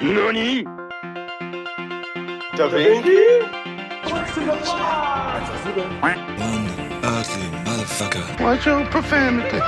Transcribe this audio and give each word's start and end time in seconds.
NANI? 0.00 0.64
Da 2.56 2.66
Vinci? 2.68 3.42
One 6.00 6.66
ugly 7.02 7.48
motherfucker. 7.64 8.40
Watch 8.40 8.66
your 8.66 8.84
profanity. 8.86 9.60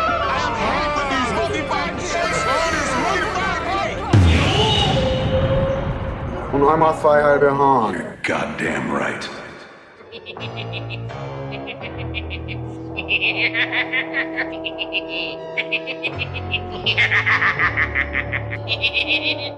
Und 6.52 6.68
einmal 6.68 6.98
zwei 7.00 7.22
halbe 7.22 7.56
Hahn. 7.56 8.18
Goddamn 8.22 8.90
right. 8.92 9.28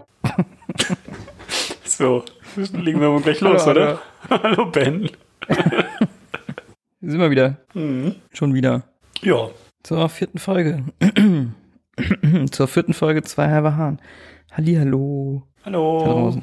So, 1.96 2.24
legen 2.56 3.00
wir 3.00 3.08
mal 3.10 3.22
gleich 3.22 3.40
los, 3.40 3.64
Hallo, 3.66 3.70
oder? 3.80 4.02
Hallo, 4.42 4.66
Ben. 4.66 5.08
Sind 7.00 7.18
wir 7.20 7.30
wieder. 7.30 7.56
Mhm. 7.72 8.16
Schon 8.34 8.52
wieder. 8.52 8.82
Ja, 9.22 9.48
Zur 9.82 10.08
vierten 10.10 10.38
Folge. 10.38 10.84
Zur 12.50 12.68
vierten 12.68 12.92
Folge 12.92 13.22
zwei 13.22 13.48
halbe 13.50 13.76
Hahn. 13.76 13.98
Hallihallo. 14.52 15.46
Hallo. 15.64 16.38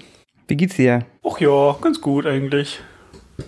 Wie 0.47 0.55
geht's 0.57 0.75
dir? 0.77 1.05
Ach 1.23 1.39
ja, 1.39 1.75
ganz 1.79 2.01
gut 2.01 2.25
eigentlich. 2.25 2.79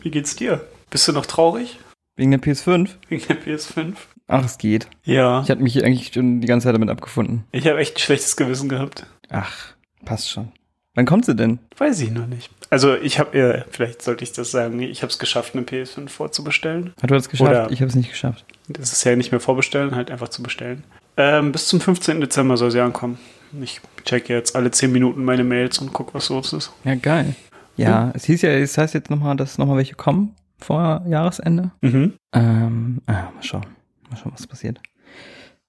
Wie 0.02 0.12
geht's 0.12 0.36
dir? 0.36 0.62
Bist 0.92 1.08
du 1.08 1.12
noch 1.12 1.26
traurig 1.26 1.80
Wegen 2.18 2.30
der 2.32 2.40
PS5? 2.40 2.90
wegen 3.10 3.26
der 3.28 3.42
PS5? 3.42 3.96
Ach, 4.28 4.46
es 4.46 4.58
geht. 4.60 4.88
Ja, 5.04 5.42
Ich 5.42 5.50
hatte 5.50 5.62
mich 5.64 5.84
eigentlich 5.84 6.14
schon 6.14 6.40
die 6.42 6.48
ganze 6.48 6.66
Zeit 6.66 6.76
damit 6.76 6.90
abgefunden. 6.90 7.46
ich 7.52 7.68
habe 7.68 7.80
echt 7.80 7.96
ein 7.96 8.00
schlechtes 8.00 8.36
Gewissen 8.36 8.70
gehabt. 8.70 9.08
Ach, 9.30 9.74
passt 10.06 10.30
schon. 10.30 10.52
Wann 10.96 11.06
kommt 11.06 11.26
sie 11.26 11.36
denn? 11.36 11.60
Weiß 11.78 12.00
ich 12.02 12.12
noch 12.12 12.26
nicht. 12.28 12.50
Also 12.70 12.96
ich 12.96 13.20
habe, 13.20 13.38
äh, 13.38 13.64
vielleicht 13.70 14.02
sollte 14.02 14.24
ich 14.24 14.32
das 14.32 14.50
sagen, 14.52 14.80
ich 14.82 15.02
habe 15.04 15.12
es 15.12 15.20
geschafft, 15.20 15.54
eine 15.56 15.64
PS5 15.64 16.08
vorzubestellen. 16.10 16.94
Hat 17.02 17.10
du 17.10 17.14
das 17.14 17.30
geschafft? 17.30 17.50
Oder- 17.50 17.70
ich 17.72 17.82
habe 17.82 17.90
es 17.90 17.96
nicht 17.96 18.10
geschafft. 18.10 18.46
Das 18.70 18.92
ist 18.92 19.04
ja 19.04 19.16
nicht 19.16 19.32
mehr 19.32 19.40
vorbestellen, 19.42 19.94
halt 19.96 20.10
einfach 20.10 20.30
zu 20.30 20.42
bestellen. 20.42 20.84
Ähm, 21.18 21.52
bis 21.52 21.68
zum 21.68 21.80
15. 21.80 22.20
Dezember 22.22 22.58
soll 22.58 22.72
sie 22.72 22.80
ankommen. 22.80 23.20
Ich 23.62 23.80
checke 24.04 24.34
jetzt 24.34 24.56
alle 24.56 24.72
10 24.72 24.92
Minuten 24.92 25.24
meine 25.24 25.44
Mails 25.44 25.78
und 25.80 25.94
guck, 25.94 26.14
was 26.14 26.30
los 26.30 26.52
ist. 26.54 26.72
Ja, 26.84 26.96
geil. 26.96 27.36
Ja, 27.78 28.12
es 28.14 28.26
hieß 28.26 28.42
ja, 28.42 28.50
es 28.52 28.78
heißt 28.78 28.94
jetzt 28.94 29.10
nochmal, 29.10 29.36
dass 29.36 29.58
nochmal 29.58 29.78
welche 29.78 29.96
kommen 29.96 30.34
vor 30.58 31.04
Jahresende. 31.08 31.72
Mhm. 31.82 32.14
Ähm, 32.34 33.02
ah, 33.06 33.30
mal 33.34 33.44
schauen. 33.44 33.66
Mal 34.10 34.18
schauen, 34.18 34.32
was 34.34 34.48
passiert. 34.48 34.80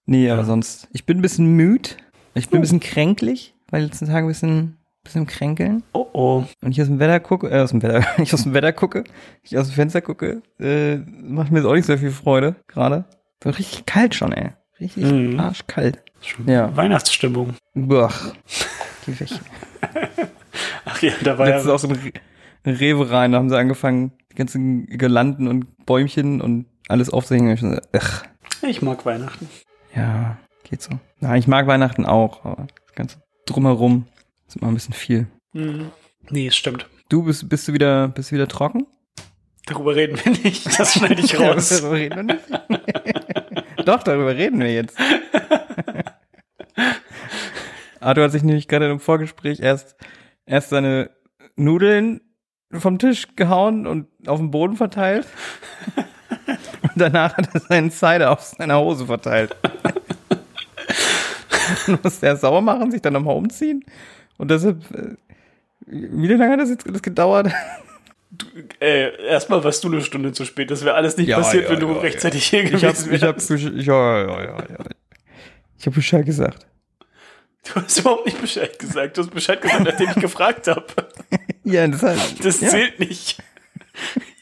Nee, 0.07 0.31
aber 0.31 0.45
sonst. 0.45 0.89
Ich 0.93 1.05
bin 1.05 1.19
ein 1.19 1.23
bisschen 1.23 1.47
müde. 1.57 1.91
Ich 2.35 2.49
bin 2.49 2.59
ein 2.59 2.63
bisschen 2.63 2.81
kränklich, 2.81 3.55
weil 3.71 3.81
die 3.83 3.87
letzten 3.89 4.07
Tage 4.07 4.27
ein 4.27 4.29
bisschen, 4.29 4.77
bisschen 5.07 5.27
kränkeln. 5.27 5.83
Oh 5.93 6.07
oh. 6.13 6.45
Und 6.63 6.71
ich 6.73 6.81
aus 6.81 6.89
dem 6.89 6.99
Wetter 6.99 7.21
gucke, 7.21 7.49
äh, 7.51 7.61
aus 7.61 7.71
dem 7.71 7.83
Wetter, 7.83 8.05
ich 8.23 8.33
aus 8.35 8.43
dem 8.45 8.55
Wetter 8.55 8.73
gucke, 8.73 9.05
ich 9.43 9.57
aus 9.59 9.69
dem 9.69 9.75
Fenster 9.75 10.01
gucke, 10.03 10.43
äh, 10.61 10.97
macht 10.97 11.51
mir 11.51 11.59
jetzt 11.61 11.67
auch 11.67 11.75
nicht 11.75 11.87
so 11.87 11.97
viel 11.97 12.11
Freude, 12.11 12.57
gerade. 12.67 13.05
Wird 13.41 13.59
richtig 13.59 13.87
kalt 13.87 14.15
schon, 14.15 14.33
ey. 14.33 14.51
Richtig 14.81 15.05
Mhm. 15.05 15.39
arschkalt. 15.41 16.03
Schon 16.21 16.49
Ja. 16.49 16.75
Weihnachtsstimmung. 16.77 17.55
Boah. 17.75 18.13
Geh 19.07 19.19
weg. 19.21 19.29
Ach 20.85 21.03
ja, 21.03 21.13
da 21.23 21.39
war 21.39 21.47
Letztens 21.47 21.67
ja. 21.69 21.75
auch 21.75 21.79
so 21.79 21.89
ein 21.89 21.95
Re 21.97 22.13
Rewe 22.81 23.11
rein, 23.11 23.33
da 23.33 23.39
haben 23.39 23.49
sie 23.49 23.57
angefangen, 23.59 24.13
die 24.33 24.37
ganzen 24.37 24.87
Girlanden 24.87 25.47
und 25.47 25.87
Bäumchen 25.87 26.41
und 26.41 26.67
alles 26.89 27.11
aufzuhängen. 27.11 27.53
Ich 27.55 27.61
so, 27.61 27.77
ach, 27.97 28.25
Ich 28.63 28.83
mag 28.83 29.05
Weihnachten. 29.07 29.49
ja, 29.95 30.37
geht 30.65 30.83
so. 30.83 30.91
Ja, 31.21 31.37
ich 31.37 31.47
mag 31.47 31.67
Weihnachten 31.69 32.05
auch, 32.07 32.45
aber 32.45 32.67
das 32.87 32.95
ganze 32.97 33.19
drumherum 33.47 34.07
ist 34.47 34.57
immer 34.57 34.69
ein 34.69 34.75
bisschen 34.75 34.95
viel. 34.95 35.27
Mhm. 35.53 35.91
Nee, 36.31 36.49
es 36.49 36.57
stimmt. 36.57 36.89
Du 37.09 37.23
bist, 37.23 37.49
bist 37.49 37.69
du 37.69 37.73
wieder, 37.73 38.09
bist 38.09 38.31
du 38.31 38.35
wieder 38.35 38.49
trocken? 38.49 38.87
Darüber 39.67 39.95
reden 39.97 40.19
wir 40.25 40.33
nicht. 40.33 40.67
Das 40.79 40.95
schneide 40.95 41.21
ich 41.23 41.39
raus. 41.41 41.69
darüber 41.69 41.93
reden 41.93 42.17
wir 42.17 42.35
nicht. 42.35 42.45
Doch, 43.89 44.03
darüber 44.03 44.35
reden 44.35 44.59
wir 44.61 44.73
jetzt. 44.73 44.97
Arthur 48.01 48.25
hat 48.25 48.33
sich 48.33 48.43
nämlich 48.43 48.69
gerade 48.69 48.91
im 48.91 49.01
Vorgespräch 49.01 49.61
erst, 49.61 49.97
erst 50.45 50.71
seine 50.71 51.11
Nudeln 51.57 52.21
vom 52.73 52.99
Tisch 52.99 53.29
gehauen 53.37 53.87
und 53.87 54.09
auf 54.27 54.39
den 54.39 54.51
Boden 54.51 54.77
verteilt. 54.77 55.27
Und 56.83 56.93
danach 56.97 57.37
hat 57.37 57.55
er 57.55 57.61
seinen 57.61 57.91
Cider 57.91 58.33
auf 58.33 58.43
seiner 58.43 58.79
Hose 58.79 59.07
verteilt. 59.07 59.57
Dann 61.87 61.99
musste 62.03 62.27
er 62.27 62.37
sauer 62.37 62.61
machen, 62.61 62.91
sich 62.91 63.03
dann 63.03 63.13
nochmal 63.15 63.37
umziehen. 63.37 63.85
Und 64.39 64.51
deshalb, 64.51 64.79
äh, 64.93 65.17
wie 65.87 66.27
lange 66.29 66.53
hat 66.53 66.61
das 66.61 66.71
jetzt 66.71 67.03
gedauert? 67.03 67.51
äh, 68.81 69.27
erstmal 69.27 69.63
warst 69.65 69.83
du 69.85 69.89
eine 69.89 70.03
Stunde 70.03 70.33
zu 70.33 70.45
spät. 70.45 70.71
Das 70.71 70.85
wäre 70.85 70.95
alles 70.95 71.17
nicht 71.17 71.29
Ja, 71.29 71.39
passiert, 71.39 71.65
ja, 71.65 71.71
wenn 71.71 71.81
du 71.81 71.89
ja, 71.93 72.01
rechtzeitig 72.01 72.45
hier 72.47 72.65
Ich 72.65 72.71
gewesen 72.73 73.07
hab, 73.07 73.13
ich 73.13 73.23
hab, 73.23 73.37
wärst. 73.37 73.51
Ja, 73.87 74.23
ja, 74.23 74.43
ja, 74.45 74.57
ja. 74.69 74.79
Ich 75.79 75.87
hab 75.87 75.95
Bescheid 75.95 76.25
gesagt. 76.27 76.67
Du 77.65 77.75
hast 77.81 77.99
überhaupt 77.99 78.27
nicht 78.27 78.41
Bescheid 78.41 78.79
gesagt. 78.79 79.17
Du 79.17 79.23
hast 79.23 79.31
Bescheid 79.31 79.61
gesagt, 79.61 79.85
nachdem 79.85 80.09
ich 80.11 80.17
gefragt 80.17 80.69
habe. 80.69 80.87
Ja, 81.65 81.89
das 81.89 82.01
heißt, 82.01 82.45
Das 82.45 82.61
ja. 82.61 82.69
zählt 82.69 83.01
nicht. 83.01 83.43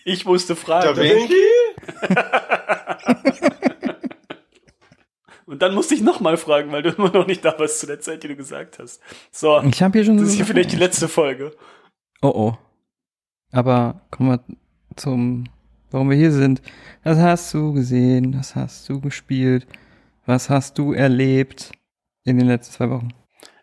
Ich 0.05 0.27
musste 0.27 0.55
Da 0.55 0.61
fragen. 0.61 0.99
Vinci? 0.99 1.35
Dann 5.65 5.75
musste 5.75 5.95
ich 5.95 6.03
nochmal 6.03 6.37
fragen, 6.37 6.73
weil 6.73 6.83
du 6.83 6.91
immer 6.91 7.11
noch 7.11 7.27
nicht 7.27 7.43
da 7.43 7.59
warst 7.59 7.81
zu 7.81 7.87
der 7.87 7.99
Zeit, 7.99 8.23
die 8.23 8.29
du 8.29 8.37
gesagt 8.37 8.79
hast. 8.79 9.01
So, 9.33 9.63
Ich 9.63 9.83
habe 9.83 9.97
hier 9.97 10.05
schon 10.05 10.19
das 10.19 10.29
ist 10.29 10.35
hier 10.35 10.45
vielleicht 10.45 10.73
die 10.73 10.77
letzte 10.77 11.09
Folge. 11.09 11.57
Oh 12.21 12.33
oh. 12.35 12.59
Aber 13.51 14.03
kommen 14.11 14.29
wir 14.29 14.45
zum, 14.97 15.45
warum 15.91 16.11
wir 16.11 16.19
hier 16.19 16.33
sind. 16.33 16.61
Was 17.03 17.17
hast 17.17 17.55
du 17.55 17.73
gesehen? 17.73 18.37
Was 18.39 18.55
hast 18.55 18.91
du 18.91 19.01
gespielt? 19.01 19.67
Was 20.27 20.51
hast 20.51 20.77
du 20.77 20.93
erlebt 20.93 21.73
in 22.25 22.37
den 22.37 22.49
letzten 22.49 22.75
zwei 22.75 22.91
Wochen? 22.91 23.15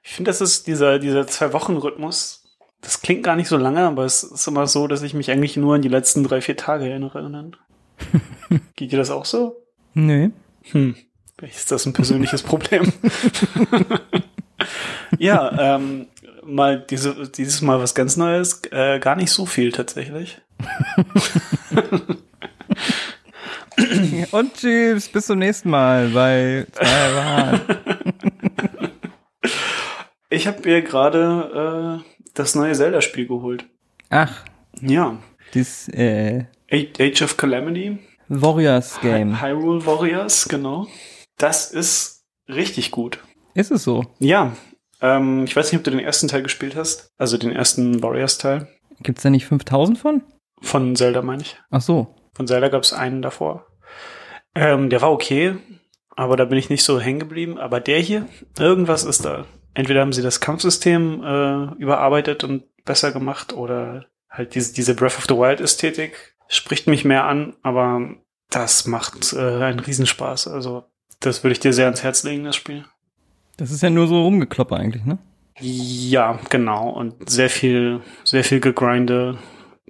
Ich 0.02 0.14
finde, 0.14 0.30
das 0.30 0.42
ist 0.42 0.66
dieser, 0.66 0.98
dieser 0.98 1.28
Zwei-Wochen-Rhythmus. 1.28 2.58
Das 2.82 3.02
klingt 3.04 3.22
gar 3.22 3.36
nicht 3.36 3.48
so 3.48 3.58
lange, 3.58 3.82
aber 3.82 4.06
es 4.06 4.24
ist 4.24 4.48
immer 4.48 4.66
so, 4.66 4.88
dass 4.88 5.04
ich 5.04 5.14
mich 5.14 5.30
eigentlich 5.30 5.56
nur 5.56 5.76
an 5.76 5.84
die 5.84 5.88
letzten 5.88 6.24
drei, 6.24 6.42
vier 6.42 6.58
Tage 6.58 6.90
erinnere. 6.90 7.52
Geht 8.76 8.92
dir 8.92 8.98
das 8.98 9.12
auch 9.12 9.26
so? 9.26 9.56
Nö. 9.94 10.32
Hm. 10.72 10.96
Ist 11.42 11.72
das 11.72 11.86
ein 11.86 11.94
persönliches 11.94 12.44
Problem. 12.44 12.92
ja, 15.18 15.76
ähm, 15.76 16.08
mal 16.44 16.86
diese, 16.90 17.30
dieses 17.30 17.62
Mal 17.62 17.80
was 17.80 17.96
ganz 17.96 18.18
Neues, 18.18 18.62
äh, 18.72 19.00
gar 19.00 19.16
nicht 19.16 19.32
so 19.32 19.46
viel 19.46 19.72
tatsächlich. 19.72 20.40
Und 24.32 24.54
tschüss, 24.56 25.10
bis 25.10 25.26
zum 25.26 25.40
nächsten 25.40 25.70
Mal 25.70 26.10
bei 26.10 26.66
zwei 26.72 27.16
Wahren. 27.16 27.62
Ich 30.34 30.48
habe 30.48 30.62
mir 30.64 30.82
gerade 30.82 32.00
äh, 32.00 32.30
das 32.36 32.56
neue 32.56 32.72
Zelda-Spiel 32.72 33.28
geholt. 33.28 33.66
Ach, 34.10 34.46
Ja. 34.80 35.18
das 35.54 35.90
äh, 35.90 36.46
Age 36.72 37.22
of 37.24 37.36
Calamity. 37.36 38.00
Warriors 38.30 38.98
Game. 39.02 39.42
Hyrule 39.42 39.86
Warriors, 39.86 40.48
genau. 40.48 40.88
Das 41.38 41.72
ist 41.72 42.26
richtig 42.48 42.92
gut. 42.92 43.20
Ist 43.54 43.72
es 43.72 43.84
so? 43.84 44.06
Ja. 44.20 44.56
Ähm, 45.02 45.44
ich 45.46 45.56
weiß 45.56 45.72
nicht, 45.72 45.80
ob 45.80 45.84
du 45.84 45.92
den 45.92 46.00
ersten 46.00 46.28
Teil 46.28 46.44
gespielt 46.44 46.76
hast. 46.76 47.12
Also 47.18 47.38
den 47.38 47.52
ersten 47.52 48.02
Warriors-Teil. 48.04 48.68
Gibt's 49.02 49.24
da 49.24 49.30
nicht 49.30 49.46
5000 49.46 49.98
von? 49.98 50.24
Von 50.62 50.96
Zelda, 50.96 51.22
meine 51.22 51.42
ich. 51.42 51.58
Ach 51.72 51.82
so. 51.82 52.16
Von 52.34 52.48
Zelda 52.48 52.70
gab 52.70 52.84
es 52.84 52.94
einen 52.94 53.22
davor. 53.22 53.66
Ähm, 54.54 54.90
der 54.90 55.02
war 55.02 55.12
okay, 55.12 55.56
aber 56.16 56.36
da 56.36 56.46
bin 56.46 56.58
ich 56.58 56.70
nicht 56.70 56.84
so 56.84 57.00
hängen 57.00 57.20
geblieben. 57.20 57.58
Aber 57.58 57.80
der 57.80 58.00
hier, 58.00 58.28
irgendwas 58.60 59.04
ist 59.04 59.26
da. 59.26 59.46
Entweder 59.74 60.02
haben 60.02 60.14
sie 60.14 60.22
das 60.22 60.40
Kampfsystem 60.40 61.24
äh, 61.24 61.82
überarbeitet 61.82 62.44
und 62.44 62.64
besser 62.84 63.12
gemacht 63.12 63.54
oder 63.54 64.06
halt 64.30 64.56
diese, 64.56 64.74
diese 64.74 64.96
Breath 64.96 65.18
of 65.18 65.26
the 65.28 65.36
Wild 65.36 65.62
Ästhetik 65.62 66.36
spricht 66.48 66.88
mich 66.88 67.06
mehr 67.06 67.26
an, 67.26 67.56
aber 67.64 68.16
das 68.50 68.86
macht 68.86 69.34
äh, 69.34 69.64
einen 69.64 69.80
Riesenspaß. 69.80 70.48
Also 70.50 70.84
das 71.22 71.44
würde 71.44 71.54
ich 71.54 71.60
dir 71.60 71.74
sehr 71.74 71.86
ans 71.86 72.04
Herz 72.04 72.24
legen, 72.24 72.44
das 72.44 72.56
Spiel. 72.56 72.86
Das 73.58 73.72
ist 73.72 73.82
ja 73.82 73.90
nur 73.90 74.08
so 74.08 74.24
rumgekloppe 74.24 74.76
eigentlich, 74.76 75.06
ne? 75.06 75.18
Ja, 75.60 76.40
genau. 76.50 76.90
Und 76.90 77.30
sehr 77.30 77.50
viel, 77.50 78.02
sehr 78.24 78.44
viel 78.44 78.60
gegrinde. 78.60 79.38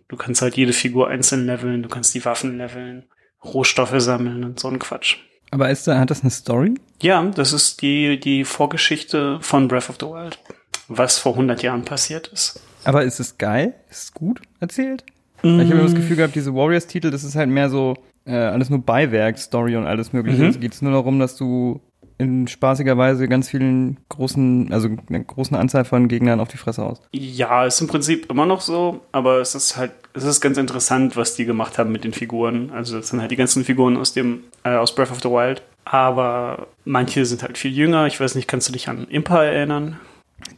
Du 0.07 0.17
kannst 0.17 0.41
halt 0.41 0.57
jede 0.57 0.73
Figur 0.73 1.07
einzeln 1.07 1.45
leveln, 1.45 1.83
du 1.83 1.89
kannst 1.89 2.13
die 2.13 2.25
Waffen 2.25 2.57
leveln, 2.57 3.05
Rohstoffe 3.43 3.95
sammeln 3.97 4.43
und 4.43 4.59
so 4.59 4.67
ein 4.67 4.79
Quatsch. 4.79 5.17
Aber 5.51 5.69
ist 5.69 5.87
da, 5.87 5.99
hat 5.99 6.09
das 6.09 6.21
eine 6.21 6.31
Story? 6.31 6.75
Ja, 7.01 7.23
das 7.23 7.53
ist 7.53 7.81
die, 7.81 8.19
die 8.19 8.43
Vorgeschichte 8.43 9.39
von 9.41 9.67
Breath 9.67 9.89
of 9.89 9.97
the 9.99 10.05
Wild. 10.07 10.39
Was 10.87 11.17
vor 11.17 11.33
100 11.33 11.61
Jahren 11.63 11.85
passiert 11.85 12.27
ist. 12.27 12.59
Aber 12.83 13.03
ist 13.03 13.19
es 13.19 13.37
geil? 13.37 13.75
Ist 13.89 14.03
es 14.03 14.13
gut 14.13 14.41
erzählt? 14.59 15.05
Weil 15.41 15.61
Ich 15.61 15.67
habe 15.67 15.79
immer 15.79 15.83
das 15.83 15.95
Gefühl 15.95 16.17
gehabt, 16.17 16.35
diese 16.35 16.53
Warriors-Titel, 16.53 17.09
das 17.11 17.23
ist 17.23 17.35
halt 17.35 17.49
mehr 17.49 17.69
so 17.69 17.95
äh, 18.25 18.33
alles 18.35 18.69
nur 18.69 18.79
Beiwerk, 18.79 19.37
Story 19.37 19.75
und 19.75 19.85
alles 19.85 20.13
mögliche. 20.13 20.43
Mhm. 20.43 20.49
Es 20.49 20.59
geht 20.59 20.81
nur 20.81 20.91
darum, 20.91 21.19
dass 21.19 21.35
du 21.35 21.81
in 22.17 22.47
spaßiger 22.47 22.97
Weise 22.99 23.27
ganz 23.27 23.49
vielen 23.49 23.97
großen, 24.09 24.71
also 24.71 24.89
einer 25.09 25.21
großen 25.21 25.57
Anzahl 25.57 25.85
von 25.85 26.07
Gegnern 26.07 26.39
auf 26.39 26.49
die 26.49 26.57
Fresse 26.57 26.83
aus. 26.83 27.01
Ja, 27.11 27.65
ist 27.65 27.81
im 27.81 27.87
Prinzip 27.87 28.29
immer 28.29 28.45
noch 28.45 28.61
so, 28.61 29.01
aber 29.11 29.39
es 29.39 29.55
ist 29.55 29.75
halt, 29.75 29.91
es 30.13 30.23
ist 30.23 30.39
ganz 30.39 30.57
interessant, 30.59 31.17
was 31.17 31.35
die 31.35 31.45
gemacht 31.45 31.79
haben 31.79 31.91
mit 31.91 32.03
den 32.03 32.13
Figuren. 32.13 32.69
Also 32.71 32.97
das 32.97 33.07
sind 33.07 33.21
halt 33.21 33.31
die 33.31 33.37
ganzen 33.37 33.63
Figuren 33.65 33.97
aus 33.97 34.13
dem, 34.13 34.41
äh, 34.63 34.75
aus 34.75 34.93
Breath 34.93 35.09
of 35.11 35.21
the 35.23 35.29
Wild. 35.29 35.63
Aber 35.83 36.67
manche 36.85 37.25
sind 37.25 37.41
halt 37.41 37.57
viel 37.57 37.71
jünger. 37.71 38.05
Ich 38.05 38.19
weiß 38.19 38.35
nicht, 38.35 38.47
kannst 38.47 38.69
du 38.69 38.73
dich 38.73 38.87
an 38.87 39.07
Impa 39.09 39.43
erinnern? 39.43 39.99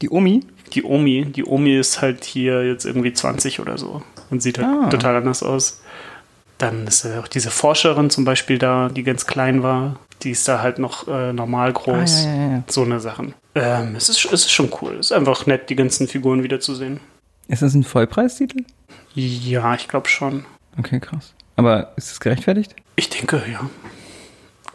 Die 0.02 0.10
Omi? 0.10 0.42
Die 0.74 0.84
Omi, 0.84 1.26
die 1.26 1.46
Omi 1.46 1.78
ist 1.78 2.02
halt 2.02 2.26
hier 2.26 2.66
jetzt 2.66 2.86
irgendwie 2.86 3.14
20 3.14 3.60
oder 3.62 3.78
so 3.78 4.02
und 4.32 4.42
sieht 4.42 4.58
halt 4.58 4.68
Ah. 4.68 4.90
total 4.90 5.16
anders 5.18 5.44
aus. 5.44 5.82
Dann 6.58 6.88
ist 6.88 7.04
ja 7.04 7.20
auch 7.20 7.28
diese 7.28 7.52
Forscherin 7.52 8.10
zum 8.10 8.26
Beispiel 8.26 8.58
da, 8.58 8.90
die 8.90 9.04
ganz 9.04 9.26
klein 9.26 9.64
war. 9.64 10.00
Die 10.22 10.32
ist 10.32 10.48
da 10.48 10.62
halt 10.62 10.80
noch 10.80 11.08
äh, 11.08 11.34
normal 11.34 11.74
groß. 11.74 12.26
Ah, 12.26 12.36
ja, 12.36 12.52
ja. 12.52 12.64
So 12.70 12.84
eine 12.84 13.00
Sachen. 13.00 13.34
Ähm, 13.56 13.96
es, 13.96 14.08
ist, 14.10 14.24
es 14.26 14.46
ist 14.46 14.52
schon 14.52 14.72
cool. 14.82 14.94
Es 14.94 15.08
ist 15.08 15.12
einfach 15.12 15.46
nett, 15.46 15.70
die 15.70 15.76
ganzen 15.76 16.08
Figuren 16.08 16.44
wiederzusehen. 16.44 17.00
Ist 17.48 17.62
das 17.62 17.74
ein 17.74 17.84
Vollpreistitel? 17.84 18.64
Ja, 19.16 19.76
ich 19.76 19.88
glaube 19.88 20.08
schon. 20.08 20.46
Okay, 20.80 21.00
krass. 21.00 21.34
Aber 21.56 21.92
ist 21.98 22.12
das 22.12 22.20
gerechtfertigt? 22.20 22.76
Ich 22.96 23.10
denke, 23.10 23.44
ja. 23.52 23.70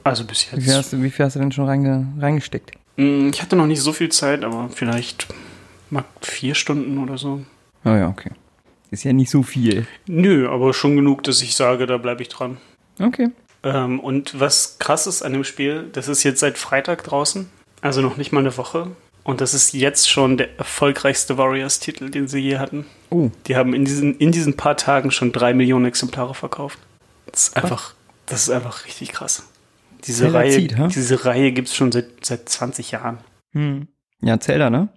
Also 0.05 0.25
bis 0.25 0.47
Wie 0.53 0.57
viel 0.61 0.67
jetzt. 0.69 0.77
hast 0.77 0.93
du, 0.93 1.03
wie 1.03 1.11
viel 1.11 1.25
hast 1.25 1.37
du 1.37 1.41
denn 1.41 1.53
schon 1.53 1.65
reinge, 1.67 2.07
reingesteckt? 2.21 2.73
Mm, 2.97 3.29
Ich 3.33 3.41
hatte 3.43 3.57
noch 3.57 3.67
nicht 3.67 3.81
so 3.81 3.93
viel 3.93 4.11
Zeit, 4.11 4.45
aber 4.45 4.69
vielleicht 4.69 5.27
mal 5.91 6.05
vier 6.21 6.55
Stunden 6.55 6.99
oder 6.99 7.17
so. 7.19 7.43
Oh 7.85 7.91
ja, 7.91 8.09
okay. 8.09 8.31
Ist 8.91 9.05
ja 9.05 9.13
nicht 9.13 9.31
so 9.31 9.43
viel. 9.43 9.87
Nö, 10.07 10.49
aber 10.49 10.73
schon 10.75 10.97
genug, 10.97 11.23
dass 11.25 11.43
ich 11.43 11.55
sage, 11.55 11.87
da 11.87 11.99
bleibe 11.99 12.23
ich 12.23 12.29
dran. 12.29 12.57
Okay. 13.01 13.31
Ähm, 13.63 14.01
und 14.01 14.39
was 14.41 14.79
krass 14.79 15.07
ist 15.07 15.23
an 15.23 15.33
dem 15.33 15.45
Spiel, 15.45 15.89
das 15.93 16.09
ist 16.09 16.23
jetzt 16.23 16.41
seit 16.41 16.59
Freitag 16.59 17.05
draußen, 17.05 17.49
also 17.81 18.01
noch 18.01 18.17
nicht 18.17 18.33
mal 18.33 18.41
eine 18.41 18.57
Woche. 18.57 18.91
Und 19.25 19.43
das 19.43 19.53
ist 19.53 19.75
jetzt 19.75 20.09
schon 20.09 20.39
der 20.39 20.57
erfolgreichste 20.59 21.37
Warriors-Titel, 21.37 22.09
den 22.09 22.29
sie 22.29 22.39
je 22.39 22.57
hatten. 22.59 22.87
Oh, 23.11 23.31
Die 23.47 23.57
haben 23.57 23.75
in 23.75 23.85
diesen, 23.85 24.17
in 24.17 24.33
diesen 24.33 24.57
paar 24.57 24.77
Tagen 24.79 25.11
schon 25.11 25.33
drei 25.33 25.53
Millionen 25.53 25.85
Exemplare 25.85 26.35
verkauft. 26.35 26.79
Das 27.31 27.49
ist 27.49 27.57
einfach, 27.57 27.95
das 28.25 28.43
ist 28.43 28.51
einfach 28.51 28.87
richtig 28.87 29.13
krass. 29.13 29.43
Diese 30.05 30.23
Zelda 30.25 30.39
Reihe, 30.39 30.53
zieht, 30.53 30.77
diese 30.95 31.25
Reihe 31.27 31.53
gibt 31.53 31.69
es 31.69 31.77
schon 31.77 31.93
seit, 31.93 32.25
seit 32.25 32.49
20 32.49 32.93
Jahren. 32.93 33.19
hm. 33.53 33.89
Ja, 34.23 34.41
Zelda, 34.41 34.71
ne? 34.71 34.89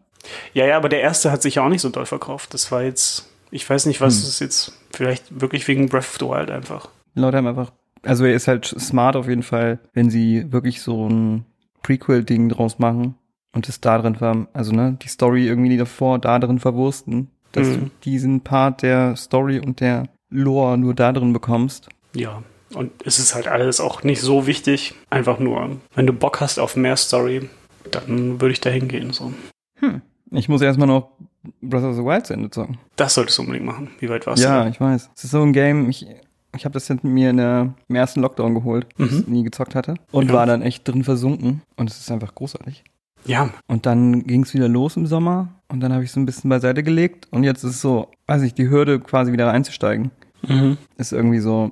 Ja, 0.54 0.66
ja, 0.66 0.78
aber 0.78 0.90
der 0.90 1.02
erste 1.02 1.32
hat 1.32 1.42
sich 1.42 1.56
ja 1.56 1.66
auch 1.66 1.70
nicht 1.70 1.82
so 1.82 1.90
doll 1.90 2.06
verkauft. 2.06 2.54
Das 2.54 2.72
war 2.72 2.84
jetzt, 2.84 3.28
ich 3.52 3.70
weiß 3.70 3.86
nicht, 3.86 4.02
was 4.02 4.16
Hm. 4.16 4.22
es 4.24 4.28
ist 4.30 4.40
jetzt, 4.40 4.72
vielleicht 4.94 5.42
wirklich 5.42 5.68
wegen 5.68 5.90
Breath 5.90 6.06
of 6.06 6.18
the 6.20 6.26
Wild 6.26 6.50
einfach. 6.52 6.90
Leute 7.16 7.38
haben 7.38 7.48
einfach, 7.48 7.72
also 8.04 8.26
er 8.26 8.34
ist 8.34 8.48
halt 8.48 8.66
smart 8.66 9.16
auf 9.16 9.28
jeden 9.28 9.44
Fall, 9.44 9.80
wenn 9.94 10.10
sie 10.10 10.52
wirklich 10.52 10.82
so 10.82 11.08
ein 11.08 11.46
Prequel-Ding 11.84 12.50
draus 12.50 12.80
machen 12.80 13.16
und 13.54 13.68
es 13.70 13.82
da 13.82 13.98
drin 13.98 14.16
ver, 14.16 14.48
also 14.54 14.72
ne, 14.72 14.98
die 15.02 15.08
Story 15.10 15.46
irgendwie 15.48 15.78
davor 15.78 16.20
da 16.20 16.40
drin 16.40 16.60
verwursten, 16.60 17.30
dass 17.52 17.68
Mhm. 17.68 17.74
du 17.80 17.92
diesen 18.06 18.42
Part 18.42 18.82
der 18.82 19.16
Story 19.18 19.60
und 19.60 19.80
der 19.82 20.08
Lore 20.30 20.78
nur 20.78 20.94
da 20.94 21.12
drin 21.12 21.34
bekommst. 21.34 21.90
Ja, 22.16 22.44
und 22.74 22.92
es 23.06 23.20
ist 23.20 23.36
halt 23.36 23.48
alles 23.48 23.82
auch 23.82 24.04
nicht 24.04 24.22
so 24.22 24.48
wichtig. 24.48 24.94
Einfach 25.10 25.40
nur, 25.40 25.78
wenn 25.94 26.08
du 26.08 26.14
Bock 26.14 26.40
hast 26.40 26.60
auf 26.60 26.78
mehr 26.78 26.96
Story, 26.96 27.50
dann 27.92 28.40
würde 28.40 28.54
ich 28.54 28.62
da 28.62 28.70
hingehen. 28.70 29.12
So. 29.12 29.34
Ich 30.32 30.48
muss 30.48 30.62
erstmal 30.62 30.88
noch 30.88 31.12
Breath 31.62 31.84
of 31.84 31.96
the 31.96 32.04
Wild 32.04 32.26
zu 32.28 32.34
Ende 32.34 32.50
zocken. 32.52 32.78
Das 32.96 33.14
solltest 33.16 33.38
du 33.38 33.42
unbedingt 33.44 33.66
machen. 33.66 33.90
Wie 34.00 34.10
weit 34.10 34.26
warst 34.28 34.44
Ja, 34.44 34.64
du? 34.64 34.70
ich 34.70 34.80
weiß. 34.80 35.10
Es 35.16 35.24
ist 35.24 35.32
so 35.32 35.42
ein 35.42 35.54
Game, 35.54 35.90
ich, 35.90 36.06
ich 36.56 36.66
habe 36.66 36.74
das 36.74 36.88
jetzt 36.88 37.04
mir 37.04 37.30
in 37.32 37.38
der, 37.38 37.74
im 37.88 37.96
ersten 37.96 38.22
Lockdown 38.22 38.54
geholt, 38.54 38.88
ich 38.98 39.12
Mhm. 39.12 39.18
es 39.18 39.28
nie 39.28 39.44
gezockt 39.44 39.74
hatte. 39.76 39.96
Und 40.12 40.28
Ja. 40.28 40.34
war 40.34 40.46
dann 40.46 40.62
echt 40.62 40.88
drin 40.88 41.04
versunken. 41.04 41.62
Und 41.78 41.90
es 41.90 42.00
ist 42.00 42.12
einfach 42.12 42.36
großartig. 42.36 42.84
Ja, 43.26 43.52
Und 43.68 43.86
dann 43.86 44.24
ging 44.24 44.44
es 44.44 44.54
wieder 44.56 44.68
los 44.68 44.98
im 44.98 45.06
Sommer. 45.06 45.50
Und 45.68 45.80
dann 45.82 45.94
habe 45.94 46.04
ich 46.04 46.12
so 46.12 46.20
ein 46.20 46.26
bisschen 46.26 46.50
beiseite 46.50 46.82
gelegt. 46.84 47.28
Und 47.32 47.44
jetzt 47.44 47.64
ist 47.64 47.72
es 47.76 47.82
so, 47.82 48.08
weiß 48.28 48.42
ich, 48.42 48.54
die 48.56 48.70
Hürde 48.70 49.00
quasi 49.00 49.32
wieder 49.32 49.52
einzusteigen. 49.52 50.10
mhm. 50.48 50.78
Ist 50.98 51.14
irgendwie 51.14 51.40
so, 51.40 51.72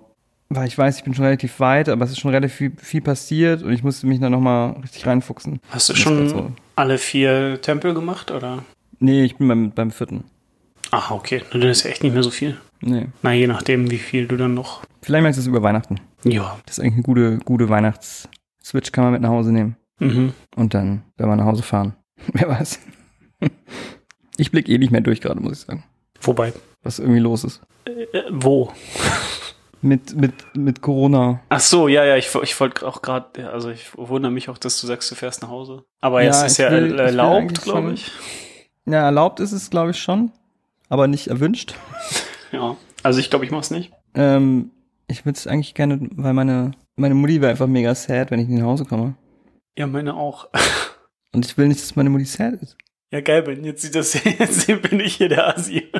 weil 0.49 0.67
ich 0.67 0.77
weiß, 0.77 0.97
ich 0.97 1.03
bin 1.03 1.13
schon 1.15 1.25
relativ 1.25 1.59
weit, 1.59 1.89
aber 1.89 2.05
es 2.05 2.11
ist 2.11 2.19
schon 2.19 2.29
relativ 2.31 2.53
viel, 2.53 2.71
viel 2.77 3.01
passiert. 3.01 3.63
Und 3.63 3.71
ich 3.73 3.83
musste 3.83 4.05
mich 4.05 4.19
dann 4.19 4.31
nochmal 4.31 4.73
richtig 4.81 5.07
reinfuchsen. 5.07 5.59
Hast 5.71 5.89
du 5.89 5.95
schon 5.95 6.29
so. 6.29 6.51
alle 6.75 6.97
vier 6.99 7.59
Tempel 7.61 7.93
gemacht? 7.95 8.29
Oder? 8.31 8.63
Nee, 8.99 9.23
ich 9.23 9.37
bin 9.37 9.47
beim, 9.47 9.71
beim 9.71 9.91
vierten. 9.91 10.25
Ah, 10.91 11.11
okay. 11.11 11.43
Dann 11.51 11.61
ist 11.63 11.83
ja 11.83 11.89
echt 11.91 12.03
nicht 12.03 12.13
mehr 12.13 12.23
so 12.23 12.31
viel. 12.31 12.57
Nee. 12.81 13.07
Na, 13.21 13.33
je 13.33 13.47
nachdem, 13.47 13.91
wie 13.91 13.97
viel 13.97 14.27
du 14.27 14.37
dann 14.37 14.53
noch. 14.53 14.81
Vielleicht 15.01 15.23
meinst 15.23 15.37
du 15.37 15.41
es 15.41 15.47
über 15.47 15.61
Weihnachten. 15.61 15.99
Ja. 16.23 16.59
Das 16.65 16.77
ist 16.77 16.83
eigentlich 16.83 16.93
eine 16.95 17.03
gute, 17.03 17.37
gute 17.45 17.69
Weihnachts-Switch, 17.69 18.91
kann 18.91 19.03
man 19.05 19.13
mit 19.13 19.21
nach 19.21 19.29
Hause 19.29 19.51
nehmen. 19.51 19.75
Mhm. 19.99 20.33
Und 20.55 20.73
dann, 20.73 21.03
wenn 21.17 21.27
wir 21.29 21.35
nach 21.35 21.45
Hause 21.45 21.63
fahren. 21.63 21.95
Wer 22.33 22.49
weiß. 22.49 22.79
Ich 24.37 24.51
blick 24.51 24.69
eh 24.69 24.77
nicht 24.77 24.91
mehr 24.91 25.01
durch 25.01 25.19
gerade, 25.19 25.41
muss 25.41 25.51
ich 25.51 25.59
sagen. 25.65 25.83
Wobei. 26.21 26.53
Was 26.81 26.99
irgendwie 26.99 27.19
los 27.19 27.43
ist. 27.43 27.61
Äh, 27.85 28.21
wo? 28.29 28.71
Mit, 29.81 30.13
mit, 30.13 30.33
mit 30.55 30.81
Corona. 30.81 31.39
Ach 31.47 31.59
so, 31.61 31.87
ja, 31.87 32.03
ja, 32.03 32.17
ich, 32.17 32.33
ich 32.43 32.59
wollte 32.59 32.85
auch 32.85 33.01
gerade, 33.01 33.49
also 33.49 33.69
ich 33.69 33.97
wundere 33.97 34.29
mich 34.31 34.49
auch, 34.49 34.57
dass 34.57 34.79
du 34.81 34.87
sagst, 34.87 35.09
du 35.09 35.15
fährst 35.15 35.41
nach 35.41 35.47
Hause. 35.49 35.85
Aber 36.01 36.21
Ja, 36.21 36.31
es 36.31 36.43
ist 36.51 36.57
ja 36.57 36.69
will- 36.69 36.99
erlaubt, 36.99 37.61
glaube 37.61 37.93
ich. 37.93 38.11
Ja, 38.89 39.03
erlaubt 39.03 39.39
ist 39.39 39.51
es, 39.51 39.69
glaube 39.69 39.91
ich, 39.91 39.99
schon. 39.99 40.31
Aber 40.89 41.07
nicht 41.07 41.27
erwünscht. 41.27 41.75
Ja. 42.51 42.75
Also 43.03 43.19
ich 43.19 43.29
glaube, 43.29 43.45
ich 43.45 43.51
mach's 43.51 43.69
nicht. 43.69 43.91
Ähm, 44.15 44.71
ich 45.07 45.23
würde 45.23 45.37
es 45.37 45.45
eigentlich 45.45 45.75
gerne, 45.75 45.99
weil 46.15 46.33
meine, 46.33 46.71
meine 46.95 47.13
Mutti 47.13 47.41
wäre 47.41 47.51
einfach 47.51 47.67
mega 47.67 47.93
sad, 47.93 48.31
wenn 48.31 48.39
ich 48.39 48.47
nicht 48.47 48.57
nach 48.59 48.65
Hause 48.65 48.85
komme. 48.85 49.13
Ja, 49.77 49.85
meine 49.85 50.15
auch. 50.15 50.47
Und 51.31 51.45
ich 51.45 51.55
will 51.59 51.67
nicht, 51.67 51.79
dass 51.79 51.95
meine 51.95 52.09
Mutti 52.09 52.25
sad 52.25 52.55
ist. 52.55 52.75
Ja, 53.11 53.21
geil, 53.21 53.43
Ben. 53.43 53.63
Jetzt 53.63 53.83
sieht 53.83 53.93
das, 53.93 54.15
jetzt 54.23 54.65
bin 54.81 54.99
ich 54.99 55.13
hier 55.17 55.29
der 55.29 55.55
Asi. 55.55 55.91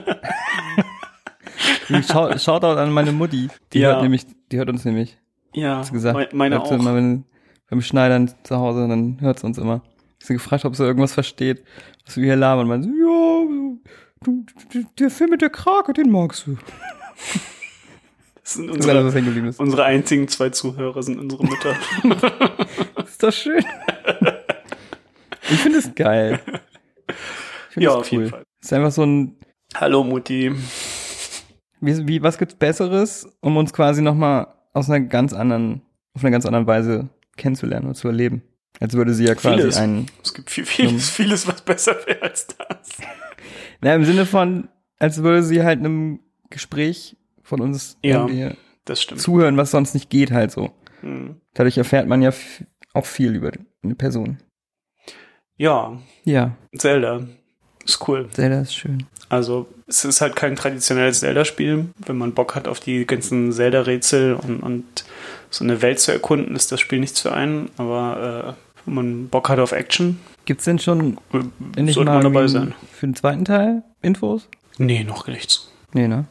Schau, 2.08 2.36
Shoutout 2.38 2.80
an 2.80 2.92
meine 2.92 3.12
Mutti. 3.12 3.50
Die 3.74 3.80
Ja. 3.80 3.90
hört 3.92 4.02
nämlich, 4.04 4.26
die 4.52 4.58
hört 4.58 4.70
uns 4.70 4.86
nämlich. 4.86 5.18
Ja, 5.54 5.82
gesagt. 5.84 6.18
me- 6.18 6.30
meine 6.34 6.56
sie 6.56 6.62
auch. 6.62 6.72
Immer, 6.72 6.96
wenn, 6.96 7.26
beim 7.70 7.82
Schneidern 7.82 8.32
zu 8.44 8.58
Hause, 8.58 8.88
dann 8.88 9.18
hört 9.22 9.40
sie 9.40 9.46
uns 9.46 9.58
immer. 9.58 9.82
Ich 10.20 10.28
sie 10.28 10.34
gefragt, 10.34 10.66
ob 10.66 10.76
sie 10.76 10.84
irgendwas 10.84 11.14
versteht, 11.14 11.64
was 12.06 12.18
wir 12.18 12.26
hier 12.26 12.36
labern. 12.36 12.68
Man 12.68 12.84
so, 12.84 12.90
ja, 12.90 13.78
du, 14.24 14.46
du, 14.72 14.86
der 15.00 15.10
Film 15.10 15.32
mit 15.32 15.42
der 15.42 15.50
Krake, 15.50 15.94
den 15.94 16.12
magst 16.12 16.46
du. 16.46 16.58
Das 18.42 18.54
sind 18.54 18.68
Das 18.70 18.78
ist 18.78 18.90
alles, 18.90 19.16
unsere, 19.16 19.54
unsere 19.58 19.84
einzigen 19.84 20.28
zwei 20.28 20.50
Zuhörer 20.50 21.04
sind 21.04 21.20
unsere 21.20 21.44
Mütter. 21.46 21.76
Ist 23.04 23.22
das 23.22 23.36
schön? 23.36 23.64
ich 25.44 25.60
finde 25.60 25.78
es 25.78 25.94
geil. 25.94 26.40
Ich 27.08 27.74
find 27.74 27.84
ja, 27.84 27.90
das 27.90 27.98
auf 28.00 28.12
jeden 28.12 28.30
Fall. 28.30 28.44
Ist 28.62 28.74
einfach 28.74 28.92
so 28.92 29.06
ein, 29.06 29.38
Hallo 29.76 30.04
Mutti. 30.04 30.52
wie, 31.80 32.08
wie, 32.08 32.24
was 32.24 32.38
gibt's 32.38 32.56
Besseres, 32.56 33.28
um 33.40 33.56
uns 33.56 33.72
quasi 33.72 34.02
nochmal 34.02 34.48
aus 34.74 34.90
einer 34.90 35.06
ganz 35.06 35.34
anderen, 35.34 35.82
auf 36.14 36.24
einer 36.24 36.32
ganz 36.32 36.46
anderen 36.46 36.66
Weise 36.66 37.10
kennenzulernen 37.38 37.88
und 37.88 37.96
zu 37.96 38.08
erleben. 38.08 38.42
Als 38.80 38.94
würde 38.94 39.14
sie 39.14 39.26
ja 39.26 39.36
quasi 39.36 39.58
Vieles. 39.62 39.78
ein, 39.78 40.06
Es 40.24 40.34
gibt 40.34 40.50
viel, 40.50 40.66
vieles, 40.66 41.10
vieles, 41.10 41.48
was 41.48 41.62
besser 41.62 41.96
wäre 42.06 42.22
als 42.22 42.48
das. 42.48 42.98
na, 43.82 43.94
im 43.96 44.06
Sinne 44.06 44.26
von, 44.26 44.70
als 45.00 45.22
würde 45.24 45.44
sie 45.44 45.64
halt 45.64 45.80
einem 45.80 46.20
Gespräch 46.50 47.18
von 47.44 47.62
uns 47.62 47.98
Ja. 48.04 48.28
zuhören, 49.18 49.58
was 49.58 49.72
sonst 49.72 49.94
nicht 49.94 50.10
geht 50.10 50.32
halt 50.32 50.52
so. 50.52 50.72
Hm. 51.02 51.40
Dadurch 51.54 51.78
erfährt 51.78 52.08
man 52.08 52.22
ja 52.22 52.32
auch 52.94 53.06
viel 53.06 53.36
über 53.36 53.52
eine 53.84 53.96
Person. 53.96 54.40
Ja, 55.58 55.98
Ja, 56.24 56.56
Zelda. 56.78 57.28
Ist 57.90 58.08
cool. 58.08 58.28
Zelda 58.34 58.62
ist 58.62 58.76
schön. 58.76 59.06
Also, 59.30 59.68
es 59.88 60.06
ist 60.06 60.22
halt 60.22 60.36
kein 60.36 60.56
traditionelles 60.56 61.20
Zelda-Spiel. 61.22 61.90
Wenn 62.06 62.18
man 62.18 62.34
Bock 62.34 62.56
hat 62.56 62.68
auf 62.68 62.80
die 62.80 63.06
ganzen 63.06 63.52
Zelda-Rätsel 63.52 64.36
und, 64.36 64.60
und 64.62 64.86
so 65.50 65.64
eine 65.64 65.82
Welt 65.82 66.00
zu 66.00 66.12
erkunden, 66.12 66.56
ist 66.56 66.72
das 66.72 66.80
Spiel 66.80 67.00
nichts 67.00 67.20
für 67.22 67.34
einen. 67.34 67.70
Aber 67.78 68.56
äh, 68.56 68.86
wenn 68.86 68.94
man 68.94 69.28
Bock 69.30 69.50
hat 69.50 69.60
auf 69.60 69.72
Action, 69.72 70.20
Gibt's 70.46 70.66
denn 70.66 70.80
schon 70.80 71.18
endlich 71.76 71.96
sollte 71.96 72.12
mal 72.12 72.24
man 72.24 72.34
dabei 72.34 72.48
sein. 72.48 72.74
für 72.92 73.06
den 73.06 73.16
zweiten 73.16 73.46
Teil 73.46 73.84
Infos? 74.02 74.48
Nee, 74.80 75.04
noch 75.04 75.28
nichts. 75.28 75.70
Nee, 75.94 76.08
ne? 76.08 76.26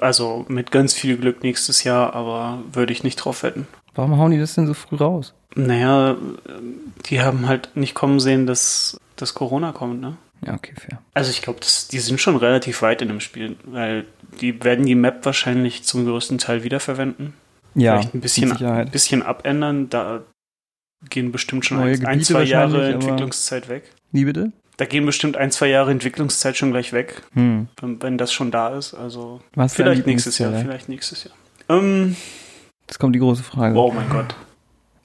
Also 0.00 0.46
mit 0.48 0.70
ganz 0.70 0.94
viel 0.94 1.18
Glück 1.18 1.42
nächstes 1.42 1.84
Jahr, 1.84 2.14
aber 2.14 2.60
würde 2.72 2.92
ich 2.92 3.02
nicht 3.04 3.16
drauf 3.16 3.42
wetten. 3.42 3.66
Warum 3.94 4.16
hauen 4.16 4.30
die 4.30 4.38
das 4.38 4.54
denn 4.54 4.66
so 4.66 4.72
früh 4.74 4.96
raus? 4.96 5.34
Naja, 5.54 6.16
die 7.06 7.20
haben 7.20 7.46
halt 7.46 7.70
nicht 7.74 7.94
kommen 7.94 8.20
sehen, 8.20 8.46
dass, 8.46 8.98
dass 9.16 9.34
Corona 9.34 9.72
kommt, 9.72 10.00
ne? 10.00 10.16
Ja, 10.46 10.54
okay, 10.54 10.72
fair. 10.76 11.00
Also 11.14 11.30
ich 11.30 11.42
glaube, 11.42 11.60
die 11.92 11.98
sind 11.98 12.20
schon 12.20 12.36
relativ 12.36 12.82
weit 12.82 13.02
in 13.02 13.08
dem 13.08 13.20
Spiel, 13.20 13.56
weil 13.64 14.04
die 14.40 14.62
werden 14.64 14.86
die 14.86 14.94
Map 14.94 15.24
wahrscheinlich 15.24 15.82
zum 15.84 16.04
größten 16.04 16.38
Teil 16.38 16.62
wiederverwenden. 16.62 17.34
Ja, 17.74 17.96
Vielleicht 17.98 18.14
ein 18.14 18.20
bisschen, 18.20 18.52
ein 18.64 18.90
bisschen 18.90 19.22
abändern. 19.22 19.88
Da 19.90 20.22
gehen 21.10 21.32
bestimmt 21.32 21.64
schon 21.66 21.78
ein, 21.80 22.06
ein, 22.06 22.22
zwei 22.22 22.42
Jahre 22.44 22.92
Entwicklungszeit 22.92 23.68
weg. 23.68 23.90
Wie 24.12 24.24
bitte? 24.24 24.52
Da 24.78 24.84
gehen 24.84 25.04
bestimmt 25.06 25.36
ein, 25.36 25.50
zwei 25.50 25.66
Jahre 25.66 25.90
Entwicklungszeit 25.90 26.56
schon 26.56 26.70
gleich 26.70 26.92
weg, 26.92 27.22
Hm. 27.34 27.66
wenn, 27.80 28.00
wenn 28.02 28.16
das 28.18 28.32
schon 28.32 28.50
da 28.52 28.76
ist. 28.76 28.94
Also 28.94 29.40
Was 29.54 29.74
vielleicht 29.74 30.06
nächstes 30.06 30.38
Jahr, 30.38 30.52
vielleicht 30.52 30.88
nächstes 30.88 31.24
Jahr. 31.24 31.34
Ähm, 31.68 32.14
Jetzt 32.88 32.98
kommt 32.98 33.14
die 33.14 33.18
große 33.18 33.42
Frage. 33.42 33.76
oh 33.76 33.90
mein 33.92 34.08
Gott. 34.08 34.34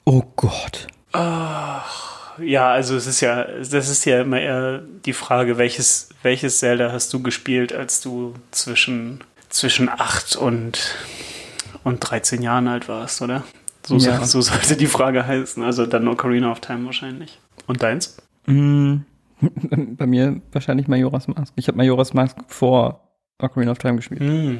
Oh 0.04 0.22
Gott. 0.36 0.86
Ach, 1.12 2.13
Ja, 2.38 2.72
also 2.72 2.96
es 2.96 3.06
ist 3.06 3.20
ja, 3.20 3.44
das 3.44 3.88
ist 3.88 4.04
ja 4.04 4.20
immer 4.22 4.40
eher 4.40 4.82
die 5.04 5.12
Frage, 5.12 5.58
welches, 5.58 6.08
welches 6.22 6.58
Zelda 6.58 6.90
hast 6.92 7.12
du 7.12 7.22
gespielt, 7.22 7.72
als 7.72 8.00
du 8.00 8.34
zwischen, 8.50 9.22
zwischen 9.48 9.88
8 9.88 10.36
und, 10.36 10.96
und 11.84 12.00
13 12.00 12.42
Jahren 12.42 12.68
alt 12.68 12.88
warst, 12.88 13.22
oder? 13.22 13.44
So, 13.86 13.96
Ja. 13.98 14.18
so, 14.20 14.40
so 14.40 14.52
sollte 14.52 14.76
die 14.76 14.86
Frage 14.86 15.26
heißen. 15.26 15.62
Also 15.62 15.86
dann 15.86 16.08
Ocarina 16.08 16.50
of 16.50 16.60
Time 16.60 16.86
wahrscheinlich. 16.86 17.38
Und 17.66 17.82
deins? 17.82 18.16
Mm, 18.46 18.96
Bei 19.96 20.06
mir 20.06 20.40
wahrscheinlich 20.52 20.88
Majora's 20.88 21.28
Mask. 21.28 21.52
Ich 21.56 21.68
habe 21.68 21.76
Majora's 21.76 22.14
Mask 22.14 22.36
vor 22.48 23.08
Ocarina 23.38 23.72
of 23.72 23.78
Time 23.78 23.96
gespielt. 23.96 24.20
Hm. 24.20 24.58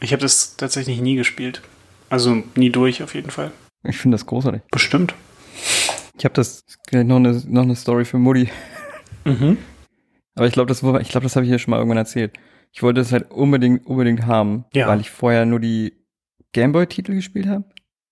Ich 0.00 0.12
habe 0.12 0.22
das 0.22 0.56
tatsächlich 0.56 1.00
nie 1.00 1.16
gespielt. 1.16 1.62
Also 2.10 2.42
nie 2.54 2.70
durch 2.70 3.02
auf 3.02 3.14
jeden 3.14 3.30
Fall. 3.30 3.50
Ich 3.84 3.98
finde 3.98 4.16
das 4.16 4.26
großartig. 4.26 4.62
Bestimmt. 4.70 5.14
Ich 6.18 6.24
habe 6.24 6.34
das 6.34 6.64
gleich 6.86 7.04
noch 7.06 7.16
eine, 7.16 7.40
noch 7.46 7.62
eine 7.62 7.76
Story 7.76 8.04
für 8.04 8.18
Mutti. 8.18 8.48
Mhm. 9.24 9.56
Aber 10.34 10.46
ich 10.46 10.52
glaube, 10.52 10.68
das, 10.68 10.82
ich 10.82 11.08
glaube, 11.08 11.24
das 11.24 11.36
habe 11.36 11.44
ich 11.44 11.50
hier 11.50 11.58
schon 11.58 11.70
mal 11.70 11.78
irgendwann 11.78 11.98
erzählt. 11.98 12.38
Ich 12.72 12.82
wollte 12.82 13.00
es 13.00 13.12
halt 13.12 13.30
unbedingt, 13.30 13.86
unbedingt 13.86 14.26
haben, 14.26 14.64
Ja. 14.74 14.88
weil 14.88 15.00
ich 15.00 15.10
vorher 15.10 15.46
nur 15.46 15.60
die 15.60 15.94
Gameboy-Titel 16.52 17.14
gespielt 17.14 17.46
habe. 17.46 17.64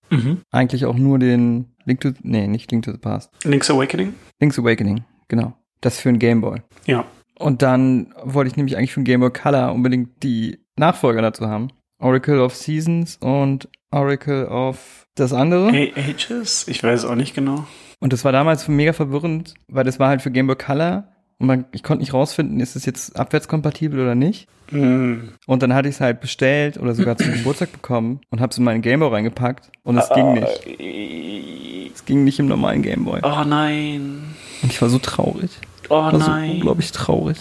Mhm. 0.09 0.41
Eigentlich 0.51 0.85
auch 0.85 0.95
nur 0.95 1.19
den 1.19 1.75
Link 1.85 2.01
to, 2.01 2.11
nee, 2.23 2.47
nicht 2.47 2.71
Link 2.71 2.85
to 2.85 2.91
the 2.91 2.97
Past. 2.97 3.29
Link's 3.43 3.69
Awakening? 3.69 4.13
Link's 4.39 4.57
Awakening, 4.57 5.03
genau. 5.27 5.53
Das 5.81 5.99
für 5.99 6.09
ein 6.09 6.19
Gameboy. 6.19 6.61
Ja. 6.85 7.05
Und 7.39 7.61
dann 7.61 8.13
wollte 8.23 8.49
ich 8.49 8.57
nämlich 8.57 8.77
eigentlich 8.77 8.93
für 8.93 9.01
ein 9.01 9.05
Game 9.05 9.19
Boy 9.19 9.31
Color 9.31 9.73
unbedingt 9.73 10.23
die 10.23 10.59
Nachfolger 10.77 11.21
dazu 11.21 11.47
haben. 11.47 11.69
Oracle 11.99 12.39
of 12.39 12.55
Seasons 12.55 13.17
und 13.17 13.69
Oracle 13.91 14.45
of 14.47 15.07
das 15.15 15.33
andere. 15.33 15.67
A 15.69 15.99
Ages? 15.99 16.67
Ich 16.67 16.83
weiß 16.83 17.05
auch 17.05 17.15
nicht 17.15 17.33
genau. 17.35 17.65
Und 17.99 18.13
das 18.13 18.23
war 18.23 18.31
damals 18.31 18.67
mega 18.67 18.93
verwirrend, 18.93 19.55
weil 19.67 19.83
das 19.83 19.99
war 19.99 20.09
halt 20.09 20.21
für 20.21 20.31
Game 20.31 20.47
Boy 20.47 20.55
Color 20.55 21.07
und 21.39 21.47
man, 21.47 21.65
ich 21.71 21.83
konnte 21.83 22.01
nicht 22.01 22.13
rausfinden, 22.13 22.59
ist 22.59 22.75
es 22.75 22.85
jetzt 22.85 23.17
abwärtskompatibel 23.17 23.99
oder 23.99 24.15
nicht. 24.15 24.47
Hm. 24.69 25.33
Und 25.45 25.63
dann 25.63 25.73
hatte 25.73 25.87
ich 25.87 25.95
es 25.95 26.01
halt 26.01 26.19
bestellt 26.19 26.77
oder 26.77 26.93
sogar 26.93 27.17
zum 27.17 27.31
Geburtstag 27.31 27.71
bekommen 27.71 28.21
und 28.29 28.41
habe 28.41 28.51
es 28.51 28.57
in 28.57 28.63
meinen 28.63 28.81
Game 28.81 28.99
Boy 28.99 29.09
reingepackt 29.09 29.71
und 29.83 29.97
es 29.97 30.09
ging 30.09 30.33
nicht. 30.33 30.65
nicht. 30.79 31.93
Es 31.95 32.05
ging 32.05 32.23
nicht 32.23 32.39
im 32.39 32.47
normalen 32.47 32.81
Game 32.81 33.05
Boy. 33.05 33.21
Oh 33.23 33.43
nein. 33.45 34.35
Und 34.61 34.71
ich 34.71 34.81
war 34.81 34.89
so 34.89 34.99
traurig. 34.99 35.51
Oh 35.89 36.07
Ich 36.07 36.13
war 36.13 36.19
so 36.19 36.31
nein. 36.31 36.51
unglaublich 36.51 36.91
traurig. 36.91 37.37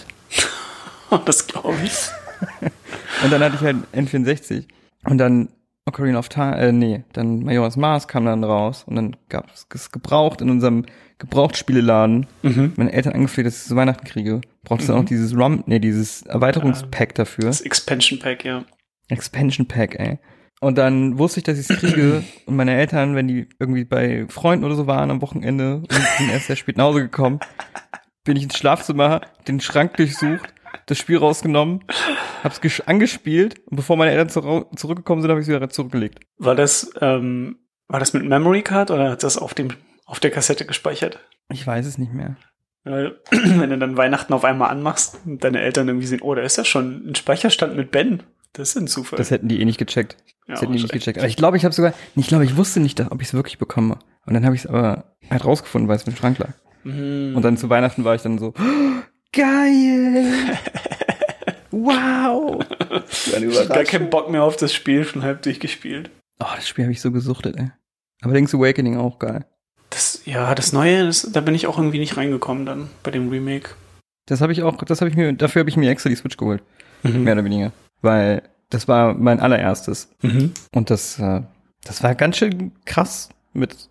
das 1.25 1.47
glaube 1.47 1.77
ich. 1.85 2.09
Und 3.25 3.33
dann 3.33 3.43
hatte 3.43 3.57
ich 3.57 3.63
halt 3.63 3.77
N64. 3.95 4.65
Und 5.05 5.19
dann 5.19 5.49
Ocarina 5.88 6.19
of 6.19 6.28
Time, 6.28 6.57
äh, 6.59 6.73
nee, 6.73 7.05
dann 7.12 7.45
Majora's 7.45 7.76
Mask 7.76 8.11
kam 8.11 8.25
dann 8.25 8.43
raus. 8.43 8.85
Und 8.87 8.97
dann 8.97 9.16
gab 9.28 9.52
es 9.55 9.66
es 9.73 9.93
gebraucht 9.93 10.40
in 10.40 10.50
unserem 10.50 10.85
Gebrauchtspieleladen. 11.19 12.26
Mhm. 12.43 12.73
Meine 12.76 12.93
Eltern 12.93 13.14
angefleht, 13.14 13.47
dass 13.47 13.55
ich 13.55 13.62
es 13.62 13.69
zu 13.69 13.76
Weihnachten 13.76 14.05
kriege. 14.05 14.40
Braucht 14.64 14.81
es 14.81 14.88
dann 14.88 14.97
auch 14.97 15.05
dieses 15.05 15.37
ROM, 15.37 15.62
nee, 15.66 15.78
dieses 15.78 16.23
Erweiterungspack 16.23 17.14
dafür. 17.14 17.45
Das 17.45 17.61
Expansion 17.61 18.19
Pack, 18.19 18.45
ja. 18.45 18.64
Expansion 19.09 19.66
Pack, 19.66 19.99
ey. 19.99 20.19
Und 20.61 20.76
dann 20.76 21.19
wusste 21.19 21.40
ich, 21.40 21.45
dass 21.45 21.59
ich 21.59 21.71
es 21.71 21.78
kriege. 21.78 22.25
Und 22.47 22.57
meine 22.57 22.75
Eltern, 22.75 23.14
wenn 23.14 23.28
die 23.28 23.49
irgendwie 23.61 23.85
bei 23.85 24.26
Freunden 24.28 24.64
oder 24.64 24.75
so 24.75 24.87
waren 24.87 25.11
am 25.11 25.23
Wochenende 25.23 25.76
und 25.76 25.93
sind 25.93 26.31
erst 26.31 26.49
sehr 26.49 26.57
spät 26.57 26.76
nach 26.76 26.85
Hause 26.85 27.02
gekommen, 27.02 27.38
bin 28.25 28.37
ich 28.37 28.43
ins 28.43 28.57
Schlafzimmer, 28.57 29.21
den 29.47 29.61
Schrank 29.61 29.97
durchsucht, 29.97 30.52
das 30.87 30.99
Spiel 30.99 31.18
rausgenommen, 31.18 31.85
hab's 32.45 32.61
angespielt 32.87 33.61
und 33.66 33.76
bevor 33.76 33.97
meine 33.97 34.11
Eltern 34.11 34.28
zur 34.28 34.71
zurückgekommen 34.76 35.23
sind, 35.23 35.30
habe 35.30 35.40
ich 35.40 35.49
es 35.49 35.54
wieder 35.54 35.68
zurückgelegt. 35.71 36.21
War 36.38 36.54
das, 36.54 36.92
ähm, 37.00 37.59
war 37.88 38.00
das 38.00 38.12
mit 38.12 38.25
Memory 38.25 38.62
Card 38.62 38.90
oder 38.90 39.11
hat 39.11 39.23
das 39.23 39.38
auf 39.38 39.54
dem, 39.54 39.68
auf 40.04 40.21
der 40.21 40.30
Kassette 40.30 40.66
gespeichert? 40.66 41.21
Ich 41.50 41.66
weiß 41.66 41.87
es 41.87 41.99
nicht 41.99 42.12
mehr. 42.12 42.37
Weil, 42.85 43.18
wenn 43.30 43.71
du 43.71 43.78
dann 43.78 43.97
Weihnachten 43.97 44.33
auf 44.33 44.45
einmal 44.45 44.71
anmachst 44.71 45.21
und 45.26 45.42
deine 45.42 45.61
Eltern 45.61 45.88
irgendwie 45.88 46.06
sehen, 46.06 46.21
oh, 46.23 46.35
da 46.35 46.42
ist 46.42 46.56
ja 46.56 46.64
schon 46.64 47.09
ein 47.09 47.14
Speicherstand 47.14 47.76
mit 47.76 47.90
Ben. 47.90 48.23
Das 48.52 48.71
ist 48.71 48.76
ein 48.76 48.87
Zufall. 48.87 49.18
Das 49.18 49.30
hätten 49.30 49.49
die 49.49 49.61
eh 49.61 49.64
nicht 49.64 49.78
gecheckt. 49.78 50.16
Das 50.47 50.61
Ja, 50.61 50.62
hätten 50.62 50.73
die 50.73 50.83
nicht 50.83 50.92
gecheckt. 50.92 51.18
Aber 51.18 51.26
ich 51.26 51.37
glaube, 51.37 51.56
ich 51.56 51.64
habe 51.64 51.75
sogar, 51.75 51.92
ich 52.14 52.28
glaube, 52.28 52.45
ich 52.45 52.56
wusste 52.56 52.80
nicht, 52.80 53.00
ob 53.00 53.21
ich 53.21 53.28
es 53.28 53.35
wirklich 53.35 53.59
bekomme. 53.59 53.99
Und 54.25 54.35
dann 54.35 54.45
habe 54.45 54.54
ich 54.54 54.62
es 54.64 54.66
aber 54.66 55.16
halt 55.28 55.45
rausgefunden, 55.45 55.88
weil 55.88 55.97
es 55.97 56.04
im 56.04 56.16
Schrank 56.16 56.38
lag. 56.38 56.52
Mhm. 56.85 57.35
Und 57.37 57.42
dann 57.42 57.56
zu 57.56 57.68
Weihnachten 57.68 58.04
war 58.04 58.14
ich 58.14 58.23
dann 58.23 58.38
so, 58.38 58.54
"Oh, 58.56 59.02
geil! 59.37 60.59
wow! 61.71 62.59
War 62.59 63.37
eine 63.37 63.69
Gar 63.69 63.85
keinen 63.85 64.11
Bock 64.11 64.31
mehr 64.31 64.43
auf 64.43 64.57
das 64.57 64.73
Spiel, 64.73 65.05
schon 65.05 65.23
halb 65.23 65.43
durchgespielt. 65.43 66.11
Oh, 66.40 66.47
das 66.55 66.66
Spiel 66.66 66.85
habe 66.85 66.93
ich 66.93 67.00
so 67.00 67.12
gesuchtet, 67.12 67.57
ey. 67.57 67.71
Aber 68.23 68.33
Link's 68.33 68.55
Awakening 68.55 68.97
auch 68.97 69.19
geil. 69.19 69.45
Das, 69.90 70.23
ja, 70.25 70.55
das 70.55 70.73
Neue, 70.73 71.07
das, 71.07 71.31
da 71.31 71.40
bin 71.40 71.55
ich 71.55 71.66
auch 71.66 71.78
irgendwie 71.78 71.99
nicht 71.99 72.16
reingekommen 72.16 72.66
dann 72.66 72.88
bei 73.02 73.11
dem 73.11 73.28
Remake. 73.28 73.71
Das 74.26 74.40
habe 74.40 74.52
ich 74.52 74.62
auch, 74.62 74.76
das 74.83 75.00
habe 75.00 75.11
ich 75.11 75.16
mir, 75.16 75.33
dafür 75.33 75.61
habe 75.61 75.71
ich 75.71 75.76
mir 75.76 75.90
extra 75.90 76.11
die 76.11 76.16
Switch 76.16 76.37
geholt. 76.37 76.62
Mhm. 77.02 77.23
Mehr 77.23 77.35
oder 77.35 77.45
weniger. 77.45 77.73
Weil 78.02 78.43
das 78.71 78.88
war 78.88 79.14
mein 79.14 79.38
allererstes. 79.38 80.09
Mhm. 80.23 80.52
Und 80.75 80.90
das, 80.90 81.19
äh, 81.19 81.43
das 81.85 82.02
war 82.02 82.14
ganz 82.14 82.38
schön 82.38 82.73
krass 82.85 83.28
mit 83.52 83.88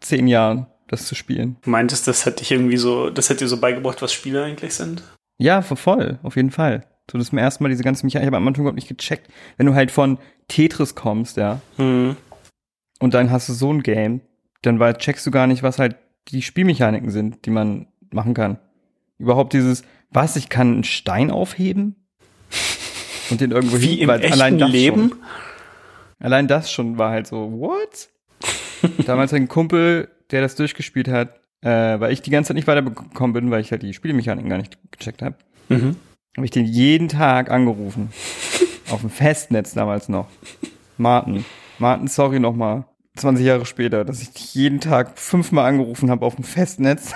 zehn 0.00 0.26
Jahren, 0.26 0.66
das 0.88 1.06
zu 1.06 1.14
spielen. 1.14 1.56
Du 1.62 1.70
meintest, 1.70 2.06
das 2.08 2.26
hätte 2.26 2.42
ich 2.42 2.52
irgendwie 2.52 2.76
so, 2.76 3.10
das 3.10 3.28
hätte 3.28 3.44
dir 3.44 3.48
so 3.48 3.58
beigebracht, 3.58 4.02
was 4.02 4.12
Spiele 4.12 4.42
eigentlich 4.44 4.74
sind? 4.74 5.02
Ja, 5.38 5.62
voll, 5.62 6.18
auf 6.22 6.36
jeden 6.36 6.50
Fall. 6.50 6.86
So 7.10 7.18
das 7.18 7.28
zum 7.28 7.38
ersten 7.38 7.62
Mal 7.62 7.68
diese 7.70 7.82
ganze 7.84 8.04
Mechanik, 8.04 8.24
ich 8.24 8.26
habe 8.26 8.36
am 8.38 8.48
Anfang 8.48 8.62
überhaupt 8.62 8.76
nicht 8.76 8.88
gecheckt. 8.88 9.28
Wenn 9.56 9.66
du 9.66 9.74
halt 9.74 9.90
von 9.90 10.18
Tetris 10.48 10.94
kommst, 10.94 11.36
ja, 11.36 11.60
Mhm. 11.78 12.16
und 13.00 13.14
dann 13.14 13.30
hast 13.30 13.48
du 13.48 13.52
so 13.52 13.72
ein 13.72 13.82
Game, 13.82 14.20
dann 14.62 14.80
weil 14.80 14.94
checkst 14.94 15.26
du 15.26 15.30
gar 15.30 15.46
nicht, 15.46 15.62
was 15.62 15.78
halt 15.78 15.96
die 16.28 16.42
Spielmechaniken 16.42 17.10
sind, 17.10 17.44
die 17.46 17.50
man 17.50 17.86
machen 18.12 18.34
kann. 18.34 18.58
Überhaupt 19.18 19.52
dieses, 19.52 19.82
was, 20.10 20.36
ich 20.36 20.48
kann 20.48 20.72
einen 20.74 20.84
Stein 20.84 21.30
aufheben 21.30 21.96
und 23.30 23.40
den 23.40 23.50
irgendwo 23.50 23.76
Wie 23.80 24.00
im 24.00 24.08
weil 24.08 24.22
echten 24.24 24.58
Leben? 24.58 25.08
Schon, 25.10 25.18
allein 26.18 26.48
das 26.48 26.70
schon 26.70 26.98
war 26.98 27.10
halt 27.10 27.26
so, 27.26 27.52
what? 27.52 28.08
Damals 29.06 29.32
ein 29.32 29.48
Kumpel, 29.48 30.08
der 30.30 30.40
das 30.40 30.54
durchgespielt 30.56 31.08
hat, 31.08 31.40
äh, 31.62 31.68
weil 32.00 32.12
ich 32.12 32.22
die 32.22 32.30
ganze 32.30 32.48
Zeit 32.48 32.56
nicht 32.56 32.66
weitergekommen 32.66 33.32
bin, 33.32 33.50
weil 33.50 33.60
ich 33.60 33.70
halt 33.70 33.82
die 33.82 33.94
Spielmechaniken 33.94 34.48
gar 34.50 34.58
nicht 34.58 34.78
gecheckt 34.90 35.22
habe, 35.22 35.36
Mhm. 35.68 35.96
habe 36.36 36.44
ich 36.44 36.50
den 36.50 36.64
jeden 36.66 37.08
Tag 37.08 37.50
angerufen. 37.50 38.10
Auf 38.90 39.00
dem 39.00 39.10
Festnetz 39.10 39.74
damals 39.74 40.08
noch. 40.08 40.28
Martin. 40.96 41.44
Martin, 41.78 42.06
sorry 42.08 42.38
nochmal. 42.38 42.84
20 43.16 43.44
Jahre 43.46 43.66
später, 43.66 44.04
dass 44.04 44.20
ich 44.22 44.30
dich 44.30 44.54
jeden 44.54 44.78
Tag 44.80 45.18
fünfmal 45.18 45.66
angerufen 45.66 46.10
habe 46.10 46.24
auf 46.24 46.34
dem 46.36 46.44
Festnetz. 46.44 47.12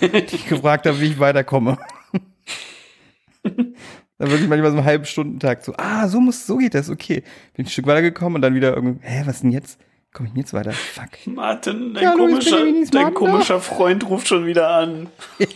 dich 0.00 0.46
gefragt 0.48 0.86
habe, 0.86 1.00
wie 1.00 1.06
ich 1.06 1.18
weiterkomme. 1.20 1.78
Dann 3.42 4.30
wirklich 4.30 4.48
manchmal 4.48 4.70
so 4.70 4.76
einen 4.78 4.86
halben 4.86 5.04
Stundentag 5.04 5.64
so, 5.64 5.74
ah, 5.76 6.06
so 6.08 6.20
muss, 6.20 6.46
so 6.46 6.56
geht 6.58 6.74
das, 6.74 6.90
okay. 6.90 7.22
Bin 7.54 7.66
ein 7.66 7.68
Stück 7.68 7.86
weitergekommen 7.86 8.36
und 8.36 8.42
dann 8.42 8.54
wieder 8.54 8.74
irgendwie, 8.74 9.00
hä, 9.04 9.22
was 9.26 9.40
denn 9.40 9.50
jetzt? 9.50 9.80
Komm 10.12 10.26
ich 10.26 10.34
jetzt 10.34 10.52
weiter? 10.52 10.72
Fuck. 10.72 11.10
Martin, 11.26 11.94
dein, 11.94 12.02
Ja, 12.04 12.12
komischer, 12.12 12.58
dein 12.64 12.84
Martin 12.92 13.14
komischer 13.14 13.60
Freund 13.60 14.08
ruft 14.08 14.28
schon 14.28 14.46
wieder 14.46 14.68
an. 14.70 15.08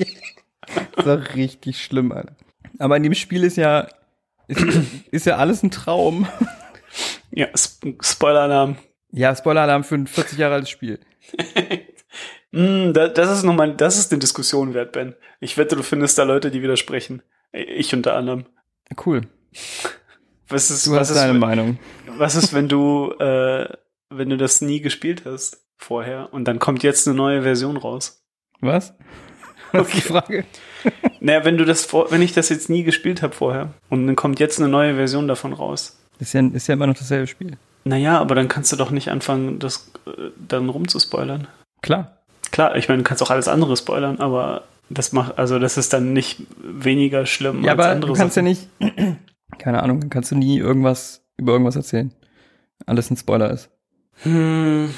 Das 0.97 1.07
war 1.07 1.35
richtig 1.37 1.81
schlimm, 1.81 2.11
Alter. 2.11 2.35
Aber 2.81 2.97
in 2.97 3.05
dem 3.05 3.15
Spiel 3.15 3.45
ist 3.45 3.57
ja, 3.57 3.87
ist, 4.49 4.65
ist 5.13 5.27
ja 5.27 5.37
alles 5.37 5.63
ein 5.63 5.71
Traum. 5.71 6.27
Ja, 7.31 7.47
Sp 7.55 7.95
Spoiler-Alarm. 8.03 8.77
Ja, 9.13 9.37
Spoiler-Alarm 9.37 9.85
für 9.85 9.95
ein 9.95 10.09
40 10.09 10.39
Jahre 10.39 10.55
altes 10.55 10.71
Spiel. 10.71 10.99
Mm, 12.51 12.93
da, 12.95 13.07
das 13.07 13.31
ist 13.31 13.45
nochmal, 13.45 13.77
das 13.77 13.97
ist 13.97 14.11
eine 14.11 14.19
Diskussion 14.19 14.75
wert, 14.75 14.91
Ben. 14.91 15.15
Ich 15.39 15.57
wette, 15.57 15.77
du 15.77 15.85
findest 15.85 16.19
da 16.19 16.25
Leute, 16.25 16.51
die 16.51 16.63
widersprechen. 16.63 17.23
Ich 17.53 17.95
unter 17.95 18.17
anderem. 18.17 18.47
Cool. 19.05 19.21
Was 20.49 20.71
ist, 20.73 20.85
Du 20.89 20.91
was 20.93 20.99
hast 20.99 21.11
ist, 21.11 21.17
deine 21.19 21.35
wenn- 21.35 21.39
Meinung. 21.41 21.79
Was 22.09 22.35
ist, 22.35 22.53
wenn 22.55 22.69
du, 22.69 23.13
äh, 23.21 23.69
wenn 24.11 24.31
du 24.31 24.37
das 24.37 24.61
nie 24.61 24.81
gespielt 24.81 25.23
hast 25.25 25.65
vorher 25.77 26.33
und 26.33 26.45
dann 26.47 26.59
kommt 26.59 26.83
jetzt 26.83 27.07
eine 27.07 27.17
neue 27.17 27.43
Version 27.43 27.77
raus? 27.77 28.23
Was? 28.61 28.95
Was 29.73 29.89
ist 29.89 29.97
die 29.97 30.01
Frage? 30.01 30.45
Naja, 31.21 31.45
wenn 31.45 31.57
du 31.57 31.65
das 31.65 31.85
vor, 31.85 32.11
wenn 32.13 32.23
ich 32.23 32.33
das 32.35 32.51
jetzt 32.51 32.71
nie 32.71 32.85
gespielt 32.85 33.21
habe 33.23 33.35
vorher 33.35 33.75
und 33.89 34.07
dann 34.07 34.15
kommt 34.15 34.39
jetzt 34.39 34.61
eine 34.61 34.69
neue 34.69 34.95
Version 34.95 35.27
davon 35.27 35.53
raus. 35.53 35.99
Ist 36.21 36.35
ja, 36.35 36.47
ist 36.47 36.69
ja 36.69 36.75
immer 36.75 36.87
noch 36.87 36.95
dasselbe 36.95 37.27
Spiel. 37.27 37.57
Naja, 37.83 38.21
aber 38.21 38.37
dann 38.37 38.47
kannst 38.47 38.71
du 38.71 38.77
doch 38.77 38.91
nicht 38.93 39.09
anfangen, 39.11 39.59
das 39.59 39.91
äh, 40.07 40.31
dann 40.47 40.69
rumzuspoilern. 40.69 41.49
Klar. 41.83 42.19
Klar, 42.53 42.77
ich 42.77 42.89
meine, 42.89 43.03
du 43.03 43.09
kannst 43.09 43.23
auch 43.25 43.31
alles 43.31 43.49
andere 43.49 43.77
spoilern, 43.77 44.21
aber 44.21 44.65
das 44.89 45.13
macht, 45.13 45.37
also 45.39 45.59
das 45.59 45.77
ist 45.77 45.93
dann 45.93 46.13
nicht 46.13 46.43
weniger 46.63 47.27
schlimm 47.27 47.65
Ja, 47.65 47.73
als 47.73 47.81
aber 47.81 47.89
andere 47.91 48.13
du 48.13 48.17
kannst 48.19 48.35
Sachen. 48.37 48.47
ja 48.47 48.53
nicht, 48.53 48.69
keine 49.59 49.83
Ahnung, 49.83 50.09
kannst 50.09 50.31
du 50.31 50.37
nie 50.37 50.59
irgendwas 50.59 51.25
über 51.37 51.53
irgendwas 51.53 51.75
erzählen. 51.77 52.13
Alles 52.87 53.11
ein 53.11 53.17
Spoiler 53.17 53.51
ist. 53.51 53.71
Hm. 54.23 54.95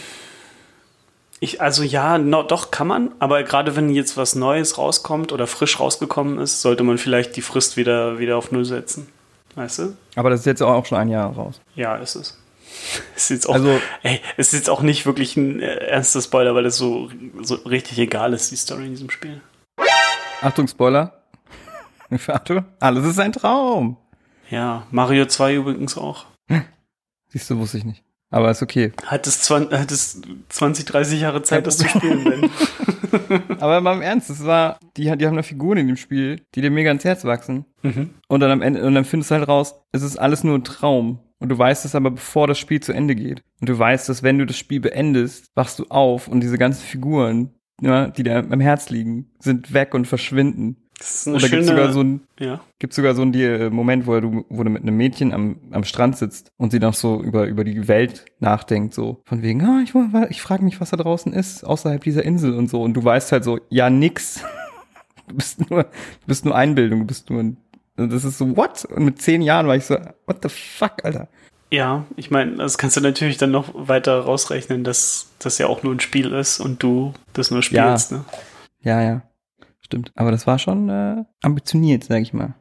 Ich, 1.41 1.61
also 1.61 1.85
ja, 1.85 2.19
no, 2.19 2.43
doch 2.43 2.71
kann 2.73 2.89
man, 2.89 3.13
aber 3.21 3.43
gerade 3.45 3.77
wenn 3.77 3.91
jetzt 3.91 4.17
was 4.17 4.35
Neues 4.35 4.77
rauskommt 4.77 5.33
oder 5.33 5.47
frisch 5.47 5.79
rausgekommen 5.79 6.39
ist, 6.41 6.63
sollte 6.63 6.83
man 6.83 6.99
vielleicht 6.99 7.37
die 7.37 7.43
Frist 7.43 7.77
wieder, 7.77 8.19
wieder 8.19 8.37
auf 8.37 8.51
Null 8.51 8.65
setzen. 8.65 9.09
Weißt 9.55 9.79
du? 9.79 9.97
Aber 10.17 10.31
das 10.31 10.41
ist 10.41 10.47
jetzt 10.47 10.63
auch 10.63 10.85
schon 10.87 10.99
ein 10.99 11.09
Jahr 11.09 11.33
raus. 11.33 11.61
Ja, 11.77 11.97
ist 11.97 12.15
es. 12.17 12.39
Ist 13.17 13.31
jetzt 13.31 13.49
auch, 13.49 13.55
Also- 13.55 13.81
ey, 14.03 14.21
es 14.37 14.49
ist 14.49 14.55
jetzt 14.61 14.71
auch 14.71 14.83
nicht 14.83 15.07
wirklich 15.07 15.37
ein 15.37 15.61
äh, 15.61 15.67
ernster 15.87 16.21
Spoiler, 16.23 16.55
weil 16.57 16.67
es 16.67 16.77
so, 16.77 17.09
so 17.43 17.55
richtig 17.57 17.99
egal 17.99 18.33
ist, 18.35 18.51
die 18.51 18.57
Story 18.57 18.87
in 18.87 18.91
diesem 18.91 19.11
Spiel. 19.11 19.41
Achtung, 20.43 20.67
Spoiler. 20.69 21.23
Für 22.19 22.35
Arthur. 22.35 22.65
Alles 22.81 23.05
ist 23.07 23.19
ein 23.21 23.33
Traum. 23.33 23.97
Ja, 24.51 24.87
Mario 24.91 25.27
2 25.27 25.55
übrigens 25.57 25.97
auch. 25.97 26.27
Siehst 27.29 27.51
du, 27.51 27.59
wusste 27.59 27.79
ich 27.79 27.85
nicht. 27.85 28.03
Aber 28.31 28.51
ist 28.51 28.63
okay. 28.63 28.93
Hat 29.07 29.27
es, 29.27 29.43
20, 29.43 29.79
hat 29.79 29.91
es 29.91 30.21
20, 30.51 30.85
30 30.85 31.21
Jahre 31.21 31.43
Zeit, 31.43 31.67
das 31.67 31.79
zu 31.79 31.89
spielen, 31.89 32.25
Ben. 32.25 32.51
Aber 33.61 33.81
mal 33.81 33.95
im 33.95 34.03
Ernst, 34.03 34.29
es 34.29 34.45
war, 34.45 34.79
die, 34.97 35.05
die 35.17 35.27
haben 35.27 35.37
da 35.37 35.43
Figuren 35.43 35.79
in 35.79 35.87
dem 35.87 35.97
Spiel, 35.97 36.43
die 36.55 36.61
dir 36.61 36.71
mega 36.71 36.91
ins 36.91 37.05
Herz 37.05 37.25
wachsen. 37.25 37.65
mhm. 37.83 38.11
Und 38.29 38.41
dann 38.41 38.51
am 38.51 38.63
Ende, 38.63 38.85
und 38.85 38.95
dann 38.95 39.07
findest 39.07 39.31
du 39.31 39.37
halt 39.37 39.49
raus, 39.49 39.75
es 39.93 40.03
ist 40.03 40.19
alles 40.19 40.45
nur 40.45 40.57
ein 40.57 40.65
Traum. 40.65 41.21
Und 41.39 41.51
du 41.51 41.59
weißt 41.59 41.85
es 41.85 41.95
aber, 41.95 42.11
bevor 42.11 42.47
das 42.47 42.59
Spiel 42.59 42.81
zu 42.81 42.93
Ende 42.93 43.15
geht. 43.15 43.43
Und 43.61 43.69
du 43.69 43.79
weißt, 43.79 44.09
dass 44.09 44.23
wenn 44.23 44.39
du 44.39 44.45
das 44.45 44.59
Spiel 44.59 44.81
beendest, 44.81 45.47
wachst 45.55 45.79
du 45.79 45.87
auf 45.89 46.29
und 46.29 46.41
diese 46.41 46.59
ganzen 46.59 46.83
Figuren, 46.83 47.55
ja, 47.81 48.09
die 48.09 48.25
dir 48.25 48.39
am 48.39 48.61
Herz 48.61 48.91
liegen, 48.91 49.31
sind 49.39 49.73
weg 49.73 49.95
und 49.95 50.07
verschwinden. 50.07 50.88
Das 50.99 51.15
ist 51.15 51.29
eine 51.29 51.37
Oder 51.37 51.49
gibt's 51.49 51.69
sogar 51.69 51.93
so 51.93 52.01
ein, 52.03 52.21
ja. 52.41 52.61
gibt's 52.81 52.97
sogar 52.97 53.15
so 53.15 53.23
einen 53.23 53.35
äh, 53.35 53.71
Moment, 53.71 54.07
wo 54.07 54.19
du, 54.19 54.45
wo 54.49 54.65
du 54.65 54.71
mit 54.71 54.83
einem 54.83 54.97
Mädchen 54.97 55.33
am, 55.33 55.57
am 55.71 55.85
Strand 55.85 56.19
sitzt 56.19 56.51
und 56.57 56.73
sie 56.73 56.81
noch 56.81 56.95
so 56.95 57.23
über, 57.23 57.47
über 57.47 57.63
die 57.63 57.87
Welt 57.87 58.25
nachdenkt, 58.41 58.95
so 58.95 59.23
von 59.25 59.43
wegen, 59.43 59.63
ah, 59.63 59.81
ich, 59.85 59.95
ich 60.31 60.43
frage 60.43 60.65
mich, 60.65 60.81
was 60.81 60.91
da 60.91 60.97
draußen 60.97 61.33
ist, 61.33 61.63
außerhalb 61.65 62.03
dieser 62.03 62.25
Insel 62.25 62.55
und 62.55 62.69
so. 62.69 62.83
Und 62.83 62.95
du 62.95 63.05
weißt 63.05 63.31
halt 63.31 63.45
so, 63.45 63.59
ja, 63.69 63.91
nix. 63.91 64.43
Du 65.29 65.35
bist 65.35 65.69
nur, 65.69 65.83
du 65.83 66.27
bist 66.27 66.47
nur 66.47 66.57
Einbildung, 66.57 67.01
du 67.01 67.05
bist 67.05 67.29
nur 67.29 67.41
ein, 67.41 67.59
das 67.97 68.25
ist 68.25 68.39
so, 68.39 68.57
what? 68.57 68.87
Und 68.87 69.05
mit 69.05 69.21
zehn 69.21 69.43
Jahren 69.43 69.67
war 69.67 69.77
ich 69.77 69.85
so, 69.85 69.95
what 70.25 70.39
the 70.43 70.49
fuck, 70.49 71.05
Alter? 71.05 71.29
Ja, 71.71 72.07
ich 72.17 72.31
meine, 72.31 72.57
das 72.57 72.79
kannst 72.79 72.97
du 72.97 73.03
natürlich 73.03 73.37
dann 73.37 73.51
noch 73.51 73.69
weiter 73.75 74.21
rausrechnen, 74.21 74.85
dass 74.85 75.29
das 75.39 75.59
ja 75.59 75.67
auch 75.67 75.83
nur 75.83 75.93
ein 75.95 76.01
Spiel 76.01 76.33
ist 76.33 76.61
und 76.61 76.83
du 76.83 77.13
das 77.35 77.51
nur 77.51 77.63
spielst. 77.63 78.13
Ne? 78.13 78.25
Ja, 78.81 79.03
ja. 79.03 79.23
Stimmt. 79.89 80.13
Aber 80.17 80.31
das 80.31 80.47
war 80.47 80.59
schon 80.59 80.91
äh, 80.91 81.25
ambitioniert, 81.43 82.05
sag 82.05 82.21
ich 82.21 82.35
mal. 82.35 82.55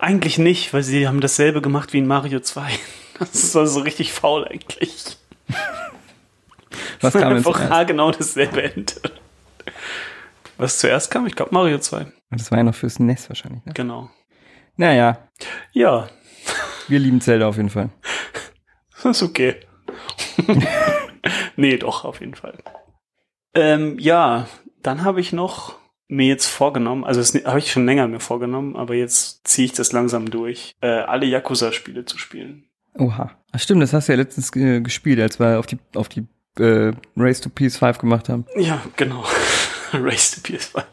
Eigentlich 0.00 0.38
nicht, 0.38 0.74
weil 0.74 0.82
sie 0.82 1.06
haben 1.06 1.20
dasselbe 1.20 1.62
gemacht 1.62 1.92
wie 1.92 1.98
in 1.98 2.06
Mario 2.06 2.40
2. 2.40 2.68
Das 3.20 3.54
war 3.54 3.64
so 3.68 3.78
richtig 3.78 4.12
faul 4.12 4.44
eigentlich. 4.44 5.16
Was 7.00 7.12
kam 7.12 7.28
denn 7.28 7.36
Einfach 7.36 7.64
zuerst? 7.68 7.86
genau 7.86 8.10
dasselbe 8.10 8.60
Ende. 8.60 8.92
Was 10.56 10.80
zuerst 10.80 11.12
kam? 11.12 11.24
Ich 11.28 11.36
glaube 11.36 11.54
Mario 11.54 11.78
2. 11.78 12.06
Das 12.30 12.50
war 12.50 12.58
ja 12.58 12.64
noch 12.64 12.74
fürs 12.74 12.98
NES 12.98 13.28
wahrscheinlich, 13.28 13.64
ne? 13.64 13.72
Genau. 13.72 14.10
Naja, 14.76 15.28
Ja, 15.72 16.08
wir 16.88 16.98
lieben 16.98 17.20
Zelda 17.20 17.46
auf 17.46 17.56
jeden 17.56 17.70
Fall. 17.70 17.90
das 19.04 19.18
ist 19.18 19.22
okay. 19.22 19.60
nee, 21.56 21.76
doch, 21.76 22.04
auf 22.04 22.18
jeden 22.18 22.34
Fall. 22.34 22.58
Ähm, 23.54 23.96
ja, 24.00 24.48
dann 24.82 25.04
habe 25.04 25.20
ich 25.20 25.32
noch 25.32 25.76
mir 26.08 26.26
jetzt 26.26 26.46
vorgenommen, 26.46 27.04
also 27.04 27.20
das 27.20 27.34
habe 27.44 27.58
ich 27.58 27.72
schon 27.72 27.86
länger 27.86 28.06
mir 28.08 28.20
vorgenommen, 28.20 28.76
aber 28.76 28.94
jetzt 28.94 29.46
ziehe 29.46 29.66
ich 29.66 29.72
das 29.72 29.92
langsam 29.92 30.30
durch, 30.30 30.74
äh, 30.80 30.86
alle 30.86 31.26
Yakuza-Spiele 31.26 32.04
zu 32.04 32.18
spielen. 32.18 32.64
Oha. 32.98 33.32
Ach 33.52 33.60
stimmt, 33.60 33.82
das 33.82 33.92
hast 33.92 34.08
du 34.08 34.12
ja 34.12 34.18
letztens 34.18 34.54
äh, 34.56 34.80
gespielt, 34.80 35.20
als 35.20 35.40
wir 35.40 35.58
auf 35.58 35.66
die, 35.66 35.78
auf 35.94 36.08
die 36.08 36.26
äh, 36.58 36.92
Race 37.16 37.40
to 37.40 37.50
PS5 37.50 37.98
gemacht 37.98 38.28
haben. 38.28 38.46
Ja, 38.56 38.82
genau. 38.96 39.24
Race 39.92 40.32
to 40.32 40.40
PS5. 40.40 40.84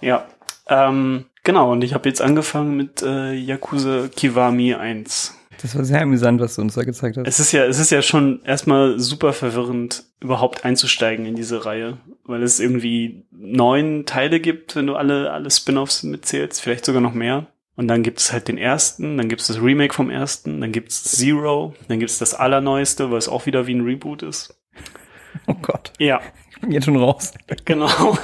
Ja. 0.00 0.26
Ähm, 0.66 1.26
genau, 1.42 1.72
und 1.72 1.84
ich 1.84 1.92
habe 1.92 2.08
jetzt 2.08 2.22
angefangen 2.22 2.76
mit 2.76 3.02
äh, 3.02 3.32
Yakuza 3.32 4.08
Kiwami 4.08 4.74
1. 4.74 5.38
Das 5.64 5.74
war 5.74 5.82
sehr 5.82 6.02
amüsant, 6.02 6.42
was 6.42 6.56
du 6.56 6.60
uns 6.60 6.74
da 6.74 6.82
gezeigt 6.84 7.16
hast. 7.16 7.26
Es 7.26 7.40
ist 7.40 7.52
ja, 7.52 7.64
es 7.64 7.78
ist 7.78 7.88
ja 7.90 8.02
schon 8.02 8.42
erstmal 8.44 8.98
super 8.98 9.32
verwirrend, 9.32 10.04
überhaupt 10.20 10.66
einzusteigen 10.66 11.24
in 11.24 11.36
diese 11.36 11.64
Reihe, 11.64 11.96
weil 12.24 12.42
es 12.42 12.60
irgendwie 12.60 13.24
neun 13.30 14.04
Teile 14.04 14.40
gibt, 14.40 14.76
wenn 14.76 14.86
du 14.86 14.94
alle, 14.94 15.32
alle 15.32 15.50
Spin-offs 15.50 16.02
mitzählst, 16.02 16.60
vielleicht 16.60 16.84
sogar 16.84 17.00
noch 17.00 17.14
mehr. 17.14 17.46
Und 17.76 17.88
dann 17.88 18.02
gibt 18.02 18.20
es 18.20 18.30
halt 18.30 18.48
den 18.48 18.58
ersten, 18.58 19.16
dann 19.16 19.30
gibt 19.30 19.40
es 19.40 19.46
das 19.46 19.62
Remake 19.62 19.94
vom 19.94 20.10
ersten, 20.10 20.60
dann 20.60 20.70
gibt 20.70 20.90
es 20.90 21.02
Zero, 21.02 21.74
dann 21.88 21.98
gibt 21.98 22.10
es 22.10 22.18
das 22.18 22.34
allerneueste, 22.34 23.10
was 23.10 23.26
auch 23.30 23.46
wieder 23.46 23.66
wie 23.66 23.74
ein 23.74 23.80
Reboot 23.80 24.22
ist. 24.22 24.60
Oh 25.46 25.54
Gott, 25.62 25.92
Ja, 25.98 26.20
ich 26.50 26.60
bin 26.60 26.72
jetzt 26.72 26.84
schon 26.84 26.96
raus. 26.96 27.32
genau. 27.64 27.88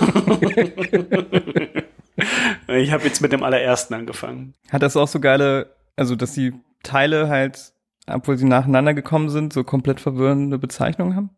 ich 2.69 2.93
habe 2.93 3.05
jetzt 3.05 3.21
mit 3.23 3.33
dem 3.33 3.43
allerersten 3.43 3.95
angefangen. 3.95 4.53
Hat 4.71 4.83
das 4.83 4.95
auch 4.97 5.09
so 5.09 5.21
geile, 5.21 5.75
also 5.97 6.15
dass 6.17 6.35
die 6.35 6.53
Teile 6.83 7.29
halt, 7.29 7.73
obwohl 8.07 8.37
sie 8.37 8.47
nacheinander 8.47 8.95
gekommen 8.95 9.29
sind, 9.29 9.53
so 9.53 9.65
komplett 9.65 10.01
verwirrende 10.01 10.59
Bezeichnungen 10.59 11.17
haben? 11.17 11.31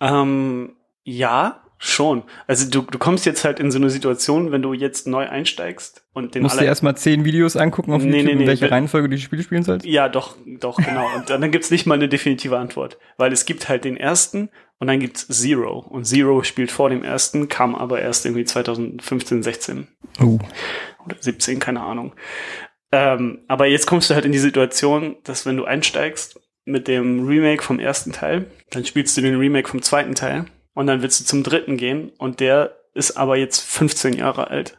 Ähm, 0.00 0.74
ja, 1.04 1.60
schon. 1.78 2.22
Also 2.46 2.68
du, 2.70 2.82
du 2.82 2.98
kommst 2.98 3.26
jetzt 3.26 3.44
halt 3.44 3.60
in 3.60 3.70
so 3.70 3.78
eine 3.78 3.90
Situation, 3.90 4.52
wenn 4.52 4.62
du 4.62 4.72
jetzt 4.72 5.06
neu 5.06 5.28
einsteigst 5.28 6.04
und 6.12 6.34
den 6.34 6.42
Musst 6.42 6.54
du 6.56 6.60
aller- 6.60 6.68
erstmal 6.68 6.96
zehn 6.96 7.24
Videos 7.24 7.56
angucken 7.56 7.92
auf 7.92 8.02
Nee, 8.02 8.08
YouTube, 8.10 8.24
nee, 8.26 8.32
in 8.32 8.38
nee, 8.38 8.46
welche 8.46 8.62
wenn- 8.64 8.70
Reihenfolge 8.70 9.08
du 9.08 9.16
die 9.16 9.22
Spiele 9.22 9.42
spielen 9.42 9.62
sollst? 9.62 9.84
Ja, 9.86 10.08
doch, 10.08 10.36
doch, 10.46 10.76
genau. 10.76 11.06
Und 11.16 11.28
dann 11.30 11.50
gibt's 11.50 11.70
nicht 11.70 11.86
mal 11.86 11.94
eine 11.94 12.08
definitive 12.08 12.58
Antwort. 12.58 12.98
Weil 13.16 13.32
es 13.32 13.44
gibt 13.44 13.68
halt 13.68 13.84
den 13.84 13.96
ersten 13.96 14.48
und 14.78 14.86
dann 14.88 14.98
gibt's 15.00 15.26
Zero. 15.28 15.78
Und 15.78 16.04
Zero 16.06 16.42
spielt 16.42 16.70
vor 16.72 16.90
dem 16.90 17.04
ersten, 17.04 17.48
kam 17.48 17.74
aber 17.74 18.00
erst 18.00 18.24
irgendwie 18.26 18.44
2015, 18.44 19.42
16 19.42 19.88
Oh. 20.20 20.38
oder 21.04 21.16
17, 21.20 21.58
keine 21.60 21.80
Ahnung. 21.82 22.14
Ähm, 22.96 23.40
aber 23.48 23.66
jetzt 23.66 23.86
kommst 23.86 24.08
du 24.10 24.14
halt 24.14 24.24
in 24.24 24.30
die 24.32 24.38
Situation, 24.38 25.16
dass 25.24 25.46
wenn 25.46 25.56
du 25.56 25.64
einsteigst 25.64 26.38
mit 26.64 26.86
dem 26.86 27.26
Remake 27.26 27.62
vom 27.62 27.80
ersten 27.80 28.12
Teil, 28.12 28.46
dann 28.70 28.84
spielst 28.84 29.16
du 29.16 29.20
den 29.20 29.36
Remake 29.36 29.68
vom 29.68 29.82
zweiten 29.82 30.14
Teil 30.14 30.44
und 30.74 30.86
dann 30.86 31.02
willst 31.02 31.18
du 31.20 31.24
zum 31.24 31.42
dritten 31.42 31.76
gehen 31.76 32.12
und 32.18 32.38
der 32.40 32.76
ist 32.94 33.16
aber 33.16 33.36
jetzt 33.36 33.60
15 33.60 34.14
Jahre 34.14 34.48
alt. 34.48 34.78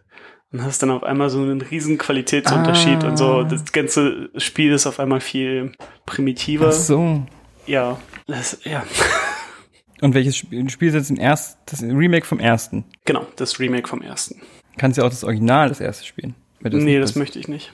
Und 0.54 0.63
hast 0.63 0.82
dann 0.82 0.91
auf 0.91 1.04
einmal 1.04 1.30
so 1.30 1.39
einen 1.41 1.60
riesen 1.60 1.97
Qualitätsunterschied 1.97 3.04
Ah. 3.04 3.08
und 3.10 3.17
so. 3.17 3.43
Das 3.43 3.73
ganze 3.73 4.30
Spiel 4.38 4.71
ist 4.71 4.88
auf 4.88 4.99
einmal 5.01 5.19
viel 5.19 5.73
primitiver. 6.06 6.67
Ach 6.69 6.71
so. 6.71 7.25
Ja, 7.67 7.99
das, 8.28 8.60
ja, 8.63 8.84
Und 10.01 10.13
welches 10.13 10.38
Spiel? 10.38 10.69
Spielst 10.69 10.95
jetzt 10.95 11.10
den 11.10 11.17
erst, 11.17 11.58
das 11.65 11.82
Remake 11.82 12.25
vom 12.25 12.39
ersten. 12.39 12.86
genau, 13.06 13.25
das 13.36 13.60
Remake 13.60 13.88
vom 13.88 14.01
ersten. 14.01 14.41
Kannst 14.78 14.97
ja 14.97 15.04
auch 15.04 15.10
das 15.10 15.23
Original, 15.23 15.69
das 15.69 15.80
erste 15.82 16.06
spielen. 16.06 16.36
es 16.63 16.73
nee, 16.73 16.99
das 16.99 17.15
möchte 17.15 17.39
ich 17.39 17.47
nicht. 17.47 17.73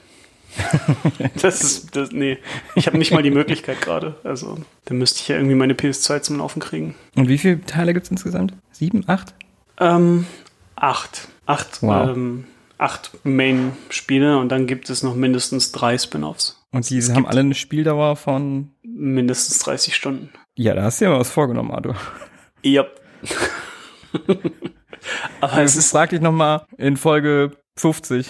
das 1.42 1.62
ist, 1.62 1.96
das, 1.96 2.12
nee. 2.12 2.38
Ich 2.74 2.86
habe 2.86 2.98
nicht 2.98 3.12
mal 3.12 3.22
die 3.22 3.30
Möglichkeit 3.30 3.80
gerade. 3.80 4.16
Also, 4.24 4.58
dann 4.84 4.98
müsste 4.98 5.20
ich 5.20 5.28
ja 5.28 5.36
irgendwie 5.36 5.54
meine 5.54 5.74
PS2 5.74 6.20
zum 6.22 6.38
Laufen 6.38 6.60
kriegen. 6.60 6.94
Und 7.16 7.28
wie 7.28 7.38
viele 7.38 7.60
Teile 7.64 7.94
gibt's 7.94 8.10
insgesamt? 8.10 8.54
Sieben, 8.70 9.04
acht? 9.08 9.34
Ähm, 9.78 10.26
acht. 10.76 11.28
Acht, 11.46 11.82
Wow. 11.82 12.10
ähm, 12.10 12.44
acht 12.78 13.10
Main-Spiele 13.24 14.38
und 14.38 14.50
dann 14.50 14.66
gibt 14.66 14.90
es 14.90 15.02
noch 15.02 15.14
mindestens 15.14 15.72
drei 15.72 15.98
Spin-offs. 15.98 16.58
Und 16.72 16.88
die 16.88 16.98
Es 16.98 17.08
haben 17.10 17.16
gibt 17.16 17.28
alle 17.28 17.40
eine 17.40 17.54
Spieldauer 17.54 18.16
von. 18.16 18.70
mindestens 18.82 19.58
30 19.60 19.94
Stunden. 19.94 20.30
Ja, 20.56 20.74
da 20.74 20.84
hast 20.84 21.00
du 21.00 21.04
ja 21.06 21.10
mal 21.10 21.20
was 21.20 21.30
vorgenommen, 21.30 21.70
Arthur. 21.70 21.96
Ja. 22.62 22.86
Aber 25.40 25.62
es 25.62 25.72
Ich 25.72 25.78
ist, 25.80 25.90
frag 25.90 26.10
dich 26.10 26.20
nochmal 26.20 26.64
in 26.78 26.96
Folge 26.96 27.52
50. 27.76 28.28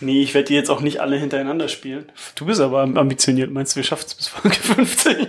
nee, 0.00 0.22
ich 0.22 0.34
werde 0.34 0.48
die 0.48 0.54
jetzt 0.54 0.70
auch 0.70 0.80
nicht 0.80 1.00
alle 1.00 1.16
hintereinander 1.16 1.68
spielen. 1.68 2.10
Du 2.34 2.46
bist 2.46 2.60
aber 2.60 2.82
ambitioniert. 2.82 3.50
Meinst 3.50 3.74
du, 3.74 3.76
wir 3.76 3.84
schaffen 3.84 4.04
es 4.06 4.14
bis 4.14 4.28
Folge 4.28 4.56
50? 4.56 5.28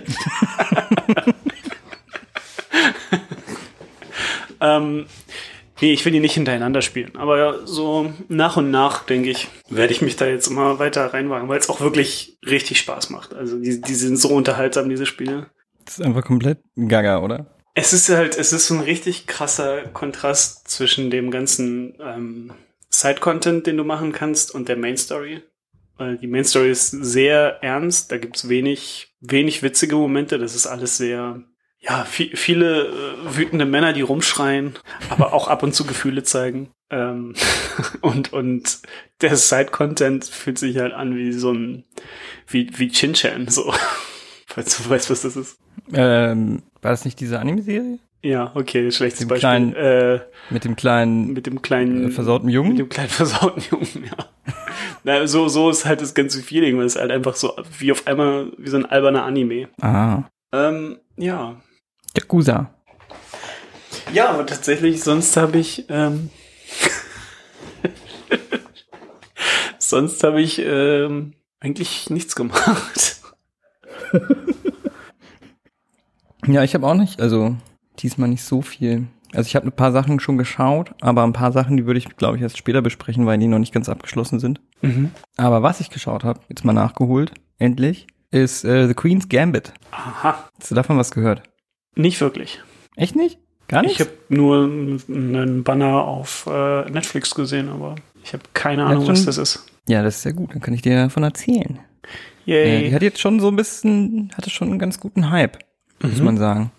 ähm, 4.60 5.06
nee, 5.80 5.92
ich 5.92 6.04
will 6.04 6.12
die 6.12 6.20
nicht 6.20 6.34
hintereinander 6.34 6.82
spielen. 6.82 7.16
Aber 7.16 7.38
ja, 7.38 7.54
so 7.64 8.12
nach 8.28 8.56
und 8.56 8.70
nach, 8.70 9.04
denke 9.04 9.30
ich, 9.30 9.48
werde 9.68 9.92
ich 9.92 10.02
mich 10.02 10.16
da 10.16 10.26
jetzt 10.26 10.48
immer 10.48 10.78
weiter 10.78 11.12
reinwagen, 11.12 11.48
weil 11.48 11.58
es 11.58 11.68
auch 11.68 11.80
wirklich 11.80 12.38
richtig 12.46 12.78
Spaß 12.78 13.10
macht. 13.10 13.34
Also 13.34 13.58
die, 13.58 13.80
die 13.80 13.94
sind 13.94 14.16
so 14.16 14.28
unterhaltsam, 14.28 14.88
diese 14.88 15.06
Spiele. 15.06 15.46
Das 15.84 15.98
ist 15.98 16.04
einfach 16.04 16.24
komplett 16.24 16.58
gaga, 16.76 17.22
oder? 17.22 17.46
Es 17.74 17.92
ist 17.92 18.08
halt, 18.08 18.36
es 18.36 18.52
ist 18.52 18.66
so 18.66 18.74
ein 18.74 18.80
richtig 18.80 19.26
krasser 19.26 19.82
Kontrast 19.82 20.68
zwischen 20.68 21.10
dem 21.10 21.30
ganzen 21.30 21.94
ähm, 22.00 22.50
Side-Content, 22.98 23.66
den 23.66 23.76
du 23.76 23.84
machen 23.84 24.12
kannst, 24.12 24.54
und 24.54 24.68
der 24.68 24.76
Main-Story. 24.76 25.42
Weil 25.96 26.16
die 26.16 26.26
Main-Story 26.26 26.70
ist 26.70 26.90
sehr 26.90 27.58
ernst, 27.62 28.12
da 28.12 28.18
gibt's 28.18 28.48
wenig, 28.48 29.14
wenig 29.20 29.62
witzige 29.62 29.96
Momente, 29.96 30.38
das 30.38 30.54
ist 30.54 30.66
alles 30.66 30.96
sehr, 30.96 31.42
ja, 31.80 32.06
vi 32.10 32.32
viele 32.34 32.86
äh, 32.86 33.36
wütende 33.36 33.66
Männer, 33.66 33.92
die 33.92 34.02
rumschreien, 34.02 34.74
aber 35.10 35.32
auch 35.32 35.48
ab 35.48 35.62
und 35.62 35.74
zu 35.74 35.84
Gefühle 35.84 36.22
zeigen. 36.22 36.70
Ähm, 36.90 37.34
und, 38.00 38.32
und 38.32 38.80
der 39.20 39.36
Side-Content 39.36 40.24
fühlt 40.24 40.58
sich 40.58 40.78
halt 40.78 40.92
an 40.92 41.16
wie 41.16 41.32
so 41.32 41.52
ein, 41.52 41.84
wie, 42.46 42.70
wie 42.78 42.88
Chin-Chan, 42.88 43.48
so. 43.48 43.72
Falls 44.46 44.78
du 44.78 44.88
weißt, 44.88 45.10
was 45.10 45.22
das 45.22 45.36
ist. 45.36 45.58
Ähm, 45.92 46.62
war 46.80 46.90
das 46.90 47.04
nicht 47.04 47.20
diese 47.20 47.38
Anime-Serie? 47.38 47.98
Ja, 48.22 48.50
okay, 48.54 48.90
schlechtes 48.90 49.20
Dem 49.20 49.28
Beispiel. 49.28 49.40
kleinen- 49.40 49.74
äh, 49.74 50.20
Mit 50.50 50.64
dem 50.64 50.74
kleinen 50.76 51.32
mit 51.32 51.46
dem 51.46 51.62
kleinen 51.62 52.08
äh, 52.08 52.10
versauten 52.10 52.48
Jungen? 52.48 52.70
Mit 52.70 52.78
dem 52.80 52.88
kleinen 52.88 53.08
versauten 53.10 53.62
Jungen, 53.70 54.04
ja. 54.04 54.26
Na, 55.04 55.26
so, 55.26 55.46
so 55.48 55.70
ist 55.70 55.84
halt 55.84 56.00
das 56.00 56.14
ganze 56.14 56.42
Feeling, 56.42 56.76
weil 56.78 56.86
es 56.86 56.96
halt 56.96 57.10
einfach 57.12 57.36
so 57.36 57.54
wie 57.78 57.92
auf 57.92 58.06
einmal 58.06 58.50
wie 58.58 58.68
so 58.68 58.76
ein 58.76 58.86
alberner 58.86 59.24
Anime. 59.24 59.68
ah. 59.80 60.24
Ähm, 60.52 60.98
ja. 61.16 61.60
Yakuza. 62.16 62.70
Ja, 64.12 64.30
aber 64.30 64.46
tatsächlich, 64.46 65.02
sonst 65.02 65.36
habe 65.36 65.58
ich, 65.58 65.84
ähm, 65.90 66.30
sonst 69.78 70.22
habe 70.24 70.40
ich 70.40 70.58
ähm, 70.58 71.34
eigentlich 71.60 72.10
nichts 72.10 72.34
gemacht. 72.36 73.16
Ja, 76.46 76.62
ich 76.62 76.72
habe 76.74 76.86
auch 76.86 76.94
nicht, 76.94 77.20
also 77.20 77.56
diesmal 78.02 78.28
nicht 78.28 78.42
so 78.44 78.62
viel. 78.62 79.06
Also 79.34 79.46
ich 79.46 79.56
habe 79.56 79.66
ein 79.66 79.72
paar 79.72 79.92
Sachen 79.92 80.20
schon 80.20 80.38
geschaut, 80.38 80.92
aber 81.02 81.22
ein 81.22 81.32
paar 81.34 81.52
Sachen, 81.52 81.76
die 81.76 81.84
würde 81.86 81.98
ich, 81.98 82.16
glaube 82.16 82.36
ich, 82.36 82.42
erst 82.42 82.56
später 82.56 82.80
besprechen, 82.80 83.26
weil 83.26 83.38
die 83.38 83.46
noch 83.46 83.58
nicht 83.58 83.74
ganz 83.74 83.88
abgeschlossen 83.88 84.38
sind. 84.40 84.60
Mhm. 84.80 85.10
Aber 85.36 85.62
was 85.62 85.80
ich 85.80 85.90
geschaut 85.90 86.24
habe, 86.24 86.40
jetzt 86.48 86.64
mal 86.64 86.72
nachgeholt, 86.72 87.32
endlich, 87.58 88.06
ist 88.30 88.64
äh, 88.64 88.86
The 88.88 88.94
Queen's 88.94 89.28
Gambit. 89.28 89.72
Aha, 89.90 90.48
Hast 90.58 90.70
du 90.70 90.74
davon 90.74 90.96
was 90.98 91.10
gehört? 91.10 91.42
nicht 91.94 92.20
wirklich. 92.20 92.60
Echt 92.96 93.16
nicht? 93.16 93.38
Gar 93.68 93.82
nicht? 93.82 93.92
Ich 93.94 94.00
habe 94.00 94.10
nur 94.28 94.64
einen 94.64 95.62
Banner 95.64 96.04
auf 96.04 96.46
äh, 96.50 96.88
Netflix 96.90 97.34
gesehen, 97.34 97.68
aber 97.68 97.96
ich 98.24 98.32
habe 98.32 98.44
keine 98.54 98.84
Ahnung, 98.86 99.04
schon- 99.04 99.14
was 99.14 99.24
das 99.26 99.36
ist. 99.36 99.66
ja, 99.88 100.02
das 100.02 100.16
ist 100.16 100.22
sehr 100.22 100.32
gut, 100.32 100.52
dann 100.54 100.60
kann 100.60 100.72
ich 100.74 100.80
dir 100.82 100.96
davon 100.96 101.22
erzählen. 101.22 101.78
Äh, 102.46 102.46
die 102.46 102.52
Yay. 102.52 102.90
hat 102.92 103.02
jetzt 103.02 103.20
schon 103.20 103.40
so 103.40 103.48
ein 103.48 103.56
bisschen, 103.56 104.30
hatte 104.36 104.48
schon 104.48 104.68
einen 104.70 104.78
ganz 104.78 105.00
guten 105.00 105.30
Hype, 105.30 105.58
muss 106.02 106.18
Mhm. 106.18 106.24
man 106.24 106.36
sagen. 106.38 106.70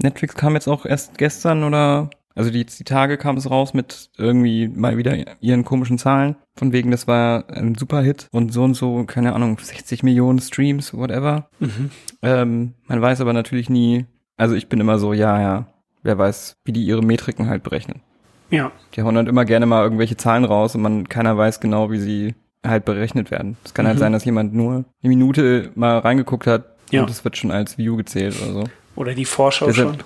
Netflix 0.00 0.34
kam 0.34 0.54
jetzt 0.54 0.68
auch 0.68 0.86
erst 0.86 1.18
gestern 1.18 1.64
oder, 1.64 2.10
also 2.34 2.50
die, 2.50 2.64
die 2.64 2.84
Tage 2.84 3.18
kam 3.18 3.36
es 3.36 3.50
raus 3.50 3.74
mit 3.74 4.10
irgendwie 4.16 4.68
mal 4.68 4.96
wieder 4.96 5.16
ihren 5.40 5.64
komischen 5.64 5.98
Zahlen. 5.98 6.36
Von 6.56 6.72
wegen, 6.72 6.90
das 6.90 7.06
war 7.08 7.48
ein 7.50 7.74
Superhit 7.74 8.28
und 8.32 8.52
so 8.52 8.62
und 8.64 8.74
so, 8.74 9.04
keine 9.04 9.34
Ahnung, 9.34 9.58
60 9.60 10.02
Millionen 10.02 10.38
Streams, 10.40 10.92
whatever. 10.94 11.48
Mhm. 11.60 11.90
Ähm, 12.22 12.74
man 12.86 13.00
weiß 13.00 13.20
aber 13.20 13.32
natürlich 13.32 13.68
nie, 13.70 14.06
also 14.36 14.54
ich 14.54 14.68
bin 14.68 14.80
immer 14.80 14.98
so, 14.98 15.12
ja, 15.12 15.40
ja, 15.40 15.66
wer 16.02 16.18
weiß, 16.18 16.56
wie 16.64 16.72
die 16.72 16.84
ihre 16.84 17.02
Metriken 17.02 17.48
halt 17.48 17.62
berechnen. 17.62 18.00
Ja, 18.50 18.70
Die 18.94 19.02
hauen 19.02 19.16
halt 19.16 19.28
immer 19.28 19.46
gerne 19.46 19.64
mal 19.64 19.82
irgendwelche 19.82 20.16
Zahlen 20.18 20.44
raus 20.44 20.74
und 20.74 20.82
man, 20.82 21.08
keiner 21.08 21.38
weiß 21.38 21.60
genau, 21.60 21.90
wie 21.90 21.98
sie 21.98 22.34
halt 22.64 22.84
berechnet 22.84 23.30
werden. 23.30 23.56
Es 23.64 23.72
kann 23.72 23.86
halt 23.86 23.96
Mhm. 23.96 24.00
sein, 24.00 24.12
dass 24.12 24.24
jemand 24.26 24.52
nur 24.54 24.72
eine 24.74 24.84
Minute 25.08 25.70
mal 25.74 25.98
reingeguckt 25.98 26.46
hat 26.46 26.64
Ja. 26.90 27.00
und 27.00 27.08
das 27.10 27.24
wird 27.24 27.36
schon 27.38 27.50
als 27.50 27.78
View 27.78 27.96
gezählt 27.96 28.36
oder 28.42 28.52
so. 28.52 28.64
Oder 28.96 29.14
die 29.14 29.24
Vorschau 29.24 29.66
Deshalb- 29.66 29.88
schon. 29.90 29.98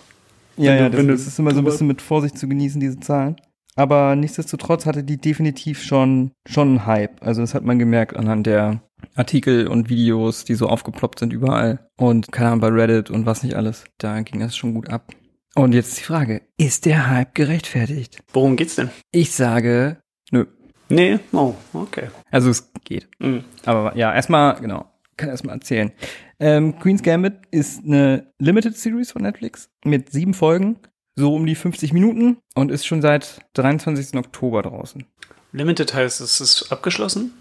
Ja, 0.58 0.72
Wenn 0.72 0.78
ja, 0.78 0.88
du- 0.88 0.96
das, 0.96 1.06
du 1.06 1.12
das 1.12 1.26
ist 1.26 1.38
immer 1.38 1.52
so 1.52 1.58
ein 1.58 1.64
bisschen 1.64 1.86
mit 1.86 2.00
Vorsicht 2.00 2.38
zu 2.38 2.48
genießen, 2.48 2.80
diese 2.80 2.98
Zahlen. 3.00 3.36
Aber 3.78 4.16
nichtsdestotrotz 4.16 4.86
hatte 4.86 5.04
die 5.04 5.18
definitiv 5.20 5.82
schon, 5.82 6.30
schon 6.48 6.68
einen 6.68 6.86
Hype. 6.86 7.22
Also 7.22 7.42
das 7.42 7.52
hat 7.54 7.62
man 7.62 7.78
gemerkt 7.78 8.16
anhand 8.16 8.46
der 8.46 8.80
Artikel 9.14 9.68
und 9.68 9.90
Videos, 9.90 10.44
die 10.44 10.54
so 10.54 10.66
aufgeploppt 10.68 11.18
sind 11.18 11.34
überall. 11.34 11.86
Und 11.98 12.32
keine 12.32 12.48
Ahnung, 12.48 12.60
bei 12.60 12.68
Reddit 12.68 13.10
und 13.10 13.26
was 13.26 13.42
nicht 13.42 13.54
alles. 13.54 13.84
Da 13.98 14.18
ging 14.22 14.40
das 14.40 14.56
schon 14.56 14.72
gut 14.72 14.88
ab. 14.88 15.12
Und 15.54 15.74
jetzt 15.74 15.98
die 15.98 16.04
Frage, 16.04 16.40
ist 16.56 16.86
der 16.86 17.10
Hype 17.10 17.34
gerechtfertigt? 17.34 18.18
Worum 18.32 18.56
geht's 18.56 18.76
denn? 18.76 18.88
Ich 19.10 19.32
sage, 19.32 19.98
nö. 20.30 20.46
Nee, 20.88 21.18
oh, 21.32 21.52
okay. 21.74 22.08
Also 22.30 22.48
es 22.48 22.70
geht. 22.84 23.08
Mhm. 23.18 23.44
Aber 23.66 23.94
ja, 23.96 24.14
erstmal, 24.14 24.58
genau, 24.60 24.86
kann 25.16 25.28
erstmal 25.28 25.54
erzählen. 25.54 25.92
Ähm, 26.38 26.78
Queen's 26.78 27.02
Gambit 27.02 27.34
ist 27.50 27.84
eine 27.84 28.32
Limited 28.38 28.76
Series 28.76 29.12
von 29.12 29.22
Netflix 29.22 29.70
mit 29.84 30.10
sieben 30.10 30.34
Folgen, 30.34 30.76
so 31.14 31.34
um 31.34 31.46
die 31.46 31.54
50 31.54 31.92
Minuten 31.92 32.38
und 32.54 32.70
ist 32.70 32.86
schon 32.86 33.02
seit 33.02 33.40
23. 33.54 34.18
Oktober 34.18 34.62
draußen. 34.62 35.04
Limited 35.52 35.94
heißt, 35.94 36.20
es 36.20 36.40
ist 36.40 36.70
abgeschlossen? 36.70 37.32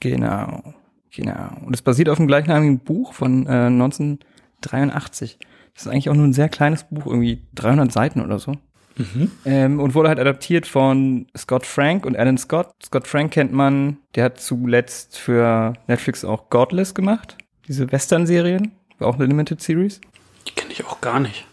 Genau, 0.00 0.74
genau. 1.10 1.56
Und 1.64 1.74
es 1.74 1.82
basiert 1.82 2.08
auf 2.08 2.18
einem 2.18 2.28
gleichnamigen 2.28 2.78
Buch 2.78 3.12
von 3.12 3.46
äh, 3.46 3.66
1983. 3.66 5.38
Das 5.74 5.86
ist 5.86 5.88
eigentlich 5.88 6.08
auch 6.08 6.14
nur 6.14 6.26
ein 6.26 6.32
sehr 6.32 6.48
kleines 6.48 6.84
Buch, 6.84 7.06
irgendwie 7.06 7.42
300 7.54 7.90
Seiten 7.90 8.20
oder 8.20 8.38
so. 8.38 8.56
Mhm. 8.96 9.30
Ähm, 9.44 9.80
und 9.80 9.94
wurde 9.94 10.08
halt 10.08 10.18
adaptiert 10.18 10.66
von 10.66 11.26
Scott 11.36 11.66
Frank 11.66 12.06
und 12.06 12.16
Alan 12.16 12.38
Scott. 12.38 12.70
Scott 12.84 13.06
Frank 13.06 13.32
kennt 13.32 13.52
man, 13.52 13.98
der 14.14 14.24
hat 14.24 14.40
zuletzt 14.40 15.18
für 15.18 15.74
Netflix 15.86 16.24
auch 16.24 16.50
Godless 16.50 16.94
gemacht. 16.94 17.36
Diese 17.66 17.90
Western-Serien, 17.90 18.72
war 18.98 19.08
auch 19.08 19.16
eine 19.16 19.26
Limited 19.26 19.60
Series. 19.60 20.00
Die 20.46 20.52
kenne 20.52 20.72
ich 20.72 20.84
auch 20.84 21.00
gar 21.00 21.20
nicht. 21.20 21.46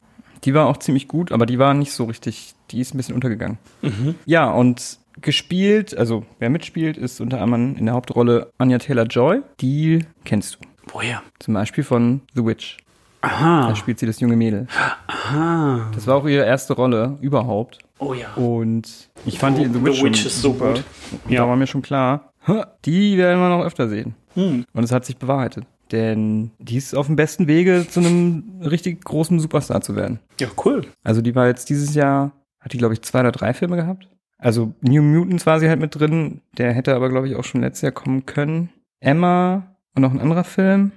Die 0.43 0.53
war 0.53 0.67
auch 0.67 0.77
ziemlich 0.77 1.07
gut, 1.07 1.31
aber 1.31 1.45
die 1.45 1.59
war 1.59 1.73
nicht 1.73 1.93
so 1.93 2.05
richtig, 2.05 2.53
die 2.71 2.81
ist 2.81 2.93
ein 2.93 2.97
bisschen 2.97 3.15
untergegangen. 3.15 3.57
Mhm. 3.81 4.15
Ja, 4.25 4.49
und 4.49 4.99
gespielt, 5.21 5.95
also 5.95 6.25
wer 6.39 6.49
mitspielt, 6.49 6.97
ist 6.97 7.21
unter 7.21 7.41
anderem 7.41 7.75
in 7.75 7.85
der 7.85 7.93
Hauptrolle 7.93 8.51
Anya 8.57 8.79
Taylor-Joy. 8.79 9.41
Die 9.59 9.99
kennst 10.23 10.55
du. 10.55 10.59
Woher? 10.91 11.21
Zum 11.39 11.53
Beispiel 11.53 11.83
von 11.83 12.21
The 12.33 12.45
Witch. 12.45 12.77
Da 13.21 13.27
Aha. 13.27 13.75
spielt 13.75 13.99
sie 13.99 14.05
das 14.05 14.19
junge 14.19 14.35
Mädel. 14.35 14.67
Aha. 15.07 15.91
Das 15.93 16.07
war 16.07 16.15
auch 16.15 16.25
ihre 16.27 16.45
erste 16.45 16.73
Rolle 16.73 17.17
überhaupt. 17.21 17.79
Oh 17.99 18.13
ja. 18.13 18.33
Und 18.35 19.09
ich 19.25 19.37
fand 19.37 19.57
die 19.57 19.63
in 19.63 19.73
The 19.73 19.79
The 19.79 19.85
Witch, 19.85 19.97
schon 19.99 20.09
Witch 20.09 20.25
ist 20.25 20.41
so 20.41 20.53
super. 20.53 20.73
gut. 20.73 20.83
Ja. 21.29 21.41
Da 21.43 21.47
war 21.49 21.55
mir 21.55 21.67
schon 21.67 21.81
klar, 21.83 22.31
"Ha, 22.47 22.67
die 22.85 23.17
werden 23.17 23.39
wir 23.39 23.49
noch 23.49 23.63
öfter 23.63 23.87
sehen. 23.89 24.15
Hm. 24.33 24.65
Und 24.73 24.83
es 24.83 24.91
hat 24.91 25.05
sich 25.05 25.17
bewahrheitet. 25.17 25.65
Denn 25.91 26.51
die 26.57 26.77
ist 26.77 26.95
auf 26.95 27.07
dem 27.07 27.15
besten 27.17 27.47
Wege, 27.47 27.85
zu 27.87 27.99
einem 27.99 28.61
richtig 28.61 29.03
großen 29.03 29.39
Superstar 29.39 29.81
zu 29.81 29.95
werden. 29.95 30.19
Ja, 30.39 30.47
cool. 30.65 30.85
Also 31.03 31.21
die 31.21 31.35
war 31.35 31.47
jetzt 31.47 31.69
dieses 31.69 31.93
Jahr, 31.93 32.31
hat 32.61 32.71
die, 32.73 32.77
glaube 32.77 32.93
ich, 32.93 33.01
zwei 33.01 33.19
oder 33.19 33.31
drei 33.33 33.53
Filme 33.53 33.75
gehabt. 33.75 34.07
Also 34.37 34.73
New 34.81 35.03
Mutants 35.03 35.45
war 35.45 35.59
sie 35.59 35.67
halt 35.69 35.81
mit 35.81 35.93
drin. 35.99 36.41
Der 36.57 36.71
hätte 36.73 36.95
aber, 36.95 37.09
glaube 37.09 37.27
ich, 37.27 37.35
auch 37.35 37.43
schon 37.43 37.61
letztes 37.61 37.81
Jahr 37.81 37.91
kommen 37.91 38.25
können. 38.25 38.69
Emma 39.01 39.67
und 39.93 40.01
noch 40.01 40.11
ein 40.11 40.21
anderer 40.21 40.45
Film, 40.45 40.93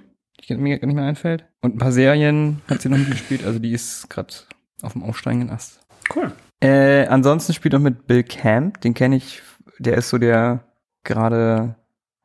der 0.47 0.57
mir 0.57 0.79
gar 0.79 0.87
nicht 0.87 0.95
mehr 0.95 1.05
einfällt. 1.05 1.45
Und 1.61 1.75
ein 1.75 1.79
paar 1.79 1.91
Serien 1.91 2.61
hat 2.67 2.81
sie 2.81 2.89
noch 2.89 2.97
mitgespielt. 2.97 3.45
Also 3.45 3.59
die 3.59 3.71
ist 3.71 4.09
gerade 4.09 4.33
auf 4.81 4.93
dem 4.93 5.03
aufsteigenden 5.03 5.49
Ast. 5.49 5.79
Cool. 6.13 6.31
Äh, 6.61 7.07
ansonsten 7.07 7.53
spielt 7.53 7.73
noch 7.73 7.79
mit 7.79 8.07
Bill 8.07 8.23
Camp, 8.23 8.81
den 8.81 8.93
kenne 8.93 9.17
ich, 9.17 9.41
der 9.79 9.97
ist 9.97 10.09
so 10.09 10.17
der 10.17 10.63
gerade, 11.03 11.75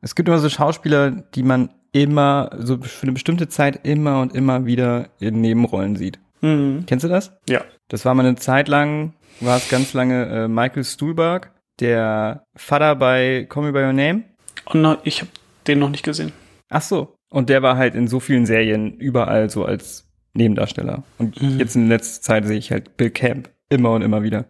es 0.01 0.15
gibt 0.15 0.29
immer 0.29 0.39
so 0.39 0.49
Schauspieler, 0.49 1.11
die 1.11 1.43
man 1.43 1.69
immer, 1.91 2.49
so 2.57 2.77
für 2.81 3.03
eine 3.03 3.11
bestimmte 3.11 3.49
Zeit 3.49 3.85
immer 3.85 4.21
und 4.21 4.33
immer 4.33 4.65
wieder 4.65 5.09
in 5.19 5.41
Nebenrollen 5.41 5.95
sieht. 5.95 6.19
Mhm. 6.41 6.85
Kennst 6.87 7.03
du 7.03 7.09
das? 7.09 7.37
Ja. 7.47 7.61
Das 7.89 8.05
war 8.05 8.13
mal 8.13 8.25
eine 8.25 8.35
Zeit 8.35 8.67
lang, 8.67 9.13
war 9.39 9.57
es 9.57 9.69
ganz 9.69 9.93
lange 9.93 10.25
äh, 10.25 10.47
Michael 10.47 10.83
Stuhlbarg, 10.83 11.51
der 11.79 12.43
Vater 12.55 12.95
bei 12.95 13.45
Call 13.49 13.63
Me 13.63 13.73
By 13.73 13.79
Your 13.79 13.93
Name. 13.93 14.23
Und 14.65 14.81
noch, 14.81 14.99
ich 15.03 15.21
habe 15.21 15.31
den 15.67 15.79
noch 15.79 15.89
nicht 15.89 16.03
gesehen. 16.03 16.31
Ach 16.69 16.81
so. 16.81 17.15
Und 17.31 17.49
der 17.49 17.61
war 17.63 17.77
halt 17.77 17.95
in 17.95 18.07
so 18.07 18.19
vielen 18.19 18.45
Serien 18.45 18.93
überall 18.97 19.49
so 19.49 19.65
als 19.65 20.05
Nebendarsteller. 20.33 21.03
Und 21.17 21.41
Mhm. 21.41 21.57
jetzt 21.59 21.75
in 21.75 21.87
letzter 21.87 22.21
Zeit 22.21 22.45
sehe 22.45 22.57
ich 22.57 22.71
halt 22.71 22.97
Bill 22.97 23.09
Camp 23.09 23.49
immer 23.69 23.91
und 23.93 24.01
immer 24.01 24.21
wieder. 24.21 24.45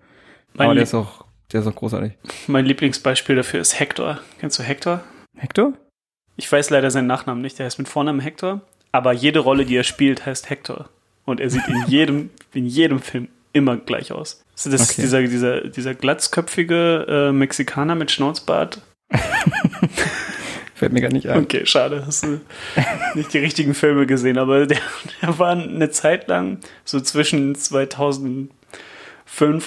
Mein, 0.56 0.66
Aber 0.66 0.74
der 0.74 0.84
ist 0.84 0.94
auch, 0.94 1.26
der 1.54 1.62
ist 1.62 1.68
auch 1.68 1.76
großartig. 1.76 2.14
mein 2.48 2.66
Lieblingsbeispiel 2.66 3.36
dafür 3.36 3.62
ist 3.62 3.80
Hector. 3.80 4.20
Kennst 4.40 4.60
du 4.60 4.64
Hector? 4.64 5.02
Hector? 5.38 5.74
Ich 6.38 6.52
weiß 6.52 6.70
leider 6.72 6.90
seinen 6.92 7.08
Nachnamen 7.08 7.42
nicht. 7.42 7.58
Der 7.60 7.68
heißt 7.68 7.78
mit 7.78 7.88
Vornamen 7.88 8.20
Hector. 8.20 8.62
Aber 8.92 9.14
jede 9.14 9.40
Rolle, 9.40 9.64
die 9.66 9.76
er 9.76 9.84
spielt, 9.84 10.26
heißt 10.26 10.50
Hector. 10.50 10.90
Und 11.24 11.40
er 11.40 11.50
sieht 11.50 11.68
in 11.68 11.84
jedem, 11.88 12.30
in 12.54 12.66
jedem 12.66 13.00
Film 13.00 13.28
immer 13.54 13.78
gleich 13.78 14.12
aus. 14.12 14.44
Also 14.58 14.72
das 14.72 14.82
ist 14.82 14.92
Okay. 14.94 15.02
dieser, 15.04 15.22
dieser, 15.24 15.62
dieser 15.68 15.94
glatzköpfige 15.94 17.06
äh, 17.08 17.32
Mexikaner 17.32 17.96
mit 17.96 18.10
Schnauzbart. 18.12 18.82
Fällt 20.82 20.94
mir 20.94 21.02
gar 21.02 21.14
nicht 21.14 21.30
ein. 21.30 21.44
Okay, 21.44 21.64
schade. 21.68 22.08
Hast 22.08 22.24
du 22.24 22.42
nicht 23.14 23.32
die 23.36 23.38
richtigen 23.38 23.76
Filme 23.76 24.08
gesehen, 24.08 24.40
aber 24.40 24.66
der, 24.66 24.80
der 25.22 25.38
war 25.38 25.52
eine 25.52 25.92
Zeit 25.92 26.28
lang, 26.28 26.58
so 26.86 27.00
zwischen 27.00 27.54
2005 27.54 28.50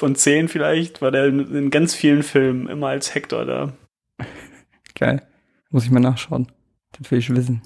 und 0.02 0.18
10 0.18 0.48
vielleicht, 0.48 1.02
war 1.02 1.12
der 1.12 1.26
in, 1.26 1.54
in 1.54 1.70
ganz 1.70 1.94
vielen 1.94 2.24
Filmen 2.24 2.68
immer 2.68 2.88
als 2.88 3.14
Hector 3.14 3.44
da. 3.44 3.72
Geil. 4.96 5.22
Muss 5.70 5.84
ich 5.84 5.92
mal 5.92 6.00
nachschauen. 6.00 6.48
Das 6.98 7.08
will 7.12 7.20
ich 7.20 7.32
wissen. 7.32 7.62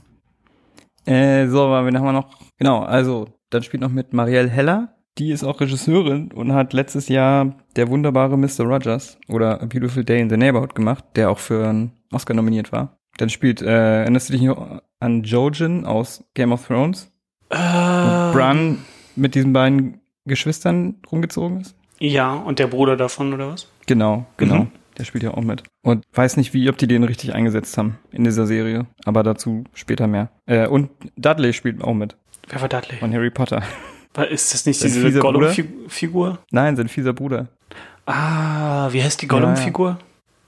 Äh, 1.06 1.46
so, 1.46 1.62
aber 1.62 1.86
wen 1.86 1.96
haben 1.96 2.04
wir 2.04 2.12
noch? 2.12 2.38
Genau, 2.58 2.82
also, 2.82 3.28
dann 3.48 3.62
spielt 3.62 3.80
noch 3.80 3.88
mit 3.88 4.12
Marielle 4.12 4.50
Heller. 4.50 4.94
Die 5.16 5.30
ist 5.30 5.42
auch 5.42 5.58
Regisseurin 5.58 6.32
und 6.32 6.52
hat 6.52 6.74
letztes 6.74 7.08
Jahr 7.08 7.56
der 7.76 7.88
wunderbare 7.88 8.36
Mr. 8.36 8.64
Rogers 8.64 9.16
oder 9.26 9.62
A 9.62 9.64
Beautiful 9.64 10.04
Day 10.04 10.20
in 10.20 10.28
the 10.28 10.36
Neighborhood 10.36 10.74
gemacht, 10.74 11.02
der 11.16 11.30
auch 11.30 11.38
für 11.38 11.66
einen 11.66 11.92
Oscar 12.12 12.34
nominiert 12.34 12.72
war. 12.72 12.97
Dann 13.18 13.28
spielt, 13.28 13.60
äh, 13.60 14.00
erinnerst 14.02 14.28
du 14.28 14.32
dich 14.32 14.42
noch 14.42 14.80
an 15.00 15.22
Jojen 15.24 15.84
aus 15.84 16.24
Game 16.34 16.52
of 16.52 16.66
Thrones? 16.66 17.12
Äh, 17.50 17.56
Wo 17.56 18.32
Bran 18.32 18.78
mit 19.16 19.34
diesen 19.34 19.52
beiden 19.52 20.00
Geschwistern 20.24 20.96
rumgezogen 21.10 21.60
ist? 21.60 21.74
Ja, 21.98 22.34
und 22.34 22.58
der 22.60 22.68
Bruder 22.68 22.96
davon, 22.96 23.32
oder 23.34 23.50
was? 23.50 23.68
Genau, 23.86 24.24
genau. 24.36 24.60
Mhm. 24.64 24.70
Der 24.96 25.04
spielt 25.04 25.24
ja 25.24 25.32
auch 25.34 25.42
mit. 25.42 25.62
Und 25.82 26.04
weiß 26.12 26.36
nicht, 26.36 26.54
wie, 26.54 26.68
ob 26.68 26.78
die 26.78 26.86
den 26.86 27.04
richtig 27.04 27.34
eingesetzt 27.34 27.76
haben 27.76 27.98
in 28.10 28.24
dieser 28.24 28.46
Serie. 28.46 28.86
Aber 29.04 29.22
dazu 29.22 29.64
später 29.74 30.06
mehr. 30.06 30.30
Äh, 30.46 30.66
und 30.66 30.90
Dudley 31.16 31.52
spielt 31.52 31.82
auch 31.82 31.94
mit. 31.94 32.16
Wer 32.48 32.60
war 32.60 32.68
Dudley? 32.68 32.98
Von 32.98 33.12
Harry 33.12 33.30
Potter. 33.30 33.62
Ist 34.30 34.52
das 34.54 34.66
nicht 34.66 34.80
Sein 34.80 34.92
diese? 34.92 35.20
Gollum-Figur? 35.20 36.38
Nein, 36.50 36.76
sein 36.76 36.88
fieser 36.88 37.12
Bruder. 37.12 37.48
Ah, 38.06 38.88
wie 38.92 39.02
heißt 39.02 39.22
die 39.22 39.28
Gollum-Figur? 39.28 39.98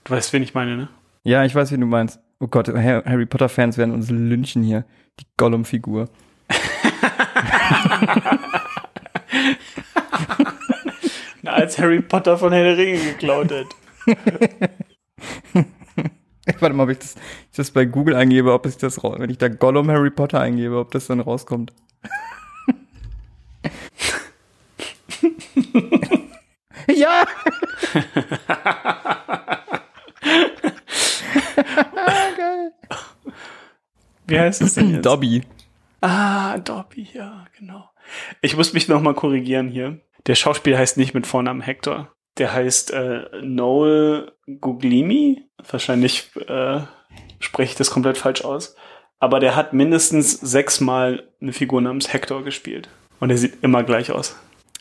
Du 0.03 0.13
weißt, 0.13 0.33
wen 0.33 0.43
ich 0.43 0.53
meine, 0.53 0.75
ne? 0.75 0.89
Ja, 1.23 1.45
ich 1.45 1.53
weiß, 1.55 1.71
wie 1.71 1.77
du 1.77 1.85
meinst. 1.85 2.19
Oh 2.41 2.47
Gott, 2.47 2.67
Har- 2.69 3.03
Harry 3.05 3.27
Potter-Fans 3.27 3.77
werden 3.77 3.93
uns 3.93 4.09
lynchen 4.09 4.63
hier. 4.63 4.83
Die 5.19 5.25
Gollum-Figur. 5.37 6.09
Na, 11.43 11.51
als 11.51 11.77
Harry 11.77 12.01
Potter 12.01 12.39
von 12.39 12.51
Herr 12.51 12.63
der 12.63 12.77
Ringe 12.77 12.97
geklaut 12.97 13.51
hat. 13.51 13.67
Warte 16.59 16.75
mal, 16.75 16.83
ob 16.85 16.89
ich 16.89 16.97
das, 16.97 17.13
ich 17.51 17.57
das 17.57 17.69
bei 17.69 17.85
Google 17.85 18.15
eingebe, 18.15 18.51
ob 18.53 18.65
ich 18.65 18.75
das, 18.77 18.97
wenn 19.03 19.29
ich 19.29 19.37
da 19.37 19.47
Gollum 19.47 19.91
Harry 19.91 20.09
Potter 20.09 20.39
eingebe, 20.39 20.79
ob 20.79 20.89
das 20.91 21.05
dann 21.05 21.19
rauskommt. 21.19 21.71
ja! 26.87 27.23
ah, 31.95 32.29
geil. 32.37 32.71
Wie 34.31 34.39
heißt 34.39 34.61
es 34.61 34.73
denn 34.75 34.91
jetzt? 34.91 35.05
Dobby. 35.05 35.43
Ah, 36.01 36.57
Dobby, 36.57 37.07
ja, 37.13 37.45
genau. 37.57 37.89
Ich 38.41 38.57
muss 38.57 38.73
mich 38.73 38.87
noch 38.87 39.01
mal 39.01 39.13
korrigieren 39.13 39.69
hier. 39.69 39.99
Der 40.27 40.35
Schauspieler 40.35 40.77
heißt 40.77 40.97
nicht 40.97 41.13
mit 41.13 41.27
Vornamen 41.27 41.61
Hector. 41.61 42.11
Der 42.37 42.53
heißt 42.53 42.91
äh, 42.91 43.23
Noel 43.43 44.31
Guglimi. 44.59 45.43
Wahrscheinlich 45.69 46.31
äh, 46.47 46.81
spreche 47.39 47.71
ich 47.71 47.75
das 47.77 47.91
komplett 47.91 48.17
falsch 48.17 48.43
aus. 48.43 48.75
Aber 49.19 49.39
der 49.39 49.55
hat 49.55 49.73
mindestens 49.73 50.33
sechsmal 50.33 51.29
eine 51.39 51.53
Figur 51.53 51.81
namens 51.81 52.11
Hector 52.11 52.43
gespielt. 52.43 52.89
Und 53.19 53.29
er 53.29 53.37
sieht 53.37 53.63
immer 53.63 53.83
gleich 53.83 54.11
aus. 54.11 54.35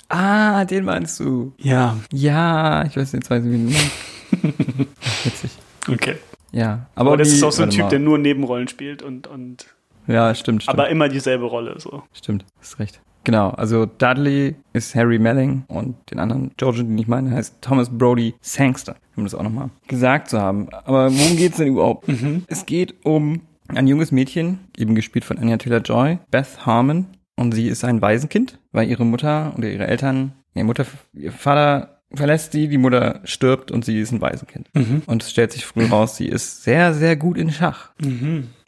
Ah, 0.08 0.64
den 0.64 0.84
meinst 0.84 1.20
du. 1.20 1.52
Ja, 1.58 1.98
Ja, 2.12 2.84
ich 2.86 2.96
weiß 2.96 3.12
jetzt 3.12 3.30
weiß 3.30 3.44
ich, 3.44 3.50
wie 3.52 3.66
du. 3.66 4.86
Witzig. 5.24 5.50
okay. 5.88 6.16
Ja, 6.52 6.86
Aber, 6.94 7.10
aber, 7.10 7.16
das 7.18 7.28
die- 7.30 7.36
ist 7.36 7.42
auch 7.44 7.52
so 7.52 7.62
ein 7.62 7.70
Typ, 7.70 7.82
mal. 7.84 7.88
der 7.90 7.98
nur 8.00 8.18
Nebenrollen 8.18 8.68
spielt 8.68 9.02
und, 9.02 9.26
und 9.26 9.66
Ja, 10.06 10.34
stimmt, 10.34 10.62
stimmt. 10.64 10.78
aber 10.78 10.88
immer 10.88 11.08
dieselbe 11.08 11.44
Rolle. 11.44 11.78
So. 11.78 12.02
Stimmt, 12.12 12.44
hast 12.60 12.78
recht. 12.78 13.00
Genau, 13.24 13.50
also 13.50 13.84
Dudley 13.86 14.56
ist 14.72 14.94
Harry 14.94 15.18
Melling 15.18 15.64
und 15.68 15.94
den 16.10 16.18
anderen 16.18 16.52
George, 16.56 16.78
den 16.82 16.96
ich 16.96 17.06
meine, 17.06 17.32
heißt 17.32 17.56
Thomas 17.60 17.90
Brody 17.90 18.34
Sangster, 18.40 18.96
um 19.14 19.24
das 19.24 19.34
auch 19.34 19.42
nochmal 19.42 19.68
gesagt 19.88 20.30
zu 20.30 20.40
haben. 20.40 20.68
Aber 20.70 21.12
worum 21.12 21.36
geht's 21.36 21.58
denn 21.58 21.68
überhaupt? 21.68 22.06
Es 22.46 22.64
geht 22.64 22.94
um 23.04 23.42
ein 23.68 23.86
junges 23.86 24.10
Mädchen, 24.10 24.60
eben 24.76 24.94
gespielt 24.94 25.24
von 25.26 25.38
Anya 25.38 25.58
Taylor-Joy, 25.58 26.18
Beth 26.30 26.64
Harmon, 26.66 27.06
und 27.36 27.52
sie 27.52 27.68
ist 27.68 27.84
ein 27.84 28.00
Waisenkind, 28.02 28.58
weil 28.72 28.88
ihre 28.88 29.04
Mutter 29.04 29.52
oder 29.56 29.70
ihre 29.70 29.86
Eltern, 29.86 30.32
ihre 30.54 30.64
Mutter, 30.64 30.86
ihr 31.12 31.30
Vater 31.32 31.99
verlässt 32.14 32.52
sie, 32.52 32.68
die 32.68 32.78
Mutter 32.78 33.20
stirbt 33.24 33.70
und 33.70 33.84
sie 33.84 33.98
ist 34.00 34.12
ein 34.12 34.20
Waisenkind. 34.20 34.68
Und 35.06 35.22
es 35.22 35.30
stellt 35.30 35.52
sich 35.52 35.64
früh 35.66 35.84
raus, 35.86 36.16
sie 36.16 36.26
ist 36.26 36.62
sehr, 36.64 36.94
sehr 36.94 37.16
gut 37.16 37.38
in 37.38 37.50
Schach. 37.50 37.90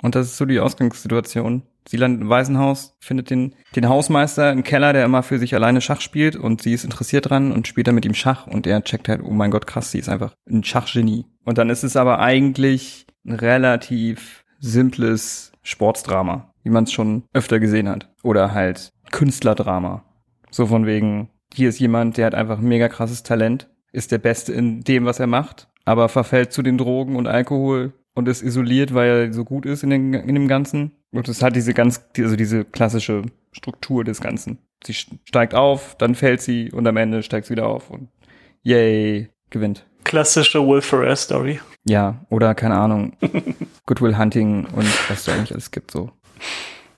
Und 0.03 0.15
das 0.15 0.29
ist 0.29 0.37
so 0.37 0.45
die 0.45 0.61
Ausgangssituation. 0.61 1.63
Sie 1.89 1.97
landet 1.97 2.23
im 2.23 2.29
Waisenhaus, 2.29 2.95
findet 3.01 3.31
den, 3.31 3.55
den 3.75 3.89
Hausmeister 3.89 4.53
im 4.53 4.63
Keller, 4.63 4.93
der 4.93 5.05
immer 5.05 5.25
für 5.25 5.41
sich 5.41 5.55
alleine 5.55 5.81
Schach 5.81 6.01
spielt 6.01 6.37
und 6.37 6.63
sie 6.63 6.73
ist 6.73 6.85
interessiert 6.85 7.29
dran 7.31 7.51
und 7.51 7.67
spielt 7.67 7.89
dann 7.89 7.97
mit 7.97 8.05
ihm 8.05 8.15
Schach 8.15 8.47
und 8.47 8.69
er 8.69 8.85
checkt 8.85 9.09
halt, 9.09 9.21
oh 9.25 9.33
mein 9.33 9.51
Gott, 9.51 9.67
krass, 9.67 9.91
sie 9.91 9.99
ist 9.99 10.09
einfach 10.09 10.35
ein 10.49 10.63
Schachgenie. 10.63 11.25
Und 11.45 11.59
dann 11.59 11.71
ist 11.71 11.83
es 11.83 11.97
aber 11.97 12.21
eigentlich 12.21 13.07
ein 13.27 13.35
relativ 13.35 14.45
simples 14.61 15.51
Sportsdrama, 15.63 16.53
wie 16.63 16.71
man 16.71 16.85
es 16.85 16.93
schon 16.93 17.25
öfter 17.33 17.59
gesehen 17.59 17.89
hat. 17.89 18.09
Oder 18.23 18.55
halt 18.55 18.93
Künstlerdrama. 19.11 20.05
So 20.51 20.67
von 20.67 20.87
wegen, 20.87 21.31
hier 21.55 21.69
ist 21.69 21.79
jemand, 21.79 22.17
der 22.17 22.27
hat 22.27 22.35
einfach 22.35 22.59
ein 22.59 22.69
mega 22.69 22.89
krasses 22.89 23.23
Talent, 23.23 23.69
ist 23.93 24.13
der 24.13 24.19
Beste 24.19 24.53
in 24.53 24.83
dem, 24.83 25.05
was 25.05 25.21
er 25.21 25.27
macht, 25.27 25.69
aber 25.85 26.09
verfällt 26.09 26.53
zu 26.53 26.63
den 26.63 26.79
Drogen 26.79 27.17
und 27.17 27.27
Alkohol 27.27 27.93
und 28.15 28.29
ist 28.29 28.43
isoliert, 28.43 28.95
weil 28.95 29.09
er 29.09 29.33
so 29.33 29.45
gut 29.45 29.67
ist 29.67 29.83
in, 29.83 29.91
den, 29.91 30.15
in 30.15 30.35
dem 30.35 30.49
Ganzen. 30.49 30.93
Und 31.13 31.29
es 31.29 31.43
hat 31.43 31.57
diese 31.57 31.75
ganz, 31.75 32.05
also 32.19 32.37
diese 32.37 32.65
klassische 32.65 33.23
Struktur 33.53 34.05
des 34.05 34.21
Ganzen. 34.21 34.59
Sie 34.85 34.95
steigt 34.95 35.55
auf, 35.55 35.95
dann 35.97 36.15
fällt 36.15 36.41
sie 36.41 36.73
und 36.73 36.87
am 36.87 36.97
Ende 36.97 37.23
steigt 37.23 37.47
sie 37.47 37.53
wieder 37.53 37.67
auf 37.67 37.91
und 37.91 38.09
yay, 38.63 39.29
gewinnt. 39.51 39.87
Klassische 40.05 40.67
Will 40.67 40.81
Ferrell 40.81 41.17
Story. 41.17 41.61
Ja, 41.85 42.25
oder 42.29 42.55
keine 42.55 42.77
Ahnung, 42.77 43.13
Goodwill 43.87 44.17
Hunting 44.19 44.67
und 44.67 45.11
was 45.11 45.25
da 45.25 45.33
eigentlich 45.33 45.53
alles 45.53 45.71
gibt 45.71 45.91
so. 45.91 46.11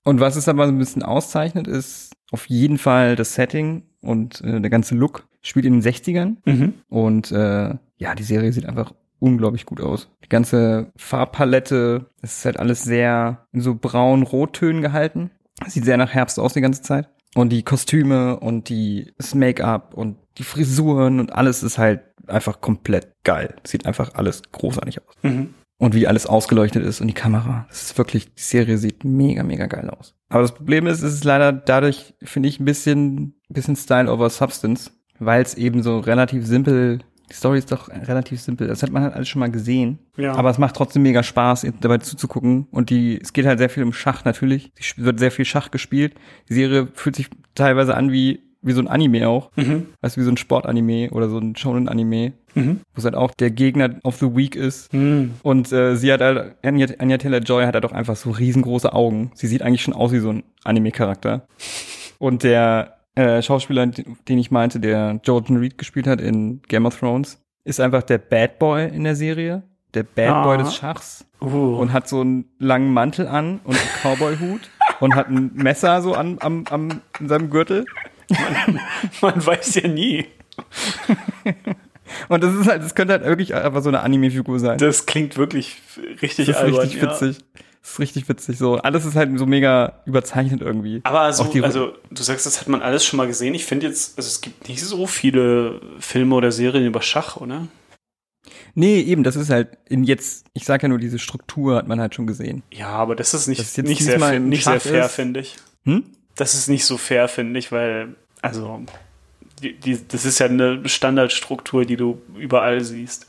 Und 0.05 0.21
was 0.21 0.37
es 0.37 0.49
aber 0.49 0.67
so 0.67 0.73
ein 0.73 0.79
bisschen 0.79 1.03
auszeichnet, 1.03 1.67
ist 1.67 2.12
auf 2.31 2.47
jeden 2.49 2.79
Fall 2.79 3.17
das 3.17 3.35
Setting 3.35 3.83
und 4.05 4.40
äh, 4.43 4.61
der 4.61 4.71
ganze 4.71 4.95
Look 4.95 5.27
spielt 5.43 5.67
in 5.67 5.81
den 5.81 5.83
60ern 5.83 6.37
Mhm. 6.45 6.75
und 6.88 7.33
äh, 7.33 7.75
ja, 7.97 8.14
die 8.17 8.23
Serie 8.23 8.53
sieht 8.53 8.67
einfach 8.67 8.93
unglaublich 9.21 9.64
gut 9.67 9.81
aus. 9.81 10.11
Die 10.25 10.29
ganze 10.29 10.90
Farbpalette, 10.97 12.07
es 12.23 12.38
ist 12.38 12.45
halt 12.45 12.59
alles 12.59 12.83
sehr 12.83 13.47
in 13.53 13.61
so 13.61 13.75
braun-rottönen 13.75 14.83
gehalten. 14.83 15.31
Sieht 15.67 15.85
sehr 15.85 15.97
nach 15.97 16.12
Herbst 16.12 16.38
aus 16.38 16.53
die 16.53 16.61
ganze 16.61 16.83
Zeit. 16.83 17.09
Und 17.35 17.51
die 17.51 17.62
Kostüme 17.62 18.38
und 18.38 18.69
die, 18.69 19.12
das 19.19 19.35
Make-up 19.35 19.95
und 19.95 20.19
die 20.38 20.45
Frisuren 20.45 21.21
und 21.21 21.33
alles 21.33 21.62
ist 21.62 21.79
halt 21.79 22.01
einfach 22.27 22.61
komplett 22.61 23.12
geil. 23.25 23.55
Sieht 23.64 23.87
einfach 23.87 24.14
alles 24.14 24.43
großartig 24.53 25.01
aus. 25.01 25.14
Mhm. 25.23 25.55
Und 25.79 25.95
wie 25.95 26.07
alles 26.07 26.27
ausgeleuchtet 26.27 26.85
ist 26.85 27.01
und 27.01 27.09
die 27.09 27.14
Kamera. 27.14 27.67
Das 27.69 27.83
ist 27.83 27.99
wirklich, 27.99 28.33
die 28.35 28.43
Serie 28.43 28.79
sieht 28.79 29.05
mega, 29.05 29.43
mega 29.43 29.67
geil 29.67 29.90
aus. 29.90 30.14
Aber 30.29 30.43
das 30.43 30.55
Problem 30.55 30.87
ist, 30.87 31.03
es 31.03 31.14
ist 31.14 31.25
leider 31.25 31.53
dadurch, 31.53 32.14
finde 32.23 32.49
ich, 32.49 32.61
ein 32.61 32.64
bisschen, 32.64 33.35
bisschen 33.48 33.76
Style 33.76 34.11
over 34.11 34.30
Substance, 34.30 34.90
weil 35.18 35.42
es 35.42 35.54
eben 35.54 35.83
so 35.83 35.98
relativ 35.98 36.46
simpel, 36.46 37.00
die 37.30 37.35
Story 37.35 37.59
ist 37.59 37.72
doch 37.72 37.88
relativ 37.88 38.40
simpel. 38.40 38.68
Das 38.68 38.83
hat 38.83 38.90
man 38.90 39.02
halt 39.02 39.14
alles 39.14 39.28
schon 39.28 39.40
mal 39.40 39.50
gesehen. 39.50 39.98
Ja. 40.16 40.35
Aber 40.35 40.50
es 40.50 40.59
macht 40.59 40.76
trotzdem 40.76 41.02
mega 41.02 41.22
Spaß, 41.22 41.66
dabei 41.80 41.98
zuzugucken. 41.98 42.66
Und 42.70 42.90
die, 42.90 43.18
es 43.20 43.33
geht 43.33 43.46
halt 43.46 43.59
sehr 43.59 43.70
viel 43.70 43.83
um 43.83 43.92
Schach 43.92 44.24
natürlich. 44.24 44.70
Es 44.78 44.98
wird 44.98 45.18
sehr 45.18 45.30
viel 45.30 45.44
Schach 45.44 45.70
gespielt. 45.70 46.14
Die 46.48 46.54
Serie 46.54 46.88
fühlt 46.92 47.16
sich 47.16 47.28
teilweise 47.54 47.96
an 47.96 48.12
wie, 48.12 48.40
wie 48.61 48.72
so 48.72 48.80
ein 48.80 48.88
Anime 48.88 49.28
auch. 49.28 49.50
Mhm. 49.57 49.87
Weißt 50.02 50.16
du, 50.16 50.20
wie 50.20 50.24
so 50.24 50.30
ein 50.30 50.37
Sportanime 50.37 51.11
oder 51.11 51.28
so 51.28 51.38
ein 51.38 51.57
Shonen-Anime. 51.57 52.35
Mhm. 52.54 52.80
Wo 52.94 52.98
es 52.98 53.04
halt 53.04 53.14
auch 53.14 53.33
der 53.33 53.50
Gegner 53.50 53.96
of 54.04 54.16
the 54.18 54.37
Week 54.37 54.54
ist. 54.54 54.92
Mhm. 54.92 55.33
Und 55.42 55.72
äh, 55.72 55.96
sie 55.96 56.12
hat 56.12 56.20
halt, 56.20 56.57
Anya, 56.62 56.88
Anya 56.98 57.16
Taylor-Joy 57.16 57.64
hat 57.64 57.74
halt 57.74 57.87
auch 57.87 57.92
einfach 57.92 58.16
so 58.16 58.30
riesengroße 58.30 58.92
Augen. 58.92 59.33
Sie 59.35 59.46
sieht 59.46 59.62
eigentlich 59.62 59.83
schon 59.83 59.94
aus 59.94 60.12
wie 60.12 60.20
so 60.20 60.30
ein 60.30 60.44
Anime-Charakter. 60.62 61.46
Und 62.18 62.42
der 62.42 62.93
äh, 63.14 63.42
Schauspieler, 63.42 63.87
den 63.87 64.38
ich 64.38 64.50
meinte, 64.50 64.81
der 64.81 65.20
Jordan 65.24 65.57
Reed 65.59 65.79
gespielt 65.79 66.07
hat 66.07 66.20
in 66.20 66.62
Game 66.68 66.87
of 66.87 66.98
Thrones, 66.98 67.38
ist 67.64 67.81
einfach 67.81 68.03
der 68.03 68.18
Bad 68.18 68.59
Boy 68.59 68.88
in 68.88 69.05
der 69.05 69.16
Serie. 69.16 69.62
Der 69.94 70.03
Bad 70.03 70.31
Ah. 70.31 70.42
Boy 70.44 70.59
des 70.59 70.74
Schachs. 70.74 71.24
Uh. 71.40 71.77
Und 71.77 71.92
hat 71.92 72.09
so 72.09 72.20
einen 72.20 72.46
langen 72.59 72.92
Mantel 72.92 73.29
an 73.29 73.61
und 73.64 73.77
einen 73.77 73.88
Cowboy-Hut. 74.16 74.70
und 75.00 75.14
hat 75.14 75.29
ein 75.29 75.53
Messer 75.55 76.03
so 76.03 76.14
an, 76.14 76.38
am, 76.40 76.64
am, 76.70 77.00
in 77.20 77.29
seinem 77.29 77.50
Gürtel. 77.50 77.85
Man 79.20 79.44
weiß 79.46 79.74
ja 79.77 79.88
nie. 79.88 80.27
Und 82.29 82.42
das 82.44 82.55
ist 82.55 82.68
halt, 82.68 82.83
das 82.83 82.94
könnte 82.94 83.14
halt 83.14 83.24
wirklich 83.24 83.55
einfach 83.55 83.83
so 83.83 83.88
eine 83.88 84.00
Anime-Figur 84.00 84.59
sein. 84.61 84.79
Das 84.79 85.07
klingt 85.07 85.37
wirklich 85.37 85.81
richtig 86.22 86.46
Das 86.46 86.57
ist 86.57 86.62
albern. 86.62 86.81
richtig 86.81 87.03
ja. 87.03 87.11
witzig. 87.11 87.38
Das 87.38 87.73
ist 87.85 87.99
richtig 87.99 88.29
witzig. 88.29 88.59
So, 88.59 88.77
alles 88.77 89.05
ist 89.05 89.14
halt 89.14 89.38
so 89.38 89.47
mega 89.47 90.01
überzeichnet 90.07 90.61
irgendwie. 90.62 91.01
Aber 91.05 91.33
so, 91.33 91.44
also 91.62 91.92
du 92.11 92.23
sagst, 92.23 92.47
das 92.47 92.61
hat 92.61 92.68
man 92.68 92.83
alles 92.83 93.05
schon 93.05 93.18
mal 93.18 93.27
gesehen. 93.27 93.55
Ich 93.55 93.64
finde 93.64 93.87
jetzt, 93.87 94.16
also 94.18 94.27
es 94.27 94.40
gibt 94.40 94.68
nicht 94.68 94.83
so 94.83 95.07
viele 95.07 95.81
Filme 95.99 96.35
oder 96.35 96.51
Serien 96.51 96.87
über 96.87 97.03
Schach, 97.03 97.37
oder? 97.37 97.68
Nee, 98.75 99.01
eben, 99.01 99.23
das 99.23 99.37
ist 99.37 99.51
halt 99.51 99.79
in 99.88 100.05
jetzt, 100.05 100.47
ich 100.53 100.64
sag 100.64 100.83
ja 100.83 100.88
nur, 100.88 100.99
diese 100.99 101.18
Struktur 101.18 101.77
hat 101.77 101.87
man 101.87 102.01
halt 102.01 102.14
schon 102.14 102.27
gesehen. 102.27 102.62
Ja, 102.73 102.88
aber 102.88 103.14
das 103.14 103.33
ist 103.35 103.47
nicht, 103.47 103.61
Das 103.61 103.68
ist 103.68 103.77
jetzt 103.77 103.87
nicht, 103.88 104.03
sehr, 104.03 104.14
diesmal 104.14 104.31
fa- 104.31 104.37
ein 104.37 104.49
nicht 104.49 104.64
sehr 104.64 104.81
fair, 104.81 105.09
finde 105.09 105.40
ich. 105.40 105.57
Hm? 105.85 106.05
Das 106.35 106.55
ist 106.55 106.68
nicht 106.68 106.85
so 106.85 106.97
fair, 106.97 107.29
finde 107.29 107.59
ich, 107.59 107.70
weil, 107.70 108.16
also, 108.42 108.81
die, 109.62 109.75
die, 109.79 109.99
das 110.09 110.25
ist 110.25 110.40
ja 110.40 110.47
eine 110.47 110.87
Standardstruktur, 110.88 111.85
die 111.85 111.97
du 111.97 112.20
überall 112.37 112.81
siehst. 112.83 113.27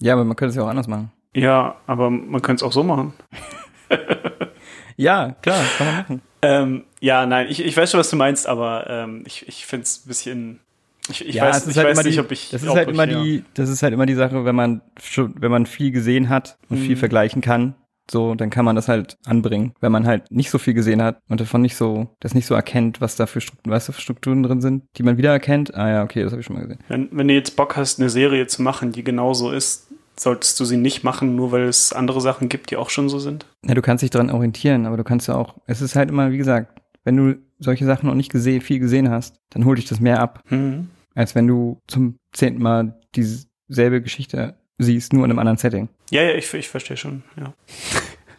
Ja, 0.00 0.14
aber 0.14 0.24
man 0.24 0.36
könnte 0.36 0.50
es 0.50 0.56
ja 0.56 0.62
auch 0.64 0.68
anders 0.68 0.88
machen. 0.88 1.12
Ja, 1.34 1.76
aber 1.86 2.10
man 2.10 2.42
könnte 2.42 2.64
es 2.64 2.68
auch 2.68 2.72
so 2.72 2.82
machen. 2.82 3.12
Ja, 4.96 5.36
klar, 5.42 5.62
kann 5.76 5.86
man 5.86 5.96
machen. 5.96 6.22
Ähm, 6.42 6.84
ja, 7.00 7.24
nein, 7.24 7.46
ich, 7.48 7.64
ich 7.64 7.76
weiß 7.76 7.90
schon, 7.92 8.00
was 8.00 8.10
du 8.10 8.16
meinst, 8.16 8.48
aber 8.48 8.88
ähm, 8.90 9.22
ich, 9.26 9.46
ich 9.46 9.64
finde 9.64 9.84
es 9.84 10.04
ein 10.04 10.08
bisschen. 10.08 10.60
Ich, 11.08 11.24
ich 11.26 11.36
ja, 11.36 11.44
weiß, 11.44 11.68
ich 11.68 11.76
halt 11.76 11.96
weiß 11.96 12.04
nicht, 12.04 12.16
die, 12.16 12.20
ob 12.20 12.32
ich. 12.32 12.50
das 12.50 12.62
ist 12.64 12.68
halt 12.74 12.90
immer 12.90 13.08
ja. 13.08 13.22
die, 13.22 13.44
das 13.54 13.70
ist 13.70 13.82
halt 13.82 13.94
immer 13.94 14.06
die 14.06 14.14
Sache, 14.14 14.44
wenn 14.44 14.56
man 14.56 14.82
schon, 15.00 15.34
wenn 15.40 15.50
man 15.52 15.66
viel 15.66 15.92
gesehen 15.92 16.28
hat 16.28 16.58
und 16.68 16.78
viel 16.78 16.96
Mhm. 16.96 16.98
vergleichen 16.98 17.42
kann, 17.42 17.74
so, 18.10 18.34
dann 18.34 18.50
kann 18.50 18.64
man 18.64 18.74
das 18.74 18.88
halt 18.88 19.16
anbringen. 19.24 19.72
Wenn 19.80 19.92
man 19.92 20.06
halt 20.06 20.30
nicht 20.30 20.50
so 20.50 20.58
viel 20.58 20.74
gesehen 20.74 21.00
hat 21.02 21.20
und 21.28 21.40
davon 21.40 21.62
nicht 21.62 21.76
so, 21.76 22.08
das 22.20 22.34
nicht 22.34 22.46
so 22.46 22.54
erkennt, 22.54 23.00
was 23.00 23.16
da 23.16 23.26
für 23.26 23.40
Strukturen, 23.40 23.70
was 23.72 23.86
da 23.86 23.92
für 23.92 24.00
Strukturen 24.00 24.42
drin 24.42 24.60
sind, 24.60 24.84
die 24.96 25.02
man 25.02 25.16
wieder 25.16 25.30
erkennt. 25.30 25.74
Ah 25.74 25.88
ja, 25.90 26.02
okay, 26.02 26.22
das 26.24 26.32
habe 26.32 26.40
ich 26.40 26.46
schon 26.46 26.56
mal 26.56 26.62
gesehen. 26.62 26.80
Wenn, 26.88 27.08
wenn 27.12 27.28
du 27.28 27.34
jetzt 27.34 27.54
Bock 27.56 27.76
hast, 27.76 28.00
eine 28.00 28.10
Serie 28.10 28.46
zu 28.46 28.62
machen, 28.62 28.92
die 28.92 29.04
genauso 29.04 29.50
ist, 29.50 29.87
solltest 30.18 30.58
du 30.60 30.64
sie 30.64 30.76
nicht 30.76 31.04
machen, 31.04 31.36
nur 31.36 31.52
weil 31.52 31.62
es 31.64 31.92
andere 31.92 32.20
Sachen 32.20 32.48
gibt, 32.48 32.70
die 32.70 32.76
auch 32.76 32.90
schon 32.90 33.08
so 33.08 33.18
sind. 33.18 33.46
Ja, 33.64 33.74
du 33.74 33.82
kannst 33.82 34.02
dich 34.02 34.10
dran 34.10 34.30
orientieren, 34.30 34.86
aber 34.86 34.96
du 34.96 35.04
kannst 35.04 35.28
ja 35.28 35.34
auch, 35.34 35.54
es 35.66 35.80
ist 35.80 35.96
halt 35.96 36.10
immer, 36.10 36.30
wie 36.32 36.38
gesagt, 36.38 36.80
wenn 37.04 37.16
du 37.16 37.36
solche 37.58 37.84
Sachen 37.86 38.06
noch 38.08 38.14
nicht 38.14 38.30
gesehen, 38.30 38.60
viel 38.60 38.78
gesehen 38.78 39.10
hast, 39.10 39.36
dann 39.50 39.64
hol 39.64 39.76
dich 39.76 39.86
das 39.86 40.00
mehr 40.00 40.20
ab, 40.20 40.42
Mhm. 40.50 40.90
als 41.14 41.34
wenn 41.34 41.46
du 41.46 41.80
zum 41.86 42.16
zehnten 42.32 42.62
Mal 42.62 42.98
dieselbe 43.16 44.02
Geschichte 44.02 44.54
siehst, 44.78 45.12
nur 45.12 45.24
in 45.24 45.30
einem 45.30 45.38
anderen 45.38 45.58
Setting. 45.58 45.88
Ja, 46.10 46.22
ja, 46.22 46.34
ich, 46.34 46.52
ich 46.54 46.68
verstehe 46.68 46.96
schon, 46.96 47.22
ja. 47.38 47.52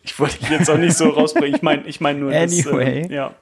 Ich 0.01 0.17
wollte 0.17 0.39
dich 0.39 0.49
jetzt 0.49 0.69
auch 0.69 0.77
nicht 0.77 0.95
so 0.95 1.09
rausbringen. 1.09 1.55
Ich 1.55 1.61
meine 1.61 1.85
ich 1.85 1.99
mein 2.01 2.19
nur, 2.21 2.31
Anyway. 2.31 3.01
Das, 3.03 3.11
äh, 3.11 3.13
ja. 3.13 3.35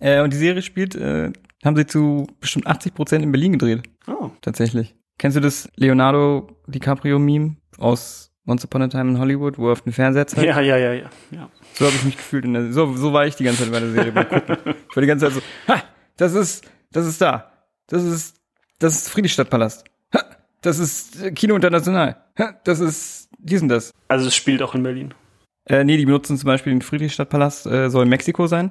Äh, 0.00 0.20
und 0.22 0.32
die 0.32 0.36
Serie 0.36 0.60
spielt, 0.62 0.94
äh, 0.94 1.32
haben 1.64 1.76
sie 1.76 1.86
zu 1.86 2.26
bestimmt 2.40 2.66
80 2.66 2.94
Prozent 2.94 3.24
in 3.24 3.32
Berlin 3.32 3.52
gedreht. 3.52 3.82
Oh. 4.06 4.30
Tatsächlich. 4.42 4.94
Kennst 5.18 5.36
du 5.36 5.40
das 5.40 5.68
Leonardo 5.76 6.48
DiCaprio-Meme 6.66 7.56
aus 7.78 8.32
Once 8.46 8.64
Upon 8.64 8.82
a 8.82 8.88
Time 8.88 9.12
in 9.12 9.18
Hollywood, 9.18 9.58
wo 9.58 9.68
er 9.68 9.72
auf 9.72 9.82
den 9.82 9.92
Fernseher 9.92 10.26
zeigt? 10.26 10.46
Ja, 10.46 10.60
ja, 10.60 10.76
ja, 10.76 10.92
ja. 10.92 11.10
ja. 11.30 11.50
So 11.74 11.86
habe 11.86 11.96
ich 11.96 12.04
mich 12.04 12.16
gefühlt. 12.16 12.44
In 12.44 12.52
der, 12.52 12.72
so, 12.72 12.94
so 12.94 13.12
war 13.12 13.26
ich 13.26 13.36
die 13.36 13.44
ganze 13.44 13.62
Zeit 13.62 13.72
bei 13.72 13.80
der 13.80 13.90
Serie 13.90 14.12
beim 14.12 14.28
Gucken. 14.28 14.56
Ich 14.90 14.96
war 14.96 15.00
die 15.00 15.06
ganze 15.06 15.26
Zeit 15.26 15.34
so, 15.34 15.72
ha, 15.72 15.82
das 16.16 16.34
ist, 16.34 16.70
das 16.92 17.06
ist 17.06 17.20
da. 17.20 17.52
Das 17.88 18.04
ist, 18.04 18.36
das 18.78 18.94
ist 18.94 19.08
Friedrichstadtpalast. 19.08 19.84
Ha, 20.14 20.24
das 20.60 20.78
ist 20.78 21.22
äh, 21.22 21.32
Kino 21.32 21.54
International. 21.54 22.16
Ha, 22.38 22.54
das 22.64 22.80
ist 22.80 23.28
dies 23.38 23.62
und 23.62 23.68
das. 23.68 23.92
Also 24.08 24.28
es 24.28 24.36
spielt 24.36 24.62
auch 24.62 24.74
in 24.74 24.82
Berlin. 24.82 25.14
Äh, 25.66 25.84
nee, 25.84 25.96
die 25.96 26.04
benutzen 26.04 26.36
zum 26.36 26.46
Beispiel 26.46 26.72
den 26.72 26.82
Friedrichstadtpalast, 26.82 27.66
äh, 27.66 27.88
soll 27.88 28.04
in 28.04 28.10
Mexiko 28.10 28.46
sein. 28.46 28.70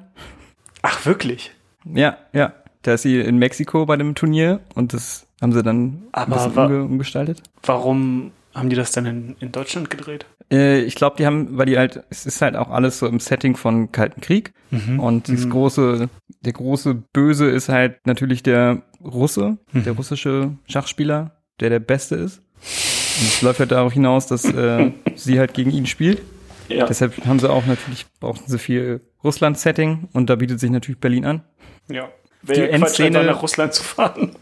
Ach, 0.82 1.04
wirklich? 1.04 1.52
Ja, 1.84 2.18
ja. 2.32 2.54
Da 2.82 2.94
ist 2.94 3.02
sie 3.02 3.20
in 3.20 3.38
Mexiko 3.38 3.86
bei 3.86 3.96
dem 3.96 4.14
Turnier 4.14 4.60
und 4.74 4.92
das 4.92 5.23
haben 5.40 5.52
sie 5.52 5.62
dann 5.62 6.02
Aber 6.12 6.40
ein 6.42 6.50
bisschen 6.50 6.82
umgestaltet. 6.82 7.42
Warum 7.62 8.30
haben 8.54 8.70
die 8.70 8.76
das 8.76 8.92
dann 8.92 9.06
in, 9.06 9.36
in 9.40 9.52
Deutschland 9.52 9.90
gedreht? 9.90 10.26
Äh, 10.52 10.82
ich 10.82 10.94
glaube, 10.94 11.16
die 11.16 11.26
haben, 11.26 11.58
weil 11.58 11.66
die 11.66 11.76
halt, 11.78 12.04
es 12.10 12.24
ist 12.26 12.40
halt 12.40 12.54
auch 12.56 12.70
alles 12.70 12.98
so 12.98 13.06
im 13.06 13.18
Setting 13.20 13.56
von 13.56 13.90
Kalten 13.92 14.20
Krieg. 14.20 14.52
Und 14.98 15.28
dieses 15.28 15.48
große, 15.48 16.08
der 16.40 16.52
große 16.52 16.94
Böse 17.12 17.48
ist 17.48 17.68
halt 17.68 18.04
natürlich 18.06 18.42
der 18.42 18.82
Russe, 19.00 19.58
der 19.72 19.92
russische 19.92 20.50
Schachspieler, 20.68 21.30
der 21.60 21.70
der 21.70 21.78
Beste 21.78 22.16
ist. 22.16 22.38
Und 22.38 23.26
es 23.28 23.40
läuft 23.42 23.60
halt 23.60 23.70
darauf 23.70 23.92
hinaus, 23.92 24.26
dass 24.26 24.44
äh, 24.44 24.90
sie 25.14 25.38
halt 25.38 25.54
gegen 25.54 25.70
ihn 25.70 25.86
spielt. 25.86 26.22
Ja. 26.68 26.86
Deshalb 26.86 27.24
haben 27.24 27.38
sie 27.38 27.48
auch 27.48 27.66
natürlich, 27.66 28.06
brauchten 28.18 28.50
sie 28.50 28.58
viel 28.58 29.00
Russland-Setting 29.22 30.08
und 30.12 30.28
da 30.28 30.34
bietet 30.34 30.58
sich 30.58 30.70
natürlich 30.70 30.98
Berlin 31.00 31.24
an. 31.24 31.42
ja. 31.88 32.08
Die 32.42 32.48
Wäre 32.48 32.72
ja 32.72 32.78
Quatsch, 32.78 33.00
Endszene- 33.00 33.22
nach 33.22 33.40
Russland 33.42 33.72
zu 33.74 33.82
fahren. 33.84 34.32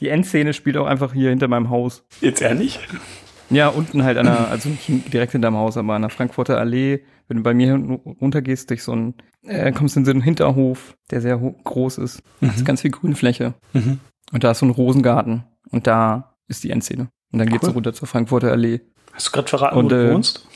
Die 0.00 0.08
Endszene 0.08 0.52
spielt 0.54 0.76
auch 0.76 0.86
einfach 0.86 1.12
hier 1.12 1.30
hinter 1.30 1.48
meinem 1.48 1.70
Haus. 1.70 2.04
Jetzt 2.20 2.40
ehrlich? 2.40 2.80
Ja, 3.50 3.68
unten 3.68 4.04
halt 4.04 4.16
an 4.16 4.26
der, 4.26 4.48
also 4.48 4.68
nicht 4.68 5.12
direkt 5.12 5.32
hinterm 5.32 5.56
Haus, 5.56 5.76
aber 5.76 5.94
an 5.94 6.02
der 6.02 6.10
Frankfurter 6.10 6.58
Allee. 6.58 7.00
Wenn 7.28 7.38
du 7.38 7.42
bei 7.42 7.52
mir 7.54 7.74
runtergehst 7.74 8.70
durch 8.70 8.82
so 8.82 8.92
einen, 8.92 9.14
äh, 9.44 9.72
kommst 9.72 9.96
du 9.96 10.00
in 10.00 10.04
so 10.06 10.10
einen 10.12 10.22
Hinterhof, 10.22 10.96
der 11.10 11.20
sehr 11.20 11.36
groß 11.36 11.98
ist. 11.98 12.22
Da 12.40 12.48
ist 12.48 12.64
ganz 12.64 12.80
viel 12.80 12.90
Grünfläche. 12.90 13.54
Mhm. 13.72 14.00
Und 14.32 14.44
da 14.44 14.52
ist 14.52 14.60
so 14.60 14.66
ein 14.66 14.70
Rosengarten. 14.70 15.44
Und 15.70 15.86
da 15.86 16.36
ist 16.48 16.64
die 16.64 16.70
Endszene. 16.70 17.08
Und 17.32 17.38
dann 17.38 17.48
geht's 17.48 17.62
Cool. 17.64 17.70
so 17.70 17.74
runter 17.74 17.92
zur 17.92 18.08
Frankfurter 18.08 18.50
Allee. 18.50 18.80
Hast 19.12 19.28
du 19.28 19.32
gerade 19.32 19.48
verraten, 19.48 19.76
Und, 19.76 19.84
wo 19.86 19.88
du 19.90 20.08
äh, 20.10 20.14
wohnst? 20.14 20.46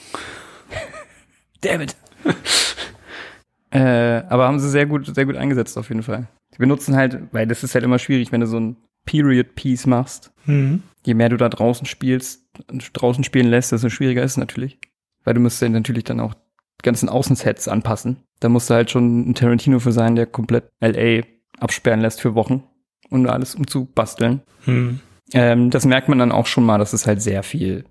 David. 1.60 1.96
äh, 3.70 4.22
aber 4.28 4.46
haben 4.46 4.58
sie 4.58 4.70
sehr 4.70 4.86
gut, 4.86 5.12
sehr 5.14 5.26
gut 5.26 5.36
eingesetzt 5.36 5.76
auf 5.78 5.88
jeden 5.88 6.02
Fall. 6.02 6.28
Sie 6.52 6.58
benutzen 6.58 6.96
halt, 6.96 7.18
weil 7.32 7.46
das 7.46 7.64
ist 7.64 7.74
halt 7.74 7.84
immer 7.84 7.98
schwierig, 7.98 8.30
wenn 8.32 8.40
du 8.40 8.46
so 8.46 8.58
ein 8.58 8.76
Period 9.04 9.54
Piece 9.54 9.86
machst. 9.86 10.32
Mhm. 10.46 10.82
je 11.06 11.14
mehr 11.14 11.30
du 11.30 11.36
da 11.36 11.48
draußen 11.48 11.86
spielst 11.86 12.46
und 12.70 12.90
draußen 12.92 13.24
spielen 13.24 13.48
lässt, 13.48 13.72
desto 13.72 13.88
schwieriger 13.88 14.22
ist 14.22 14.32
es 14.32 14.36
natürlich. 14.36 14.78
Weil 15.24 15.34
du 15.34 15.40
musst 15.40 15.60
ja 15.62 15.68
natürlich 15.68 16.04
dann 16.04 16.20
auch 16.20 16.34
die 16.34 16.82
ganzen 16.82 17.08
Außensets 17.08 17.68
anpassen. 17.68 18.18
Da 18.40 18.48
musst 18.48 18.68
du 18.68 18.74
halt 18.74 18.90
schon 18.90 19.30
ein 19.30 19.34
Tarantino 19.34 19.78
für 19.78 19.92
sein, 19.92 20.16
der 20.16 20.26
komplett 20.26 20.70
LA 20.80 21.22
absperren 21.58 22.00
lässt 22.00 22.20
für 22.20 22.34
Wochen, 22.34 22.62
da 23.10 23.30
alles 23.30 23.54
umzubasteln. 23.54 24.42
Mhm. 24.66 25.00
Ähm, 25.32 25.70
das 25.70 25.86
merkt 25.86 26.08
man 26.08 26.18
dann 26.18 26.32
auch 26.32 26.46
schon 26.46 26.64
mal, 26.64 26.78
dass 26.78 26.92
es 26.92 27.06
halt 27.06 27.22
sehr 27.22 27.42
viel, 27.42 27.84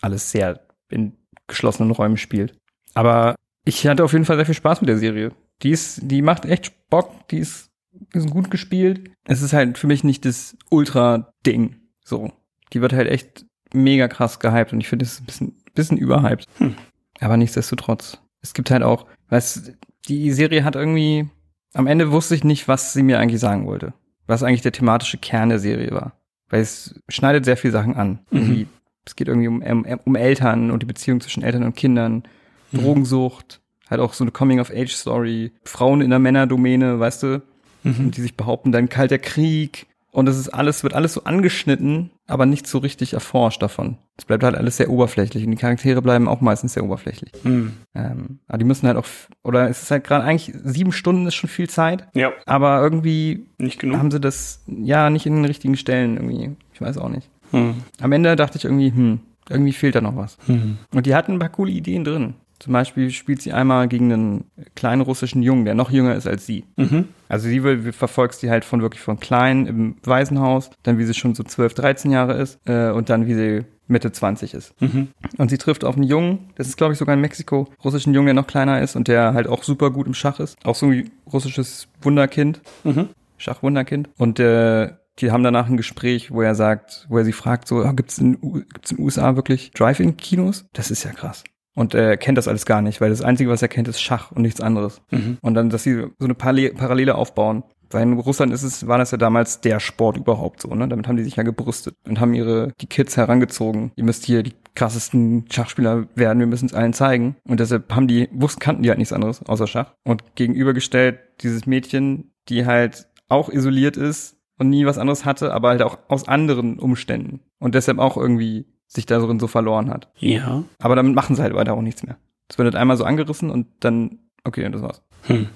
alles 0.00 0.30
sehr 0.30 0.60
in 0.90 1.16
geschlossenen 1.46 1.90
Räumen 1.90 2.16
spielt. 2.16 2.54
Aber 2.92 3.34
ich 3.64 3.86
hatte 3.86 4.04
auf 4.04 4.12
jeden 4.12 4.24
Fall 4.24 4.36
sehr 4.36 4.46
viel 4.46 4.54
Spaß 4.54 4.80
mit 4.80 4.88
der 4.88 4.98
Serie. 4.98 5.32
Die 5.62 5.70
ist, 5.70 6.00
die 6.02 6.22
macht 6.22 6.44
echt 6.44 6.88
Bock, 6.90 7.28
die 7.28 7.38
ist, 7.38 7.70
ist 8.12 8.30
gut 8.30 8.50
gespielt. 8.50 9.10
Es 9.24 9.42
ist 9.42 9.52
halt 9.52 9.78
für 9.78 9.86
mich 9.86 10.04
nicht 10.04 10.24
das 10.24 10.56
Ultra-Ding. 10.70 11.76
So. 12.04 12.32
Die 12.72 12.80
wird 12.80 12.92
halt 12.92 13.08
echt 13.08 13.46
mega 13.72 14.08
krass 14.08 14.40
gehypt 14.40 14.72
und 14.72 14.80
ich 14.80 14.88
finde, 14.88 15.04
es 15.04 15.14
ist 15.14 15.20
ein 15.20 15.26
bisschen, 15.26 15.56
bisschen 15.74 15.98
überhyped. 15.98 16.46
Hm. 16.58 16.74
Aber 17.20 17.36
nichtsdestotrotz. 17.36 18.18
Es 18.40 18.54
gibt 18.54 18.70
halt 18.70 18.82
auch, 18.82 19.06
weißt, 19.30 19.72
die 20.08 20.32
Serie 20.32 20.64
hat 20.64 20.76
irgendwie, 20.76 21.28
am 21.72 21.86
Ende 21.86 22.12
wusste 22.12 22.34
ich 22.34 22.44
nicht, 22.44 22.68
was 22.68 22.92
sie 22.92 23.02
mir 23.02 23.18
eigentlich 23.18 23.40
sagen 23.40 23.66
wollte. 23.66 23.94
Was 24.26 24.42
eigentlich 24.42 24.62
der 24.62 24.72
thematische 24.72 25.18
Kern 25.18 25.48
der 25.48 25.58
Serie 25.58 25.90
war. 25.92 26.12
Weil 26.48 26.60
es 26.60 27.00
schneidet 27.08 27.44
sehr 27.44 27.56
viele 27.56 27.72
Sachen 27.72 27.96
an. 27.96 28.20
Irgendwie, 28.30 28.66
es 29.04 29.16
geht 29.16 29.28
irgendwie 29.28 29.48
um, 29.48 29.62
um, 29.62 30.00
um 30.04 30.16
Eltern 30.16 30.70
und 30.70 30.82
die 30.82 30.86
Beziehung 30.86 31.20
zwischen 31.20 31.42
Eltern 31.42 31.64
und 31.64 31.76
Kindern, 31.76 32.24
Drogensucht, 32.72 33.60
halt 33.88 34.00
auch 34.00 34.12
so 34.12 34.24
eine 34.24 34.30
Coming-of-Age-Story, 34.30 35.52
Frauen 35.64 36.00
in 36.00 36.10
der 36.10 36.18
Männerdomäne, 36.18 36.98
weißt 36.98 37.22
du, 37.22 37.42
die 37.84 38.20
sich 38.20 38.36
behaupten, 38.36 38.72
dann 38.72 38.88
kalter 38.88 39.18
Krieg. 39.18 39.86
Und 40.10 40.28
es 40.28 40.38
ist 40.38 40.48
alles, 40.50 40.84
wird 40.84 40.94
alles 40.94 41.12
so 41.12 41.24
angeschnitten, 41.24 42.10
aber 42.28 42.46
nicht 42.46 42.68
so 42.68 42.78
richtig 42.78 43.14
erforscht 43.14 43.60
davon. 43.60 43.98
Es 44.16 44.24
bleibt 44.24 44.44
halt 44.44 44.54
alles 44.54 44.76
sehr 44.76 44.88
oberflächlich 44.88 45.44
und 45.44 45.50
die 45.50 45.56
Charaktere 45.56 46.00
bleiben 46.02 46.28
auch 46.28 46.40
meistens 46.40 46.74
sehr 46.74 46.84
oberflächlich. 46.84 47.32
Mhm. 47.42 47.72
Ähm, 47.96 48.38
aber 48.46 48.58
die 48.58 48.64
müssen 48.64 48.86
halt 48.86 48.96
auch, 48.96 49.06
oder 49.42 49.68
es 49.68 49.82
ist 49.82 49.90
halt 49.90 50.04
gerade 50.04 50.24
eigentlich, 50.24 50.54
sieben 50.62 50.92
Stunden 50.92 51.26
ist 51.26 51.34
schon 51.34 51.50
viel 51.50 51.68
Zeit, 51.68 52.06
Ja, 52.14 52.30
aber 52.46 52.80
irgendwie 52.80 53.46
nicht 53.58 53.80
genug. 53.80 53.98
haben 53.98 54.12
sie 54.12 54.20
das, 54.20 54.62
ja, 54.68 55.10
nicht 55.10 55.26
in 55.26 55.34
den 55.34 55.44
richtigen 55.46 55.76
Stellen 55.76 56.16
irgendwie. 56.16 56.54
Ich 56.72 56.80
weiß 56.80 56.96
auch 56.98 57.08
nicht. 57.08 57.28
Mhm. 57.50 57.82
Am 58.00 58.12
Ende 58.12 58.36
dachte 58.36 58.56
ich 58.56 58.64
irgendwie, 58.64 58.92
hm, 58.92 59.18
irgendwie 59.50 59.72
fehlt 59.72 59.96
da 59.96 60.00
noch 60.00 60.14
was. 60.16 60.38
Mhm. 60.46 60.78
Und 60.94 61.06
die 61.06 61.16
hatten 61.16 61.32
ein 61.32 61.38
paar 61.40 61.48
coole 61.48 61.72
Ideen 61.72 62.04
drin. 62.04 62.34
Zum 62.64 62.72
Beispiel 62.72 63.10
spielt 63.10 63.42
sie 63.42 63.52
einmal 63.52 63.88
gegen 63.88 64.10
einen 64.10 64.44
kleinen 64.74 65.02
russischen 65.02 65.42
Jungen, 65.42 65.66
der 65.66 65.74
noch 65.74 65.90
jünger 65.90 66.14
ist 66.14 66.26
als 66.26 66.46
sie. 66.46 66.64
Mhm. 66.76 67.08
Also 67.28 67.46
sie 67.46 67.62
will, 67.62 67.92
verfolgst 67.92 68.40
sie 68.40 68.48
halt 68.48 68.64
von 68.64 68.80
wirklich 68.80 69.02
von 69.02 69.20
klein 69.20 69.66
im 69.66 69.96
Waisenhaus, 70.02 70.70
dann 70.82 70.96
wie 70.96 71.04
sie 71.04 71.12
schon 71.12 71.34
so 71.34 71.42
12, 71.42 71.74
13 71.74 72.10
Jahre 72.10 72.40
ist 72.40 72.58
äh, 72.64 72.88
und 72.88 73.10
dann 73.10 73.26
wie 73.26 73.34
sie 73.34 73.64
Mitte 73.86 74.12
20 74.12 74.54
ist. 74.54 74.80
Mhm. 74.80 75.08
Und 75.36 75.50
sie 75.50 75.58
trifft 75.58 75.84
auf 75.84 75.94
einen 75.94 76.04
Jungen, 76.04 76.48
das 76.54 76.68
ist 76.68 76.78
glaube 76.78 76.94
ich 76.94 76.98
sogar 76.98 77.14
in 77.14 77.20
Mexiko, 77.20 77.68
russischen 77.84 78.14
Jungen, 78.14 78.28
der 78.28 78.34
noch 78.34 78.46
kleiner 78.46 78.80
ist 78.80 78.96
und 78.96 79.08
der 79.08 79.34
halt 79.34 79.46
auch 79.46 79.62
super 79.62 79.90
gut 79.90 80.06
im 80.06 80.14
Schach 80.14 80.40
ist. 80.40 80.56
Auch 80.64 80.74
so 80.74 80.86
ein 80.86 81.10
russisches 81.30 81.88
Wunderkind. 82.00 82.62
Mhm. 82.82 83.10
Schachwunderkind. 83.36 84.08
Und 84.16 84.40
äh, 84.40 84.92
die 85.18 85.32
haben 85.32 85.44
danach 85.44 85.68
ein 85.68 85.76
Gespräch, 85.76 86.30
wo 86.30 86.40
er 86.40 86.54
sagt, 86.54 87.04
wo 87.10 87.18
er 87.18 87.26
sie 87.26 87.32
fragt, 87.32 87.68
so, 87.68 87.82
ah, 87.82 87.92
gibt's 87.92 88.16
in, 88.16 88.40
gibt's 88.72 88.90
in 88.90 88.96
den 88.96 89.04
USA 89.04 89.36
wirklich 89.36 89.70
Drive-In-Kinos? 89.72 90.64
Das 90.72 90.90
ist 90.90 91.04
ja 91.04 91.12
krass. 91.12 91.44
Und 91.74 91.94
er 91.94 92.16
kennt 92.16 92.38
das 92.38 92.48
alles 92.48 92.66
gar 92.66 92.82
nicht, 92.82 93.00
weil 93.00 93.10
das 93.10 93.22
Einzige, 93.22 93.50
was 93.50 93.62
er 93.62 93.68
kennt, 93.68 93.88
ist 93.88 94.00
Schach 94.00 94.30
und 94.32 94.42
nichts 94.42 94.60
anderes. 94.60 95.02
Mhm. 95.10 95.38
Und 95.42 95.54
dann, 95.54 95.70
dass 95.70 95.82
sie 95.82 96.06
so 96.18 96.24
eine 96.24 96.34
Parallele, 96.34 97.14
aufbauen. 97.14 97.64
Weil 97.90 98.02
in 98.02 98.18
Russland 98.18 98.52
ist 98.52 98.62
es, 98.62 98.88
war 98.88 98.98
das 98.98 99.10
ja 99.10 99.18
damals 99.18 99.60
der 99.60 99.78
Sport 99.78 100.16
überhaupt 100.16 100.60
so, 100.62 100.74
ne? 100.74 100.88
Damit 100.88 101.06
haben 101.06 101.16
die 101.16 101.22
sich 101.22 101.36
ja 101.36 101.42
gebrüstet 101.42 101.94
und 102.08 102.18
haben 102.18 102.34
ihre, 102.34 102.72
die 102.80 102.86
Kids 102.86 103.16
herangezogen. 103.16 103.92
Ihr 103.94 104.04
müsst 104.04 104.24
hier 104.24 104.42
die 104.42 104.54
krassesten 104.74 105.44
Schachspieler 105.50 106.08
werden, 106.16 106.40
wir 106.40 106.46
müssen 106.46 106.66
es 106.66 106.74
allen 106.74 106.92
zeigen. 106.92 107.36
Und 107.46 107.60
deshalb 107.60 107.94
haben 107.94 108.08
die, 108.08 108.28
wussten, 108.32 108.60
kannten 108.60 108.82
die 108.82 108.88
halt 108.88 108.98
nichts 108.98 109.12
anderes 109.12 109.44
außer 109.46 109.66
Schach. 109.66 109.94
Und 110.02 110.34
gegenübergestellt 110.34 111.20
dieses 111.42 111.66
Mädchen, 111.66 112.32
die 112.48 112.66
halt 112.66 113.06
auch 113.28 113.48
isoliert 113.48 113.96
ist 113.96 114.36
und 114.58 114.70
nie 114.70 114.86
was 114.86 114.98
anderes 114.98 115.24
hatte, 115.24 115.52
aber 115.52 115.68
halt 115.68 115.82
auch 115.82 115.98
aus 116.08 116.26
anderen 116.26 116.78
Umständen. 116.78 117.40
Und 117.58 117.74
deshalb 117.74 117.98
auch 117.98 118.16
irgendwie 118.16 118.66
sich 118.94 119.06
darin 119.06 119.40
so 119.40 119.46
verloren 119.46 119.90
hat. 119.90 120.08
Ja. 120.18 120.64
Aber 120.78 120.96
damit 120.96 121.14
machen 121.14 121.36
sie 121.36 121.42
halt 121.42 121.54
weiter 121.54 121.74
auch 121.74 121.82
nichts 121.82 122.02
mehr. 122.02 122.16
Es 122.48 122.58
wird 122.58 122.66
halt 122.66 122.76
einmal 122.76 122.96
so 122.96 123.04
angerissen 123.04 123.50
und 123.50 123.66
dann, 123.80 124.18
okay, 124.44 124.68
das 124.70 124.82
war's. 124.82 125.02
Hm. 125.22 125.48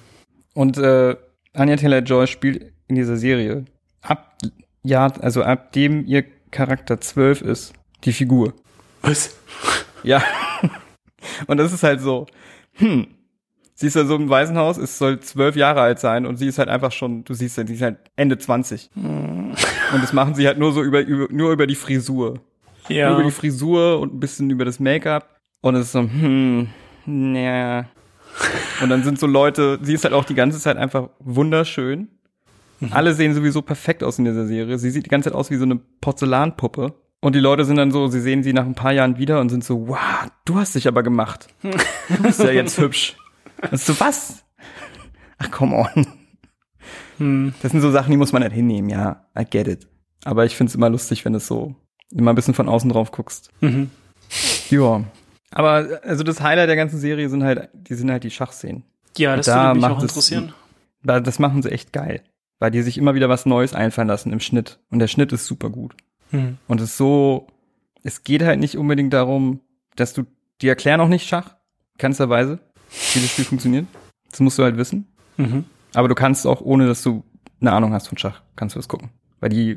Und 0.55 0.79
äh, 0.79 1.17
Anya 1.55 1.77
Taylor-Joy 1.77 2.27
spielt 2.27 2.73
in 2.89 2.97
dieser 2.97 3.17
Serie 3.17 3.67
ab 4.01 4.39
ja, 4.83 5.07
also 5.21 5.43
ab 5.43 5.73
dem 5.73 6.07
ihr 6.07 6.25
Charakter 6.51 7.01
zwölf 7.01 7.43
ist, 7.43 7.75
die 8.05 8.13
Figur. 8.13 8.55
Was? 9.03 9.37
Ja. 10.03 10.23
und 11.47 11.59
das 11.59 11.73
ist 11.73 11.83
halt 11.83 12.01
so, 12.01 12.27
hm. 12.75 13.09
Sie 13.75 13.87
ist 13.87 13.95
ja 13.95 14.05
so 14.05 14.17
im 14.17 14.29
Waisenhaus, 14.29 14.77
es 14.77 14.99
soll 14.99 15.21
zwölf 15.21 15.55
Jahre 15.55 15.83
alt 15.83 16.01
sein 16.01 16.27
und 16.27 16.37
sie 16.37 16.49
ist 16.49 16.59
halt 16.59 16.69
einfach 16.69 16.91
schon, 16.91 17.23
du 17.23 17.33
siehst 17.33 17.59
ja, 17.59 17.65
sie 17.67 17.75
ist 17.75 17.83
halt 17.83 17.99
Ende 18.17 18.37
20. 18.37 18.91
Und 18.97 19.55
das 19.93 20.13
machen 20.13 20.35
sie 20.35 20.49
halt 20.49 20.59
nur 20.59 20.73
so 20.73 20.83
über, 20.83 21.01
über 21.01 21.33
nur 21.33 21.53
über 21.53 21.69
die 21.69 21.77
Frisur. 21.77 22.41
Nur 22.89 22.99
über 22.99 23.19
Ja. 23.19 23.23
die 23.23 23.31
Frisur 23.31 24.01
und 24.01 24.15
ein 24.15 24.21
bisschen 24.21 24.51
über 24.51 24.65
das 24.65 24.79
Make-up. 24.81 25.37
Und 25.61 25.75
es 25.75 25.87
ist 25.87 25.93
so, 25.93 26.01
hm, 26.01 26.69
ja. 27.07 27.87
Und 28.83 28.91
dann 28.91 29.03
sind 29.03 29.19
so 29.19 29.27
Leute, 29.27 29.79
sie 29.83 29.95
ist 29.95 30.05
halt 30.05 30.15
auch 30.15 30.25
die 30.25 30.35
ganze 30.35 30.59
Zeit 30.61 30.77
einfach 30.77 31.09
wunderschön. 31.19 32.09
Alle 32.91 33.13
sehen 33.15 33.35
sowieso 33.35 33.61
perfekt 33.63 34.05
aus 34.05 34.19
in 34.21 34.25
dieser 34.25 34.47
Serie. 34.47 34.79
Sie 34.79 34.91
sieht 34.91 35.05
die 35.07 35.11
ganze 35.11 35.31
Zeit 35.31 35.37
aus 35.37 35.51
wie 35.51 35.57
so 35.57 35.65
eine 35.65 35.77
Porzellanpuppe. 36.01 36.95
Und 37.21 37.35
die 37.35 37.41
Leute 37.41 37.65
sind 37.65 37.77
dann 37.77 37.91
so, 37.91 38.07
sie 38.07 38.21
sehen 38.21 38.45
sie 38.45 38.53
nach 38.53 38.65
ein 38.65 38.77
paar 38.77 38.93
Jahren 38.93 39.19
wieder 39.19 39.41
und 39.41 39.49
sind 39.49 39.65
so, 39.65 39.89
wow, 39.89 39.99
du 40.45 40.57
hast 40.61 40.77
dich 40.77 40.87
aber 40.87 41.03
gemacht. 41.03 41.49
Du 41.63 42.23
bist 42.23 42.39
ja 42.39 42.53
jetzt 42.53 42.79
hübsch. 42.79 43.17
Und 43.73 43.81
so, 43.81 43.99
was? 43.99 44.45
Ach, 45.39 45.51
come 45.51 45.75
on. 45.75 46.07
Hm. 47.19 47.53
Das 47.61 47.73
sind 47.73 47.81
so 47.81 47.91
Sachen, 47.91 48.13
die 48.13 48.17
muss 48.17 48.33
man 48.33 48.43
halt 48.43 48.53
hinnehmen, 48.53 48.89
ja. 48.89 49.27
I 49.37 49.45
get 49.45 49.67
it. 49.67 49.89
Aber 50.25 50.45
ich 50.45 50.55
find's 50.57 50.77
immer 50.77 50.89
lustig, 50.89 51.25
wenn 51.25 51.35
es 51.35 51.49
so 51.49 51.75
immer 52.13 52.33
ein 52.33 52.37
bisschen 52.37 52.55
von 52.55 52.69
außen 52.69 52.91
drauf 52.91 53.11
guckst. 53.13 53.51
Mhm. 53.61 53.91
Ja. 54.71 55.05
Aber 55.51 56.01
also 56.03 56.25
das 56.25 56.41
Highlight 56.41 56.69
der 56.69 56.77
ganzen 56.77 56.99
Serie 56.99 57.29
sind 57.29 57.43
halt, 57.43 57.69
die 57.73 57.95
sind 57.95 58.11
halt 58.11 58.25
die 58.25 58.31
Schachszenen. 58.31 58.85
Ja, 59.17 59.37
das 59.37 59.47
Da 59.47 59.63
würde 59.69 59.75
mich 59.75 59.81
macht 59.83 59.93
auch 59.93 59.97
es- 59.99 60.03
interessieren. 60.05 60.53
Weil 61.03 61.23
Das 61.23 61.39
machen 61.39 61.63
sie 61.63 61.71
echt 61.71 61.93
geil. 61.93 62.23
Weil 62.59 62.71
die 62.73 62.83
sich 62.83 62.99
immer 62.99 63.15
wieder 63.15 63.29
was 63.29 63.47
Neues 63.47 63.73
einfallen 63.73 64.09
lassen 64.09 64.33
im 64.33 64.41
Schnitt. 64.41 64.81
Und 64.91 64.99
der 64.99 65.07
Schnitt 65.07 65.33
ist 65.33 65.47
super 65.47 65.71
gut. 65.71 65.95
Hm. 66.31 66.59
Und 66.67 66.81
es 66.81 66.91
ist 66.91 66.97
so, 66.97 67.47
es 68.03 68.25
geht 68.25 68.43
halt 68.43 68.59
nicht 68.61 68.77
unbedingt 68.77 69.13
darum, 69.13 69.61
dass 69.97 70.13
du, 70.13 70.25
die 70.61 70.69
erklären 70.69 71.01
auch 71.01 71.09
nicht 71.09 71.27
Schach, 71.29 71.55
keinsterweise, 71.99 72.59
wie 73.15 73.21
das 73.21 73.31
Spiel 73.31 73.45
funktioniert. 73.45 73.87
Das 74.31 74.41
musst 74.41 74.59
du 74.59 74.65
halt 74.65 74.77
wissen. 74.77 75.07
Mhm. 75.37 75.65
Aber 75.95 76.09
du 76.09 76.15
kannst 76.15 76.47
auch, 76.47 76.61
ohne 76.61 76.87
dass 76.87 77.03
du 77.03 77.23
eine 77.61 77.73
Ahnung 77.73 77.93
hast 77.95 78.09
von 78.09 78.19
Schach, 78.19 78.43
kannst 78.57 78.75
du 78.75 78.79
das 78.81 78.89
gucken. 78.89 79.11
Weil 79.41 79.51
die 79.51 79.77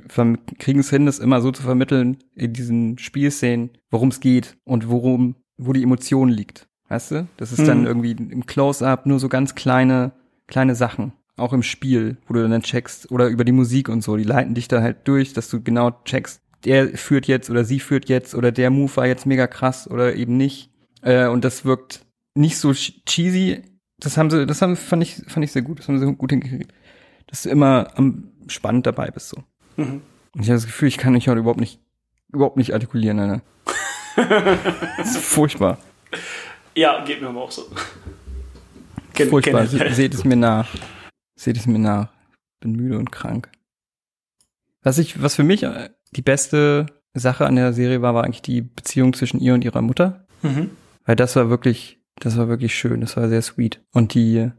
kriegen 0.60 0.80
es 0.80 0.90
hin, 0.90 1.06
das 1.06 1.20
immer 1.20 1.42
so 1.42 1.52
zu 1.52 1.62
vermitteln 1.64 2.18
in 2.36 2.54
diesen 2.54 2.98
Spielszenen, 2.98 3.70
worum 3.92 4.10
es 4.10 4.20
geht 4.20 4.58
und 4.64 4.90
worum, 4.90 5.36
wo 5.58 5.74
die 5.74 5.84
Emotion 5.84 6.30
liegt. 6.30 6.68
Weißt 6.90 7.12
du? 7.12 7.28
Das 7.38 7.52
ist 7.52 7.68
dann 7.68 7.82
Mhm. 7.82 7.86
irgendwie 7.88 8.12
im 8.12 8.46
Close-Up 8.46 9.06
nur 9.06 9.20
so 9.20 9.30
ganz 9.30 9.56
kleine, 9.56 10.12
kleine 10.48 10.76
Sachen. 10.76 11.14
Auch 11.38 11.54
im 11.54 11.64
Spiel, 11.64 12.18
wo 12.28 12.34
du 12.34 12.48
dann 12.48 12.62
checkst, 12.62 13.12
oder 13.12 13.28
über 13.28 13.46
die 13.46 13.52
Musik 13.54 13.88
und 13.88 14.02
so, 14.04 14.18
die 14.18 14.24
leiten 14.24 14.54
dich 14.56 14.68
da 14.68 14.82
halt 14.82 15.08
durch, 15.08 15.34
dass 15.34 15.50
du 15.50 15.62
genau 15.62 15.92
checkst, 16.06 16.42
der 16.66 16.90
führt 16.98 17.28
jetzt 17.28 17.50
oder 17.50 17.64
sie 17.64 17.80
führt 17.80 18.10
jetzt 18.10 18.36
oder 18.36 18.52
der 18.52 18.70
Move 18.70 18.96
war 18.98 19.08
jetzt 19.08 19.26
mega 19.26 19.48
krass 19.48 19.90
oder 19.90 20.16
eben 20.16 20.38
nicht. 20.38 20.70
Äh, 21.02 21.28
und 21.28 21.44
das 21.46 21.66
wirkt 21.66 22.06
nicht 22.36 22.58
so 22.58 22.70
ch- 22.72 23.04
cheesy. 23.06 23.62
Das 24.00 24.18
haben 24.18 24.30
sie, 24.30 24.46
das 24.46 24.62
haben, 24.62 24.76
fand 24.76 25.02
ich, 25.04 25.16
fand 25.28 25.44
ich 25.44 25.52
sehr 25.52 25.62
gut. 25.62 25.80
Das 25.80 25.88
haben 25.88 25.98
sie 26.00 26.14
gut 26.16 26.32
hingekriegt. 26.32 26.74
Dass 27.28 27.44
du 27.44 27.50
immer 27.50 27.88
am 27.96 28.32
spannend 28.48 28.86
dabei 28.86 29.10
bist, 29.12 29.30
so. 29.30 29.44
Mhm. 29.78 30.02
Und 30.34 30.42
ich 30.42 30.48
habe 30.50 30.56
das 30.58 30.66
Gefühl, 30.66 30.88
ich 30.88 30.98
kann 30.98 31.14
mich 31.14 31.28
heute 31.28 31.40
überhaupt 31.40 31.60
nicht, 31.60 31.80
überhaupt 32.32 32.58
nicht 32.58 32.74
artikulieren, 32.74 33.20
Alter. 33.20 33.42
das 34.98 35.10
ist 35.16 35.18
furchtbar. 35.26 35.78
Ja, 36.76 37.04
geht 37.06 37.22
mir 37.22 37.30
aber 37.30 37.42
auch 37.44 37.52
so. 37.52 37.64
Gen- 39.14 39.30
furchtbar. 39.30 39.66
generell. 39.66 39.90
Se- 39.90 39.96
Seht 39.96 40.14
es 40.14 40.24
mir 40.24 40.36
nach. 40.38 40.70
Seht 41.36 41.58
es 41.58 41.66
mir 41.68 41.80
nach. 41.80 42.10
Bin 42.60 42.74
müde 42.74 42.98
und 42.98 43.12
krank. 43.12 43.50
Was 44.84 44.98
ich, 44.98 45.22
was 45.22 45.36
für 45.36 45.44
mich 45.44 45.64
äh, 45.64 45.90
die 46.12 46.22
beste 46.22 46.86
Sache 47.14 47.46
an 47.46 47.56
der 47.56 47.74
Serie 47.74 48.02
war, 48.02 48.14
war 48.14 48.24
eigentlich 48.24 48.42
die 48.42 48.62
Beziehung 48.62 49.14
zwischen 49.14 49.40
ihr 49.40 49.54
und 49.54 49.64
ihrer 49.66 49.82
Mutter. 49.82 50.26
Mhm. 50.42 50.72
Weil 51.06 51.16
das 51.16 51.36
war 51.36 51.50
wirklich, 51.50 52.00
das 52.20 52.38
war 52.38 52.48
wirklich 52.48 52.74
schön, 52.76 53.02
das 53.02 53.18
war 53.18 53.28
sehr 53.30 53.42
sweet. 53.42 53.82
Und 53.92 54.14
die 54.14 54.50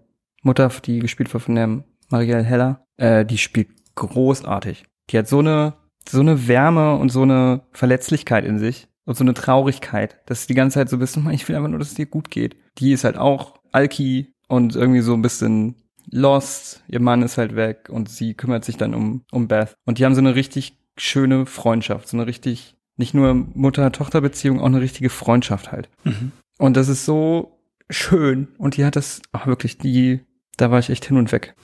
Mutter, 0.42 0.68
die 0.84 0.98
gespielt 0.98 1.32
wird 1.32 1.42
von 1.42 1.54
der 1.54 1.84
Marielle 2.10 2.42
Heller, 2.42 2.84
äh, 2.98 3.24
die 3.24 3.38
spielt 3.38 3.68
großartig. 3.94 4.84
Die 5.12 5.18
hat 5.18 5.28
so 5.28 5.40
eine, 5.40 5.74
so 6.08 6.20
eine 6.20 6.48
Wärme 6.48 6.96
und 6.96 7.10
so 7.10 7.22
eine 7.22 7.62
Verletzlichkeit 7.72 8.44
in 8.44 8.58
sich 8.58 8.88
und 9.04 9.16
so 9.16 9.24
eine 9.24 9.34
Traurigkeit, 9.34 10.20
dass 10.26 10.46
die 10.46 10.54
ganze 10.54 10.74
Zeit 10.74 10.88
so 10.88 10.98
bisschen, 10.98 11.28
ich 11.30 11.48
will 11.48 11.56
einfach 11.56 11.68
nur, 11.68 11.78
dass 11.78 11.88
es 11.88 11.94
dir 11.94 12.06
gut 12.06 12.30
geht. 12.30 12.56
Die 12.78 12.92
ist 12.92 13.04
halt 13.04 13.18
auch 13.18 13.58
Alki 13.72 14.32
und 14.48 14.74
irgendwie 14.74 15.00
so 15.00 15.14
ein 15.14 15.22
bisschen 15.22 15.76
lost. 16.10 16.82
Ihr 16.88 17.00
Mann 17.00 17.22
ist 17.22 17.38
halt 17.38 17.56
weg 17.56 17.88
und 17.90 18.08
sie 18.08 18.34
kümmert 18.34 18.64
sich 18.64 18.76
dann 18.76 18.94
um, 18.94 19.24
um 19.30 19.48
Beth. 19.48 19.74
Und 19.84 19.98
die 19.98 20.04
haben 20.04 20.14
so 20.14 20.20
eine 20.20 20.34
richtig 20.34 20.78
schöne 20.96 21.46
Freundschaft, 21.46 22.08
so 22.08 22.16
eine 22.16 22.26
richtig, 22.26 22.76
nicht 22.96 23.14
nur 23.14 23.34
Mutter-Tochter-Beziehung, 23.34 24.60
auch 24.60 24.66
eine 24.66 24.80
richtige 24.80 25.10
Freundschaft 25.10 25.72
halt. 25.72 25.88
Mhm. 26.04 26.32
Und 26.58 26.76
das 26.76 26.88
ist 26.88 27.04
so 27.04 27.58
schön. 27.90 28.48
Und 28.58 28.76
die 28.76 28.84
hat 28.84 28.96
das, 28.96 29.22
ach 29.32 29.46
wirklich, 29.46 29.78
die, 29.78 30.20
da 30.56 30.70
war 30.70 30.78
ich 30.78 30.90
echt 30.90 31.04
hin 31.04 31.16
und 31.16 31.32
weg. 31.32 31.54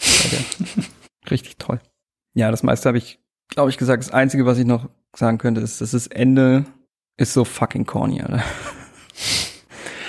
Richtig 1.30 1.56
toll. 1.58 1.80
Ja, 2.34 2.50
das 2.50 2.62
meiste 2.62 2.88
habe 2.88 2.98
ich, 2.98 3.18
glaube 3.48 3.70
ich, 3.70 3.78
gesagt. 3.78 4.02
Das 4.02 4.12
Einzige, 4.12 4.46
was 4.46 4.58
ich 4.58 4.66
noch 4.66 4.88
sagen 5.16 5.38
könnte, 5.38 5.60
ist, 5.60 5.80
dass 5.80 5.92
das 5.92 6.06
Ende 6.06 6.64
ist 7.16 7.32
so 7.32 7.44
fucking 7.44 7.86
corny, 7.86 8.20
Alter. 8.22 8.42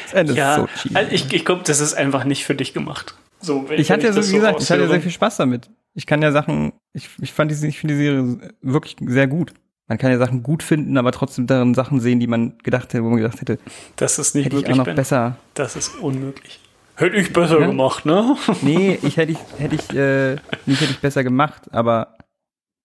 Das 0.06 0.14
Ende 0.14 0.34
Ja, 0.34 0.56
ist 0.56 0.60
so 0.62 0.68
cheesy. 0.82 0.96
also 0.96 1.12
ich, 1.12 1.34
ich 1.34 1.46
glaube, 1.46 1.64
das 1.66 1.80
ist 1.80 1.94
einfach 1.94 2.24
nicht 2.24 2.46
für 2.46 2.56
dich 2.56 2.74
gemacht. 2.74 3.16
So, 3.42 3.70
wenn, 3.70 3.80
ich 3.80 3.92
hatte 3.92 4.06
ja 4.06 4.14
so, 4.14 4.28
wie 4.28 4.36
gesagt, 4.36 4.62
ich 4.62 4.70
hatte 4.70 4.82
ja 4.82 4.88
sehr 4.88 5.02
viel 5.02 5.12
Spaß 5.12 5.38
damit. 5.38 5.70
Ich 5.94 6.06
kann 6.06 6.22
ja 6.22 6.32
Sachen, 6.32 6.74
ich, 6.94 7.10
ich 7.22 7.34
fand 7.34 7.52
die, 7.52 7.68
ich 7.68 7.80
finde 7.80 7.96
die 7.96 8.00
Serie 8.04 8.38
wirklich 8.62 8.96
sehr 9.06 9.28
gut. 9.28 9.54
Man 9.88 9.98
kann 9.98 10.12
ja 10.12 10.18
Sachen 10.20 10.44
gut 10.44 10.62
finden, 10.62 10.98
aber 10.98 11.12
trotzdem 11.12 11.48
darin 11.48 11.74
Sachen 11.74 12.00
sehen, 12.00 12.20
die 12.20 12.28
man 12.28 12.58
gedacht 12.60 12.94
hätte, 12.94 13.04
wo 13.04 13.10
man 13.10 13.18
gedacht 13.18 13.42
hätte, 13.42 13.58
Das 13.96 14.20
ist 14.20 14.36
nicht 14.36 14.46
hätte 14.46 14.58
ich 14.58 14.62
möglich, 14.62 14.74
auch 14.74 14.78
noch 14.78 14.86
Ben. 14.86 14.96
besser. 14.96 15.38
Das 15.56 15.76
ist 15.76 15.96
unmöglich. 16.00 16.60
Hätte 16.96 17.16
ich 17.16 17.32
besser 17.34 17.60
Ja? 17.62 17.68
gemacht, 17.68 18.06
ne? 18.06 18.36
Nee, 18.62 19.00
ich 19.02 19.18
hätte 19.18 19.32
ich, 19.32 19.38
hätte 19.58 19.76
ich, 19.76 19.90
äh, 19.96 20.36
nicht 20.66 20.82
hätte 20.82 20.92
ich 20.92 21.00
besser 21.00 21.24
gemacht, 21.24 21.64
aber 21.72 22.18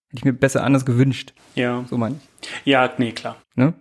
hätte 0.07 0.17
ich 0.17 0.25
mir 0.25 0.33
besser 0.33 0.63
anders 0.63 0.85
gewünscht. 0.85 1.33
ja. 1.55 1.83
So 1.89 1.97
meine 1.97 2.15
ich. 2.15 2.49
Ja, 2.65 2.91
nee, 2.97 3.11
klar. 3.11 3.37
Ne? 3.55 3.73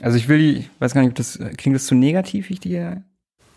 Also 0.00 0.16
ich 0.16 0.28
will 0.28 0.38
die, 0.38 0.58
ich 0.60 0.70
weiß 0.78 0.94
gar 0.94 1.02
nicht, 1.02 1.10
ob 1.10 1.16
das, 1.16 1.38
klingt 1.56 1.76
das 1.76 1.86
zu 1.86 1.94
negativ, 1.94 2.50
ich 2.50 2.60
die 2.60 2.70
hier 2.70 3.04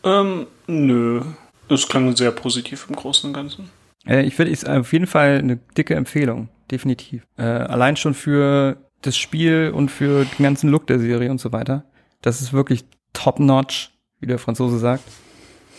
Ähm, 0.04 0.48
nö. 0.68 1.22
Es 1.70 1.88
klang 1.88 2.16
sehr 2.16 2.32
positiv 2.32 2.86
im 2.90 2.96
Großen 2.96 3.28
und 3.28 3.34
Ganzen. 3.34 3.70
Äh, 4.06 4.24
ich 4.24 4.38
würde, 4.38 4.52
ist 4.52 4.68
auf 4.68 4.94
jeden 4.94 5.08
Fall 5.08 5.40
eine 5.40 5.58
dicke 5.78 5.96
Empfehlung, 5.96 6.50
definitiv. 6.70 7.26
Äh, 7.38 7.44
allein 7.44 7.98
schon 7.98 8.14
für 8.14 8.78
das 9.02 9.18
Spiel 9.18 9.72
und 9.74 9.90
für 9.90 10.26
den 10.26 10.44
ganzen 10.44 10.70
Look 10.70 10.88
der 10.88 11.00
Serie 11.00 11.32
und 11.32 11.40
so 11.40 11.52
weiter. 11.52 11.86
Das 12.22 12.42
ist 12.42 12.54
wirklich 12.54 12.86
top 13.14 13.40
notch, 13.40 13.92
wie 14.20 14.28
der 14.28 14.40
Franzose 14.40 14.80
sagt. 14.80 15.04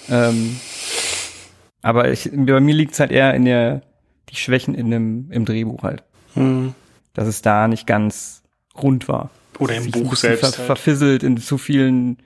Ähm, 0.08 0.56
aber 1.82 2.10
ich, 2.10 2.30
bei 2.32 2.60
mir 2.60 2.74
liegt 2.74 2.92
es 2.94 3.00
halt 3.00 3.12
eher 3.12 3.34
in 3.34 3.44
der, 3.44 3.82
die 4.28 4.36
Schwächen 4.36 4.74
in 4.74 4.90
dem, 4.90 5.30
im 5.30 5.44
Drehbuch 5.44 5.82
halt. 5.82 6.02
Hm. 6.36 6.74
Dass 7.14 7.26
es 7.28 7.42
da 7.42 7.66
nicht 7.68 7.86
ganz 7.86 8.42
rund 8.80 9.08
war. 9.08 9.30
Oder 9.58 9.76
im 9.76 9.90
Buch 9.90 10.16
selbst 10.16 10.40
Ver, 10.40 10.48
halt. 10.58 10.66
Verfisselt 10.66 11.22
in 11.22 11.38
zu 11.38 11.56
vielen, 11.56 12.18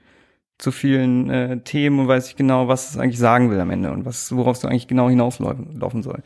zu 0.57 0.71
vielen 0.71 1.29
äh, 1.29 1.61
Themen 1.61 1.99
und 1.99 2.07
weiß 2.07 2.27
ich 2.27 2.35
genau, 2.35 2.67
was 2.67 2.91
es 2.91 2.97
eigentlich 2.97 3.19
sagen 3.19 3.49
will 3.49 3.59
am 3.59 3.69
Ende 3.71 3.91
und 3.91 4.03
was, 4.05 4.35
worauf 4.35 4.57
es 4.57 4.65
eigentlich 4.65 4.87
genau 4.87 5.09
hinauslaufen 5.09 5.79
laufen 5.79 6.03
soll. 6.03 6.21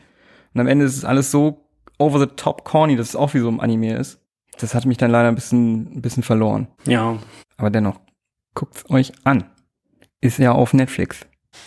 Und 0.52 0.60
am 0.60 0.66
Ende 0.66 0.84
ist 0.84 0.96
es 0.96 1.04
alles 1.04 1.30
so 1.30 1.64
over 1.98 2.18
the 2.18 2.26
top 2.26 2.64
corny, 2.64 2.96
dass 2.96 3.10
es 3.10 3.16
auch 3.16 3.34
wie 3.34 3.38
so 3.38 3.48
ein 3.48 3.60
Anime 3.60 3.96
ist. 3.96 4.18
Das 4.58 4.74
hat 4.74 4.84
mich 4.84 4.96
dann 4.98 5.10
leider 5.10 5.28
ein 5.28 5.34
bisschen, 5.34 5.96
ein 5.96 6.02
bisschen 6.02 6.22
verloren. 6.22 6.66
Ja, 6.86 7.18
Aber 7.56 7.70
dennoch, 7.70 8.00
guckt's 8.54 8.84
euch 8.90 9.12
an. 9.24 9.44
Ist 10.20 10.38
ja 10.38 10.52
auf 10.52 10.72
Netflix. 10.74 11.20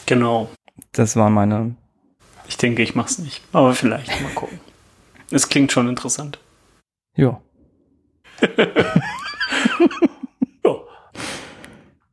genau. 0.06 0.50
Das 0.92 1.16
war 1.16 1.30
meine, 1.30 1.76
Ich 2.48 2.58
denke, 2.58 2.82
ich 2.82 2.96
mach's 2.96 3.20
nicht. 3.20 3.42
Aber 3.54 3.74
vielleicht 3.74 4.22
mal 4.22 4.32
gucken. 4.34 4.60
Es 5.32 5.48
klingt 5.50 5.72
schon 5.72 5.88
interessant. 5.88 6.40
ja. 7.16 7.42
Ja, 10.66 10.76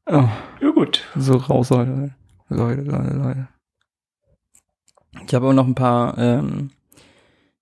Oh, 0.09 0.29
ja 0.61 0.71
gut. 0.71 1.03
so 1.17 1.37
raus, 1.37 1.71
Leute. 1.71 2.15
Leute, 2.49 2.83
Leute, 2.83 3.15
Leute. 3.15 3.49
Ich 5.27 5.35
habe 5.35 5.49
auch 5.49 5.53
noch 5.53 5.67
ein 5.67 5.75
paar 5.75 6.17
ähm, 6.19 6.71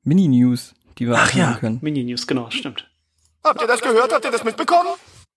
Mini-News, 0.02 0.74
die 0.98 1.07
wir 1.09 1.14
Ach 1.16 1.32
ja, 1.34 1.55
können. 1.55 1.78
Mini-News, 1.80 2.26
genau, 2.26 2.50
stimmt. 2.50 2.90
Habt 3.42 3.61
ihr 3.62 3.66
das 3.66 3.80
gehört? 3.80 4.12
Habt 4.12 4.24
ihr 4.26 4.30
das 4.30 4.44
mitbekommen? 4.44 4.90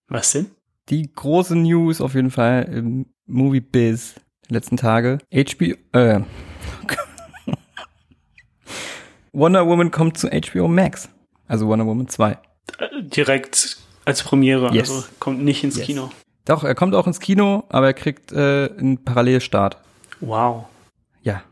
Was 0.10 0.32
denn? 0.34 0.52
Die 0.90 1.10
große 1.14 1.56
News 1.56 2.02
auf 2.02 2.14
jeden 2.14 2.32
Fall 2.32 2.64
im 2.64 3.06
Movie 3.26 3.62
Biz 3.62 4.16
der 4.50 4.56
letzten 4.58 4.76
Tage. 4.78 5.20
HBO, 5.34 5.76
äh, 5.94 6.22
Wonder 9.38 9.68
Woman 9.68 9.92
kommt 9.92 10.18
zu 10.18 10.28
HBO 10.30 10.68
Max. 10.68 11.10
Also 11.48 11.68
Wonder 11.68 11.86
Woman 11.86 12.08
2. 12.08 12.32
Äh, 12.32 12.38
Direkt 13.04 13.78
als 14.04 14.24
Premiere, 14.24 14.74
Yes. 14.74 14.90
also 14.90 15.04
kommt 15.20 15.44
nicht 15.44 15.64
ins 15.64 15.78
Yes. 15.78 15.86
Kino. 15.86 16.10
Doch, 16.46 16.64
er 16.64 16.74
kommt 16.76 16.96
auch 16.96 17.06
ins 17.08 17.20
Kino, 17.20 17.64
aber 17.70 17.88
er 17.88 17.94
kriegt 17.94 18.32
äh, 18.32 18.70
einen 18.80 19.04
Parallelstart. 19.04 19.78
Wow. 20.22 20.66
Ja. 21.22 21.44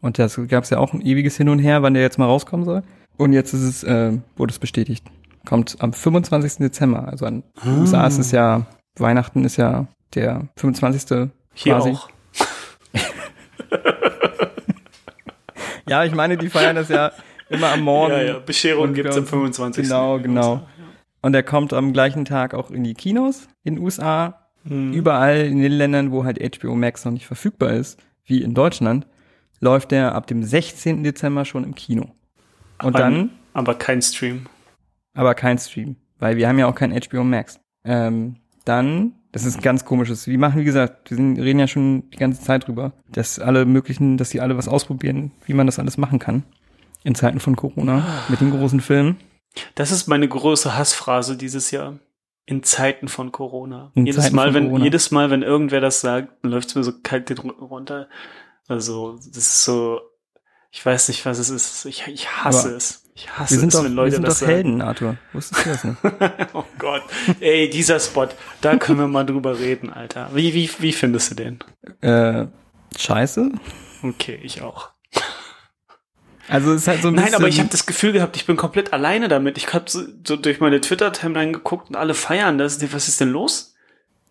Und 0.00 0.18
das 0.18 0.40
gab 0.48 0.64
es 0.64 0.70
ja 0.70 0.78
auch 0.78 0.92
ein 0.94 1.02
ewiges 1.02 1.36
Hin 1.36 1.48
und 1.50 1.58
Her, 1.58 1.82
wann 1.82 1.92
der 1.94 2.02
jetzt 2.02 2.18
mal 2.18 2.24
rauskommen 2.26 2.64
soll. 2.64 2.82
Und 3.18 3.32
jetzt 3.32 3.52
ist 3.52 3.62
es, 3.62 3.84
äh, 3.84 4.12
wurde 4.36 4.52
es 4.52 4.58
bestätigt. 4.58 5.04
Kommt 5.44 5.76
am 5.80 5.92
25. 5.92 6.58
Dezember. 6.58 7.08
Also 7.08 7.26
an 7.26 7.42
Ah. 7.60 7.78
USA 7.78 8.06
ist 8.06 8.18
es 8.18 8.30
ja, 8.30 8.64
Weihnachten 8.98 9.44
ist 9.44 9.56
ja 9.56 9.86
der 10.14 10.48
25. 10.56 11.28
Hier 11.52 11.74
quasi. 11.74 11.90
auch. 11.90 12.08
Ja, 15.88 16.04
ich 16.04 16.14
meine, 16.14 16.36
die 16.36 16.48
feiern 16.48 16.76
das 16.76 16.88
ja 16.88 17.12
immer 17.48 17.72
am 17.72 17.80
Morgen. 17.82 18.12
Ja, 18.12 18.22
ja, 18.22 18.38
Bescherung 18.38 18.92
gibt's 18.94 19.14
wir- 19.16 19.22
am 19.22 19.26
25. 19.26 19.84
Genau, 19.84 20.18
genau. 20.18 20.66
Und 21.20 21.34
er 21.34 21.42
kommt 21.42 21.72
am 21.72 21.92
gleichen 21.92 22.24
Tag 22.24 22.54
auch 22.54 22.70
in 22.70 22.84
die 22.84 22.94
Kinos 22.94 23.48
in 23.64 23.74
den 23.76 23.84
USA. 23.84 24.48
Mhm. 24.64 24.92
Überall 24.92 25.38
in 25.46 25.60
den 25.60 25.72
Ländern, 25.72 26.12
wo 26.12 26.24
halt 26.24 26.38
HBO 26.40 26.74
Max 26.74 27.04
noch 27.04 27.12
nicht 27.12 27.26
verfügbar 27.26 27.70
ist, 27.72 27.98
wie 28.24 28.42
in 28.42 28.54
Deutschland, 28.54 29.06
läuft 29.60 29.92
er 29.92 30.14
ab 30.14 30.26
dem 30.26 30.42
16. 30.42 31.02
Dezember 31.02 31.44
schon 31.44 31.64
im 31.64 31.74
Kino. 31.74 32.02
Und 32.82 32.94
Aber- 32.94 32.98
dann 32.98 33.30
Aber 33.54 33.74
kein 33.74 34.00
Stream. 34.02 34.46
aber 35.14 35.34
kein 35.34 35.58
Stream, 35.58 35.96
weil 36.18 36.36
wir 36.36 36.48
haben 36.48 36.58
ja 36.58 36.66
auch 36.68 36.74
kein 36.74 36.92
HBO 36.92 37.24
Max. 37.24 37.58
Ähm, 37.84 38.36
dann, 38.64 39.14
das 39.32 39.44
ist 39.44 39.62
ganz 39.62 39.84
komisches. 39.84 40.26
Wir 40.26 40.38
machen, 40.38 40.60
wie 40.60 40.64
gesagt, 40.64 41.10
wir 41.10 41.16
sind, 41.16 41.38
reden 41.38 41.58
ja 41.58 41.66
schon 41.66 42.08
die 42.10 42.16
ganze 42.16 42.42
Zeit 42.42 42.66
drüber, 42.66 42.92
dass 43.10 43.38
alle 43.38 43.64
möglichen, 43.66 44.16
dass 44.16 44.30
die 44.30 44.40
alle 44.40 44.56
was 44.56 44.68
ausprobieren, 44.68 45.32
wie 45.44 45.54
man 45.54 45.66
das 45.66 45.78
alles 45.78 45.98
machen 45.98 46.18
kann. 46.18 46.44
In 47.04 47.14
Zeiten 47.14 47.38
von 47.38 47.54
Corona, 47.54 48.24
mit 48.28 48.40
den 48.40 48.50
großen 48.50 48.80
Filmen. 48.80 49.16
Das 49.74 49.92
ist 49.92 50.08
meine 50.08 50.28
große 50.28 50.76
Hassphrase 50.76 51.36
dieses 51.36 51.70
Jahr. 51.70 51.98
In 52.44 52.62
Zeiten 52.62 53.08
von 53.08 53.30
Corona. 53.30 53.92
In 53.94 54.06
jedes 54.06 54.24
Zeiten 54.24 54.36
Mal, 54.36 54.54
wenn 54.54 54.64
Corona. 54.64 54.84
jedes 54.84 55.10
Mal, 55.10 55.30
wenn 55.30 55.42
irgendwer 55.42 55.80
das 55.80 56.00
sagt, 56.00 56.42
läuft's 56.42 56.74
mir 56.74 56.82
so 56.82 56.92
kalt 57.02 57.28
den 57.28 57.38
Rücken 57.38 57.64
runter. 57.64 58.08
Also 58.66 59.16
das 59.16 59.36
ist 59.36 59.64
so. 59.64 60.00
Ich 60.70 60.84
weiß 60.84 61.08
nicht, 61.08 61.24
was 61.26 61.38
es 61.38 61.50
ist. 61.50 61.84
Ich, 61.84 62.06
ich 62.08 62.28
hasse 62.30 62.68
Aber 62.68 62.76
es. 62.76 63.07
Ich 63.18 63.28
hasse 63.36 63.54
Wir 63.54 63.58
sind 63.58 63.68
es, 63.70 63.74
doch, 63.74 63.82
wenn 63.82 63.90
wir 63.90 63.96
Leute 63.96 64.14
sind 64.14 64.26
das 64.28 64.34
doch 64.34 64.46
sagen. 64.46 64.52
Helden, 64.52 64.80
Arthur. 64.80 65.16
Wusstest 65.32 65.66
du 65.66 65.70
das 65.70 65.84
nicht? 65.84 65.98
Oh 66.54 66.64
Gott. 66.78 67.02
Ey, 67.40 67.68
dieser 67.68 67.98
Spot, 67.98 68.28
da 68.60 68.76
können 68.76 69.00
wir 69.00 69.08
mal 69.08 69.26
drüber 69.26 69.58
reden, 69.58 69.92
Alter. 69.92 70.30
Wie, 70.34 70.54
wie, 70.54 70.70
wie 70.78 70.92
findest 70.92 71.32
du 71.32 71.34
den? 71.34 71.58
äh, 72.00 72.46
scheiße. 72.96 73.50
Okay, 74.04 74.38
ich 74.44 74.62
auch. 74.62 74.90
Also 76.46 76.72
es 76.72 76.82
ist 76.82 76.88
halt 76.88 77.02
so 77.02 77.08
ein 77.08 77.14
Nein, 77.14 77.34
aber 77.34 77.48
ich 77.48 77.58
habe 77.58 77.68
das 77.68 77.86
Gefühl 77.86 78.12
gehabt, 78.12 78.36
ich 78.36 78.46
bin 78.46 78.56
komplett 78.56 78.92
alleine 78.92 79.26
damit. 79.26 79.58
Ich 79.58 79.74
habe 79.74 79.90
so, 79.90 80.02
so 80.24 80.36
durch 80.36 80.60
meine 80.60 80.80
Twitter-Timeline 80.80 81.50
geguckt 81.52 81.90
und 81.90 81.96
alle 81.96 82.14
feiern 82.14 82.56
das. 82.56 82.80
Was 82.92 83.08
ist 83.08 83.20
denn 83.20 83.30
los? 83.30 83.74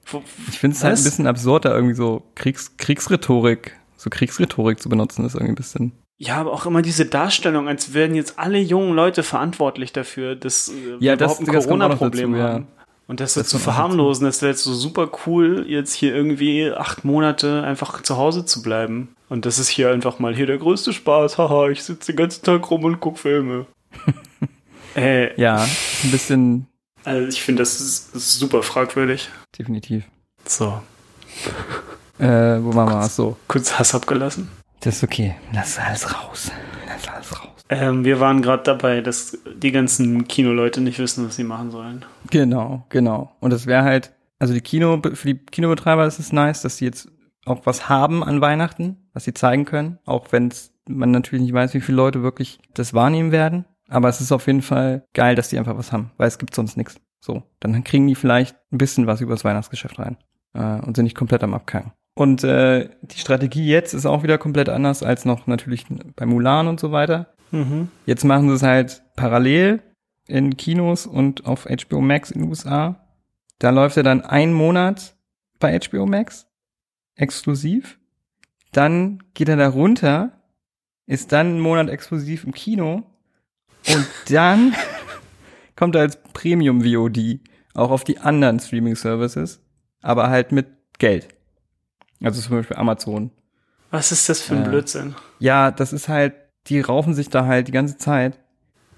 Wo, 0.05 0.23
Ich 0.49 0.59
finde 0.59 0.77
es 0.77 0.83
halt 0.83 0.97
ein 0.97 1.03
bisschen 1.03 1.27
absurd, 1.27 1.65
da 1.65 1.75
irgendwie 1.75 1.93
so 1.93 2.23
Kriegs 2.35 2.77
Kriegsrhetorik, 2.77 3.77
so 3.97 4.09
Kriegsrhetorik 4.09 4.81
zu 4.81 4.87
benutzen, 4.87 5.25
ist 5.25 5.33
irgendwie 5.35 5.51
ein 5.51 5.55
bisschen. 5.55 5.91
Ja, 6.19 6.37
aber 6.37 6.51
auch 6.51 6.65
immer 6.65 6.81
diese 6.81 7.05
Darstellung, 7.05 7.67
als 7.67 7.93
wären 7.93 8.15
jetzt 8.15 8.39
alle 8.39 8.57
jungen 8.57 8.93
Leute 8.95 9.21
verantwortlich 9.23 9.93
dafür, 9.93 10.35
dass 10.35 10.69
äh, 10.69 10.73
wir 10.73 10.97
Ja, 10.99 11.15
das- 11.15 11.39
überhaupt 11.39 11.55
ein 11.57 11.63
Corona-Problem 11.63 12.31
dazu, 12.33 12.43
ja. 12.43 12.53
haben. 12.53 12.67
Und 13.07 13.19
das 13.21 13.35
so 13.35 13.41
Das 13.41 13.49
zu 13.49 13.57
verharmlosen, 13.59 14.25
das 14.25 14.41
wäre 14.41 14.51
jetzt 14.51 14.63
so 14.63 14.73
super 14.73 15.09
cool, 15.25 15.65
jetzt 15.67 15.93
hier 15.93 16.13
irgendwie 16.13 16.69
acht 16.71 17.05
Monate 17.05 17.63
einfach 17.63 18.01
zu 18.01 18.17
Hause 18.17 18.43
zu 18.45 18.61
bleiben. 18.61 19.15
Und 19.29 19.45
das 19.45 19.59
ist 19.59 19.69
hier 19.69 19.91
einfach 19.91 20.19
mal 20.19 20.35
hier 20.35 20.45
der 20.45 20.57
größte 20.57 20.91
Spaß. 20.91 21.37
Haha, 21.37 21.69
ich 21.69 21.83
sitze 21.83 22.11
den 22.11 22.17
ganzen 22.17 22.43
Tag 22.43 22.69
rum 22.69 22.83
und 22.83 22.99
guck 22.99 23.17
Filme. 23.19 23.65
äh, 24.95 25.39
Ja, 25.39 25.57
ein 26.03 26.11
bisschen 26.11 26.67
also 27.05 27.25
ich 27.29 27.41
finde, 27.41 27.61
das 27.61 27.79
ist, 27.79 28.13
ist 28.15 28.33
super 28.39 28.63
fragwürdig. 28.63 29.29
definitiv. 29.57 30.03
So, 30.45 30.81
Äh, 32.19 32.25
wo 32.61 32.73
waren 32.75 32.89
wir? 32.89 32.97
Ach 32.97 33.09
so. 33.09 33.37
kurz 33.47 33.77
Hass 33.79 33.95
abgelassen. 33.95 34.49
Das 34.81 34.97
ist 34.97 35.03
okay. 35.03 35.35
Lass 35.53 35.79
alles 35.79 36.13
raus. 36.13 36.51
Lass 36.87 37.07
alles 37.07 37.43
raus. 37.43 37.65
Ähm, 37.69 38.05
wir 38.05 38.19
waren 38.19 38.41
gerade 38.41 38.63
dabei, 38.63 39.01
dass 39.01 39.37
die 39.55 39.71
ganzen 39.71 40.27
Kinoleute 40.27 40.81
nicht 40.81 40.99
wissen, 40.99 41.25
was 41.25 41.35
sie 41.35 41.43
machen 41.43 41.71
sollen. 41.71 42.05
Genau, 42.29 42.85
genau. 42.89 43.35
Und 43.39 43.51
das 43.51 43.65
wäre 43.65 43.83
halt, 43.83 44.13
also 44.39 44.53
die 44.53 44.61
Kino, 44.61 45.01
für 45.13 45.33
die 45.33 45.37
Kinobetreiber 45.37 46.05
ist 46.05 46.19
es 46.19 46.31
nice, 46.31 46.61
dass 46.61 46.77
sie 46.77 46.85
jetzt 46.85 47.09
auch 47.45 47.65
was 47.65 47.89
haben 47.89 48.23
an 48.23 48.41
Weihnachten, 48.41 48.97
was 49.13 49.23
sie 49.23 49.33
zeigen 49.33 49.65
können, 49.65 49.99
auch 50.05 50.31
wenn 50.31 50.53
man 50.87 51.11
natürlich 51.11 51.43
nicht 51.43 51.53
weiß, 51.53 51.73
wie 51.73 51.81
viele 51.81 51.97
Leute 51.97 52.23
wirklich 52.23 52.59
das 52.73 52.93
wahrnehmen 52.93 53.31
werden. 53.31 53.65
Aber 53.89 54.09
es 54.09 54.21
ist 54.21 54.31
auf 54.31 54.47
jeden 54.47 54.61
Fall 54.61 55.05
geil, 55.13 55.35
dass 55.35 55.49
die 55.49 55.57
einfach 55.57 55.77
was 55.77 55.91
haben, 55.91 56.11
weil 56.17 56.27
es 56.27 56.37
gibt 56.37 56.53
sonst 56.53 56.77
nichts. 56.77 56.99
So, 57.19 57.43
dann 57.59 57.83
kriegen 57.83 58.07
die 58.07 58.15
vielleicht 58.15 58.55
ein 58.71 58.77
bisschen 58.77 59.07
was 59.07 59.21
übers 59.21 59.43
Weihnachtsgeschäft 59.43 59.97
rein 59.99 60.17
äh, 60.53 60.79
und 60.85 60.95
sind 60.95 61.05
nicht 61.05 61.15
komplett 61.15 61.43
am 61.43 61.53
Abkacken. 61.53 61.91
Und 62.17 62.43
äh, 62.43 62.89
die 63.03 63.19
Strategie 63.19 63.67
jetzt 63.67 63.93
ist 63.93 64.07
auch 64.07 64.23
wieder 64.23 64.39
komplett 64.39 64.69
anders 64.69 65.03
als 65.03 65.23
noch 65.23 65.45
natürlich 65.45 65.85
bei 66.15 66.25
Mulan 66.25 66.67
und 66.67 66.79
so 66.79 66.91
weiter. 66.91 67.31
Mhm. 67.51 67.89
Jetzt 68.07 68.23
machen 68.23 68.49
sie 68.49 68.55
es 68.55 68.63
halt 68.63 69.03
parallel 69.15 69.83
in 70.25 70.57
Kinos 70.57 71.05
und 71.05 71.45
auf 71.45 71.65
HBO 71.65 72.01
Max 72.01 72.31
in 72.31 72.41
den 72.41 72.49
USA. 72.49 73.07
Da 73.59 73.69
läuft 73.69 73.97
er 73.97 74.03
dann 74.03 74.21
einen 74.21 74.53
Monat 74.53 75.15
bei 75.59 75.77
HBO 75.77 76.07
Max, 76.07 76.47
exklusiv. 77.13 77.99
Dann 78.71 79.21
geht 79.35 79.49
er 79.49 79.57
da 79.57 79.67
runter, 79.67 80.41
ist 81.05 81.31
dann 81.31 81.45
einen 81.49 81.59
Monat 81.59 81.87
exklusiv 81.87 82.45
im 82.45 82.51
Kino 82.51 83.03
und 83.89 84.07
dann 84.31 84.73
kommt 85.75 85.93
er 85.93 86.01
als 86.01 86.17
Premium 86.33 86.83
VOD 86.83 87.41
auch 87.75 87.91
auf 87.91 88.03
die 88.03 88.17
anderen 88.17 88.59
Streaming 88.59 88.95
Services, 88.95 89.61
aber 90.01 90.31
halt 90.31 90.51
mit 90.51 90.65
Geld. 90.97 91.36
Also 92.23 92.41
zum 92.41 92.57
Beispiel 92.57 92.77
Amazon. 92.77 93.31
Was 93.91 94.11
ist 94.11 94.27
das 94.29 94.41
für 94.41 94.55
ein 94.55 94.65
Äh. 94.65 94.69
Blödsinn? 94.69 95.15
Ja, 95.39 95.71
das 95.71 95.93
ist 95.93 96.07
halt, 96.09 96.33
die 96.67 96.81
raufen 96.81 97.13
sich 97.13 97.29
da 97.29 97.45
halt 97.45 97.67
die 97.67 97.71
ganze 97.71 97.97
Zeit. 97.97 98.37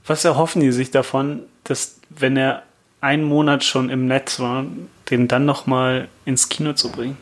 Was 0.05 0.25
erhoffen 0.25 0.61
die 0.61 0.71
sich 0.71 0.89
davon, 0.91 1.41
dass, 1.63 1.99
wenn 2.09 2.37
er 2.37 2.63
einen 3.01 3.23
Monat 3.23 3.63
schon 3.63 3.89
im 3.89 4.07
Netz 4.07 4.39
war, 4.39 4.65
den 5.09 5.27
dann 5.27 5.45
nochmal 5.45 6.07
ins 6.25 6.49
Kino 6.49 6.73
zu 6.73 6.91
bringen? 6.91 7.17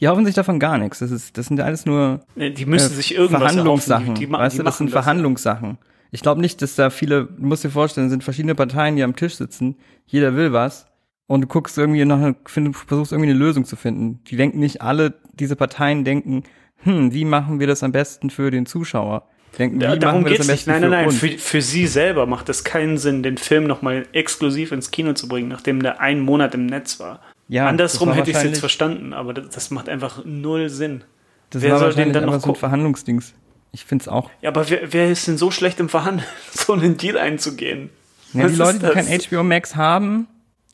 Die 0.00 0.08
hoffen 0.08 0.24
sich 0.24 0.34
davon 0.34 0.58
gar 0.60 0.78
nichts. 0.78 1.00
Das 1.00 1.10
ist, 1.10 1.36
das 1.36 1.46
sind 1.46 1.60
alles 1.60 1.84
nur 1.86 2.20
Die 2.36 2.66
müssen 2.66 2.92
äh, 2.92 2.94
sich 2.96 3.14
irgendwas 3.14 3.40
Verhandlungssachen. 3.52 4.14
Die, 4.14 4.20
die, 4.20 4.26
ma- 4.28 4.38
weißt 4.38 4.54
die 4.54 4.58
du, 4.58 4.64
das 4.64 4.78
sind 4.78 4.90
Verhandlungssachen. 4.90 5.78
Ich 6.10 6.22
glaube 6.22 6.40
nicht, 6.40 6.62
dass 6.62 6.74
da 6.76 6.90
viele, 6.90 7.24
du 7.26 7.46
musst 7.46 7.64
dir 7.64 7.70
vorstellen, 7.70 8.08
sind 8.08 8.24
verschiedene 8.24 8.54
Parteien, 8.54 8.96
die 8.96 9.02
am 9.02 9.14
Tisch 9.16 9.34
sitzen. 9.36 9.76
Jeder 10.06 10.34
will 10.34 10.52
was. 10.52 10.86
Und 11.28 11.42
du 11.42 11.46
guckst 11.46 11.78
irgendwie 11.78 12.04
nach, 12.04 12.16
einer- 12.16 12.34
find- 12.46 12.74
versuchst 12.74 13.12
irgendwie 13.12 13.30
eine 13.30 13.38
Lösung 13.38 13.64
zu 13.64 13.76
finden. 13.76 14.18
Die 14.26 14.36
denken 14.36 14.58
nicht 14.58 14.82
alle, 14.82 15.14
diese 15.34 15.54
Parteien 15.54 16.02
denken, 16.04 16.42
hm, 16.82 17.12
wie 17.12 17.24
machen 17.24 17.60
wir 17.60 17.66
das 17.68 17.82
am 17.84 17.92
besten 17.92 18.30
für 18.30 18.50
den 18.50 18.66
Zuschauer? 18.66 19.22
Denken, 19.58 19.78
Da, 19.78 19.94
darum 19.96 20.24
das 20.24 20.40
am 20.40 20.46
nicht. 20.48 20.66
Nein, 20.66 20.80
nein, 20.82 20.90
nein. 20.90 21.10
für 21.10 21.28
Für, 21.28 21.38
für 21.38 21.62
sie 21.62 21.86
selber 21.86 22.26
macht 22.26 22.48
es 22.48 22.64
keinen 22.64 22.98
Sinn, 22.98 23.22
den 23.22 23.38
Film 23.38 23.64
nochmal 23.64 24.06
exklusiv 24.12 24.72
ins 24.72 24.90
Kino 24.90 25.12
zu 25.12 25.28
bringen, 25.28 25.48
nachdem 25.48 25.82
der 25.82 26.00
einen 26.00 26.20
Monat 26.20 26.54
im 26.54 26.66
Netz 26.66 26.98
war. 27.00 27.20
Ja, 27.48 27.66
Andersrum 27.66 28.08
war 28.10 28.16
hätte 28.16 28.30
ich 28.30 28.36
es 28.36 28.42
jetzt 28.42 28.60
verstanden, 28.60 29.12
aber 29.14 29.32
das, 29.34 29.48
das 29.54 29.70
macht 29.70 29.88
einfach 29.88 30.24
null 30.24 30.68
Sinn. 30.68 31.02
Das 31.50 31.62
wer 31.62 31.72
war 31.72 31.78
soll 31.78 31.94
den 31.94 32.12
dann 32.12 32.26
noch 32.26 32.40
so 32.40 32.50
ein? 32.50 32.56
Verhandlungsdings. 32.56 33.32
Ich 33.72 33.84
find's 33.84 34.06
auch. 34.08 34.30
Ja, 34.42 34.50
aber 34.50 34.68
wer, 34.70 34.92
wer 34.92 35.10
ist 35.10 35.26
denn 35.28 35.38
so 35.38 35.50
schlecht 35.50 35.80
im 35.80 35.88
Verhandeln, 35.88 36.26
so 36.52 36.72
einen 36.74 36.96
Deal 36.98 37.16
einzugehen? 37.18 37.90
Ja, 38.34 38.48
die 38.48 38.54
Leute, 38.56 38.78
die 38.80 38.86
kein 38.92 39.06
HBO 39.06 39.42
Max 39.42 39.76
haben, 39.76 40.26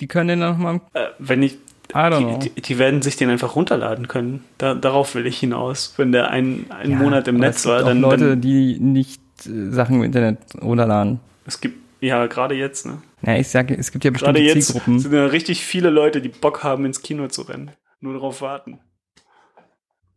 die 0.05 0.09
können 0.09 0.29
den 0.29 0.41
dann 0.41 0.53
nochmal, 0.53 0.83
Äh, 0.93 1.07
wenn 1.19 1.43
ich, 1.43 1.57
die, 1.95 2.39
die, 2.51 2.61
die 2.61 2.79
werden 2.79 3.01
sich 3.01 3.17
den 3.17 3.31
einfach 3.31 3.57
runterladen 3.57 4.07
können. 4.07 4.45
Da, 4.59 4.75
darauf 4.75 5.15
will 5.15 5.27
ich 5.27 5.39
hinaus. 5.39 5.95
Wenn 5.97 6.13
der 6.13 6.29
ein, 6.29 6.67
einen 6.69 6.93
Ja, 6.93 6.99
Monat 6.99 7.27
im 7.27 7.39
Netz 7.39 7.65
war, 7.65 7.83
dann, 7.83 8.03
Leute, 8.03 8.29
dann 8.31 8.41
die 8.43 8.79
nicht 8.79 9.23
äh, 9.47 9.71
Sachen 9.71 9.97
im 9.97 10.03
Internet 10.03 10.41
runterladen. 10.61 11.21
es 11.47 11.59
gibt 11.59 11.79
ja 12.03 12.27
gerade 12.27 12.55
jetzt, 12.55 12.85
ne? 12.85 13.01
Ja, 13.23 13.37
ich 13.37 13.49
sage, 13.49 13.75
es 13.75 13.93
gibt 13.93 14.05
ja 14.05 14.11
Gerade 14.11 14.35
bestimmte 14.35 14.59
jetzt 14.59 14.67
Zielgruppen. 14.67 14.99
sind 14.99 15.15
ja 15.15 15.25
richtig 15.25 15.65
viele 15.65 15.89
Leute, 15.89 16.21
die 16.21 16.29
Bock 16.29 16.63
haben, 16.63 16.85
ins 16.85 17.01
Kino 17.01 17.29
zu 17.29 17.41
rennen. 17.41 17.71
Nur 18.01 18.13
darauf 18.13 18.43
warten. 18.43 18.81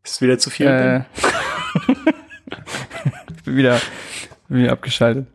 Ist 0.03 0.21
wieder 0.21 0.37
zu 0.37 0.49
viel? 0.49 0.67
Äh, 0.67 0.97
ich 3.37 3.43
bin 3.45 3.55
wieder, 3.55 3.79
bin 4.49 4.63
wieder 4.63 4.73
abgeschaltet. 4.73 5.27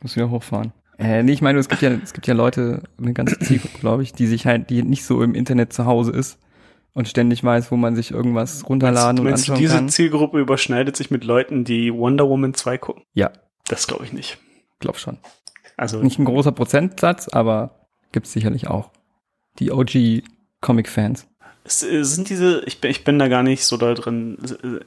Muss 0.00 0.16
wieder 0.16 0.28
hochfahren. 0.28 0.72
Äh, 1.02 1.22
nee, 1.22 1.32
ich 1.32 1.42
meine, 1.42 1.58
es 1.58 1.68
gibt 1.68 1.82
ja, 1.82 1.90
es 1.90 2.12
gibt 2.12 2.26
ja 2.26 2.34
Leute, 2.34 2.82
eine 2.98 3.12
ganze 3.12 3.38
Zielgruppe, 3.38 3.78
glaube 3.80 4.02
ich, 4.02 4.12
die 4.12 4.26
sich 4.26 4.46
halt, 4.46 4.70
die 4.70 4.82
nicht 4.82 5.04
so 5.04 5.22
im 5.22 5.34
Internet 5.34 5.72
zu 5.72 5.84
Hause 5.86 6.12
ist 6.12 6.38
und 6.94 7.08
ständig 7.08 7.42
weiß, 7.42 7.70
wo 7.70 7.76
man 7.76 7.96
sich 7.96 8.10
irgendwas 8.12 8.68
runterladen 8.68 9.18
und 9.18 9.24
Meinst 9.24 9.48
du, 9.48 9.52
anschauen 9.52 9.62
diese 9.62 9.74
kann. 9.76 9.88
Zielgruppe 9.88 10.38
überschneidet 10.40 10.96
sich 10.96 11.10
mit 11.10 11.24
Leuten, 11.24 11.64
die 11.64 11.92
Wonder 11.92 12.28
Woman 12.28 12.54
2 12.54 12.78
gucken? 12.78 13.02
Ja, 13.14 13.30
Das 13.68 13.86
glaube 13.86 14.04
ich 14.04 14.12
nicht. 14.12 14.38
glaub 14.80 14.98
schon. 14.98 15.18
Also, 15.76 16.00
Nicht 16.02 16.18
ein 16.18 16.24
großer 16.26 16.52
Prozentsatz, 16.52 17.28
aber 17.28 17.86
gibt's 18.12 18.32
sicherlich 18.32 18.68
auch. 18.68 18.90
Die 19.58 19.72
OG 19.72 20.22
Comic-Fans. 20.60 21.26
es, 21.64 21.82
äh, 21.82 22.04
sind 22.04 22.28
diese, 22.28 22.62
ich 22.66 22.80
bin, 22.80 22.90
ich 22.90 23.04
bin 23.04 23.18
da 23.18 23.28
gar 23.28 23.42
nicht 23.42 23.64
so 23.64 23.76
doll 23.76 23.94
drin. 23.94 24.36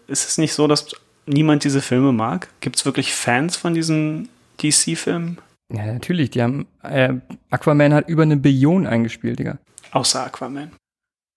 Ist 0.08 0.30
es 0.30 0.38
nicht 0.38 0.54
so, 0.54 0.68
dass 0.68 0.88
niemand 1.26 1.64
diese 1.64 1.82
Filme 1.82 2.12
mag? 2.14 2.50
Gibt 2.62 2.78
es 2.78 2.86
wirklich 2.86 3.14
Fans 3.14 3.56
von 3.58 3.74
diesen 3.74 4.30
DC-Filmen? 4.62 5.40
Ja, 5.72 5.86
natürlich, 5.86 6.30
die 6.30 6.42
haben, 6.42 6.68
äh, 6.84 7.14
Aquaman 7.50 7.94
hat 7.94 8.08
über 8.10 8.24
eine 8.24 8.38
Billion 8.38 8.86
eingespielt, 8.88 9.40
Digga. 9.40 9.58
Außer 9.92 10.26
Aquaman. 10.26 10.72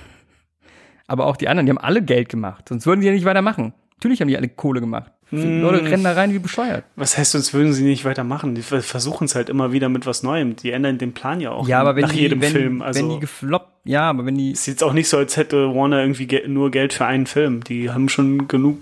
Aber 1.07 1.25
auch 1.27 1.37
die 1.37 1.47
anderen, 1.47 1.65
die 1.65 1.71
haben 1.71 1.77
alle 1.77 2.01
Geld 2.01 2.29
gemacht. 2.29 2.69
Sonst 2.69 2.85
würden 2.87 3.01
die 3.01 3.07
ja 3.07 3.13
nicht 3.13 3.25
weitermachen. 3.25 3.73
Natürlich 3.97 4.21
haben 4.21 4.27
die 4.27 4.37
alle 4.37 4.49
Kohle 4.49 4.81
gemacht. 4.81 5.11
Mm. 5.31 5.61
Leute 5.61 5.85
rennen 5.89 6.03
da 6.03 6.13
rein 6.13 6.33
wie 6.33 6.39
bescheuert. 6.39 6.83
Was 6.95 7.17
heißt, 7.17 7.31
sonst 7.31 7.53
würden 7.53 7.73
sie 7.73 7.83
nicht 7.83 8.05
weitermachen? 8.05 8.53
Die 8.55 8.61
ver- 8.61 8.81
versuchen 8.81 9.25
es 9.25 9.35
halt 9.35 9.49
immer 9.49 9.71
wieder 9.71 9.89
mit 9.89 10.05
was 10.05 10.21
Neuem. 10.23 10.55
Die 10.55 10.71
ändern 10.71 10.97
den 10.97 11.13
Plan 11.13 11.39
ja 11.41 11.51
auch 11.51 11.67
ja, 11.67 11.79
aber 11.79 11.95
wenn 11.95 12.03
nach 12.03 12.11
die, 12.11 12.19
jedem 12.19 12.41
wenn, 12.41 12.51
Film. 12.51 12.81
Also 12.81 12.99
wenn 12.99 13.09
die 13.09 13.19
gefloppt, 13.19 13.71
ja, 13.85 14.09
aber 14.09 14.25
wenn 14.25 14.37
die, 14.37 14.51
ist 14.51 14.65
jetzt 14.67 14.83
auch 14.83 14.93
nicht 14.93 15.07
so, 15.09 15.17
als 15.17 15.37
hätte 15.37 15.73
Warner 15.73 16.01
irgendwie 16.01 16.27
ge 16.27 16.47
nur 16.47 16.71
Geld 16.71 16.93
für 16.93 17.05
einen 17.05 17.25
Film. 17.25 17.63
Die 17.63 17.89
haben 17.89 18.09
schon 18.09 18.47
genug 18.47 18.79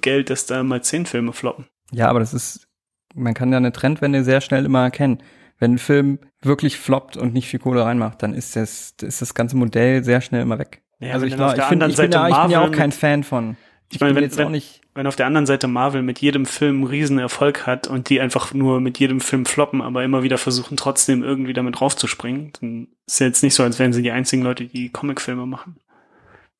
Geld, 0.00 0.30
dass 0.30 0.46
da 0.46 0.62
mal 0.62 0.82
zehn 0.82 1.06
Filme 1.06 1.32
floppen. 1.32 1.66
ja, 1.90 2.08
aber 2.08 2.20
das 2.20 2.32
ist, 2.34 2.68
man 3.14 3.34
kann 3.34 3.50
ja 3.50 3.58
eine 3.58 3.72
Trendwende 3.72 4.24
sehr 4.24 4.40
schnell 4.40 4.64
immer 4.64 4.82
erkennen. 4.82 5.18
Wenn 5.58 5.74
ein 5.74 5.78
Film 5.78 6.18
wirklich 6.40 6.76
floppt 6.78 7.16
und 7.16 7.34
nicht 7.34 7.48
viel 7.48 7.60
Kohle 7.60 7.84
reinmacht, 7.84 8.22
dann 8.22 8.34
ist 8.34 8.56
das, 8.56 8.94
ist 9.00 9.22
das 9.22 9.34
ganze 9.34 9.56
Modell 9.56 10.02
sehr 10.02 10.20
schnell 10.20 10.42
immer 10.42 10.58
weg. 10.58 10.82
Ja, 10.98 11.14
also 11.14 11.26
ich, 11.26 11.34
glaub, 11.34 11.56
ich, 11.56 11.62
find, 11.64 11.82
ich, 11.82 11.96
bin 11.96 12.10
ja, 12.10 12.28
ich 12.28 12.36
bin 12.36 12.50
ja 12.50 12.64
auch 12.64 12.70
kein 12.70 12.92
Fan 12.92 13.24
von. 13.24 13.56
Ich 13.90 14.00
meine, 14.00 14.14
bin 14.14 14.16
wenn, 14.16 14.24
jetzt 14.24 14.38
wenn, 14.38 14.46
auch 14.46 14.50
nicht, 14.50 14.80
wenn 14.94 15.06
auf 15.06 15.16
der 15.16 15.26
anderen 15.26 15.46
Seite 15.46 15.68
Marvel 15.68 16.02
mit 16.02 16.20
jedem 16.20 16.46
Film 16.46 16.76
einen 16.76 16.86
riesen 16.86 17.18
Erfolg 17.18 17.66
hat 17.66 17.86
und 17.86 18.08
die 18.08 18.20
einfach 18.20 18.54
nur 18.54 18.80
mit 18.80 18.98
jedem 18.98 19.20
Film 19.20 19.44
floppen, 19.44 19.82
aber 19.82 20.04
immer 20.04 20.22
wieder 20.22 20.38
versuchen 20.38 20.76
trotzdem 20.76 21.22
irgendwie 21.22 21.52
damit 21.52 21.80
raufzuspringen, 21.80 22.52
dann 22.60 22.88
ist 23.06 23.20
ja 23.20 23.26
jetzt 23.26 23.42
nicht 23.42 23.54
so, 23.54 23.62
als 23.62 23.78
wären 23.78 23.92
sie 23.92 24.02
die 24.02 24.12
einzigen 24.12 24.42
Leute, 24.42 24.64
die 24.64 24.90
Comicfilme 24.90 25.46
machen. 25.46 25.76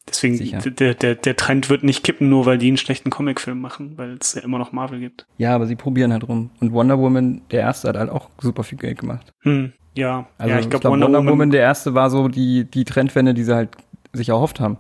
Deswegen, 0.09 0.36
Sicher. 0.36 0.59
der, 0.59 0.94
der, 0.94 1.14
der 1.14 1.36
Trend 1.36 1.70
wird 1.70 1.84
nicht 1.84 2.03
kippen, 2.03 2.28
nur 2.28 2.44
weil 2.44 2.59
die 2.59 2.68
einen 2.68 2.76
schlechten 2.76 3.11
Comicfilm 3.11 3.61
machen, 3.61 3.96
weil 3.96 4.18
es 4.20 4.34
ja 4.34 4.42
immer 4.42 4.59
noch 4.59 4.72
Marvel 4.72 4.98
gibt. 4.98 5.26
ja, 5.38 5.55
aber 5.55 5.66
sie 5.66 5.76
probieren 5.76 6.12
halt 6.12 6.26
rum. 6.28 6.50
Und 6.61 6.72
Wonder 6.72 6.98
Woman, 6.98 7.42
der 7.50 7.61
erste, 7.61 7.88
hat 7.88 7.96
halt 7.96 8.11
auch 8.11 8.28
super 8.40 8.64
viel 8.64 8.78
Geld 8.78 8.98
gemacht. 8.98 9.32
Hm, 9.42 9.72
ja. 9.94 10.26
Also 10.38 10.55
ja, 10.55 10.61
ich 10.61 10.68
glaube, 10.68 10.88
Wonder, 10.88 11.24
Woman, 11.24 11.50
der 11.50 11.61
erste 11.61 11.94
war 11.94 12.11
so 12.11 12.26
die, 12.28 12.64
die 12.64 12.84
Trendwende, 12.84 13.32
die 13.32 13.44
sie 13.44 13.55
halt 13.55 13.70
sich 14.12 14.28
erhofft 14.30 14.61
haben. 14.61 14.76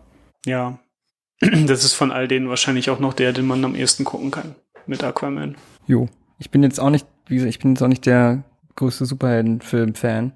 Ja. 0.46 0.78
Das 1.66 1.84
ist 1.84 1.94
von 1.94 2.12
all 2.12 2.28
denen 2.28 2.48
wahrscheinlich 2.48 2.90
auch 2.90 3.00
noch 3.00 3.14
der, 3.14 3.32
den 3.32 3.46
man 3.46 3.64
am 3.64 3.74
ehesten 3.74 4.04
gucken 4.04 4.30
kann. 4.30 4.54
mit 4.86 5.02
Aquaman. 5.02 5.56
Jo. 5.86 6.08
Ich 6.38 6.50
bin 6.50 6.62
jetzt 6.62 6.80
auch 6.80 6.90
nicht, 6.90 7.06
wie 7.26 7.34
gesagt, 7.34 7.50
ich 7.50 7.58
bin 7.60 7.72
jetzt 7.72 7.82
auch 7.82 7.88
nicht 7.88 8.06
der 8.06 8.42
größte 8.76 9.06
Superheldenfilm-Fan. 9.06 10.32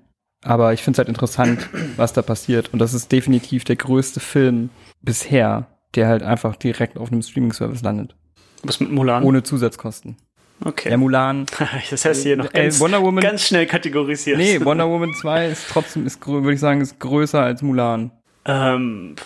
Aber 0.46 0.72
ich 0.72 0.82
finde 0.82 0.96
es 0.96 0.98
halt 0.98 1.08
interessant, 1.08 1.68
was 1.96 2.12
da 2.12 2.22
passiert. 2.22 2.72
Und 2.72 2.78
das 2.78 2.94
ist 2.94 3.10
definitiv 3.10 3.64
der 3.64 3.76
größte 3.76 4.20
Film 4.20 4.70
bisher, 5.02 5.66
der 5.94 6.06
halt 6.08 6.22
einfach 6.22 6.56
direkt 6.56 6.98
auf 6.98 7.10
einem 7.10 7.22
Streaming-Service 7.22 7.82
landet. 7.82 8.14
Was 8.62 8.78
mit 8.80 8.90
Mulan? 8.92 9.24
Ohne 9.24 9.42
Zusatzkosten. 9.42 10.16
okay. 10.64 10.88
Der 10.88 10.98
Mulan. 10.98 11.46
das 11.90 12.04
heißt 12.04 12.22
hier 12.22 12.36
noch 12.36 12.46
Äh, 12.54 12.62
ganz, 12.64 12.80
Wonder 12.80 13.02
Woman- 13.02 13.22
ganz 13.22 13.42
schnell 13.42 13.66
kategorisiert. 13.66 14.38
Nee, 14.38 14.60
Wonder 14.64 14.88
Woman 14.88 15.12
2 15.20 15.48
ist 15.48 15.66
trotzdem, 15.68 16.06
ist, 16.06 16.24
würde 16.26 16.52
ich 16.54 16.60
sagen, 16.60 16.80
ist 16.80 16.98
größer 17.00 17.40
als 17.42 17.62
Mulan. 17.62 18.12
Ähm, 18.44 19.16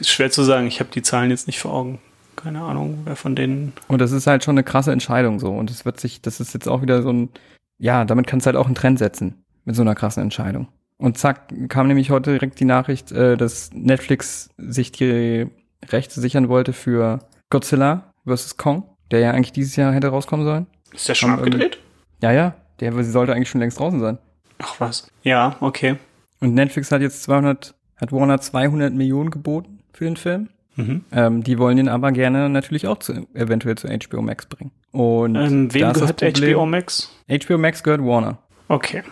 ist 0.00 0.10
schwer 0.10 0.30
zu 0.30 0.42
sagen. 0.42 0.66
Ich 0.66 0.80
habe 0.80 0.90
die 0.92 1.02
Zahlen 1.02 1.30
jetzt 1.30 1.46
nicht 1.46 1.58
vor 1.58 1.72
Augen. 1.72 1.98
Keine 2.36 2.60
Ahnung, 2.60 2.98
wer 3.04 3.16
von 3.16 3.34
denen. 3.34 3.72
Und 3.88 4.00
das 4.00 4.12
ist 4.12 4.26
halt 4.26 4.44
schon 4.44 4.54
eine 4.54 4.62
krasse 4.64 4.92
Entscheidung 4.92 5.40
so. 5.40 5.50
Und 5.50 5.70
es 5.70 5.84
wird 5.86 5.98
sich, 5.98 6.20
das 6.20 6.38
ist 6.40 6.52
jetzt 6.54 6.68
auch 6.68 6.82
wieder 6.82 7.02
so 7.02 7.10
ein, 7.10 7.30
ja, 7.78 8.04
damit 8.04 8.26
kannst 8.26 8.44
du 8.44 8.48
halt 8.48 8.56
auch 8.56 8.66
einen 8.66 8.74
Trend 8.74 8.98
setzen. 8.98 9.42
Mit 9.66 9.76
so 9.76 9.82
einer 9.82 9.94
krassen 9.94 10.22
Entscheidung. 10.22 10.68
Und 10.96 11.18
zack, 11.18 11.52
kam 11.68 11.88
nämlich 11.88 12.10
heute 12.10 12.30
direkt 12.32 12.58
die 12.58 12.64
Nachricht, 12.64 13.12
äh, 13.12 13.36
dass 13.36 13.70
Netflix 13.74 14.48
sich 14.56 14.92
die 14.92 15.46
Rechte 15.86 16.20
sichern 16.20 16.48
wollte 16.48 16.72
für 16.72 17.18
Godzilla 17.50 18.14
vs. 18.26 18.56
Kong, 18.56 18.84
der 19.10 19.20
ja 19.20 19.32
eigentlich 19.32 19.52
dieses 19.52 19.76
Jahr 19.76 19.92
hätte 19.92 20.08
rauskommen 20.08 20.46
sollen. 20.46 20.66
Ist 20.92 21.08
der 21.08 21.14
schon 21.14 21.30
Haben 21.32 21.40
abgedreht? 21.40 21.78
Ja, 22.22 22.32
ja, 22.32 22.54
der 22.80 22.92
sie 23.04 23.10
sollte 23.10 23.34
eigentlich 23.34 23.50
schon 23.50 23.60
längst 23.60 23.78
draußen 23.78 24.00
sein. 24.00 24.18
Ach 24.58 24.80
was. 24.80 25.08
Ja, 25.22 25.56
okay. 25.60 25.96
Und 26.40 26.54
Netflix 26.54 26.90
hat 26.92 27.02
jetzt 27.02 27.22
200, 27.24 27.74
hat 27.96 28.12
Warner 28.12 28.40
200 28.40 28.94
Millionen 28.94 29.30
geboten 29.30 29.80
für 29.92 30.04
den 30.04 30.16
Film. 30.16 30.48
Mhm. 30.76 31.04
Ähm, 31.12 31.42
die 31.42 31.58
wollen 31.58 31.76
den 31.76 31.88
aber 31.88 32.12
gerne 32.12 32.48
natürlich 32.48 32.86
auch 32.86 32.98
zu, 32.98 33.26
eventuell 33.34 33.76
zu 33.76 33.88
HBO 33.88 34.22
Max 34.22 34.46
bringen. 34.46 34.70
Und 34.92 35.34
Ähm, 35.34 35.72
wem 35.74 35.92
gehört 35.92 36.22
HBO 36.22 36.66
Max? 36.66 37.10
HBO 37.28 37.58
Max 37.58 37.82
gehört 37.82 38.02
Warner. 38.02 38.38
Okay. 38.68 39.02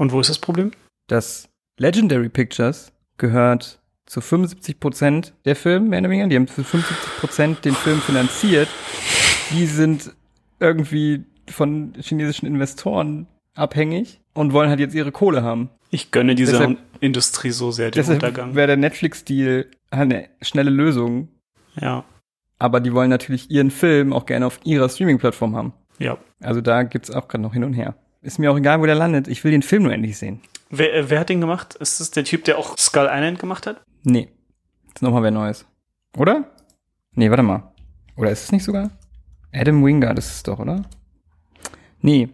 Und 0.00 0.12
wo 0.12 0.20
ist 0.20 0.30
das 0.30 0.38
Problem? 0.38 0.70
Das 1.08 1.50
Legendary 1.78 2.30
Pictures 2.30 2.90
gehört 3.18 3.80
zu 4.06 4.22
75 4.22 4.80
Prozent 4.80 5.34
der 5.44 5.54
Film, 5.54 5.90
mehr 5.90 6.00
oder 6.00 6.08
weniger. 6.08 6.26
Die 6.26 6.36
haben 6.36 6.46
für 6.48 6.64
75 6.64 7.20
Prozent 7.20 7.64
den 7.66 7.74
Film 7.74 8.00
finanziert. 8.00 8.68
Die 9.50 9.66
sind 9.66 10.10
irgendwie 10.58 11.24
von 11.50 11.92
chinesischen 12.00 12.46
Investoren 12.46 13.26
abhängig 13.54 14.22
und 14.32 14.54
wollen 14.54 14.70
halt 14.70 14.80
jetzt 14.80 14.94
ihre 14.94 15.12
Kohle 15.12 15.42
haben. 15.42 15.68
Ich 15.90 16.10
gönne 16.12 16.34
dieser 16.34 16.52
Deshalb- 16.52 16.78
Industrie 17.00 17.50
so 17.50 17.70
sehr 17.70 17.90
den 17.90 18.00
Deshalb 18.00 18.22
Untergang. 18.22 18.54
wäre 18.54 18.68
der 18.68 18.76
Netflix-Deal 18.78 19.66
eine 19.90 20.30
schnelle 20.40 20.70
Lösung. 20.70 21.28
Ja. 21.78 22.04
Aber 22.58 22.80
die 22.80 22.94
wollen 22.94 23.10
natürlich 23.10 23.50
ihren 23.50 23.70
Film 23.70 24.14
auch 24.14 24.24
gerne 24.24 24.46
auf 24.46 24.60
ihrer 24.64 24.88
Streaming-Plattform 24.88 25.54
haben. 25.56 25.74
Ja. 25.98 26.16
Also 26.40 26.62
da 26.62 26.84
gibt's 26.84 27.10
auch 27.10 27.28
gerade 27.28 27.42
noch 27.42 27.52
hin 27.52 27.64
und 27.64 27.74
her. 27.74 27.94
Ist 28.22 28.38
mir 28.38 28.52
auch 28.52 28.58
egal, 28.58 28.80
wo 28.80 28.86
der 28.86 28.94
landet. 28.94 29.28
Ich 29.28 29.42
will 29.44 29.50
den 29.50 29.62
Film 29.62 29.84
nur 29.84 29.92
endlich 29.92 30.18
sehen. 30.18 30.40
Wer, 30.68 30.94
äh, 30.94 31.10
wer 31.10 31.20
hat 31.20 31.28
den 31.30 31.40
gemacht? 31.40 31.74
Ist 31.76 32.00
das 32.00 32.10
der 32.10 32.24
Typ, 32.24 32.44
der 32.44 32.58
auch 32.58 32.76
Skull 32.76 33.08
Island 33.10 33.38
gemacht 33.38 33.66
hat? 33.66 33.80
Nee. 34.02 34.28
Ist 34.94 35.02
nochmal 35.02 35.22
wer 35.22 35.30
Neues. 35.30 35.66
Oder? 36.16 36.44
Nee, 37.14 37.30
warte 37.30 37.42
mal. 37.42 37.72
Oder 38.16 38.30
ist 38.30 38.44
es 38.44 38.52
nicht 38.52 38.64
sogar? 38.64 38.90
Adam 39.52 39.84
Wingard 39.84 40.18
ist 40.18 40.30
es 40.30 40.42
doch, 40.42 40.58
oder? 40.58 40.82
Nee. 42.00 42.28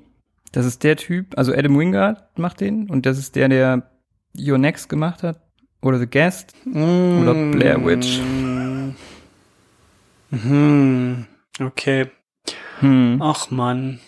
Das 0.52 0.66
ist 0.66 0.84
der 0.84 0.96
Typ, 0.96 1.36
also 1.36 1.52
Adam 1.52 1.78
Wingard 1.78 2.38
macht 2.38 2.60
den 2.60 2.88
und 2.88 3.04
das 3.04 3.18
ist 3.18 3.36
der, 3.36 3.48
der 3.48 3.90
Your 4.38 4.58
Next 4.58 4.88
gemacht 4.88 5.22
hat. 5.22 5.40
Oder 5.82 5.98
The 5.98 6.06
Guest. 6.06 6.54
Oder 6.66 7.34
Blair 7.52 7.84
Witch. 7.84 8.20
Mhm. 10.30 11.26
Okay. 11.60 12.10
Hm. 12.80 13.20
Ach 13.22 13.50
man. 13.50 14.00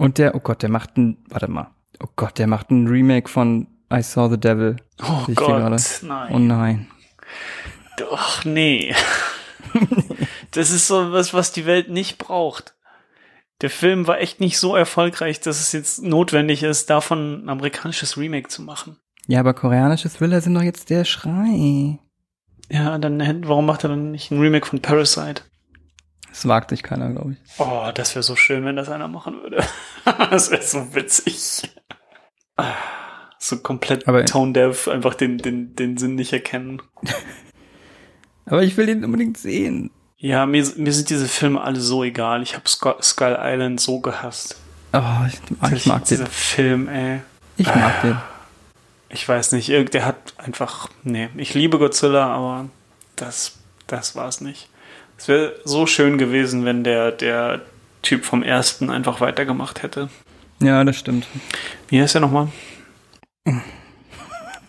Und 0.00 0.16
der, 0.16 0.34
oh 0.34 0.40
Gott, 0.40 0.62
der 0.62 0.70
macht 0.70 0.96
ein, 0.96 1.18
warte 1.28 1.46
mal. 1.48 1.70
Oh 2.02 2.08
Gott, 2.16 2.38
der 2.38 2.46
macht 2.46 2.70
ein 2.70 2.86
Remake 2.86 3.28
von 3.28 3.66
I 3.92 4.02
Saw 4.02 4.30
the 4.30 4.40
Devil. 4.40 4.76
Oh 5.02 5.26
hier 5.26 5.34
gerade. 5.34 5.76
Gott. 5.76 6.00
Nein. 6.02 6.32
Oh 6.32 6.38
nein. 6.38 6.86
Ach 8.10 8.44
nee. 8.46 8.94
das 10.52 10.70
ist 10.70 10.86
so 10.86 11.12
was, 11.12 11.34
was 11.34 11.52
die 11.52 11.66
Welt 11.66 11.90
nicht 11.90 12.16
braucht. 12.16 12.74
Der 13.60 13.68
Film 13.68 14.06
war 14.06 14.18
echt 14.20 14.40
nicht 14.40 14.58
so 14.58 14.74
erfolgreich, 14.74 15.40
dass 15.40 15.60
es 15.60 15.72
jetzt 15.72 16.02
notwendig 16.02 16.62
ist, 16.62 16.88
davon 16.88 17.44
ein 17.44 17.48
amerikanisches 17.50 18.16
Remake 18.16 18.48
zu 18.48 18.62
machen. 18.62 18.96
Ja, 19.26 19.40
aber 19.40 19.52
koreanische 19.52 20.08
Thriller 20.08 20.40
sind 20.40 20.54
doch 20.54 20.62
jetzt 20.62 20.88
der 20.88 21.04
Schrei. 21.04 21.98
Ja, 22.70 22.96
dann 22.96 23.46
warum 23.46 23.66
macht 23.66 23.84
er 23.84 23.90
dann 23.90 24.12
nicht 24.12 24.30
ein 24.30 24.40
Remake 24.40 24.64
von 24.64 24.80
Parasite? 24.80 25.42
Das 26.30 26.46
wagt 26.48 26.70
sich 26.70 26.82
keiner, 26.82 27.10
glaube 27.10 27.32
ich. 27.32 27.38
Oh, 27.58 27.90
das 27.94 28.14
wäre 28.14 28.22
so 28.22 28.36
schön, 28.36 28.64
wenn 28.64 28.76
das 28.76 28.88
einer 28.88 29.08
machen 29.08 29.42
würde. 29.42 29.64
das 30.30 30.50
wäre 30.50 30.62
so 30.62 30.94
witzig. 30.94 31.70
So 33.38 33.58
komplett 33.58 34.06
Aber- 34.06 34.24
tone 34.24 34.52
deaf, 34.52 34.86
einfach 34.88 35.14
den, 35.14 35.38
den, 35.38 35.74
den 35.74 35.96
Sinn 35.96 36.14
nicht 36.14 36.32
erkennen. 36.32 36.80
Aber 38.46 38.62
ich 38.62 38.76
will 38.76 38.86
den 38.86 39.04
unbedingt 39.04 39.38
sehen. 39.38 39.90
Ja, 40.16 40.44
mir, 40.46 40.64
mir 40.76 40.92
sind 40.92 41.08
diese 41.10 41.26
Filme 41.28 41.60
alle 41.60 41.80
so 41.80 42.04
egal. 42.04 42.42
Ich 42.42 42.54
habe 42.54 42.68
Skull 42.68 43.38
Island 43.40 43.80
so 43.80 44.00
gehasst. 44.00 44.56
Oh, 44.92 45.00
ich, 45.26 45.38
ich 45.74 45.86
mag 45.86 46.04
Dieser 46.04 46.24
den. 46.24 46.30
Film, 46.30 46.88
ey. 46.88 47.20
Ich 47.56 47.66
mag 47.66 48.02
den. 48.02 48.16
Ich 49.08 49.28
weiß 49.28 49.52
nicht, 49.52 49.68
irgend- 49.68 49.94
der 49.94 50.04
hat 50.06 50.16
einfach, 50.36 50.88
nee, 51.02 51.28
ich 51.36 51.54
liebe 51.54 51.78
Godzilla, 51.78 52.26
aber 52.32 52.68
das, 53.16 53.58
das 53.86 54.14
war's 54.14 54.40
nicht. 54.40 54.68
Es 55.20 55.28
wäre 55.28 55.54
so 55.64 55.84
schön 55.84 56.16
gewesen, 56.16 56.64
wenn 56.64 56.82
der, 56.82 57.12
der 57.12 57.60
Typ 58.00 58.24
vom 58.24 58.42
ersten 58.42 58.88
einfach 58.88 59.20
weitergemacht 59.20 59.82
hätte. 59.82 60.08
Ja, 60.62 60.82
das 60.82 60.96
stimmt. 60.96 61.26
Wie 61.88 62.00
heißt 62.00 62.14
der 62.14 62.22
nochmal? 62.22 62.48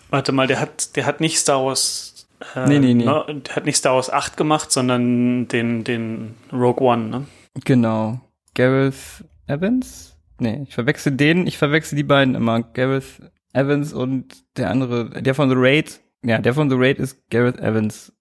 Warte 0.09 0.33
mal, 0.33 0.47
der 0.47 0.59
hat, 0.59 0.97
der 0.97 1.05
hat 1.05 1.21
nicht 1.21 1.37
Star 1.39 1.63
Wars, 1.63 2.27
äh, 2.53 2.67
Nee, 2.67 2.79
nee, 2.79 2.93
nee. 2.93 3.05
ne, 3.05 3.23
der 3.47 3.55
hat 3.55 3.63
nicht 3.65 3.77
Star 3.77 3.95
Wars 3.95 4.09
8 4.09 4.35
gemacht, 4.35 4.73
sondern 4.73 5.47
den, 5.47 5.85
den 5.85 6.35
Rogue 6.51 6.85
One, 6.85 7.03
ne? 7.07 7.27
Genau. 7.63 8.19
Gareth 8.53 9.23
Evans? 9.47 10.17
Nee, 10.37 10.65
ich 10.67 10.75
verwechsel 10.75 11.13
den, 11.13 11.47
ich 11.47 11.57
verwechsel 11.57 11.95
die 11.95 12.03
beiden 12.03 12.35
immer. 12.35 12.61
Gareth 12.61 13.21
Evans 13.53 13.93
und 13.93 14.35
der 14.57 14.69
andere, 14.69 15.21
der 15.21 15.33
von 15.33 15.47
The 15.47 15.55
Raid. 15.57 16.01
Ja, 16.25 16.39
der 16.39 16.53
von 16.53 16.69
The 16.69 16.75
Raid 16.77 16.99
ist 16.99 17.29
Gareth 17.29 17.57
Evans. 17.59 18.11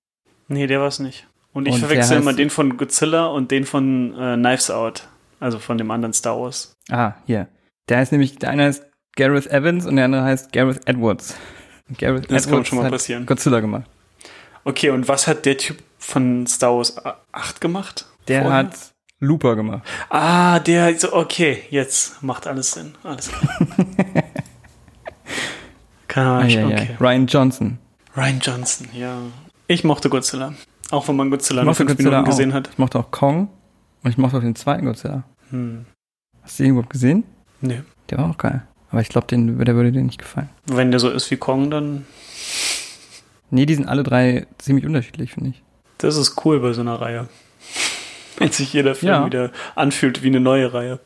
Nee, 0.47 0.69
der 0.69 0.81
war's 0.81 1.01
nicht. 1.01 1.27
Und 1.53 1.67
ich 1.67 1.75
Und 1.75 1.81
verwechsel 1.81 2.19
immer 2.19 2.33
den 2.33 2.51
von 2.51 2.77
Godzilla 2.77 3.27
und 3.27 3.51
den 3.51 3.65
von 3.65 4.15
äh, 4.19 4.37
Knives 4.37 4.71
Out. 4.71 5.09
Also 5.41 5.59
von 5.59 5.79
dem 5.79 5.91
anderen 5.91 6.13
Star 6.13 6.39
Wars. 6.41 6.75
Ah, 6.91 7.15
hier. 7.27 7.49
Der 7.89 7.99
heißt 7.99 8.13
nämlich, 8.13 8.39
der 8.39 8.51
eine 8.51 8.65
heißt 8.65 8.85
Gareth 9.17 9.47
Evans 9.49 9.87
und 9.87 9.97
der 9.97 10.05
andere 10.05 10.23
heißt 10.23 10.53
Gareth 10.53 10.87
Edwards. 10.87 11.35
Gareth 11.99 12.31
Das 12.31 12.47
kann 12.49 12.65
schon 12.65 12.79
mal 12.79 12.91
passieren. 12.91 13.27
Godzilla 13.27 13.61
gemacht. 13.61 13.85
Okay, 14.65 14.91
und 14.91 15.09
was 15.09 15.27
hat 15.27 15.47
der 15.47 15.57
Typ 15.57 15.83
von 15.99 16.47
Star 16.47 16.77
Wars 16.77 16.97
8 17.33 17.61
gemacht? 17.61 18.07
Der 18.29 18.43
Vorher? 18.43 18.59
hat 18.59 18.77
Looper 19.19 19.57
gemacht. 19.57 19.83
Ah, 20.11 20.59
der, 20.61 20.97
so, 20.99 21.15
okay, 21.15 21.63
jetzt 21.71 22.23
macht 22.23 22.47
alles 22.47 22.73
Sinn. 22.73 22.95
Alles 23.03 23.29
klar. 23.33 23.59
Keine 26.09 26.27
Ah, 26.29 26.39
Ahnung, 26.39 26.51
ja, 26.51 26.61
ja. 26.61 26.67
okay. 26.69 26.97
Ryan 27.01 27.27
Johnson. 27.27 27.79
Ryan 28.17 28.41
Johnson, 28.41 28.89
ja. 28.93 29.17
Ich 29.67 29.85
mochte 29.85 30.11
Godzilla. 30.11 30.55
Auch 30.91 31.07
wenn 31.09 31.17
man 31.17 31.31
Godzilla 31.31 31.63
nur 31.63 31.71
mochte 31.71 31.79
fünf 31.79 31.91
Godzilla 31.91 32.11
Minuten 32.11 32.27
auch. 32.27 32.31
gesehen 32.31 32.53
hat. 32.55 32.69
Ich 32.73 32.79
mochte 32.79 32.99
auch 32.99 33.11
Kong 33.11 33.49
und 34.03 34.11
ich 34.11 34.19
mochte 34.19 34.37
auch 34.39 34.41
den 34.43 34.57
zweiten 34.57 34.87
Godzilla. 34.87 35.25
Hm. 35.51 35.87
Hast 36.43 36.59
du 36.59 36.63
den 36.65 36.73
überhaupt 36.73 36.91
gesehen? 36.91 37.25
Nee. 37.61 37.83
Der 38.11 38.19
war 38.19 38.31
auch 38.31 38.39
geil. 38.39 38.63
Aber 38.91 39.01
ich 39.01 39.09
glaube, 39.09 39.27
der 39.29 39.75
würde 39.77 39.93
dir 39.93 40.03
nicht 40.03 40.19
gefallen. 40.19 40.49
Wenn 40.67 40.91
der 40.91 40.99
so 41.01 41.11
ist 41.11 41.31
wie 41.31 41.37
Kong, 41.37 41.71
dann 41.71 42.07
Nee, 43.51 43.67
die 43.67 43.75
sind 43.75 43.89
alle 43.89 44.03
drei 44.05 44.47
ziemlich 44.59 44.87
unterschiedlich, 44.87 45.33
finde 45.33 45.51
ich. 45.51 45.63
das 45.99 46.17
ist 46.17 46.45
cool 46.45 46.61
bei 46.61 46.73
so 46.73 46.81
einer 46.83 47.01
Reihe. 47.01 47.29
Wenn 48.39 48.51
sich 48.53 48.73
jeder 48.73 48.95
Film 48.95 49.13
Ja. 49.13 49.27
wieder 49.27 49.51
anfühlt 49.75 50.23
wie 50.23 50.29
eine 50.29 50.41
neue 50.41 50.73
Reihe. 50.73 50.99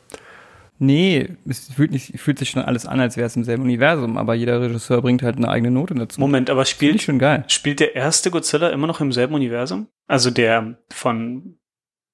Nee, 0.77 1.29
es 1.47 1.71
fühlt, 1.73 1.91
nicht, 1.91 2.19
fühlt 2.19 2.37
sich 2.37 2.49
schon 2.49 2.61
alles 2.61 2.85
an, 2.85 2.99
als 2.99 3.15
wäre 3.15 3.27
es 3.27 3.35
im 3.35 3.45
selben 3.45 3.63
Universum, 3.63 4.17
aber 4.17 4.33
jeder 4.35 4.59
Regisseur 4.61 5.01
bringt 5.01 5.23
halt 5.23 5.37
eine 5.37 5.47
eigene 5.49 5.71
Note 5.71 5.95
dazu. 5.95 6.19
Moment, 6.19 6.49
aber 6.49 6.65
spielt, 6.65 7.01
schon 7.01 7.17
geil. 7.17 7.45
spielt 7.47 7.79
der 7.79 7.95
erste 7.95 8.29
Godzilla 8.29 8.69
immer 8.69 8.87
noch 8.87 8.99
im 8.99 9.13
selben 9.13 9.35
Universum? 9.35 9.87
Also 10.07 10.31
der 10.31 10.77
von, 10.91 11.57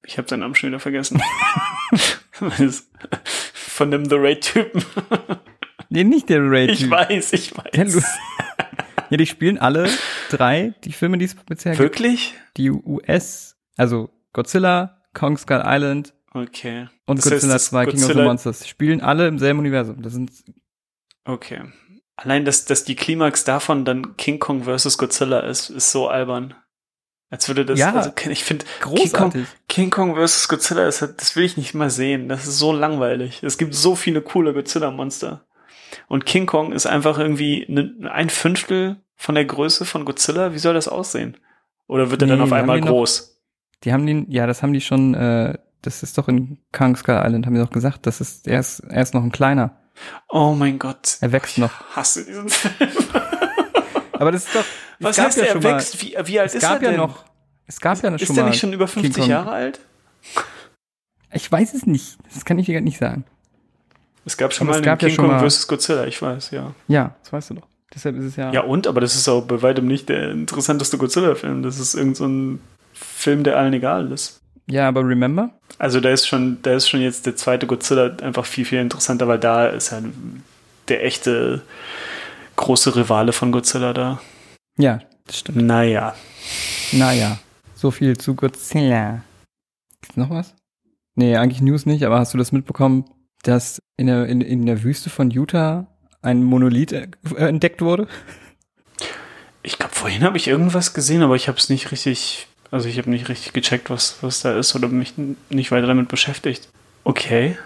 ich 0.05 0.17
habe 0.17 0.27
seinen 0.27 0.41
Namen 0.41 0.53
schon 0.53 0.69
wieder 0.69 0.79
vergessen. 0.79 1.21
von 3.53 3.89
dem 3.89 4.05
The 4.05 4.15
Raid-Typen. 4.15 4.83
Nee, 5.89 6.03
nicht 6.03 6.29
der 6.29 6.39
Raid. 6.41 6.69
Ich 6.69 6.89
weiß, 6.89 7.33
ich 7.33 7.57
weiß. 7.57 8.05
Ja, 9.09 9.17
die 9.17 9.25
spielen 9.25 9.57
alle 9.57 9.89
drei, 10.29 10.73
die 10.85 10.93
Filme, 10.93 11.17
die 11.17 11.25
es 11.25 11.35
bisher 11.35 11.73
gibt. 11.73 11.83
Wirklich? 11.83 12.33
Die 12.55 12.69
US, 12.69 13.57
also 13.75 14.09
Godzilla, 14.31 15.01
Kong 15.13 15.37
Skull 15.37 15.61
Island 15.65 16.13
Okay. 16.33 16.87
und 17.05 17.17
Das 17.19 17.25
heißt, 17.25 17.33
Godzilla 17.35 17.53
das 17.53 17.65
2 17.65 17.85
King 17.85 17.93
of 17.95 17.99
the 18.01 18.05
Godzilla- 18.13 18.23
Monsters. 18.23 18.67
Spielen 18.67 19.01
alle 19.01 19.27
im 19.27 19.37
selben 19.39 19.59
Universum. 19.59 20.01
Das 20.01 20.13
sind, 20.13 20.31
Okay. 21.25 21.61
Allein, 22.15 22.45
dass, 22.45 22.65
dass 22.65 22.83
die 22.83 22.95
Klimax 22.95 23.43
davon 23.43 23.83
dann 23.85 24.15
King 24.17 24.39
Kong 24.39 24.63
versus 24.63 24.97
Godzilla 24.97 25.39
ist, 25.41 25.69
ist 25.69 25.91
so 25.91 26.07
albern. 26.07 26.53
Als 27.29 27.47
würde 27.47 27.65
das, 27.65 27.79
Ja. 27.79 27.93
also 27.93 28.11
ich 28.29 28.43
finde, 28.43 28.65
King 28.81 29.11
Kong. 29.11 29.47
King 29.69 29.89
Kong 29.89 30.15
vs. 30.15 30.47
Godzilla, 30.47 30.83
das, 30.85 30.99
das 30.99 31.35
will 31.35 31.45
ich 31.45 31.57
nicht 31.57 31.73
mal 31.73 31.89
sehen. 31.89 32.27
Das 32.27 32.45
ist 32.47 32.57
so 32.59 32.73
langweilig. 32.73 33.41
Es 33.43 33.57
gibt 33.57 33.73
so 33.73 33.95
viele 33.95 34.21
coole 34.21 34.53
Godzilla-Monster. 34.53 35.45
Und 36.07 36.25
King 36.25 36.45
Kong 36.45 36.73
ist 36.73 36.85
einfach 36.85 37.17
irgendwie 37.17 37.65
ne, 37.69 37.93
ein 38.11 38.29
Fünftel 38.29 38.97
von 39.15 39.35
der 39.35 39.45
Größe 39.45 39.85
von 39.85 40.05
Godzilla. 40.05 40.53
Wie 40.53 40.59
soll 40.59 40.73
das 40.73 40.87
aussehen? 40.87 41.37
Oder 41.87 42.11
wird 42.11 42.21
er 42.21 42.27
Nee, 42.27 42.33
dann 42.33 42.41
auf 42.41 42.51
einmal 42.51 42.79
die 42.79 42.85
noch- 42.85 42.91
groß? 42.93 43.39
Die 43.83 43.93
haben 43.93 44.05
den, 44.05 44.29
ja, 44.29 44.45
das 44.45 44.61
haben 44.61 44.73
die 44.73 44.81
schon, 44.81 45.13
äh, 45.15 45.57
das 45.81 46.03
ist 46.03 46.17
doch 46.17 46.27
in 46.27 46.57
Kong 46.71 46.95
Skull 46.95 47.19
Island, 47.23 47.45
haben 47.45 47.55
die 47.55 47.61
doch 47.61 47.71
gesagt, 47.71 48.05
das 48.05 48.21
ist, 48.21 48.47
er 48.47 48.59
ist, 48.59 48.79
er 48.81 49.01
ist 49.01 49.13
noch 49.13 49.23
ein 49.23 49.31
kleiner. 49.31 49.77
Oh 50.29 50.53
mein 50.57 50.79
Gott. 50.79 51.17
Er 51.21 51.31
wächst 51.31 51.57
noch. 51.57 51.71
Hasse 51.95 52.25
diesen 52.25 52.49
Film. 52.49 52.89
Aber 54.13 54.31
das 54.31 54.45
ist 54.45 54.55
doch, 54.55 54.63
Was 54.99 55.17
heißt, 55.17 55.37
ja 55.37 55.45
er 55.45 55.51
schon 55.53 55.63
mal- 55.63 55.75
wächst? 55.75 56.01
Wie, 56.01 56.15
wie 56.25 56.39
alt 56.39 56.49
Es 56.49 56.55
ist 56.55 56.61
gab 56.61 56.81
er 56.81 56.83
ja 56.83 56.89
denn? 56.91 56.97
noch, 56.99 57.25
es 57.65 57.79
gab 57.81 58.01
ja 58.03 58.09
ist 58.13 58.25
schon 58.25 58.35
der 58.35 58.43
mal 58.45 58.49
nicht 58.51 58.59
schon 58.59 58.73
über 58.73 58.85
King 58.85 59.03
50 59.03 59.21
Kong. 59.21 59.29
Jahre 59.29 59.51
alt? 59.51 59.79
Ich 61.33 61.51
weiß 61.51 61.73
es 61.73 61.85
nicht. 61.85 62.17
Das 62.33 62.45
kann 62.45 62.59
ich 62.59 62.65
dir 62.65 62.81
nicht 62.81 62.97
sagen. 62.99 63.23
Es 64.25 64.37
gab 64.37 64.53
schon 64.53 64.67
Aber 64.67 64.73
mal 64.77 64.81
es 64.81 64.87
einen 64.87 64.93
gab 64.93 65.01
ja 65.01 65.07
King 65.07 65.15
schon 65.15 65.27
Kong 65.27 65.35
mal- 65.37 65.49
vs. 65.49 65.67
Godzilla, 65.67 66.05
ich 66.05 66.21
weiß, 66.21 66.51
ja. 66.51 66.73
Ja, 66.87 67.15
das 67.23 67.33
weißt 67.33 67.49
du 67.51 67.53
doch. 67.55 67.67
Deshalb 67.93 68.17
ist 68.17 68.25
es 68.25 68.35
ja. 68.35 68.51
Ja 68.51 68.61
und, 68.61 68.87
aber 68.87 69.01
das 69.01 69.15
ist 69.15 69.27
auch 69.27 69.41
bei 69.41 69.61
weitem 69.61 69.87
nicht 69.87 70.07
der 70.09 70.31
interessanteste 70.31 70.97
Godzilla-Film. 70.97 71.63
Das 71.63 71.79
ist 71.79 71.93
irgend 71.95 72.17
so 72.17 72.25
ein 72.25 72.61
Film, 72.93 73.43
der 73.43 73.57
allen 73.57 73.73
egal 73.73 74.11
ist. 74.11 74.40
Ja, 74.71 74.87
aber 74.87 75.01
remember? 75.05 75.51
Also 75.79 75.99
da 75.99 76.09
ist 76.11 76.27
schon, 76.27 76.59
da 76.61 76.73
ist 76.75 76.87
schon 76.87 77.01
jetzt 77.01 77.25
der 77.25 77.35
zweite 77.35 77.67
Godzilla 77.67 78.15
einfach 78.21 78.45
viel, 78.45 78.63
viel 78.63 78.79
interessanter, 78.79 79.27
weil 79.27 79.39
da 79.39 79.67
ist 79.67 79.91
ja 79.91 80.01
der 80.87 81.05
echte 81.05 81.61
große 82.55 82.95
Rivale 82.95 83.33
von 83.33 83.51
Godzilla 83.51 83.91
da. 83.91 84.21
Ja, 84.77 84.99
das 85.27 85.39
stimmt. 85.39 85.57
Naja. 85.57 86.15
Naja, 86.93 87.37
so 87.75 87.91
viel 87.91 88.15
zu 88.17 88.35
Godzilla. 88.35 89.23
Gibt's 90.01 90.17
noch 90.17 90.29
was? 90.29 90.55
Nee, 91.15 91.35
eigentlich 91.35 91.61
News 91.61 91.85
nicht, 91.85 92.03
aber 92.05 92.19
hast 92.19 92.33
du 92.33 92.37
das 92.37 92.53
mitbekommen, 92.53 93.05
dass 93.43 93.81
in 93.97 94.07
der, 94.07 94.25
in, 94.27 94.39
in 94.39 94.65
der 94.65 94.83
Wüste 94.83 95.09
von 95.09 95.31
Utah 95.31 95.87
ein 96.21 96.43
Monolith 96.43 96.93
entdeckt 97.35 97.81
wurde? 97.81 98.07
Ich 99.63 99.77
glaube, 99.77 99.93
vorhin 99.93 100.23
habe 100.23 100.37
ich 100.37 100.47
irgendwas 100.47 100.93
gesehen, 100.93 101.23
aber 101.23 101.35
ich 101.35 101.47
habe 101.47 101.57
es 101.57 101.69
nicht 101.69 101.91
richtig, 101.91 102.47
also 102.71 102.87
ich 102.87 102.97
habe 102.97 103.09
nicht 103.09 103.29
richtig 103.29 103.53
gecheckt, 103.53 103.89
was, 103.89 104.21
was 104.23 104.41
da 104.41 104.57
ist 104.57 104.75
oder 104.75 104.87
mich 104.87 105.13
nicht 105.49 105.71
weiter 105.71 105.87
damit 105.87 106.07
beschäftigt. 106.07 106.69
Okay. 107.03 107.57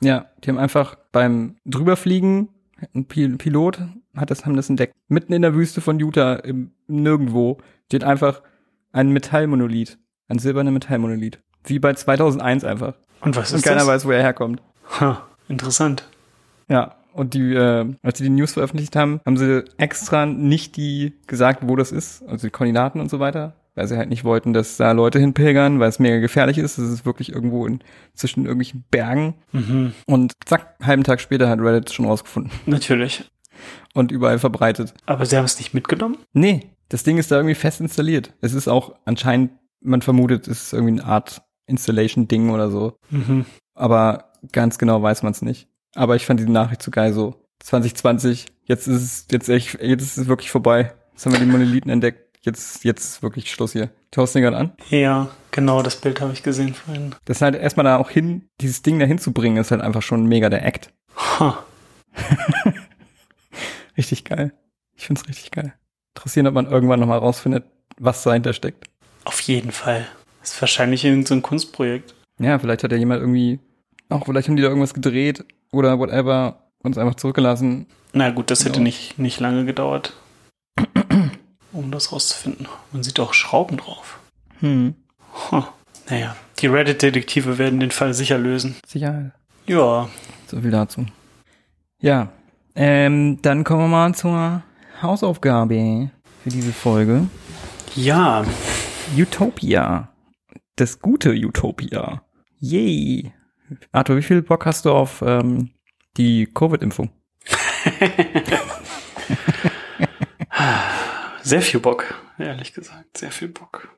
Ja, 0.00 0.26
die 0.42 0.50
haben 0.50 0.58
einfach 0.58 0.96
beim 1.12 1.56
drüberfliegen, 1.64 2.48
ein 2.94 3.06
Pil 3.06 3.36
Pilot 3.36 3.80
hat 4.16 4.30
das, 4.30 4.44
haben 4.46 4.56
das 4.56 4.70
entdeckt. 4.70 4.94
Mitten 5.08 5.32
in 5.32 5.42
der 5.42 5.54
Wüste 5.54 5.80
von 5.80 5.98
Utah, 5.98 6.34
im 6.34 6.72
Nirgendwo, 6.86 7.58
steht 7.86 8.04
einfach 8.04 8.42
ein 8.92 9.10
Metallmonolith. 9.10 9.98
Ein 10.28 10.38
silberner 10.38 10.70
Metallmonolith. 10.70 11.40
Wie 11.64 11.78
bei 11.78 11.94
2001 11.94 12.64
einfach. 12.64 12.94
Und 13.20 13.36
was 13.36 13.52
Und 13.52 13.58
ist 13.58 13.64
keiner 13.64 13.78
das? 13.78 13.86
weiß, 13.86 14.04
wo 14.06 14.10
er 14.12 14.22
herkommt. 14.22 14.62
Ha, 15.00 15.26
interessant. 15.48 16.04
Ja, 16.68 16.96
und 17.12 17.34
die, 17.34 17.54
äh, 17.54 17.94
als 18.02 18.18
sie 18.18 18.24
die 18.24 18.30
News 18.30 18.52
veröffentlicht 18.52 18.96
haben, 18.96 19.20
haben 19.24 19.36
sie 19.36 19.64
extra 19.78 20.26
nicht 20.26 20.76
die 20.76 21.14
gesagt, 21.26 21.60
wo 21.66 21.76
das 21.76 21.92
ist, 21.92 22.22
also 22.28 22.46
die 22.46 22.50
Koordinaten 22.50 23.00
und 23.00 23.10
so 23.10 23.20
weiter, 23.20 23.54
weil 23.74 23.88
sie 23.88 23.96
halt 23.96 24.08
nicht 24.08 24.24
wollten, 24.24 24.52
dass 24.52 24.76
da 24.76 24.92
Leute 24.92 25.18
hinpilgern, 25.18 25.80
weil 25.80 25.88
es 25.88 25.98
mega 25.98 26.18
gefährlich 26.18 26.58
ist. 26.58 26.78
Das 26.78 26.88
ist 26.88 27.04
wirklich 27.04 27.32
irgendwo 27.32 27.66
in, 27.66 27.80
zwischen 28.14 28.44
irgendwelchen 28.44 28.84
Bergen. 28.90 29.34
Mhm. 29.52 29.92
Und 30.06 30.32
zack, 30.44 30.76
halben 30.82 31.04
Tag 31.04 31.20
später 31.20 31.48
hat 31.48 31.60
Reddit 31.60 31.92
schon 31.92 32.06
rausgefunden 32.06 32.52
Natürlich. 32.66 33.30
und 33.94 34.12
überall 34.12 34.38
verbreitet. 34.38 34.94
Aber 35.06 35.26
sie 35.26 35.36
haben 35.36 35.44
es 35.44 35.58
nicht 35.58 35.74
mitgenommen? 35.74 36.18
Nee, 36.32 36.70
das 36.88 37.02
Ding 37.02 37.18
ist 37.18 37.30
da 37.30 37.36
irgendwie 37.36 37.54
fest 37.54 37.80
installiert. 37.80 38.32
Es 38.40 38.54
ist 38.54 38.68
auch 38.68 38.94
anscheinend, 39.04 39.52
man 39.80 40.02
vermutet, 40.02 40.48
es 40.48 40.64
ist 40.64 40.72
irgendwie 40.72 41.00
eine 41.00 41.04
Art 41.04 41.42
Installation-Ding 41.66 42.50
oder 42.50 42.70
so. 42.70 42.98
Mhm. 43.10 43.46
aber 43.74 44.30
ganz 44.52 44.78
genau 44.78 45.02
weiß 45.02 45.22
man 45.22 45.32
es 45.32 45.42
nicht. 45.42 45.68
Aber 45.94 46.16
ich 46.16 46.26
fand 46.26 46.40
die 46.40 46.48
Nachricht 46.48 46.82
so 46.82 46.90
geil, 46.90 47.12
so 47.12 47.34
2020, 47.60 48.46
jetzt 48.64 48.86
ist 48.88 49.02
es, 49.02 49.26
jetzt 49.30 49.48
echt, 49.48 49.80
jetzt 49.80 50.02
ist 50.02 50.18
es 50.18 50.26
wirklich 50.26 50.50
vorbei. 50.50 50.92
Jetzt 51.12 51.24
haben 51.24 51.32
wir 51.32 51.40
die 51.40 51.46
Monolithen 51.46 51.90
entdeckt, 51.90 52.23
jetzt, 52.44 52.84
jetzt 52.84 53.22
wirklich 53.22 53.50
Schluss 53.50 53.72
hier. 53.72 53.90
Den 54.14 54.42
gerade 54.42 54.56
an? 54.56 54.72
Ja, 54.90 55.28
genau, 55.50 55.82
das 55.82 55.96
Bild 55.96 56.20
habe 56.20 56.32
ich 56.32 56.42
gesehen 56.42 56.74
vorhin. 56.74 57.14
Das 57.24 57.38
ist 57.38 57.42
halt 57.42 57.56
erstmal 57.56 57.84
da 57.84 57.96
auch 57.96 58.10
hin, 58.10 58.48
dieses 58.60 58.82
Ding 58.82 58.98
da 58.98 59.06
hinzubringen, 59.06 59.58
ist 59.60 59.72
halt 59.72 59.80
einfach 59.80 60.02
schon 60.02 60.26
mega 60.26 60.48
der 60.48 60.64
Act. 60.64 60.92
Ha. 61.16 61.64
Richtig 63.96 64.24
geil. 64.24 64.52
Ich 64.96 65.06
find's 65.06 65.26
richtig 65.28 65.50
geil. 65.50 65.72
Interessieren, 66.14 66.46
ob 66.46 66.54
man 66.54 66.66
irgendwann 66.66 67.00
nochmal 67.00 67.18
rausfindet, 67.18 67.64
was 67.98 68.22
dahinter 68.22 68.52
steckt. 68.52 68.88
Auf 69.24 69.40
jeden 69.40 69.72
Fall. 69.72 70.06
Ist 70.42 70.60
wahrscheinlich 70.60 71.04
irgendein 71.04 71.26
so 71.26 71.34
ein 71.34 71.42
Kunstprojekt. 71.42 72.14
Ja, 72.38 72.58
vielleicht 72.58 72.84
hat 72.84 72.92
ja 72.92 72.98
jemand 72.98 73.20
irgendwie, 73.20 73.60
auch 74.08 74.26
vielleicht 74.26 74.48
haben 74.48 74.56
die 74.56 74.62
da 74.62 74.68
irgendwas 74.68 74.94
gedreht 74.94 75.44
oder 75.72 75.98
whatever, 75.98 76.70
uns 76.82 76.98
einfach 76.98 77.14
zurückgelassen. 77.14 77.86
Na 78.12 78.30
gut, 78.30 78.50
das 78.50 78.60
hätte 78.60 78.72
Genau. 78.74 78.84
nicht, 78.84 79.18
nicht 79.18 79.40
lange 79.40 79.64
gedauert, 79.64 80.12
um 81.74 81.90
das 81.90 82.12
rauszufinden. 82.12 82.66
Man 82.92 83.02
sieht 83.02 83.20
auch 83.20 83.34
Schrauben 83.34 83.76
drauf. 83.76 84.18
Hm. 84.60 84.94
Ha. 85.50 85.68
Naja, 86.08 86.36
die 86.58 86.66
Reddit-Detektive 86.66 87.58
werden 87.58 87.80
den 87.80 87.90
Fall 87.90 88.14
sicher 88.14 88.38
lösen. 88.38 88.76
Sicher. 88.86 89.32
Ja, 89.66 90.08
So 90.46 90.60
viel 90.60 90.70
dazu. 90.70 91.06
Ja, 92.00 92.28
ähm, 92.74 93.40
dann 93.42 93.64
kommen 93.64 93.82
wir 93.82 93.88
mal 93.88 94.14
zur 94.14 94.62
Hausaufgabe 95.02 96.10
für 96.42 96.50
diese 96.50 96.72
Folge. 96.72 97.26
ja, 97.96 98.44
Utopia. 99.16 100.08
Das 100.76 100.98
gute 101.00 101.30
Utopia. 101.32 102.22
Yay. 102.58 103.32
Arthur, 103.92 104.16
wie 104.16 104.22
viel 104.22 104.42
Bock 104.42 104.66
hast 104.66 104.84
du 104.84 104.92
auf 104.92 105.22
ähm, 105.26 105.70
die 106.16 106.46
Covid-Impfung? 106.46 107.10
sehr 111.44 111.62
viel 111.62 111.80
Bock, 111.80 112.14
ehrlich 112.38 112.72
gesagt. 112.72 113.18
Sehr 113.18 113.30
viel 113.30 113.48
Bock 113.48 113.88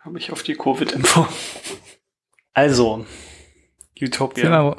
habe 0.00 0.18
ich 0.18 0.32
auf 0.32 0.42
die 0.42 0.54
Covid-Info. 0.54 1.26
Also, 2.56 3.04
Utopia. 4.00 4.48
Mal, 4.48 4.76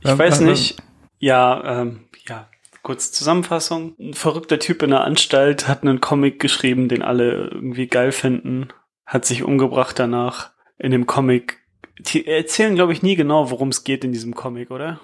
Ich 0.00 0.18
weiß 0.18 0.40
nicht. 0.40 0.82
Ja, 1.20 1.82
ähm, 1.82 2.08
ja, 2.26 2.48
kurz 2.82 3.12
Zusammenfassung. 3.12 3.94
Ein 4.00 4.14
verrückter 4.14 4.58
Typ 4.58 4.82
in 4.82 4.90
der 4.90 5.04
Anstalt 5.04 5.68
hat 5.68 5.82
einen 5.82 6.00
Comic 6.00 6.40
geschrieben, 6.40 6.88
den 6.88 7.02
alle 7.02 7.50
irgendwie 7.52 7.86
geil 7.86 8.10
finden, 8.10 8.70
hat 9.04 9.24
sich 9.24 9.44
umgebracht 9.44 10.00
danach. 10.00 10.50
In 10.78 10.90
dem 10.90 11.06
Comic, 11.06 11.58
die 12.00 12.26
erzählen, 12.26 12.74
glaube 12.74 12.92
ich, 12.92 13.04
nie 13.04 13.14
genau, 13.14 13.52
worum 13.52 13.68
es 13.68 13.84
geht 13.84 14.02
in 14.02 14.10
diesem 14.10 14.34
Comic, 14.34 14.72
oder? 14.72 14.98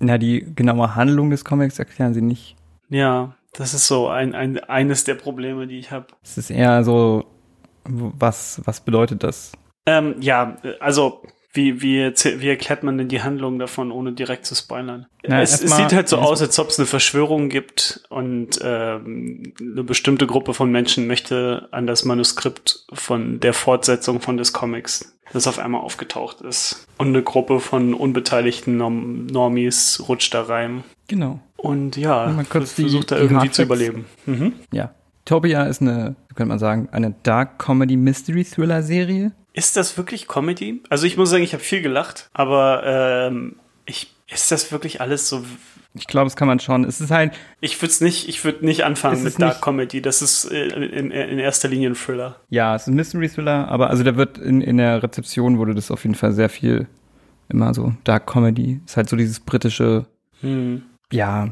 Na, 0.00 0.18
die 0.18 0.52
genaue 0.56 0.96
Handlung 0.96 1.30
des 1.30 1.44
Comics 1.44 1.78
erklären 1.78 2.12
sie 2.12 2.22
nicht. 2.22 2.56
Ja, 2.88 3.35
das 3.56 3.74
ist 3.74 3.86
so 3.86 4.08
ein, 4.08 4.34
ein 4.34 4.58
eines 4.64 5.04
der 5.04 5.14
Probleme, 5.14 5.66
die 5.66 5.78
ich 5.78 5.90
habe. 5.90 6.06
Es 6.22 6.38
ist 6.38 6.50
eher 6.50 6.84
so, 6.84 7.24
was, 7.84 8.60
was 8.64 8.80
bedeutet 8.80 9.22
das? 9.22 9.52
Ähm, 9.86 10.16
ja, 10.20 10.56
also 10.80 11.22
wie, 11.56 11.80
wie, 11.80 12.12
wie 12.12 12.48
erklärt 12.48 12.82
man 12.82 12.98
denn 12.98 13.08
die 13.08 13.22
Handlung 13.22 13.58
davon, 13.58 13.90
ohne 13.90 14.12
direkt 14.12 14.44
zu 14.44 14.54
spoilern? 14.54 15.06
Na, 15.26 15.40
es, 15.40 15.62
es 15.62 15.74
sieht 15.74 15.92
halt 15.92 16.08
so 16.08 16.18
aus, 16.18 16.42
als 16.42 16.58
ob 16.58 16.68
es 16.68 16.78
eine 16.78 16.86
Verschwörung 16.86 17.48
gibt 17.48 18.02
und 18.10 18.58
ähm, 18.62 19.54
eine 19.58 19.82
bestimmte 19.82 20.26
Gruppe 20.26 20.52
von 20.52 20.70
Menschen 20.70 21.06
möchte 21.06 21.68
an 21.70 21.86
das 21.86 22.04
Manuskript 22.04 22.84
von 22.92 23.40
der 23.40 23.54
Fortsetzung 23.54 24.20
von 24.20 24.36
des 24.36 24.52
Comics, 24.52 25.16
das 25.32 25.46
auf 25.46 25.58
einmal 25.58 25.80
aufgetaucht 25.80 26.42
ist. 26.42 26.86
Und 26.98 27.08
eine 27.08 27.22
Gruppe 27.22 27.60
von 27.60 27.94
unbeteiligten 27.94 28.76
Norm 28.76 29.26
Normies 29.26 30.04
rutscht 30.08 30.34
da 30.34 30.42
rein. 30.42 30.84
Genau. 31.08 31.40
Und 31.56 31.96
ja, 31.96 32.26
Mal 32.28 32.44
kurz 32.44 32.74
die- 32.74 32.82
versucht 32.82 33.10
da 33.10 33.16
irgendwie 33.18 33.50
zu 33.50 33.62
überleben. 33.62 34.04
Mhm. 34.26 34.52
Ja. 34.72 34.94
Utopia 35.22 35.64
ist 35.64 35.80
eine, 35.82 36.14
könnte 36.34 36.48
man 36.50 36.58
sagen, 36.58 36.88
eine 36.92 37.14
Dark 37.24 37.58
Comedy 37.58 37.96
Mystery 37.96 38.44
Thriller 38.44 38.82
Serie. 38.82 39.32
Ist 39.54 39.76
das 39.76 39.96
wirklich 39.96 40.28
Comedy? 40.28 40.82
Also 40.90 41.06
ich 41.06 41.16
muss 41.16 41.30
sagen, 41.30 41.42
ich 41.42 41.52
habe 41.52 41.62
viel 41.64 41.82
gelacht, 41.82 42.28
aber 42.32 42.82
ähm, 42.84 43.56
ich, 43.86 44.14
ist 44.32 44.52
das 44.52 44.70
wirklich 44.70 45.00
alles 45.00 45.28
so? 45.28 45.42
Ich 45.94 46.06
glaube, 46.06 46.26
das 46.26 46.36
kann 46.36 46.46
man 46.46 46.60
schon. 46.60 46.84
Es 46.84 47.00
ist 47.00 47.10
halt, 47.10 47.32
Ich 47.60 47.80
würde 47.80 48.04
nicht, 48.04 48.28
ich 48.28 48.44
würde 48.44 48.64
nicht 48.64 48.84
anfangen 48.84 49.16
Es 49.16 49.24
mit 49.24 49.40
Dark 49.40 49.62
Comedy. 49.62 50.02
Das 50.02 50.20
ist 50.22 50.44
äh, 50.44 50.66
in, 50.68 51.10
in 51.10 51.38
erster 51.38 51.68
Linie 51.68 51.90
ein 51.90 51.94
Thriller. 51.96 52.36
ja, 52.50 52.76
es 52.76 52.82
ist 52.82 52.88
ein 52.88 52.94
Mystery 52.94 53.28
Thriller, 53.30 53.66
aber 53.68 53.88
also 53.90 54.04
da 54.04 54.14
wird 54.16 54.36
in, 54.38 54.60
in 54.60 54.76
der 54.76 55.02
Rezeption 55.02 55.56
wurde 55.58 55.74
das 55.74 55.90
auf 55.90 56.04
jeden 56.04 56.14
Fall 56.14 56.32
sehr 56.32 56.50
viel 56.50 56.86
immer 57.48 57.72
so 57.74 57.94
Dark 58.04 58.26
Comedy. 58.26 58.80
Ist 58.84 58.96
halt 58.96 59.08
so 59.08 59.16
dieses 59.16 59.40
britische, 59.40 60.06
Hm. 60.42 60.82
Ja, 61.12 61.48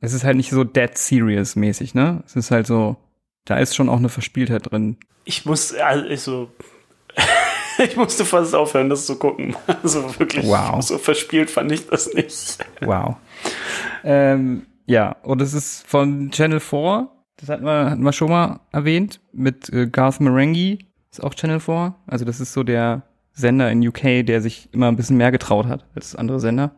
es 0.00 0.12
ist 0.12 0.24
halt 0.24 0.36
nicht 0.36 0.50
so 0.50 0.62
dead 0.64 0.96
serious 0.96 1.56
mäßig, 1.56 1.94
ne? 1.94 2.22
Es 2.26 2.36
ist 2.36 2.50
halt 2.50 2.66
so, 2.66 2.96
da 3.44 3.58
ist 3.58 3.74
schon 3.74 3.88
auch 3.88 3.96
eine 3.98 4.08
Verspieltheit 4.08 4.70
drin. 4.70 4.96
Ich 5.24 5.44
muss, 5.46 5.74
also 5.74 6.50
ich 7.82 7.96
musste 7.96 8.24
fast 8.24 8.54
aufhören, 8.54 8.88
das 8.88 9.06
zu 9.06 9.18
gucken. 9.18 9.56
Also 9.82 10.18
wirklich, 10.18 10.46
Wow. 10.46 10.82
so 10.82 10.98
verspielt 10.98 11.50
fand 11.50 11.72
ich 11.72 11.86
das 11.88 12.12
nicht. 12.14 12.58
Wow. 12.80 13.16
ähm, 14.04 14.66
ja, 14.86 15.16
und 15.22 15.42
es 15.42 15.52
ist 15.54 15.86
von 15.86 16.30
Channel 16.30 16.60
4, 16.60 17.08
das 17.38 17.48
hatten 17.48 17.64
wir, 17.64 17.90
hatten 17.90 18.02
wir 18.02 18.12
schon 18.12 18.30
mal 18.30 18.60
erwähnt, 18.72 19.20
mit 19.32 19.68
äh, 19.70 19.86
Garth 19.88 20.20
Marenghi, 20.20 20.86
ist 21.10 21.22
auch 21.24 21.34
Channel 21.34 21.60
4. 21.60 21.94
Also 22.06 22.24
das 22.24 22.40
ist 22.40 22.52
so 22.52 22.62
der 22.62 23.02
Sender 23.32 23.70
in 23.70 23.86
UK, 23.86 24.24
der 24.24 24.40
sich 24.40 24.68
immer 24.72 24.88
ein 24.88 24.96
bisschen 24.96 25.16
mehr 25.16 25.32
getraut 25.32 25.66
hat 25.66 25.84
als 25.94 26.14
andere 26.14 26.40
Sender 26.40 26.74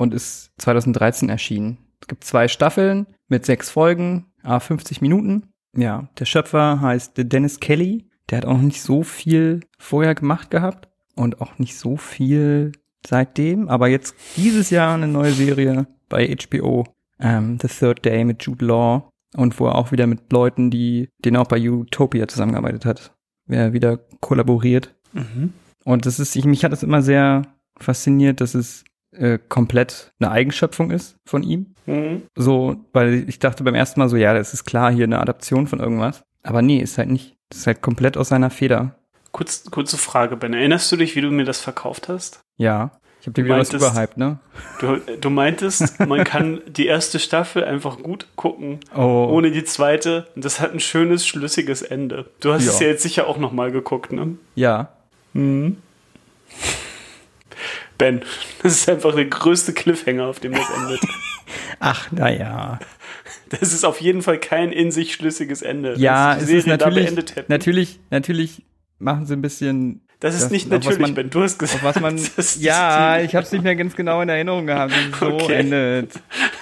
und 0.00 0.14
ist 0.14 0.50
2013 0.56 1.28
erschienen. 1.28 1.76
Es 2.00 2.08
gibt 2.08 2.24
zwei 2.24 2.48
Staffeln 2.48 3.06
mit 3.28 3.44
sechs 3.44 3.68
Folgen, 3.68 4.32
a 4.42 4.58
50 4.58 5.02
Minuten. 5.02 5.52
Ja, 5.76 6.08
der 6.18 6.24
Schöpfer 6.24 6.80
heißt 6.80 7.12
Dennis 7.16 7.60
Kelly. 7.60 8.08
Der 8.30 8.38
hat 8.38 8.46
auch 8.46 8.58
nicht 8.58 8.80
so 8.80 9.02
viel 9.02 9.60
vorher 9.78 10.14
gemacht 10.14 10.50
gehabt 10.50 10.88
und 11.16 11.42
auch 11.42 11.58
nicht 11.58 11.76
so 11.76 11.98
viel 11.98 12.72
seitdem. 13.06 13.68
Aber 13.68 13.88
jetzt 13.88 14.14
dieses 14.36 14.70
Jahr 14.70 14.94
eine 14.94 15.06
neue 15.06 15.32
Serie 15.32 15.86
bei 16.08 16.34
HBO, 16.34 16.86
ähm, 17.18 17.58
The 17.60 17.68
Third 17.68 18.04
Day 18.04 18.24
mit 18.24 18.42
Jude 18.42 18.64
Law 18.64 19.10
und 19.36 19.60
wo 19.60 19.66
er 19.66 19.74
auch 19.74 19.92
wieder 19.92 20.06
mit 20.06 20.32
Leuten, 20.32 20.70
die 20.70 21.10
den 21.18 21.36
auch 21.36 21.46
bei 21.46 21.60
Utopia 21.60 22.26
zusammengearbeitet 22.26 22.86
hat, 22.86 23.12
wer 23.46 23.74
wieder 23.74 23.98
kollaboriert. 24.20 24.94
Mhm. 25.12 25.52
Und 25.84 26.06
das 26.06 26.18
ist, 26.18 26.36
ich, 26.36 26.46
mich 26.46 26.64
hat 26.64 26.72
es 26.72 26.82
immer 26.82 27.02
sehr 27.02 27.42
fasziniert, 27.78 28.40
dass 28.40 28.54
es 28.54 28.84
äh, 29.12 29.38
komplett 29.48 30.12
eine 30.20 30.30
Eigenschöpfung 30.30 30.90
ist 30.90 31.16
von 31.26 31.42
ihm. 31.42 31.74
Mhm. 31.86 32.22
So, 32.36 32.76
weil 32.92 33.28
ich 33.28 33.38
dachte 33.38 33.64
beim 33.64 33.74
ersten 33.74 34.00
Mal 34.00 34.08
so, 34.08 34.16
ja, 34.16 34.34
das 34.34 34.54
ist 34.54 34.64
klar 34.64 34.92
hier 34.92 35.04
eine 35.04 35.20
Adaption 35.20 35.66
von 35.66 35.80
irgendwas. 35.80 36.22
Aber 36.42 36.62
nee, 36.62 36.78
ist 36.78 36.98
halt 36.98 37.10
nicht. 37.10 37.36
Das 37.50 37.58
ist 37.60 37.66
halt 37.66 37.82
komplett 37.82 38.16
aus 38.16 38.28
seiner 38.28 38.50
Feder. 38.50 38.94
Kurz, 39.32 39.64
kurze 39.70 39.96
Frage, 39.98 40.36
Ben. 40.36 40.54
Erinnerst 40.54 40.90
du 40.92 40.96
dich, 40.96 41.14
wie 41.16 41.20
du 41.20 41.30
mir 41.30 41.44
das 41.44 41.60
verkauft 41.60 42.08
hast? 42.08 42.40
Ja. 42.56 42.92
Ich 43.20 43.26
habe 43.26 43.34
dir 43.34 43.44
wieder 43.44 43.58
was 43.58 43.70
meintest- 43.70 43.90
überhyped, 43.90 44.16
ne? 44.16 44.38
Du, 44.80 44.96
du 45.20 45.28
meintest, 45.30 46.00
man 46.00 46.24
kann 46.24 46.62
die 46.66 46.86
erste 46.86 47.18
Staffel 47.18 47.62
einfach 47.64 47.98
gut 47.98 48.26
gucken, 48.34 48.80
Oh. 48.96 49.28
ohne 49.30 49.50
die 49.50 49.62
zweite. 49.64 50.28
Und 50.34 50.44
das 50.44 50.58
hat 50.58 50.72
ein 50.72 50.80
schönes, 50.80 51.26
schlüssiges 51.26 51.82
Ende. 51.82 52.30
Du 52.40 52.50
hast 52.52 52.64
Ja. 52.64 52.70
es 52.70 52.80
ja 52.80 52.86
jetzt 52.86 53.02
sicher 53.02 53.26
auch 53.26 53.36
noch 53.36 53.52
mal 53.52 53.70
geguckt, 53.72 54.12
ne? 54.12 54.38
Ja. 54.54 54.88
Ben, 58.00 58.22
das 58.62 58.72
ist 58.72 58.88
einfach 58.88 59.14
der 59.14 59.26
größte 59.26 59.72
Cliffhanger, 59.72 60.26
auf 60.26 60.40
dem 60.40 60.52
das 60.52 60.68
endet. 60.70 61.00
Ach, 61.80 62.10
naja. 62.12 62.78
Das 63.50 63.72
ist 63.72 63.84
auf 63.84 64.00
jeden 64.00 64.22
Fall 64.22 64.38
kein 64.38 64.72
in 64.72 64.90
sich 64.90 65.14
schlüssiges 65.14 65.62
Ende. 65.62 65.94
Ja, 65.98 66.36
es 66.36 66.48
ist 66.48 66.66
natürlich, 66.66 67.14
natürlich, 67.48 68.00
natürlich 68.10 68.62
machen 68.98 69.26
sie 69.26 69.34
ein 69.34 69.42
bisschen. 69.42 70.00
Das 70.20 70.34
ist 70.34 70.44
das- 70.44 70.50
nicht 70.50 70.68
natürlich, 70.70 70.98
man- 70.98 71.14
Ben. 71.14 71.30
Du 71.30 71.42
hast 71.42 71.58
gesagt, 71.58 71.82
was 71.84 71.98
man, 72.00 72.16
das 72.36 72.60
ja, 72.60 73.20
ich 73.20 73.34
habe 73.34 73.44
es 73.44 73.52
nicht 73.52 73.62
mehr 73.64 73.76
ganz 73.76 73.94
genau 73.96 74.20
in 74.22 74.28
Erinnerung 74.28 74.66
gehabt, 74.66 74.92
wie 74.92 75.10
es 75.12 75.18
so 75.18 75.26
Okay. 75.34 75.54
endet. 75.54 76.12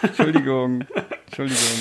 Entschuldigung, 0.03 0.85
Entschuldigung. 1.27 1.79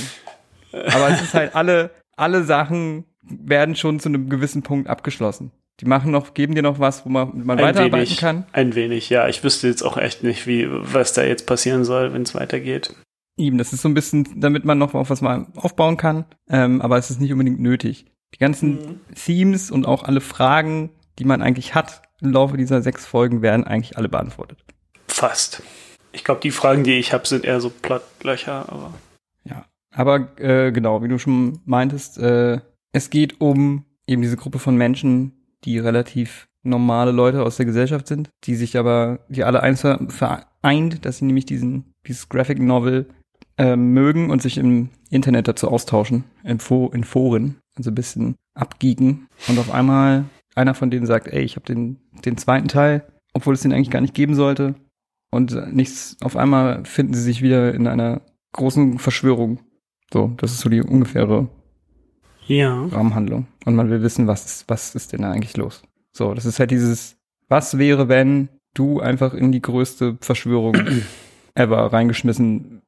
Aber 0.72 1.10
es 1.10 1.22
ist 1.22 1.34
halt 1.34 1.56
alle, 1.56 1.92
alle 2.16 2.44
Sachen 2.44 3.06
werden 3.22 3.76
schon 3.76 4.00
zu 4.00 4.10
einem 4.10 4.30
gewissen 4.30 4.64
Punkt 4.64 4.90
abgeschlossen. 4.90 5.52
Die 5.80 5.86
machen 5.86 6.12
noch, 6.12 6.34
geben 6.34 6.56
dir 6.56 6.64
noch 6.64 6.80
was, 6.80 7.06
wo 7.06 7.10
man, 7.10 7.44
man 7.46 7.60
ein 7.60 7.66
weiterarbeiten 7.66 8.08
wenig, 8.08 8.18
kann. 8.18 8.46
Ein 8.52 8.74
wenig, 8.74 9.10
ja. 9.10 9.28
Ich 9.28 9.44
wüsste 9.44 9.68
jetzt 9.68 9.84
auch 9.84 9.98
echt 9.98 10.24
nicht, 10.24 10.48
wie, 10.48 10.68
was 10.70 11.14
da 11.14 11.24
jetzt 11.24 11.46
passieren 11.46 11.86
soll, 11.86 12.14
wenn 12.14 12.24
es 12.24 12.34
weitergeht. 12.34 12.96
Eben, 13.38 13.60
das 13.60 13.74
ist 13.74 13.84
so 13.84 13.90
ein 13.90 13.94
bisschen, 13.94 14.40
damit 14.42 14.66
man 14.66 14.80
noch 14.80 14.96
auf 14.96 15.12
was 15.12 15.22
mal 15.22 15.46
aufbauen 15.56 15.98
kann. 15.98 16.26
Ähm, 16.50 16.82
aber 16.82 16.98
es 16.98 17.12
ist 17.12 17.22
nicht 17.22 17.32
unbedingt 17.32 17.60
nötig. 17.60 18.06
Die 18.34 18.40
ganzen 18.40 18.72
Mhm. 18.72 19.00
Themes 19.14 19.70
und 19.70 19.86
auch 19.86 20.04
alle 20.04 20.22
Fragen, 20.22 20.90
die 21.20 21.26
man 21.26 21.44
eigentlich 21.44 21.76
hat 21.76 22.02
im 22.22 22.32
Laufe 22.32 22.58
dieser 22.58 22.82
sechs 22.82 23.06
Folgen, 23.06 23.44
werden 23.44 23.64
eigentlich 23.64 23.98
alle 23.98 24.10
beantwortet. 24.10 24.64
Fast. 25.08 25.62
Ich 26.12 26.24
glaube, 26.24 26.42
die 26.42 26.50
Fragen, 26.52 26.84
die 26.84 26.94
ich 26.98 27.14
habe, 27.14 27.28
sind 27.28 27.46
eher 27.46 27.62
so 27.62 27.70
Plottlöcher, 27.70 28.66
aber 28.70 28.94
Ja. 29.44 29.66
Aber 29.94 30.28
äh, 30.40 30.72
genau, 30.72 31.04
wie 31.04 31.08
du 31.08 31.20
schon 31.20 31.60
meintest, 31.66 32.18
äh, 32.18 32.60
es 32.92 33.10
geht 33.12 33.40
um 33.40 33.86
eben 34.08 34.22
diese 34.24 34.38
Gruppe 34.38 34.58
von 34.60 34.76
Menschen, 34.76 35.37
die 35.66 35.80
relativ 35.80 36.48
normale 36.64 37.12
Leute 37.12 37.44
aus 37.44 37.58
der 37.58 37.66
Gesellschaft 37.66 38.08
sind, 38.08 38.30
die 38.44 38.56
sich 38.56 38.78
aber, 38.78 39.20
die 39.30 39.44
alle 39.44 39.64
eins 39.64 39.82
ver- 39.82 40.06
vereint, 40.10 41.06
dass 41.06 41.18
sie 41.18 41.26
nämlich 41.26 41.46
diesen, 41.46 41.94
dieses 42.06 42.30
Graphic 42.30 42.60
Novel 42.60 43.08
äh, 43.58 43.76
mögen 43.76 44.30
und 44.30 44.42
sich 44.42 44.58
im 44.58 44.90
Internet 45.10 45.48
dazu 45.48 45.70
austauschen, 45.70 46.26
in, 46.44 46.60
Fo 46.60 46.90
in 46.90 47.04
Foren, 47.04 47.58
also 47.76 47.92
ein 47.92 47.96
bisschen 47.96 48.36
abgeeken. 48.54 49.28
Und 49.48 49.60
auf 49.60 49.72
einmal 49.72 50.26
einer 50.56 50.74
von 50.74 50.92
denen 50.92 51.06
sagt, 51.06 51.28
ey, 51.28 51.44
ich 51.44 51.56
habe 51.56 51.66
den, 51.66 52.00
den 52.26 52.38
zweiten 52.38 52.68
Teil, 52.68 53.08
obwohl 53.34 53.54
es 53.54 53.62
den 53.62 53.72
eigentlich 53.72 53.92
gar 53.92 54.02
nicht 54.02 54.14
geben 54.14 54.36
sollte. 54.36 54.76
Und 55.32 55.74
nichts, 55.74 56.18
auf 56.22 56.36
einmal 56.36 56.84
finden 56.86 57.14
sie 57.14 57.22
sich 57.22 57.42
wieder 57.42 57.74
in 57.74 57.88
einer 57.88 58.22
großen 58.54 58.98
Verschwörung. 58.98 59.60
So, 60.12 60.34
das 60.38 60.52
ist 60.52 60.60
so 60.60 60.70
die 60.70 60.82
ungefähre 60.82 61.50
ja. 62.48 62.86
Rahmenhandlung. 62.92 63.48
Und 63.66 63.76
man 63.76 63.90
will 63.90 64.02
wissen, 64.02 64.28
was 64.28 64.46
ist, 64.46 64.70
was 64.70 64.96
ist 64.96 65.14
denn 65.14 65.22
da 65.22 65.32
eigentlich 65.32 65.58
los? 65.58 65.84
So, 66.12 66.34
das 66.34 66.46
ist 66.46 66.60
halt 66.60 66.72
dieses, 66.72 67.18
was 67.48 67.78
wäre, 67.78 68.10
wenn 68.10 68.50
du 68.74 69.00
einfach 69.00 69.34
in 69.34 69.52
die 69.52 69.62
größte 69.62 70.18
Verschwörung 70.22 70.78
ever 71.56 71.92
reingeschmissen 71.94 72.82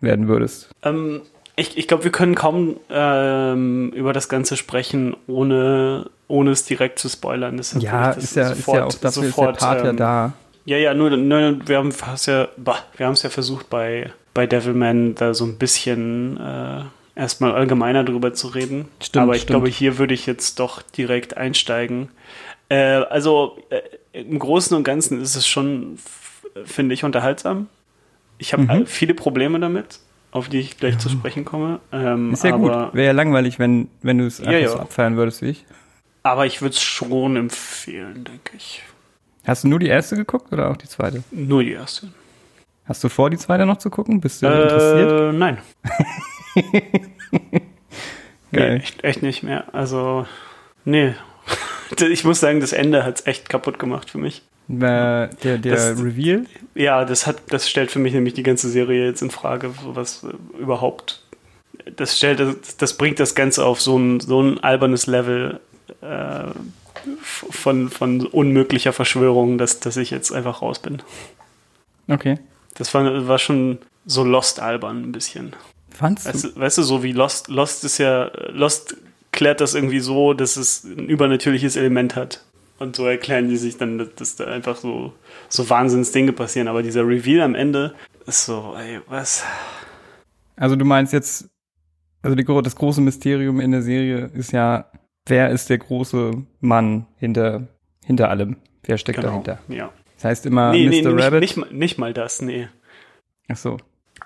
werden 0.00 0.28
würdest? 0.28 0.70
Ähm, 0.82 1.22
ich 1.56 1.76
ich 1.78 1.88
glaube, 1.88 2.04
wir 2.04 2.12
können 2.12 2.34
kaum 2.34 2.76
ähm, 2.90 3.90
über 3.94 4.12
das 4.12 4.28
Ganze 4.28 4.56
sprechen, 4.56 5.16
ohne, 5.26 6.10
ohne 6.28 6.50
es 6.50 6.64
direkt 6.64 6.98
zu 6.98 7.08
spoilern. 7.08 7.56
Deshalb 7.56 7.82
Ja, 7.82 8.12
das 8.14 8.24
ist 8.24 8.36
ja, 8.36 8.50
ist 8.50 8.66
ja 8.66 8.84
auch 8.84 8.94
dafür 8.94 9.24
sofort, 9.24 9.56
ist 9.56 9.62
der 9.62 9.66
Part 9.66 9.84
ja 9.84 9.90
ähm, 9.90 9.96
da. 9.96 10.32
Ja, 10.66 10.76
ja, 10.76 10.94
nur, 10.94 11.16
nur 11.16 11.68
wir 11.68 11.78
haben 11.78 11.88
es 11.88 12.26
ja, 12.26 12.48
bah, 12.56 12.80
wir 12.96 13.06
haben 13.06 13.12
es 13.12 13.22
ja 13.22 13.30
versucht 13.30 13.70
bei, 13.70 14.12
bei 14.34 14.46
Devilman 14.46 15.14
da 15.14 15.32
so 15.32 15.44
ein 15.44 15.58
bisschen 15.58 16.36
äh, 16.38 16.82
erstmal 17.16 17.52
allgemeiner 17.52 18.04
drüber 18.04 18.32
zu 18.34 18.46
reden. 18.48 18.88
Stimmt, 19.02 19.22
Aber 19.24 19.32
ich 19.34 19.42
stimmt. 19.42 19.50
glaube, 19.50 19.68
hier 19.68 19.98
würde 19.98 20.14
ich 20.14 20.26
jetzt 20.26 20.60
doch 20.60 20.82
direkt 20.82 21.36
einsteigen. 21.36 22.10
Äh, 22.68 22.76
also 22.76 23.58
äh, 23.70 23.80
im 24.20 24.38
Großen 24.38 24.76
und 24.76 24.84
Ganzen 24.84 25.20
ist 25.20 25.34
es 25.34 25.46
schon, 25.48 25.98
finde 26.64 26.94
ich, 26.94 27.02
unterhaltsam. 27.04 27.66
Ich 28.38 28.52
habe 28.52 28.62
Mhm. 28.62 28.86
viele 28.86 29.14
Probleme 29.14 29.58
damit, 29.58 29.98
auf 30.30 30.48
die 30.48 30.58
ich 30.60 30.76
gleich 30.78 30.98
zu 30.98 31.08
sprechen 31.08 31.44
komme. 31.44 31.80
Ähm, 31.92 32.32
Ist 32.32 32.44
ja 32.44 32.54
aber, 32.54 32.86
gut. 32.86 32.94
Wäre 32.94 33.06
ja 33.06 33.12
langweilig, 33.12 33.58
wenn, 33.58 33.88
wenn 34.02 34.18
du 34.18 34.26
es 34.26 34.40
einfach 34.40 34.52
ja. 34.52 34.68
so 34.68 34.78
abfeiern 34.78 35.16
würdest 35.16 35.40
wie 35.42 35.46
ich. 35.50 35.64
aber 36.22 36.44
ich 36.46 36.60
würde 36.60 36.74
es 36.74 36.82
schon 36.82 37.36
empfehlen, 37.36 38.24
denke 38.24 38.56
ich. 38.56 38.82
Hast 39.46 39.64
du 39.64 39.68
nur 39.68 39.78
die 39.78 39.86
erste 39.86 40.16
geguckt 40.16 40.52
oder 40.52 40.70
auch 40.70 40.76
die 40.76 40.88
zweite? 40.88 41.22
Nur 41.30 41.62
die 41.62 41.72
erste. 41.72 42.08
Hast 42.84 43.02
du 43.04 43.08
vor, 43.08 43.30
die 43.30 43.36
zweite 43.38 43.64
noch 43.64 43.78
zu 43.78 43.90
gucken? 43.90 44.20
Bist 44.20 44.42
du 44.42 44.46
interessiert? 44.46 45.10
Äh, 45.12 45.32
nein. 45.32 45.58
Geil. 48.52 48.74
Nee, 48.74 48.76
echt, 48.76 49.04
echt 49.04 49.22
nicht 49.22 49.42
mehr. 49.42 49.72
Also, 49.74 50.26
nee. 50.84 51.14
Ich 52.10 52.24
muss 52.24 52.40
sagen, 52.40 52.58
das 52.58 52.72
Ende 52.72 53.04
hat 53.04 53.20
es 53.20 53.26
echt 53.26 53.48
kaputt 53.48 53.78
gemacht 53.78 54.10
für 54.10 54.18
mich. 54.18 54.42
Der 54.66 55.28
der 55.28 55.58
Das- 55.58 55.96
Reveal? 56.02 56.46
Ja, 56.74 57.04
das 57.04 57.28
hat, 57.28 57.36
das 57.50 57.68
stellt 57.70 57.92
für 57.92 58.00
mich 58.00 58.12
nämlich 58.12 58.34
die 58.34 58.42
ganze 58.42 58.68
Serie 58.68 59.06
jetzt 59.06 59.22
in 59.22 59.30
Frage, 59.30 59.72
was 59.84 60.26
überhaupt. 60.58 61.22
Das 61.94 62.16
stellt, 62.16 62.40
das, 62.40 62.76
das 62.76 62.96
bringt 62.96 63.20
das 63.20 63.36
Ganze 63.36 63.64
auf 63.64 63.80
so 63.80 63.96
ein, 63.96 64.18
so 64.18 64.42
ein 64.42 64.58
albernes 64.64 65.06
Level 65.06 65.60
äh, 66.00 66.46
von, 67.22 67.88
von 67.90 68.26
unmöglicher 68.26 68.92
Verschwörung, 68.92 69.56
dass, 69.58 69.78
dass 69.78 69.96
ich 69.96 70.10
jetzt 70.10 70.32
einfach 70.32 70.62
raus 70.62 70.80
bin. 70.80 71.02
Okay. 72.08 72.40
Das 72.74 72.92
war, 72.94 73.28
war 73.28 73.38
schon 73.38 73.78
so 74.06 74.24
Lost 74.24 74.58
albern 74.58 75.04
ein 75.04 75.12
bisschen. 75.12 75.54
Fandst? 75.96 76.26
Weißt 76.26 76.44
du, 76.44 76.56
weißt 76.56 76.78
du, 76.78 76.82
so 76.82 77.02
wie 77.02 77.12
Lost, 77.12 77.48
Lost 77.48 77.84
ist 77.84 77.98
ja, 77.98 78.30
Lost 78.50 78.96
klärt 79.32 79.60
das 79.60 79.74
irgendwie 79.74 80.00
so, 80.00 80.34
dass 80.34 80.56
es 80.56 80.84
ein 80.84 81.06
übernatürliches 81.08 81.76
Element 81.76 82.16
hat. 82.16 82.42
Und 82.78 82.94
so 82.96 83.06
erklären 83.06 83.48
die 83.48 83.56
sich 83.56 83.78
dann, 83.78 84.10
dass, 84.16 84.36
da 84.36 84.44
einfach 84.44 84.76
so, 84.76 85.14
so 85.48 85.68
Wahnsinnsdinge 85.70 86.32
passieren. 86.32 86.68
Aber 86.68 86.82
dieser 86.82 87.06
Reveal 87.06 87.40
am 87.42 87.54
Ende 87.54 87.94
ist 88.26 88.44
so, 88.44 88.74
ey, 88.78 89.00
was? 89.08 89.44
Also 90.56 90.76
du 90.76 90.84
meinst 90.84 91.12
jetzt, 91.14 91.48
also 92.22 92.34
die, 92.34 92.44
das 92.44 92.76
große 92.76 93.00
Mysterium 93.00 93.60
in 93.60 93.70
der 93.72 93.82
Serie 93.82 94.30
ist 94.34 94.52
ja, 94.52 94.90
wer 95.26 95.50
ist 95.50 95.70
der 95.70 95.78
große 95.78 96.32
Mann 96.60 97.06
hinter, 97.16 97.66
hinter 98.04 98.28
allem? 98.28 98.56
Wer 98.82 98.98
steckt 98.98 99.24
dahinter? 99.24 99.58
Ja. 99.68 99.90
Das 100.16 100.24
heißt 100.24 100.46
immer 100.46 100.72
Nee, 100.72 100.84
Mr. 100.86 100.90
nee, 100.90 101.02
nicht, 101.02 101.24
Rabbit. 101.24 101.40
nicht, 101.40 101.56
mal- 101.56 101.72
nicht 101.72 101.98
mal 101.98 102.12
das, 102.14 102.42
nee. 102.42 102.68
Ach 103.48 103.56
so. 103.56 103.78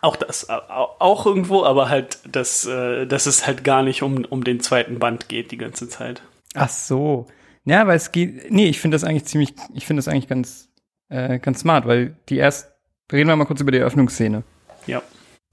Auch 0.03 0.17
das, 0.17 0.49
au- 0.49 0.95
auch 0.99 1.27
irgendwo, 1.27 1.65
aber 1.65 1.89
halt, 1.89 2.19
dass, 2.31 2.67
äh, 2.67 3.07
dass 3.07 3.27
es 3.27 3.47
halt 3.47 3.65
gar 3.65 3.83
nicht 3.83 4.03
um, 4.03 4.25
um 4.25 4.45
den 4.45 4.61
zweiten 4.61 4.99
Band 4.99 5.29
geht 5.29 5.51
die 5.51 5.59
ganze 5.59 5.89
Zeit. 5.89 6.23
Ach 6.55 6.69
so. 6.71 7.27
Ja, 7.65 7.87
weil 7.87 7.97
es 7.97 8.11
geht, 8.11 8.51
nee, 8.51 8.67
ich 8.67 8.81
finde 8.81 8.95
das 8.95 9.05
eigentlich 9.05 9.27
ziemlich, 9.27 9.55
ich 9.75 9.87
finde 9.87 9.99
das 10.01 10.09
eigentlich 10.09 10.29
ganz, 10.29 10.71
äh, 11.11 11.39
ganz 11.39 11.61
smart, 11.61 11.87
weil 11.87 12.17
die 12.31 12.37
erst, 12.39 12.73
reden 13.13 13.29
wir 13.29 13.37
mal 13.37 13.45
kurz 13.45 13.61
über 13.61 13.73
die 13.73 13.79
Eröffnungsszene, 13.79 14.43
Ja. 14.87 15.03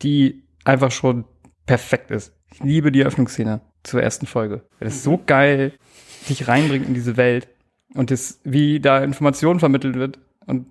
die 0.01 0.43
einfach 0.63 0.91
schon 0.91 1.25
perfekt 1.65 2.11
ist. 2.11 2.33
Ich 2.53 2.61
liebe 2.61 2.91
die 2.93 3.01
Eröffnungsszene 3.01 3.59
zur 3.83 4.01
ersten 4.01 4.25
Folge. 4.25 4.63
Weil 4.79 4.87
das 4.87 5.03
so 5.03 5.19
geil 5.25 5.73
dich 6.29 6.47
reinbringt 6.47 6.87
in 6.87 6.93
diese 6.93 7.17
Welt 7.17 7.49
und 7.93 8.11
das, 8.11 8.39
wie 8.45 8.79
da 8.79 9.03
Informationen 9.03 9.59
vermittelt 9.59 9.95
wird 9.95 10.19
und 10.47 10.65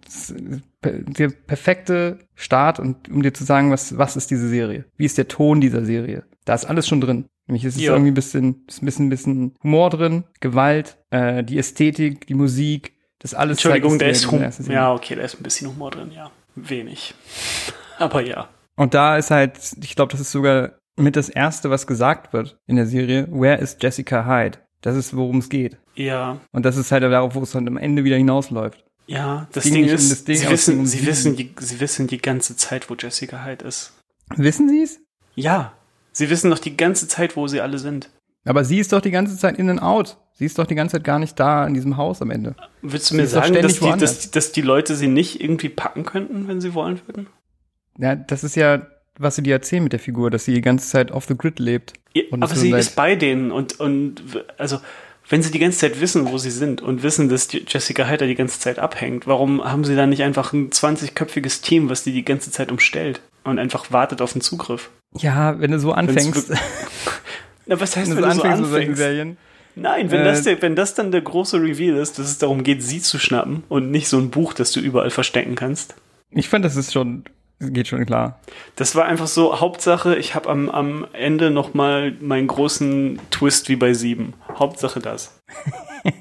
der 0.83 1.29
perfekte 1.29 2.19
Start 2.35 2.81
und 2.81 3.09
um 3.09 3.23
dir 3.23 3.33
zu 3.35 3.45
sagen, 3.45 3.71
was, 3.71 3.97
was 3.99 4.17
ist 4.17 4.31
diese 4.31 4.49
Serie? 4.49 4.85
Wie 4.97 5.05
ist 5.05 5.19
der 5.19 5.29
Ton 5.29 5.61
dieser 5.61 5.85
Serie? 5.85 6.25
Da 6.45 6.55
ist 6.55 6.65
alles 6.65 6.87
schon 6.89 7.01
drin. 7.01 7.27
Nämlich 7.47 7.65
es 7.65 7.77
ist 7.77 7.83
Ja. 7.83 7.93
irgendwie 7.93 8.11
ein 8.11 8.15
bisschen, 8.15 8.65
ist 8.67 8.83
ein 8.83 8.87
bisschen, 8.87 9.09
bisschen 9.11 9.55
Humor 9.63 9.91
drin, 9.91 10.25
Gewalt, 10.41 10.99
äh, 11.11 11.45
die 11.45 11.59
Ästhetik, 11.59 12.27
die 12.27 12.35
Musik, 12.35 12.95
Das 13.21 13.35
alles 13.35 13.59
Entschuldigung, 13.59 13.99
da 13.99 14.07
es 14.07 14.21
ist 14.23 14.31
Humor. 14.31 14.51
Ja, 14.69 14.93
okay, 14.93 15.15
da 15.15 15.23
ist 15.23 15.39
ein 15.39 15.43
bisschen 15.43 15.69
Humor 15.69 15.91
drin, 15.91 16.11
ja. 16.15 16.31
Wenig. 16.55 17.15
Aber 17.99 18.23
ja. 18.23 18.49
Und 18.77 18.95
da 18.95 19.17
ist 19.17 19.31
halt, 19.31 19.59
ich 19.83 19.95
glaube, 19.97 20.13
das 20.13 20.21
ist 20.21 20.33
sogar 20.33 20.73
mit 20.97 21.17
das 21.17 21.29
erste, 21.29 21.71
was 21.71 21.87
gesagt 21.87 22.33
wird 22.33 22.59
in 22.67 22.77
der 22.77 22.87
Serie. 22.87 23.27
Where 23.31 23.59
is 23.61 23.77
Jessica 23.81 24.27
Hyde? 24.27 24.59
Das 24.83 24.97
ist, 24.97 25.17
worum 25.17 25.39
es 25.39 25.49
geht. 25.49 25.79
Ja, 25.95 26.39
Und 26.53 26.65
das 26.67 26.77
ist 26.77 26.93
halt 26.93 27.03
darauf, 27.03 27.35
wo 27.35 27.41
es 27.43 27.53
dann 27.53 27.67
am 27.69 27.77
Ende 27.79 28.05
wieder 28.05 28.17
hinausläuft. 28.17 28.85
Ja, 29.07 29.47
das 29.53 29.65
ging 29.65 29.75
Ding 29.75 29.83
nicht 29.85 29.93
um 29.93 29.97
ist, 29.97 30.11
das 30.11 30.25
Ding, 30.25 30.37
sie 30.37 30.49
wissen, 30.51 30.79
um 30.81 30.87
sie 30.87 31.07
wissen, 31.07 31.37
die, 31.37 31.55
sie 31.59 31.81
wissen 31.81 32.07
die 32.07 32.19
ganze 32.19 32.57
Zeit, 32.57 32.91
wo 32.91 32.95
Jessica 32.95 33.45
Hyde 33.45 33.65
ist. 33.65 33.93
Wissen 34.37 34.69
Sie 34.69 34.83
es? 34.83 34.99
Ja, 35.37 35.75
sie 36.13 36.29
wissen 36.31 36.51
doch 36.51 36.59
die 36.59 36.77
ganze 36.77 37.07
Zeit, 37.07 37.37
wo 37.37 37.47
sie 37.47 37.61
alle 37.61 37.79
sind. 37.79 38.11
Aber 38.45 38.65
sie 38.65 38.79
ist 38.79 38.93
doch 38.93 39.01
die 39.01 39.11
ganze 39.11 39.37
Zeit 39.37 39.59
in 39.59 39.71
and 39.71 39.83
out. 39.83 40.17
Sie 40.33 40.45
ist 40.45 40.59
doch 40.59 40.67
die 40.67 40.75
ganze 40.75 40.97
Zeit 40.97 41.05
gar 41.05 41.19
nicht 41.19 41.39
da 41.39 41.67
in 41.67 41.75
diesem 41.75 41.97
Haus 41.97 42.21
am 42.21 42.31
Ende. 42.31 42.55
Willst 42.83 43.11
du 43.11 43.15
Sie 43.15 43.17
mir 43.17 43.23
ist 43.25 43.31
sagen, 43.33 43.55
dass 43.55 43.81
die, 43.81 43.93
dass, 43.99 44.31
dass 44.31 44.53
die 44.53 44.63
Leute 44.63 44.95
sie 44.95 45.09
nicht 45.09 45.41
irgendwie 45.41 45.69
packen 45.69 46.05
könnten, 46.05 46.47
wenn 46.47 46.61
sie 46.61 46.75
wollen 46.75 47.01
würden? 47.07 47.27
Ja, 47.99 48.15
das 48.15 48.45
ist 48.45 48.55
ja, 48.55 48.87
was 49.19 49.37
sie 49.37 49.43
dir 49.43 49.55
erzählen 49.55 49.83
mit 49.83 49.93
der 49.93 50.01
Figur, 50.01 50.31
dass 50.31 50.45
sie 50.45 50.53
die 50.53 50.61
ganze 50.61 50.89
Zeit 50.89 51.11
off 51.11 51.25
the 51.27 51.37
grid 51.37 51.59
lebt. 51.59 51.95
Ja, 52.13 52.25
Und 52.31 52.43
aber 52.43 52.55
sie 52.55 52.71
ist 52.71 52.97
bei 52.97 53.17
denen 53.17 53.51
und, 53.51 53.81
und 53.81 54.23
also 54.59 54.81
wenn 55.29 55.43
sie 55.43 55.51
die 55.51 55.59
ganze 55.59 55.79
Zeit 55.79 56.01
wissen, 56.01 56.31
wo 56.31 56.39
sie 56.39 56.51
sind 56.51 56.83
und 56.83 57.03
wissen, 57.03 57.29
dass 57.29 57.49
Jessica 57.51 58.07
Hyder 58.07 58.27
die 58.27 58.35
ganze 58.35 58.61
Zeit 58.61 58.79
abhängt, 58.79 59.27
warum 59.27 59.65
haben 59.65 59.85
sie 59.85 59.97
dann 59.97 60.11
nicht 60.11 60.23
einfach 60.23 60.53
ein 60.53 60.71
20-köpfiges 60.71 61.63
Team, 61.63 61.89
was 61.89 62.05
die 62.05 62.13
die 62.13 62.25
ganze 62.25 62.51
Zeit 62.51 62.71
umstellt 62.71 63.21
und 63.45 63.59
einfach 63.59 63.91
wartet 63.91 64.21
auf 64.23 64.33
den 64.33 64.41
Zugriff? 64.41 64.91
Ja, 65.17 65.59
wenn 65.61 65.71
du 65.73 65.79
so 65.79 65.93
anfängst, 65.93 66.51
Na, 67.67 67.81
was 67.81 67.97
heißt, 67.97 68.11
wenn 68.11 68.17
wenn 68.19 68.23
du 68.25 68.29
du 68.31 68.35
so 68.37 68.41
so 68.43 68.49
anfängst 68.49 68.73
anfängst? 68.73 68.99
Serien. 68.99 69.37
Nein, 69.75 70.11
wenn, 70.11 70.21
Äh, 70.21 70.25
das 70.25 70.43
der, 70.43 70.63
wenn 70.63 70.77
das 70.77 70.95
dann 70.95 71.11
der 71.11 71.21
große 71.21 71.61
Reveal 71.61 71.97
ist, 71.97 72.19
dass 72.19 72.27
es 72.29 72.39
darum 72.39 72.63
geht, 72.63 72.83
sie 72.83 73.01
zu 73.01 73.19
schnappen 73.19 73.65
und 73.69 73.91
nicht 73.91 74.09
so 74.09 74.19
ein 74.19 74.31
Buch, 74.31 74.55
das 74.55 74.73
du 74.73 74.81
überall 74.81 75.11
verstecken 75.11 75.55
kannst. 75.55 75.95
Ich 76.31 76.49
finde, 76.49 76.69
das 76.69 76.77
ist 76.77 76.93
schon, 76.93 77.25
geht 77.61 77.89
schon 77.89 78.05
klar. 78.05 78.41
Das 78.77 78.95
war 78.95 79.07
einfach 79.07 79.27
so, 79.27 79.61
Hauptsache, 79.61 80.17
ich 80.17 80.35
habe 80.35 80.49
am, 80.49 80.69
am 80.69 81.07
Ende 81.13 81.51
noch 81.51 81.75
mal 81.75 82.13
meinen 82.21 82.47
großen 82.47 83.19
Twist 83.31 83.69
wie 83.69 83.77
bei 83.77 83.95
sieben. 83.95 84.35
Hauptsache 84.59 85.01
das. 85.01 85.41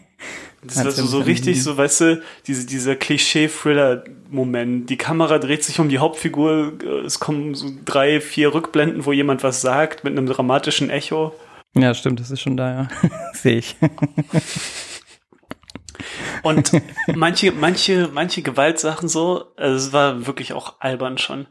Das 0.67 0.83
war 0.83 0.91
so, 0.91 1.19
richtig, 1.19 1.61
so, 1.63 1.77
weißt 1.77 2.01
du, 2.01 2.21
diese, 2.47 2.65
dieser 2.65 2.95
Klischee-Thriller-Moment. 2.95 4.89
Die 4.89 4.97
Kamera 4.97 5.38
dreht 5.38 5.63
sich 5.63 5.79
um 5.79 5.89
die 5.89 5.99
Hauptfigur, 5.99 6.73
es 7.05 7.19
kommen 7.19 7.53
so 7.53 7.69
drei, 7.86 8.19
vier 8.19 8.51
Rückblenden, 8.51 9.05
wo 9.05 9.11
jemand 9.11 9.43
was 9.43 9.61
sagt, 9.61 10.03
mit 10.03 10.17
einem 10.17 10.25
dramatischen 10.25 10.89
Echo. 10.89 11.36
Ja, 11.75 11.93
stimmt, 11.93 12.19
das 12.19 12.31
ist 12.31 12.41
schon 12.41 12.57
da, 12.57 12.71
ja. 12.71 12.88
Sehe 13.33 13.57
ich. 13.57 13.75
Und 16.43 16.72
manche, 17.16 17.51
manche, 17.51 18.09
manche 18.11 18.41
Gewaltsachen 18.41 19.09
so, 19.09 19.45
also 19.55 19.76
es 19.76 19.93
war 19.93 20.28
wirklich 20.28 20.53
auch 20.53 20.76
albern 20.80 21.18
schon. 21.18 21.47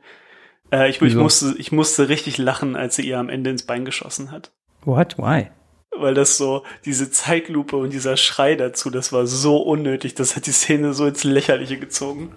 Äh, 0.71 0.91
ich, 0.91 1.01
ich, 1.01 1.15
musste, 1.15 1.55
ich 1.59 1.73
musste 1.73 2.09
richtig 2.09 2.39
lachen, 2.39 2.77
als 2.77 2.97
sie 2.97 3.07
ihr 3.07 3.19
am 3.19 3.29
Ende 3.29 3.51
ins 3.51 3.65
Bein 3.65 3.85
geschossen 3.85 4.31
hat. 4.31 4.53
What? 4.85 5.19
Why? 5.19 5.51
Weil 5.97 6.15
das 6.15 6.37
so, 6.37 6.65
diese 6.85 7.11
Zeitlupe 7.11 7.77
und 7.77 7.93
dieser 7.93 8.17
Schrei 8.17 8.57
dazu, 8.57 8.91
das 8.91 9.13
war 9.13 9.27
so 9.27 9.59
unnötig. 9.59 10.15
Das 10.15 10.35
hat 10.35 10.47
die 10.47 10.53
Szene 10.53 10.93
so 10.93 11.07
ins 11.07 11.23
Lächerliche 11.25 11.79
gezogen. 11.79 12.33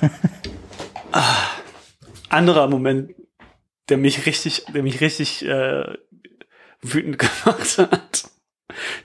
ah, 1.12 1.46
anderer 2.28 2.66
Moment, 2.66 3.14
der 3.88 3.96
mich 3.96 4.26
richtig, 4.26 4.66
der 4.74 4.82
mich 4.82 5.00
richtig 5.00 5.44
äh, 5.46 5.84
wütend 6.82 7.18
gemacht 7.44 7.78
hat. 7.78 8.30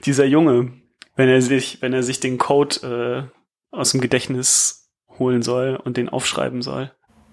Dieser 0.04 0.24
Junge, 0.24 0.72
wenn 1.16 1.28
er 1.28 1.42
sich, 1.42 1.82
wenn 1.82 1.92
er 1.92 2.02
sich 2.02 2.20
den 2.20 2.38
Code 2.38 3.30
äh, 3.72 3.76
aus 3.76 3.92
dem 3.92 4.00
Gedächtnis 4.00 4.90
holen 5.18 5.42
soll 5.42 5.76
und 5.76 5.96
den 5.96 6.08
aufschreiben 6.08 6.62
soll. 6.62 6.90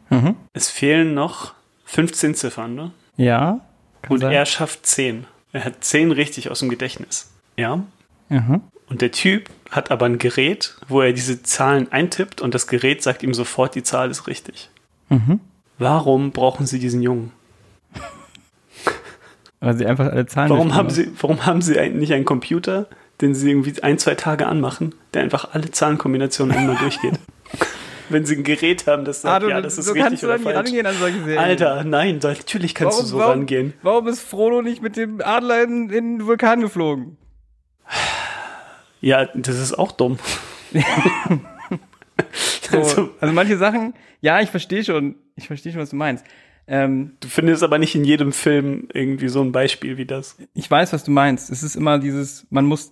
Mhm. 0.09 0.35
Es 0.53 0.69
fehlen 0.69 1.13
noch 1.13 1.53
15 1.85 2.35
Ziffern, 2.35 2.75
ne? 2.75 2.91
Ja. 3.17 3.61
Und 4.07 4.19
sein. 4.19 4.31
er 4.31 4.45
schafft 4.45 4.85
10. 4.85 5.25
Er 5.51 5.65
hat 5.65 5.83
10 5.83 6.11
richtig 6.11 6.51
aus 6.51 6.59
dem 6.59 6.69
Gedächtnis. 6.69 7.31
Ja. 7.57 7.83
Mhm. 8.29 8.61
Und 8.87 9.01
der 9.01 9.11
Typ 9.11 9.49
hat 9.69 9.91
aber 9.91 10.05
ein 10.05 10.17
Gerät, 10.17 10.75
wo 10.87 11.01
er 11.01 11.13
diese 11.13 11.43
Zahlen 11.43 11.91
eintippt 11.91 12.41
und 12.41 12.53
das 12.53 12.67
Gerät 12.67 13.03
sagt 13.03 13.23
ihm 13.23 13.33
sofort, 13.33 13.75
die 13.75 13.83
Zahl 13.83 14.09
ist 14.09 14.27
richtig. 14.27 14.69
Mhm. 15.09 15.39
Warum 15.77 16.31
brauchen 16.31 16.65
sie 16.65 16.79
diesen 16.79 17.01
Jungen? 17.01 17.31
Weil 19.59 19.77
sie 19.77 19.85
einfach 19.85 20.11
alle 20.11 20.25
Zahlen 20.25 20.49
Warum 20.49 20.73
haben 20.73 20.89
sie, 20.89 21.11
warum 21.19 21.45
haben 21.45 21.61
sie 21.61 21.79
eigentlich 21.79 21.99
nicht 21.99 22.13
einen 22.13 22.25
Computer, 22.25 22.87
den 23.21 23.35
sie 23.35 23.49
irgendwie 23.51 23.81
ein, 23.83 23.97
zwei 23.97 24.15
Tage 24.15 24.47
anmachen, 24.47 24.95
der 25.13 25.23
einfach 25.23 25.53
alle 25.53 25.71
Zahlenkombinationen 25.71 26.55
einmal 26.55 26.75
durchgeht? 26.77 27.13
Wenn 28.11 28.25
sie 28.25 28.37
ein 28.37 28.43
Gerät 28.43 28.87
haben, 28.87 29.05
das 29.05 29.21
sagt, 29.21 29.35
Ah, 29.35 29.39
du, 29.39 29.49
ja, 29.49 29.61
das 29.61 29.77
ist 29.77 29.85
so 29.85 29.91
richtig 29.91 30.09
kannst 30.09 30.23
oder 30.23 30.39
falsch. 30.39 30.57
rangehen 30.57 30.85
an 30.87 30.95
solche 30.97 31.19
Serien. 31.19 31.37
Alter, 31.37 31.83
nein, 31.83 32.17
natürlich 32.23 32.73
kannst 32.73 32.93
warum, 32.97 33.05
du 33.05 33.09
so 33.11 33.17
warum, 33.19 33.31
rangehen. 33.41 33.73
Warum 33.83 34.07
ist 34.07 34.21
Frodo 34.21 34.63
nicht 34.63 34.81
mit 34.81 34.97
dem 34.97 35.21
Adler 35.21 35.61
in, 35.63 35.89
in 35.91 36.17
den 36.17 36.25
Vulkan 36.25 36.61
geflogen? 36.61 37.17
Ja, 39.01 39.25
das 39.35 39.59
ist 39.59 39.77
auch 39.77 39.91
dumm. 39.91 40.17
So, 42.71 42.77
Also- 42.77 43.09
also, 43.19 43.33
manche 43.33 43.57
Sachen, 43.57 43.93
ja, 44.21 44.41
ich 44.41 44.49
verstehe 44.49 44.83
schon, 44.83 45.15
ich 45.35 45.47
verstehe 45.47 45.71
schon, 45.71 45.81
was 45.81 45.89
du 45.91 45.95
meinst. 45.95 46.25
Ähm, 46.69 47.13
Du 47.19 47.27
findest 47.27 47.63
aber 47.63 47.79
nicht 47.79 47.95
in 47.95 48.05
jedem 48.05 48.31
Film 48.31 48.87
irgendwie 48.93 49.27
so 49.27 49.41
ein 49.41 49.51
Beispiel 49.51 49.97
wie 49.97 50.05
das. 50.05 50.37
ich 50.53 50.69
weiß, 50.69 50.93
was 50.93 51.03
du 51.03 51.11
meinst. 51.11 51.49
Es 51.49 51.63
ist 51.63 51.75
immer 51.75 51.97
dieses, 51.99 52.45
man 52.51 52.65
muss, 52.65 52.91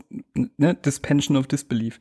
ne, 0.58 0.74
Dispension 0.74 1.38
of 1.38 1.48
Disbelief. 1.48 2.00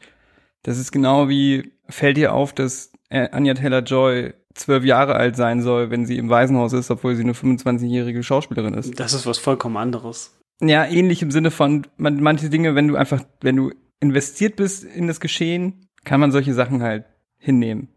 Das 0.63 0.79
ist 0.79 0.91
genau 0.91 1.29
wie, 1.29 1.73
fällt 1.89 2.17
dir 2.17 2.33
auf, 2.33 2.53
dass 2.53 2.91
äh, 3.11 3.29
Anya 3.31 3.55
Taylor-Joy 3.55 4.33
zwölf 4.55 4.85
Jahre 4.85 5.15
alt 5.17 5.37
sein 5.37 5.61
soll, 5.63 5.91
wenn 5.91 6.07
sie 6.07 6.17
im 6.17 6.31
Waisenhaus 6.31 6.73
ist, 6.73 6.91
obwohl 6.91 7.15
sie 7.15 7.23
eine 7.23 7.35
25-jährige 7.35 8.23
Schauspielerin 8.23 8.75
ist. 8.75 8.99
Das 8.99 9.13
ist 9.13 9.27
was 9.27 9.39
vollkommen 9.39 9.77
anderes. 9.77 10.37
Ja, 10.63 10.87
ähnlich 10.87 11.21
im 11.21 11.31
Sinne 11.31 11.51
von, 11.51 11.87
man, 11.99 12.23
manche 12.23 12.49
Dinge, 12.49 12.75
wenn 12.75 12.89
du 12.89 12.97
einfach, 12.97 13.23
wenn 13.43 13.57
du 13.57 13.71
investiert 14.01 14.57
bist 14.57 14.83
in 14.85 15.07
das 15.07 15.21
Geschehen, 15.21 15.87
kann 16.05 16.21
man 16.21 16.33
solche 16.33 16.55
Sachen 16.55 16.83
halt 16.83 17.05
hinnehmen. 17.39 17.89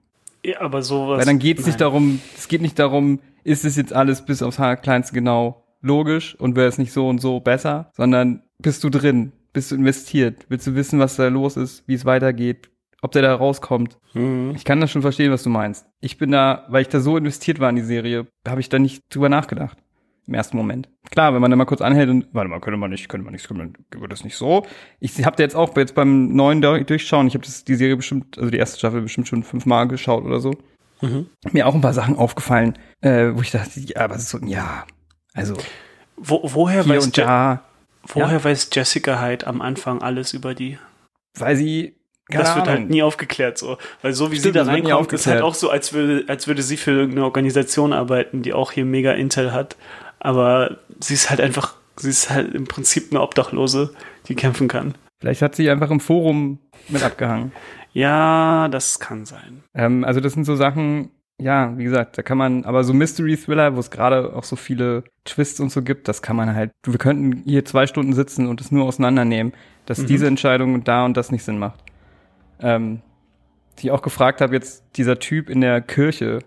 Ja, 0.44 0.62
aber 0.62 0.82
sowas. 0.82 1.20
Weil 1.20 1.26
dann 1.26 1.40
geht 1.40 1.60
es 1.60 1.66
nicht 1.66 1.82
darum, 1.82 2.22
es 2.38 2.48
geht 2.48 2.62
nicht 2.62 2.80
darum, 2.80 3.20
ist 3.44 3.66
es 3.66 3.76
jetzt 3.76 3.94
alles 3.94 4.26
bis 4.26 4.42
aufs 4.42 4.60
Haarkleinste 4.60 5.14
genau 5.14 5.66
logisch 5.82 6.36
und 6.36 6.56
wäre 6.56 6.68
es 6.68 6.78
nicht 6.78 6.92
so 6.92 7.08
und 7.08 7.20
so 7.20 7.40
besser, 7.40 7.92
sondern 7.96 8.44
bist 8.62 8.84
du 8.84 8.90
drin, 8.90 9.32
bist 9.54 9.72
du 9.72 9.76
investiert, 9.76 10.46
willst 10.50 10.68
du 10.68 10.76
wissen, 10.76 11.00
was 11.00 11.16
da 11.16 11.28
los 11.28 11.58
ist, 11.58 11.88
wie 11.88 11.94
es 11.94 12.06
weitergeht, 12.06 12.70
ob 13.02 13.12
der 13.12 13.22
da 13.22 13.36
rauskommt. 13.36 13.98
Mhm. 14.14 14.54
Ich 14.56 14.66
kann 14.66 14.82
das 14.82 14.92
schon 14.92 15.02
verstehen, 15.02 15.32
was 15.32 15.44
du 15.44 15.50
meinst. 15.50 15.86
Ich 16.02 16.18
bin 16.18 16.32
da, 16.32 16.66
weil 16.70 16.82
ich 16.82 16.90
da 16.90 17.00
so 17.00 17.18
investiert 17.18 17.60
war 17.60 17.70
in 17.70 17.78
die 17.78 17.82
Serie, 17.82 18.28
habe 18.48 18.62
ich 18.62 18.70
da 18.70 18.80
nicht 18.80 19.04
drüber 19.10 19.30
nachgedacht. 19.30 19.78
Im 20.30 20.36
ersten 20.36 20.58
Moment. 20.58 20.88
Klar, 21.10 21.34
wenn 21.34 21.42
man 21.42 21.50
da 21.50 21.58
mal 21.58 21.66
kurz 21.66 21.82
anhält 21.82 22.08
und, 22.08 22.28
warte 22.34 22.52
mal, 22.52 22.60
könnte 22.60 22.78
man 22.78 22.92
nicht, 22.92 23.10
könnte 23.10 23.26
man 23.26 23.34
nicht, 23.34 23.48
könnte 23.48 23.64
man, 23.64 23.74
wird 24.00 24.12
das 24.12 24.24
nicht 24.24 24.36
so? 24.36 24.64
Ich 25.00 25.26
habe 25.26 25.36
da 25.36 25.42
jetzt 25.42 25.56
auch 25.56 25.76
jetzt 25.76 25.96
beim 25.96 26.36
neuen 26.36 26.62
Dur- 26.62 26.84
Durchschauen, 26.84 27.26
ich 27.26 27.34
habe 27.34 27.44
die 27.68 27.76
Serie 27.76 27.96
bestimmt, 27.98 28.38
also 28.38 28.52
die 28.52 28.60
erste 28.60 28.78
Staffel 28.78 29.02
bestimmt 29.02 29.28
schon 29.28 29.42
fünfmal 29.42 29.88
geschaut 29.88 30.24
oder 30.24 30.40
so. 30.40 30.54
Mhm. 31.02 31.26
Mir 31.52 31.66
auch 31.66 31.74
ein 31.74 31.82
paar 31.82 31.94
Sachen 31.96 32.16
aufgefallen, 32.16 32.78
äh, 33.02 33.30
wo 33.34 33.42
ich 33.42 33.50
dachte, 33.50 33.80
ja, 33.80 34.02
aber 34.02 34.16
es 34.18 34.22
ist 34.22 34.30
so, 34.30 34.38
ja, 34.46 34.86
also 35.34 35.56
Wo, 36.16 36.42
woher, 36.44 36.88
weiß 36.88 37.12
da, 37.14 37.64
woher 38.06 38.44
weiß 38.44 38.70
Jessica 38.72 39.20
Hyde 39.20 39.48
am 39.48 39.62
Anfang 39.62 40.04
alles 40.04 40.34
über 40.34 40.54
die? 40.54 40.78
weil 41.40 41.56
sie, 41.56 41.96
keine 42.30 42.44
das 42.44 42.56
wird 42.56 42.68
Ahnung. 42.68 42.82
halt 42.82 42.90
nie 42.92 43.02
aufgeklärt 43.02 43.58
so. 43.58 43.78
Weil 44.04 44.14
so 44.14 44.32
wie 44.32 44.36
Stimmt, 44.36 44.54
sie 44.54 44.60
da 44.60 44.66
wird 44.68 44.86
reinkommt, 44.86 45.12
ist 45.14 45.26
halt 45.26 45.42
auch 45.42 45.56
so, 45.56 45.72
als 45.72 45.94
würde, 45.94 46.26
als 46.28 46.48
würde 46.48 46.62
sie 46.62 46.78
für 46.78 46.92
irgendeine 46.92 47.26
Organisation 47.26 47.94
arbeiten, 47.94 48.44
die 48.44 48.54
auch 48.54 48.72
hier 48.72 48.86
mega 48.86 49.14
Intel 49.14 49.52
hat. 49.54 49.76
Aber 50.20 50.78
sie 51.00 51.14
ist 51.14 51.30
halt 51.30 51.42
einfach, 51.42 51.76
sie 51.98 52.10
ist 52.10 52.30
halt 52.30 52.54
im 52.54 52.66
Prinzip 52.66 53.12
eine 53.12 53.22
Obdachlose, 53.22 53.94
die 54.28 54.36
kämpfen 54.36 54.68
kann. 54.68 54.96
Vielleicht 55.20 55.42
hat 55.42 55.56
sie 55.56 55.70
einfach 55.70 55.92
im 55.92 56.00
Forum 56.00 56.60
mit 56.88 57.04
abgehangen. 57.04 57.52
Ja, 57.94 58.68
das 58.70 59.00
kann 59.00 59.26
sein. 59.26 59.64
Ähm, 59.74 60.04
also 60.04 60.20
das 60.20 60.34
sind 60.34 60.46
so 60.46 60.56
Sachen, 60.56 61.10
ja, 61.42 61.78
wie 61.78 61.84
gesagt, 61.86 62.18
da 62.18 62.22
kann 62.22 62.38
man, 62.38 62.66
aber 62.66 62.84
so 62.84 62.94
Mystery-Thriller, 62.94 63.76
wo 63.76 63.80
es 63.80 63.92
gerade 63.92 64.36
auch 64.36 64.44
so 64.44 64.56
viele 64.56 65.04
Twists 65.26 65.60
und 65.60 65.72
so 65.72 65.82
gibt, 65.82 66.08
das 66.08 66.22
kann 66.22 66.36
man 66.36 66.54
halt, 66.54 66.72
wir 66.86 66.98
könnten 66.98 67.44
hier 67.46 67.66
zwei 67.66 67.88
Stunden 67.88 68.14
sitzen 68.14 68.48
und 68.48 68.62
es 68.62 68.72
nur 68.72 68.86
auseinandernehmen, 68.86 69.54
dass 69.86 70.00
Mhm. 70.00 70.06
diese 70.08 70.28
Entscheidung 70.28 70.84
da 70.84 71.04
und 71.06 71.18
das 71.18 71.32
nicht 71.32 71.44
Sinn 71.44 71.58
macht. 71.60 71.84
Ähm, 72.62 73.02
die 73.80 73.88
ich 73.88 73.92
auch 73.92 74.02
gefragt 74.02 74.42
habe, 74.42 74.54
jetzt 74.54 74.84
dieser 74.98 75.20
Typ 75.20 75.50
in 75.50 75.62
der 75.62 75.82
Kirche, 75.82 76.40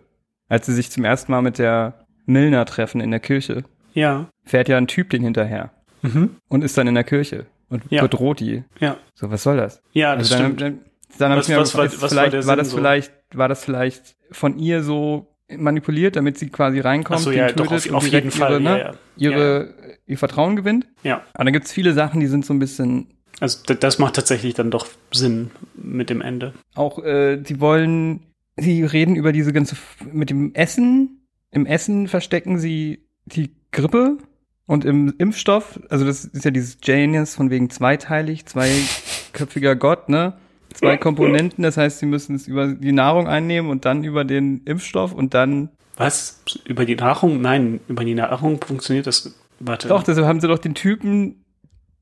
als 0.48 0.66
sie 0.66 0.74
sich 0.74 0.90
zum 0.90 1.04
ersten 1.04 1.32
Mal 1.32 1.40
mit 1.42 1.58
der 1.58 2.01
Milner 2.32 2.64
treffen 2.64 3.00
in 3.00 3.10
der 3.10 3.20
Kirche, 3.20 3.64
Ja. 3.94 4.28
fährt 4.44 4.68
ja 4.68 4.76
ein 4.78 4.86
Typ 4.88 5.10
den 5.10 5.22
hinterher 5.22 5.70
Mhm. 6.02 6.36
und 6.48 6.64
ist 6.64 6.76
dann 6.78 6.86
in 6.88 6.94
der 6.94 7.04
Kirche 7.04 7.46
und 7.68 7.82
Ja. 7.90 8.02
bedroht 8.02 8.40
die. 8.40 8.64
Ja. 8.80 8.96
So, 9.14 9.30
was 9.30 9.42
soll 9.42 9.56
das? 9.58 9.80
Ja, 9.92 10.16
das 10.16 10.32
also 10.32 10.42
dann, 10.42 10.52
stimmt. 10.56 10.60
dann, 10.60 10.80
dann 11.18 11.30
hab 11.32 11.38
Was- 11.38 11.48
ich 11.48 11.54
mir 11.54 11.60
was 11.60 11.74
war- 11.76 11.84
gefragt, 11.84 12.02
was 12.02 12.16
war 12.16 12.24
vielleicht, 12.30 12.32
war 12.34 12.42
Sinn 12.42 12.56
das 12.58 12.70
so? 12.70 12.76
vielleicht, 12.76 13.12
war 13.34 13.48
das 13.48 13.64
vielleicht 13.64 14.16
von 14.32 14.58
ihr 14.58 14.82
so 14.82 15.28
manipuliert, 15.54 16.16
damit 16.16 16.38
sie 16.38 16.48
quasi 16.48 16.80
reinkommt, 16.80 17.20
Ach 17.20 17.24
so, 17.24 17.30
den 17.30 17.38
ja, 17.40 17.48
tötet 17.48 17.68
auf- 17.68 17.86
und 17.86 17.94
auf 17.94 18.04
direkt 18.08 18.36
ihre, 18.38 18.52
ja, 18.54 18.58
ne, 18.58 18.78
ja. 18.80 18.92
ihre 19.16 19.74
ihr 20.06 20.18
Vertrauen 20.18 20.56
gewinnt. 20.56 20.86
Ja. 21.02 21.22
Aber 21.34 21.44
dann 21.44 21.52
gibt's 21.52 21.72
viele 21.72 21.92
Sachen, 21.92 22.20
die 22.20 22.26
sind 22.26 22.44
so 22.46 22.52
ein 22.54 22.58
bisschen 22.58 23.08
Also 23.40 23.58
das 23.74 23.98
macht 23.98 24.14
tatsächlich 24.16 24.54
dann 24.54 24.70
doch 24.70 24.86
Sinn 25.12 25.50
mit 25.74 26.10
dem 26.10 26.20
Ende. 26.20 26.54
Auch 26.74 26.98
äh, 27.04 27.42
sie 27.44 27.60
wollen, 27.60 28.20
sie 28.56 28.82
reden 28.84 29.14
über 29.16 29.32
diese 29.32 29.52
ganze 29.52 29.76
mit 30.12 30.30
dem 30.30 30.54
Essen. 30.54 31.21
Im 31.52 31.66
Essen 31.66 32.08
verstecken 32.08 32.58
sie 32.58 33.04
die 33.26 33.54
Grippe 33.70 34.18
und 34.66 34.84
im 34.84 35.14
Impfstoff, 35.18 35.78
also 35.90 36.04
das 36.04 36.24
ist 36.24 36.44
ja 36.44 36.50
dieses 36.50 36.78
Janus 36.82 37.34
von 37.34 37.50
wegen 37.50 37.70
zweiteilig, 37.70 38.46
zweiköpfiger 38.46 39.76
Gott, 39.76 40.08
ne? 40.08 40.34
Zwei 40.72 40.96
Komponenten, 40.96 41.62
das 41.62 41.76
heißt, 41.76 41.98
sie 41.98 42.06
müssen 42.06 42.34
es 42.34 42.48
über 42.48 42.68
die 42.68 42.92
Nahrung 42.92 43.28
einnehmen 43.28 43.70
und 43.70 43.84
dann 43.84 44.04
über 44.04 44.24
den 44.24 44.62
Impfstoff 44.64 45.12
und 45.12 45.34
dann 45.34 45.68
Was? 45.98 46.42
Über 46.64 46.86
die 46.86 46.96
Nahrung? 46.96 47.42
Nein, 47.42 47.80
über 47.88 48.04
die 48.04 48.14
Nahrung 48.14 48.58
funktioniert 48.64 49.06
das. 49.06 49.34
Warte. 49.60 49.88
Doch, 49.88 50.02
deshalb 50.02 50.26
haben 50.26 50.40
sie 50.40 50.48
doch 50.48 50.58
den 50.58 50.74
Typen, 50.74 51.44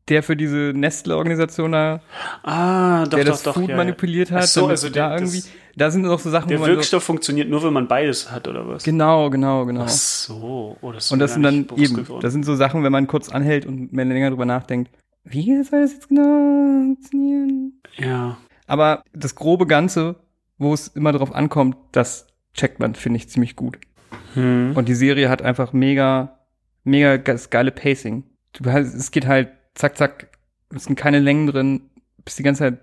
der 0.08 0.22
für 0.22 0.36
diese 0.36 0.72
Nestle-Organisation 0.74 1.72
da, 1.72 2.00
ah, 2.44 3.04
doch, 3.04 3.16
der 3.16 3.24
doch, 3.24 3.32
das 3.32 3.42
doch. 3.42 3.54
Food 3.54 3.64
ja, 3.64 3.70
ja. 3.70 3.76
manipuliert 3.76 4.30
hat, 4.30 4.44
Ach 4.44 4.46
so, 4.46 4.66
also 4.68 4.88
da 4.88 5.14
irgendwie, 5.14 5.40
das- 5.40 5.48
da 5.76 5.90
sind 5.90 6.06
auch 6.06 6.18
so 6.18 6.30
Sachen, 6.30 6.48
Der 6.48 6.58
wo 6.58 6.62
man 6.62 6.70
so, 6.70 6.76
Wirkstoff 6.76 7.02
funktioniert 7.04 7.48
nur, 7.48 7.62
wenn 7.62 7.72
man 7.72 7.88
beides 7.88 8.30
hat, 8.30 8.48
oder 8.48 8.66
was? 8.66 8.82
genau, 8.84 9.30
genau, 9.30 9.64
genau. 9.66 9.82
Ach 9.82 9.88
so. 9.88 10.76
Oh, 10.80 10.92
das 10.92 11.06
ist 11.06 11.12
Und 11.12 11.18
das 11.18 11.34
sind 11.34 11.42
dann 11.42 11.66
eben, 11.76 11.96
geworden. 11.96 12.20
das 12.22 12.32
sind 12.32 12.44
so 12.44 12.54
Sachen, 12.56 12.82
wenn 12.82 12.92
man 12.92 13.06
kurz 13.06 13.28
anhält 13.28 13.66
und 13.66 13.92
mehr 13.92 14.04
länger 14.04 14.30
drüber 14.30 14.46
nachdenkt, 14.46 14.90
wie 15.24 15.62
soll 15.62 15.82
das 15.82 15.92
jetzt 15.92 16.08
genau 16.08 16.22
funktionieren? 16.86 17.80
Ja. 17.96 18.38
Aber 18.66 19.02
das 19.12 19.34
grobe 19.34 19.66
Ganze, 19.66 20.16
wo 20.58 20.72
es 20.72 20.88
immer 20.88 21.12
darauf 21.12 21.34
ankommt, 21.34 21.76
das 21.92 22.26
checkt 22.54 22.78
man, 22.80 22.94
finde 22.94 23.18
ich, 23.18 23.28
ziemlich 23.28 23.56
gut. 23.56 23.78
Hm. 24.34 24.72
Und 24.74 24.88
die 24.88 24.94
Serie 24.94 25.28
hat 25.28 25.42
einfach 25.42 25.72
mega, 25.72 26.38
mega 26.84 27.18
das 27.18 27.50
geile 27.50 27.70
Pacing. 27.70 28.24
Du 28.52 28.68
es 28.68 29.10
geht 29.10 29.26
halt 29.26 29.50
zack, 29.74 29.96
zack, 29.96 30.28
es 30.74 30.84
sind 30.84 30.96
keine 30.96 31.18
Längen 31.18 31.46
drin, 31.46 31.82
bist 32.24 32.38
die 32.38 32.42
ganze 32.42 32.60
Zeit 32.64 32.78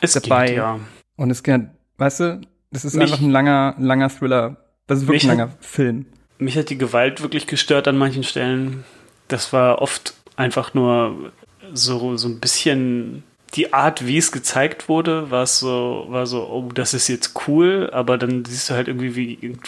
es 0.00 0.12
dabei. 0.12 0.46
geht, 0.46 0.56
ja. 0.56 0.80
und 1.16 1.30
es 1.30 1.42
geht, 1.42 1.62
weißt 1.98 2.20
du, 2.20 2.40
das 2.70 2.84
ist 2.84 2.94
Mich- 2.94 3.10
einfach 3.12 3.22
ein 3.24 3.30
langer, 3.30 3.74
langer 3.78 4.08
Thriller. 4.08 4.56
Das 4.86 5.00
ist 5.00 5.06
wirklich 5.06 5.24
ein 5.24 5.30
hat- 5.32 5.38
langer 5.38 5.52
Film. 5.60 6.06
Mich 6.38 6.56
hat 6.56 6.70
die 6.70 6.78
Gewalt 6.78 7.20
wirklich 7.22 7.46
gestört 7.46 7.88
an 7.88 7.98
manchen 7.98 8.22
Stellen. 8.22 8.84
Das 9.28 9.52
war 9.52 9.82
oft 9.82 10.14
einfach 10.36 10.72
nur 10.74 11.32
so, 11.74 12.16
so 12.16 12.28
ein 12.28 12.38
bisschen 12.40 13.24
die 13.54 13.72
Art, 13.72 14.06
wie 14.06 14.18
es 14.18 14.30
gezeigt 14.30 14.88
wurde, 14.88 15.30
war 15.30 15.42
es 15.42 15.58
so, 15.58 16.06
war 16.08 16.26
so, 16.26 16.46
oh, 16.48 16.70
das 16.72 16.94
ist 16.94 17.08
jetzt 17.08 17.34
cool, 17.48 17.90
aber 17.92 18.18
dann 18.18 18.44
siehst 18.44 18.70
du 18.70 18.74
halt 18.74 18.88
irgendwie, 18.88 19.16
wie, 19.16 19.58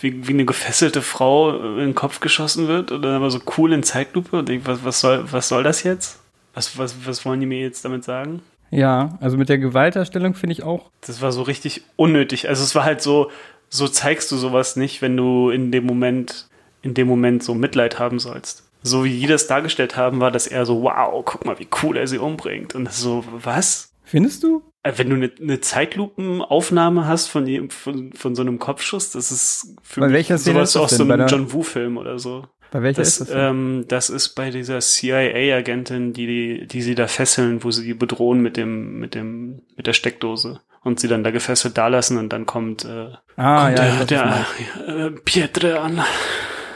wie, 0.00 0.26
wie 0.26 0.32
eine 0.32 0.44
gefesselte 0.46 1.02
Frau 1.02 1.56
in 1.74 1.78
den 1.78 1.94
Kopf 1.94 2.20
geschossen 2.20 2.66
wird 2.66 2.90
und 2.92 3.02
dann 3.02 3.14
aber 3.14 3.30
so 3.30 3.40
cool 3.56 3.72
in 3.72 3.82
Zeitlupe 3.82 4.38
und 4.38 4.48
ich, 4.50 4.66
was, 4.66 4.84
was 4.84 5.00
soll, 5.00 5.24
was 5.30 5.48
soll 5.48 5.62
das 5.62 5.82
jetzt? 5.82 6.18
Was, 6.54 6.76
was, 6.78 6.94
was 7.06 7.24
wollen 7.24 7.40
die 7.40 7.46
mir 7.46 7.60
jetzt 7.60 7.84
damit 7.84 8.04
sagen? 8.04 8.40
Ja, 8.74 9.16
also 9.20 9.36
mit 9.36 9.48
der 9.48 9.58
Gewaltdarstellung 9.58 10.34
finde 10.34 10.52
ich 10.52 10.64
auch. 10.64 10.90
Das 11.06 11.22
war 11.22 11.30
so 11.30 11.42
richtig 11.42 11.82
unnötig. 11.94 12.48
Also 12.48 12.64
es 12.64 12.74
war 12.74 12.84
halt 12.84 13.00
so, 13.00 13.30
so 13.68 13.86
zeigst 13.86 14.32
du 14.32 14.36
sowas 14.36 14.74
nicht, 14.74 15.00
wenn 15.00 15.16
du 15.16 15.50
in 15.50 15.70
dem 15.70 15.86
Moment, 15.86 16.48
in 16.82 16.92
dem 16.92 17.06
Moment 17.06 17.44
so 17.44 17.54
Mitleid 17.54 18.00
haben 18.00 18.18
sollst. 18.18 18.64
So 18.82 19.04
wie 19.04 19.20
die 19.20 19.26
das 19.26 19.46
dargestellt 19.46 19.96
haben, 19.96 20.20
war 20.20 20.32
das 20.32 20.48
eher 20.48 20.66
so, 20.66 20.82
wow, 20.82 21.22
guck 21.24 21.44
mal, 21.44 21.58
wie 21.60 21.68
cool 21.82 21.96
er 21.96 22.08
sie 22.08 22.18
umbringt. 22.18 22.74
Und 22.74 22.84
das 22.84 23.00
so, 23.00 23.24
was? 23.32 23.94
Findest 24.02 24.42
du? 24.42 24.62
Äh, 24.82 24.92
Wenn 24.96 25.08
du 25.08 25.16
eine, 25.16 25.30
eine 25.40 25.60
Zeitlupenaufnahme 25.60 27.06
hast 27.06 27.28
von, 27.28 27.70
von, 27.70 28.12
von 28.12 28.34
so 28.34 28.42
einem 28.42 28.58
Kopfschuss, 28.58 29.10
das 29.10 29.30
ist 29.32 29.76
für 29.82 30.00
Bei 30.00 30.08
mich 30.08 30.26
sowas 30.26 30.46
ist 30.46 30.48
das 30.48 30.76
aus 30.76 30.90
so 30.90 31.04
einem 31.04 31.26
John 31.26 31.52
Woo-Film 31.52 31.96
oder 31.96 32.18
so. 32.18 32.44
Bei 32.74 32.82
welcher 32.82 33.02
Das, 33.02 33.20
ist 33.20 33.30
das? 33.30 33.36
ähm, 33.36 33.84
das 33.86 34.10
ist 34.10 34.30
bei 34.30 34.50
dieser 34.50 34.80
CIA-Agentin, 34.80 36.12
die, 36.12 36.26
die, 36.26 36.66
die 36.66 36.82
sie 36.82 36.96
da 36.96 37.06
fesseln, 37.06 37.62
wo 37.62 37.70
sie 37.70 37.84
die 37.84 37.94
bedrohen 37.94 38.40
mit 38.40 38.56
dem, 38.56 38.98
mit 38.98 39.14
dem, 39.14 39.62
mit 39.76 39.86
der 39.86 39.92
Steckdose 39.92 40.60
und 40.82 40.98
sie 40.98 41.06
dann 41.06 41.22
da 41.22 41.30
gefesselt 41.30 41.78
dalassen 41.78 42.18
und 42.18 42.30
dann 42.32 42.46
kommt, 42.46 42.84
äh, 42.84 43.12
ah, 43.36 43.66
kommt 43.66 43.78
ja, 43.78 44.04
der, 44.04 44.04
der 44.06 44.26
meinst. 44.26 44.88
äh, 44.88 45.10
Pietre 45.24 45.80
an. 45.80 46.02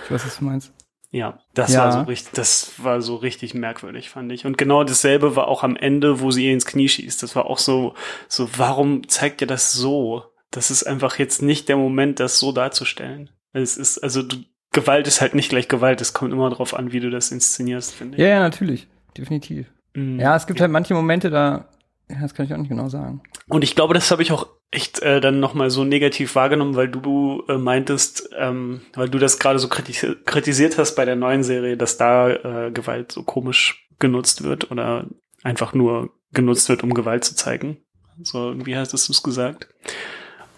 ich 0.04 0.10
weiß, 0.12 0.24
was 0.24 0.38
du 0.38 0.44
meinst. 0.44 0.72
Ja, 1.10 1.40
das 1.54 1.72
Ja. 1.72 1.84
war 1.84 1.92
so 1.92 2.00
richtig, 2.02 2.32
das 2.34 2.72
war 2.78 3.00
so 3.02 3.16
richtig 3.16 3.54
merkwürdig, 3.54 4.08
fand 4.10 4.30
ich. 4.30 4.46
Und 4.46 4.56
genau 4.56 4.84
dasselbe 4.84 5.34
war 5.36 5.48
auch 5.48 5.64
am 5.64 5.74
Ende, 5.74 6.20
wo 6.20 6.30
sie 6.30 6.46
ihr 6.46 6.52
ins 6.52 6.66
Knie 6.66 6.88
schießt. 6.88 7.22
Das 7.24 7.34
war 7.34 7.46
auch 7.46 7.58
so, 7.58 7.94
so, 8.28 8.48
warum 8.56 9.08
zeigt 9.08 9.40
ihr 9.40 9.46
das 9.48 9.72
so? 9.72 10.22
Das 10.52 10.70
ist 10.70 10.84
einfach 10.84 11.18
jetzt 11.18 11.42
nicht 11.42 11.68
der 11.68 11.76
Moment, 11.76 12.20
das 12.20 12.38
so 12.38 12.52
darzustellen. 12.52 13.30
Es 13.52 13.76
ist, 13.76 13.98
also 13.98 14.22
du, 14.22 14.36
Gewalt 14.72 15.06
ist 15.06 15.20
halt 15.20 15.34
nicht 15.34 15.48
gleich 15.48 15.68
Gewalt. 15.68 16.00
Es 16.00 16.12
kommt 16.12 16.32
immer 16.32 16.50
darauf 16.50 16.74
an, 16.74 16.92
wie 16.92 17.00
du 17.00 17.10
das 17.10 17.30
inszenierst, 17.32 17.94
finde 17.94 18.16
ich. 18.16 18.22
Ja, 18.22 18.28
ja, 18.28 18.40
natürlich. 18.40 18.86
Definitiv. 19.16 19.66
Mhm. 19.94 20.20
Ja, 20.20 20.36
es 20.36 20.46
gibt 20.46 20.60
halt 20.60 20.70
manche 20.70 20.94
Momente, 20.94 21.30
da, 21.30 21.68
ja, 22.10 22.16
das 22.20 22.34
kann 22.34 22.46
ich 22.46 22.52
auch 22.52 22.58
nicht 22.58 22.68
genau 22.68 22.88
sagen. 22.88 23.22
Und 23.48 23.64
ich 23.64 23.74
glaube, 23.74 23.94
das 23.94 24.10
habe 24.10 24.22
ich 24.22 24.30
auch 24.30 24.46
echt 24.70 25.00
äh, 25.00 25.20
dann 25.22 25.40
nochmal 25.40 25.70
so 25.70 25.84
negativ 25.84 26.34
wahrgenommen, 26.34 26.76
weil 26.76 26.88
du 26.88 27.42
äh, 27.48 27.56
meintest, 27.56 28.28
ähm, 28.38 28.82
weil 28.94 29.08
du 29.08 29.18
das 29.18 29.38
gerade 29.38 29.58
so 29.58 29.68
kritis 29.68 30.06
kritisiert 30.26 30.76
hast 30.76 30.94
bei 30.94 31.06
der 31.06 31.16
neuen 31.16 31.42
Serie, 31.42 31.76
dass 31.78 31.96
da 31.96 32.28
äh, 32.66 32.70
Gewalt 32.70 33.10
so 33.10 33.22
komisch 33.22 33.88
genutzt 33.98 34.44
wird 34.44 34.70
oder 34.70 35.06
einfach 35.42 35.72
nur 35.72 36.10
genutzt 36.32 36.68
wird, 36.68 36.82
um 36.82 36.92
Gewalt 36.92 37.24
zu 37.24 37.34
zeigen. 37.34 37.78
So 38.22 38.48
irgendwie 38.50 38.76
hast 38.76 38.92
du 38.92 38.96
es 38.96 39.22
gesagt. 39.22 39.68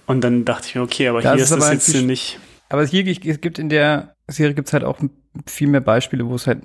Und 0.07 0.23
dann 0.23 0.45
dachte 0.45 0.67
ich 0.67 0.75
mir, 0.75 0.83
okay, 0.83 1.07
aber 1.09 1.23
Das 1.23 1.35
hier 1.35 1.45
ist 1.45 1.51
ist 1.53 1.57
das 1.61 1.71
jetzt 1.71 1.89
inzwischen- 1.89 2.07
nicht. 2.09 2.41
Aber 2.71 2.85
hier, 2.87 3.07
es 3.07 3.41
gibt 3.41 3.59
in 3.59 3.69
der 3.69 4.15
Serie 4.29 4.55
gibt's 4.55 4.73
halt 4.73 4.85
auch 4.85 4.99
viel 5.47 5.69
mehr 5.69 5.81
Beispiele, 5.83 6.27
wo 6.27 6.35
es 6.35 6.47
halt 6.47 6.63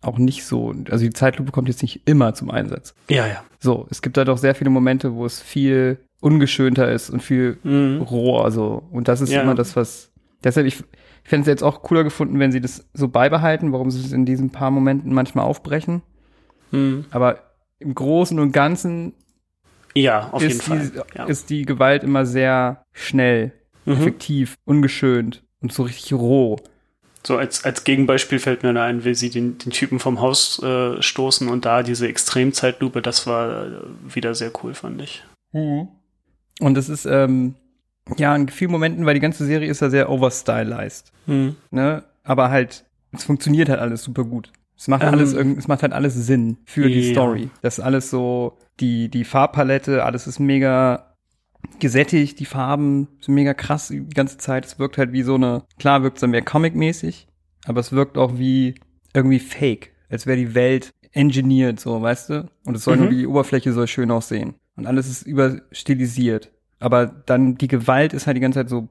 auch 0.00 0.16
nicht 0.18 0.44
so, 0.44 0.72
also 0.90 1.04
die 1.04 1.12
Zeitlupe 1.12 1.50
kommt 1.52 1.68
jetzt 1.68 1.82
nicht 1.82 2.02
immer 2.08 2.32
zum 2.32 2.50
Einsatz. 2.50 2.94
Ja, 3.10 3.26
ja. 3.26 3.42
So, 3.58 3.86
es 3.90 4.00
gibt 4.00 4.16
halt 4.16 4.28
auch 4.28 4.38
sehr 4.38 4.54
viele 4.54 4.70
Momente, 4.70 5.14
wo 5.14 5.26
es 5.26 5.42
viel 5.42 5.98
ungeschönter 6.20 6.90
ist 6.90 7.10
und 7.10 7.20
viel 7.22 7.58
Mhm. 7.64 8.02
roher, 8.02 8.50
so. 8.52 8.82
Und 8.92 9.08
das 9.08 9.20
ist 9.20 9.30
Ja. 9.30 9.42
immer 9.42 9.54
das, 9.56 9.74
was, 9.76 10.12
deshalb, 10.44 10.66
ich, 10.66 10.78
ich 11.24 11.28
fände 11.28 11.42
es 11.42 11.48
jetzt 11.48 11.62
auch 11.64 11.82
cooler 11.82 12.04
gefunden, 12.04 12.38
wenn 12.38 12.52
sie 12.52 12.60
das 12.60 12.88
so 12.94 13.08
beibehalten, 13.08 13.72
warum 13.72 13.90
sie 13.90 14.00
es 14.00 14.12
in 14.12 14.24
diesen 14.24 14.50
paar 14.50 14.70
Momenten 14.70 15.12
manchmal 15.12 15.44
aufbrechen. 15.44 16.02
Mhm. 16.70 17.06
Aber 17.10 17.40
im 17.80 17.94
Großen 17.94 18.38
und 18.38 18.52
Ganzen 18.52 19.14
Ja, 19.94 20.28
auf 20.30 20.42
jeden 20.42 20.54
ist, 20.54 20.62
Fall. 20.62 20.90
die, 21.12 21.18
ja. 21.18 21.24
ist 21.24 21.50
die 21.50 21.62
Gewalt 21.62 22.04
immer 22.04 22.24
sehr 22.24 22.82
schnell, 22.92 23.52
Mhm. 23.84 23.92
effektiv, 23.94 24.54
ungeschönt 24.64 25.42
und 25.60 25.72
so 25.72 25.82
richtig 25.84 26.12
roh. 26.12 26.56
So 27.26 27.36
als, 27.36 27.64
als 27.64 27.84
Gegenbeispiel 27.84 28.38
fällt 28.38 28.62
mir 28.62 28.72
da 28.72 28.84
ein, 28.84 29.04
wie 29.04 29.14
sie 29.14 29.28
den, 29.28 29.58
den 29.58 29.70
Typen 29.72 29.98
vom 29.98 30.20
Haus 30.20 30.62
äh, 30.62 31.02
stoßen 31.02 31.48
und 31.48 31.64
da 31.64 31.82
diese 31.82 32.06
Extremzeitlupe, 32.08 33.02
das 33.02 33.26
war 33.26 33.66
äh, 33.66 33.70
wieder 34.14 34.34
sehr 34.34 34.52
cool, 34.62 34.72
fand 34.74 35.02
ich. 35.02 35.24
Und 35.52 36.78
es 36.78 36.88
ist, 36.88 37.06
ähm, 37.06 37.54
ja, 38.16 38.34
in 38.34 38.48
vielen 38.48 38.70
Momenten, 38.70 39.04
weil 39.04 39.14
die 39.14 39.20
ganze 39.20 39.44
Serie 39.44 39.68
ist 39.68 39.80
ja 39.80 39.90
sehr 39.90 40.10
overstylized, 40.10 41.12
Mhm. 41.26 41.56
ne? 41.70 42.04
Aber 42.24 42.50
halt, 42.50 42.84
es 43.12 43.24
funktioniert 43.24 43.68
halt 43.68 43.80
alles 43.80 44.02
super 44.02 44.24
gut. 44.24 44.52
Es 44.76 44.86
macht 44.86 45.02
Ähm, 45.02 45.08
alles 45.08 45.32
es 45.32 45.66
macht 45.66 45.82
halt 45.82 45.92
alles 45.92 46.14
Sinn 46.14 46.58
für 46.64 46.88
die 46.88 47.08
ja. 47.08 47.12
Story. 47.12 47.50
Das 47.62 47.78
ist 47.78 47.84
alles 47.84 48.10
so, 48.10 48.56
die, 48.80 49.08
die 49.08 49.24
Farbpalette, 49.24 50.04
alles 50.04 50.26
ist 50.26 50.38
mega 50.38 51.07
gesättigt, 51.80 52.38
die 52.40 52.44
Farben 52.44 53.08
sind 53.20 53.34
mega 53.34 53.54
krass 53.54 53.88
die 53.88 54.06
ganze 54.08 54.38
Zeit. 54.38 54.64
Es 54.66 54.78
wirkt 54.78 54.98
halt 54.98 55.12
wie 55.12 55.22
so 55.22 55.34
eine, 55.34 55.64
klar 55.78 56.02
wirkt 56.02 56.16
es 56.18 56.20
dann 56.22 56.30
mehr 56.30 56.42
Comic-mäßig, 56.42 57.26
aber 57.66 57.80
es 57.80 57.92
wirkt 57.92 58.18
auch 58.18 58.38
wie 58.38 58.74
irgendwie 59.14 59.38
fake, 59.38 59.92
als 60.08 60.26
wäre 60.26 60.36
die 60.38 60.54
Welt 60.54 60.90
engineert, 61.12 61.80
so, 61.80 62.00
weißt 62.02 62.30
du? 62.30 62.50
Und 62.64 62.76
es 62.76 62.84
soll 62.84 62.96
Mhm. 62.96 63.02
nur 63.02 63.10
die 63.10 63.26
Oberfläche 63.26 63.72
soll 63.72 63.86
schön 63.86 64.10
aussehen. 64.10 64.54
Und 64.76 64.86
alles 64.86 65.08
ist 65.08 65.26
überstilisiert. 65.26 66.52
Aber 66.78 67.06
dann 67.06 67.56
die 67.56 67.66
Gewalt 67.68 68.12
ist 68.12 68.26
halt 68.26 68.36
die 68.36 68.40
ganze 68.40 68.60
Zeit 68.60 68.68
so 68.68 68.88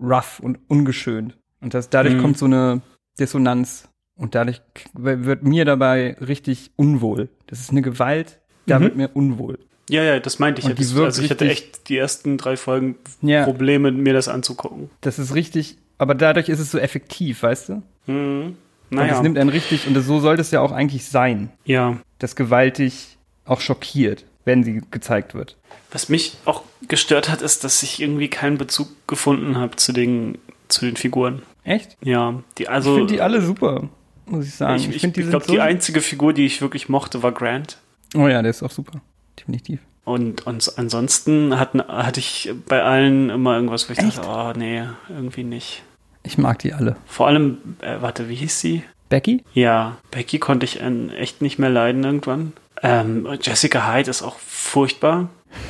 rough 0.00 0.40
und 0.40 0.58
ungeschönt. 0.68 1.36
Und 1.60 1.74
das, 1.74 1.90
dadurch 1.90 2.14
Mhm. 2.16 2.20
kommt 2.20 2.38
so 2.38 2.46
eine 2.46 2.80
Dissonanz. 3.18 3.88
Und 4.18 4.34
dadurch 4.34 4.62
wird 4.94 5.42
mir 5.42 5.66
dabei 5.66 6.16
richtig 6.20 6.70
unwohl. 6.76 7.28
Das 7.48 7.60
ist 7.60 7.70
eine 7.70 7.82
Gewalt, 7.82 8.40
da 8.66 8.78
Mhm. 8.78 8.82
wird 8.84 8.96
mir 8.96 9.10
unwohl. 9.14 9.58
Ja, 9.88 10.02
ja, 10.02 10.20
das 10.20 10.38
meinte 10.38 10.60
ich. 10.60 10.66
Und 10.66 10.78
Das, 10.78 10.94
wirkt 10.94 11.06
also 11.06 11.22
ich 11.22 11.30
hatte 11.30 11.48
echt 11.48 11.88
die 11.88 11.96
ersten 11.96 12.38
drei 12.38 12.56
Folgen 12.56 12.96
Ja. 13.22 13.44
Probleme, 13.44 13.92
mir 13.92 14.12
das 14.12 14.28
anzugucken. 14.28 14.90
Das 15.00 15.18
ist 15.18 15.34
richtig, 15.34 15.76
aber 15.98 16.14
dadurch 16.14 16.48
ist 16.48 16.58
es 16.58 16.70
so 16.70 16.78
effektiv, 16.78 17.42
weißt 17.42 17.68
du? 17.68 17.82
Mhm. 18.06 18.56
Und 18.90 18.98
Naja, 18.98 19.16
es 19.16 19.22
nimmt 19.22 19.38
einen 19.38 19.50
richtig, 19.50 19.86
und 19.86 19.94
das, 19.94 20.06
so 20.06 20.20
sollte 20.20 20.42
es 20.42 20.50
ja 20.52 20.60
auch 20.60 20.72
eigentlich 20.72 21.06
sein, 21.06 21.50
ja. 21.64 21.98
dass 22.18 22.36
gewaltig 22.36 23.16
auch 23.44 23.60
schockiert, 23.60 24.24
wenn 24.44 24.62
sie 24.62 24.80
gezeigt 24.90 25.34
wird. 25.34 25.56
Was 25.90 26.08
mich 26.08 26.36
auch 26.44 26.62
gestört 26.86 27.28
hat, 27.28 27.42
ist, 27.42 27.64
dass 27.64 27.82
ich 27.82 28.00
irgendwie 28.00 28.28
keinen 28.28 28.58
Bezug 28.58 28.88
gefunden 29.08 29.56
habe 29.56 29.76
zu 29.76 29.92
den, 29.92 30.38
zu 30.68 30.84
den 30.84 30.96
Figuren. 30.96 31.42
Echt? 31.64 31.96
Ja, 32.02 32.42
die, 32.58 32.64
ich 32.64 32.70
also. 32.70 32.94
finde 32.94 33.14
die 33.14 33.20
alle 33.20 33.42
super, 33.42 33.88
muss 34.26 34.46
ich 34.46 34.54
sagen. 34.54 34.76
ich, 34.76 34.88
ich, 34.88 35.02
ich 35.04 35.30
glaube, 35.30 35.46
die 35.48 35.60
einzige 35.60 36.00
Figur, 36.00 36.32
die 36.32 36.46
ich 36.46 36.60
wirklich 36.60 36.88
mochte, 36.88 37.22
war 37.24 37.32
Grant. 37.32 37.78
Oh 38.14 38.28
ja, 38.28 38.40
der 38.40 38.50
ist 38.50 38.62
auch 38.62 38.70
super. 38.70 39.00
Definitiv. 39.38 39.80
Und, 40.04 40.46
und 40.46 40.72
ansonsten 40.78 41.58
hatten, 41.58 41.82
hatte 41.82 42.20
ich 42.20 42.52
bei 42.68 42.82
allen 42.82 43.28
immer 43.30 43.56
irgendwas, 43.56 43.88
wo 43.88 43.92
ich 43.92 43.98
Echt? 43.98 44.18
dachte, 44.18 44.28
oh 44.56 44.58
nee, 44.58 44.84
irgendwie 45.08 45.42
nicht. 45.44 45.82
Ich 46.22 46.38
mag 46.38 46.58
die 46.60 46.72
alle. 46.72 46.96
Vor 47.06 47.26
allem, 47.26 47.58
äh, 47.80 47.96
warte, 48.00 48.28
wie 48.28 48.34
hieß 48.36 48.60
sie? 48.60 48.82
Becky? 49.08 49.42
Ja, 49.52 49.98
Becky 50.10 50.38
konnte 50.38 50.64
ich 50.64 50.80
äh, 50.80 51.08
echt 51.16 51.42
nicht 51.42 51.58
mehr 51.58 51.70
leiden 51.70 52.04
irgendwann. 52.04 52.52
Ähm, 52.82 53.26
Jessica 53.40 53.92
Hyde 53.92 54.10
ist 54.10 54.22
auch 54.22 54.38
furchtbar. 54.38 55.28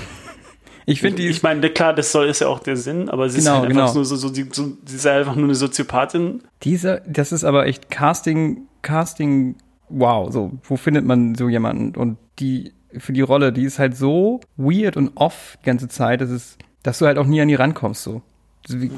Ich 0.88 1.00
finde 1.00 1.16
die, 1.20 1.26
Ich 1.26 1.42
meine, 1.42 1.68
klar, 1.70 1.92
das 1.92 2.12
soll 2.12 2.26
ist 2.26 2.40
ja 2.40 2.46
auch 2.46 2.60
der 2.60 2.76
Sinn, 2.76 3.08
aber 3.08 3.28
sie 3.28 3.38
ist 3.38 3.44
Genau, 3.46 3.56
halt 3.56 3.70
einfach 3.70 3.86
genau. 3.86 3.94
nur 3.94 4.04
so, 4.04 4.14
so, 4.14 4.28
sie, 4.28 4.48
so, 4.52 4.76
sie 4.84 4.94
ist 4.94 5.04
einfach 5.04 5.34
nur 5.34 5.46
eine 5.46 5.56
Soziopathin. 5.56 6.42
Diese, 6.62 7.02
das 7.08 7.32
ist 7.32 7.42
aber 7.42 7.66
echt 7.66 7.90
Casting, 7.90 8.68
Casting, 8.82 9.56
wow, 9.88 10.32
so, 10.32 10.52
wo 10.62 10.76
findet 10.76 11.04
man 11.04 11.34
so 11.34 11.48
jemanden? 11.48 11.96
Und 11.96 12.18
die, 12.38 12.72
für 12.96 13.12
die 13.12 13.20
Rolle, 13.20 13.52
die 13.52 13.64
ist 13.64 13.78
halt 13.78 13.96
so 13.96 14.40
weird 14.56 14.96
und 14.96 15.12
off 15.16 15.58
die 15.62 15.66
ganze 15.66 15.88
Zeit, 15.88 16.20
dass 16.20 16.30
es, 16.30 16.56
dass 16.82 16.98
du 16.98 17.06
halt 17.06 17.18
auch 17.18 17.26
nie 17.26 17.40
an 17.40 17.48
die 17.48 17.54
rankommst, 17.54 18.02
so. 18.02 18.22
Also 18.66 18.80
Wie, 18.80 18.90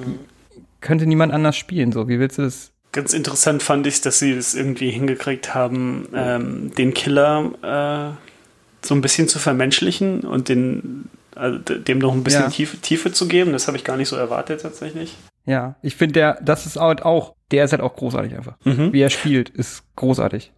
Könnte 0.81 1.07
niemand 1.07 1.33
anders 1.33 1.57
spielen, 1.57 1.91
so. 1.93 2.09
Wie 2.09 2.19
willst 2.21 2.39
du 2.39 2.43
das? 2.43 2.73
Ganz 2.93 3.13
interessant 3.13 3.63
fand 3.63 3.87
ich, 3.87 4.01
dass 4.01 4.19
sie 4.19 4.35
das 4.35 4.55
irgendwie 4.55 4.91
hingekriegt 4.91 5.55
haben, 5.55 6.09
ähm, 6.15 6.73
den 6.77 6.95
Killer 6.95 8.15
äh, 8.15 8.87
so 8.87 8.95
ein 8.95 9.01
bisschen 9.01 9.29
zu 9.29 9.39
vermenschlichen 9.39 10.21
und 10.21 10.49
den, 10.49 11.11
also 11.35 11.59
dem 11.59 11.99
noch 11.99 12.13
ein 12.13 12.25
bisschen 12.25 12.45
Ja. 12.45 12.49
Tiefe, 12.49 12.79
Tiefe 12.79 13.13
zu 13.13 13.29
geben. 13.29 13.53
Das 13.53 13.67
habe 13.67 13.77
ich 13.77 13.85
gar 13.85 13.97
nicht 13.97 14.09
so 14.09 14.17
erwartet 14.17 14.63
tatsächlich. 14.63 15.17
Ja, 15.45 15.77
ich 15.83 15.97
finde 15.97 16.13
der, 16.15 16.39
das 16.43 16.65
ist 16.67 16.77
halt 16.77 17.03
auch, 17.03 17.35
der 17.51 17.65
ist 17.65 17.73
halt 17.73 17.83
auch 17.83 17.95
großartig 17.97 18.35
einfach. 18.37 18.57
Mhm. 18.65 18.93
Wie 18.93 19.01
er 19.01 19.11
spielt, 19.11 19.49
ist 19.51 19.83
großartig. 19.97 20.53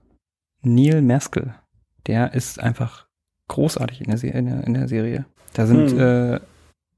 Neil 0.62 1.00
Maskell, 1.02 1.54
der 2.06 2.34
ist 2.34 2.60
einfach 2.60 3.06
großartig 3.50 4.00
in 4.00 4.06
der, 4.08 4.18
Se 4.18 4.28
in 4.28 4.46
der, 4.46 4.64
in 4.64 4.74
der 4.74 4.88
Serie. 4.88 5.24
Da 5.52 5.66
sind 5.66 5.90
Hm. 5.90 6.00
äh, 6.00 6.40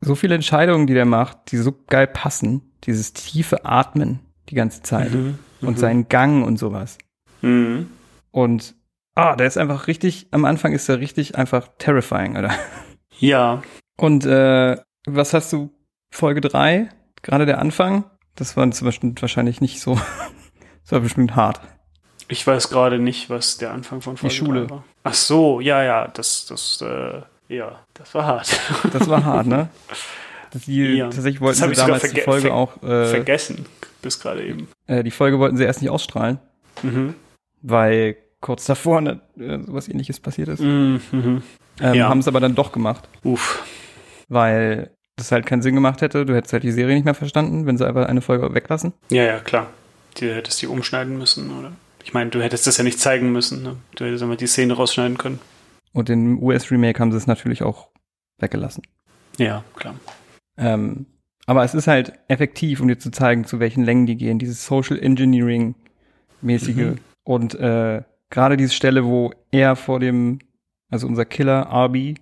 so 0.00 0.14
viele 0.14 0.34
Entscheidungen, 0.34 0.86
die 0.86 0.94
der 0.94 1.04
macht, 1.04 1.50
die 1.52 1.56
so 1.56 1.72
geil 1.88 2.06
passen. 2.06 2.62
Dieses 2.84 3.12
tiefe 3.12 3.64
Atmen 3.64 4.20
die 4.48 4.54
ganze 4.56 4.82
Zeit 4.82 5.12
Mhm. 5.12 5.38
und 5.60 5.78
seinen 5.78 6.08
Gang 6.08 6.44
und 6.44 6.58
sowas. 6.58 6.98
Mhm. 7.40 7.88
Und 8.32 8.74
ah, 9.14 9.36
der 9.36 9.46
ist 9.46 9.58
einfach 9.58 9.86
richtig, 9.86 10.26
am 10.32 10.44
Anfang 10.44 10.72
ist 10.72 10.88
er 10.88 10.98
richtig 11.00 11.36
einfach 11.36 11.68
terrifying, 11.78 12.36
oder? 12.36 12.50
Ja, 13.18 13.62
Und 13.96 14.26
äh, 14.26 14.76
was 15.06 15.32
hast 15.34 15.52
du, 15.52 15.70
Folge 16.12 16.40
drei 16.40 16.88
Gerade 17.22 17.46
der 17.46 17.58
Anfang? 17.60 18.04
Das 18.34 18.56
war 18.56 18.68
zum 18.72 18.86
Beispiel 18.86 19.14
wahrscheinlich 19.20 19.60
nicht 19.60 19.80
so, 19.80 19.94
das 20.82 20.90
war 20.92 21.00
bestimmt 21.00 21.36
hart. 21.36 21.60
Ich 22.28 22.47
weiß 22.47 22.69
gerade 22.70 22.99
nicht, 22.99 23.31
was 23.31 23.57
der 23.59 23.73
Anfang 23.73 24.01
von 24.01 24.16
Folge 24.16 24.35
Schule. 24.35 24.61
drei 24.66 24.70
war. 24.70 24.85
Ach 25.05 25.15
so, 25.15 25.61
ja, 25.61 25.82
ja, 25.82 26.09
das, 26.09 26.47
das, 26.47 26.81
äh, 26.82 27.23
ja, 27.49 27.81
das 27.94 28.15
war 28.15 28.24
hart. 28.27 28.61
Das 28.93 29.09
war 29.09 29.24
hart, 29.24 29.47
ne? 29.47 29.69
Die, 30.66 30.97
Ja. 30.97 31.05
Tatsächlich 31.07 31.40
wollten 31.40 31.59
sie 31.61 31.73
damals 31.74 32.11
die 32.12 32.20
Folge 32.20 32.49
ver- 32.49 32.55
auch, 32.55 32.82
äh, 32.82 33.07
Vergessen, 33.07 33.66
bis 34.03 34.20
gerade 34.20 34.44
eben. 34.44 34.69
äh, 34.86 35.03
die 35.03 35.11
Folge 35.11 35.39
wollten 35.39 35.57
sie 35.57 35.65
erst 35.65 35.81
nicht 35.82 35.90
ausstrahlen, 35.90 36.39
Mhm. 36.82 37.15
weil 37.62 38.16
kurz 38.40 38.66
davor 38.66 39.01
ne, 39.01 39.20
äh, 39.39 39.59
sowas 39.62 39.89
ähnliches 39.89 40.20
passiert 40.20 40.49
ist. 40.49 40.61
Mhm. 40.61 41.01
Mhm. 41.11 41.43
Ähm, 41.81 41.94
Ja. 41.94 42.09
Haben 42.09 42.19
es 42.20 42.28
aber 42.28 42.40
dann 42.40 42.55
doch 42.55 42.70
gemacht, 42.73 43.09
Uff. 43.24 43.62
weil 44.28 44.90
das 45.16 45.32
halt 45.32 45.47
keinen 45.47 45.62
Sinn 45.62 45.74
gemacht 45.74 46.01
hätte. 46.03 46.27
Du 46.27 46.35
hättest 46.35 46.53
halt 46.53 46.62
die 46.65 46.73
Serie 46.73 46.94
nicht 46.94 47.05
mehr 47.05 47.15
verstanden, 47.15 47.66
wenn 47.66 47.77
sie 47.78 47.86
einfach 47.86 48.07
eine 48.07 48.20
Folge 48.23 48.53
weglassen. 48.55 48.93
Ja, 49.11 49.23
ja, 49.24 49.39
klar. 49.39 49.69
Du 50.19 50.27
hättest 50.35 50.61
die 50.61 50.66
umschneiden 50.66 51.16
müssen, 51.16 51.51
oder? 51.59 51.73
Ich 52.04 52.14
meine, 52.14 52.30
du 52.30 52.42
hättest 52.42 52.66
das 52.66 52.76
ja 52.76 52.84
nicht 52.84 52.98
zeigen 52.98 53.32
müssen, 53.32 53.62
ne? 53.62 53.76
Du 53.96 54.04
hättest 54.04 54.22
einfach 54.22 54.36
die 54.36 54.46
Szene 54.46 54.74
rausschneiden 54.74 55.18
können. 55.18 55.38
Und 55.92 56.10
im 56.10 56.42
US-Remake 56.42 56.98
haben 57.00 57.12
sie 57.12 57.18
es 57.18 57.26
natürlich 57.26 57.62
auch 57.62 57.88
weggelassen. 58.38 58.82
Ja, 59.38 59.64
klar. 59.76 59.94
Ähm, 60.56 61.06
aber 61.46 61.64
es 61.64 61.74
ist 61.74 61.86
halt 61.86 62.12
effektiv, 62.28 62.80
um 62.80 62.88
dir 62.88 62.98
zu 62.98 63.10
zeigen, 63.10 63.44
zu 63.44 63.60
welchen 63.60 63.84
Längen 63.84 64.06
die 64.06 64.16
gehen. 64.16 64.38
Dieses 64.38 64.64
Social 64.64 64.98
Engineering-mäßige. 64.98 66.76
Mhm. 66.76 66.98
Und 67.24 67.54
äh, 67.54 68.02
gerade 68.30 68.56
diese 68.56 68.72
Stelle, 68.72 69.04
wo 69.04 69.32
er 69.50 69.76
vor 69.76 70.00
dem, 70.00 70.38
also 70.90 71.06
unser 71.06 71.24
Killer, 71.24 71.68
Arby, 71.68 72.16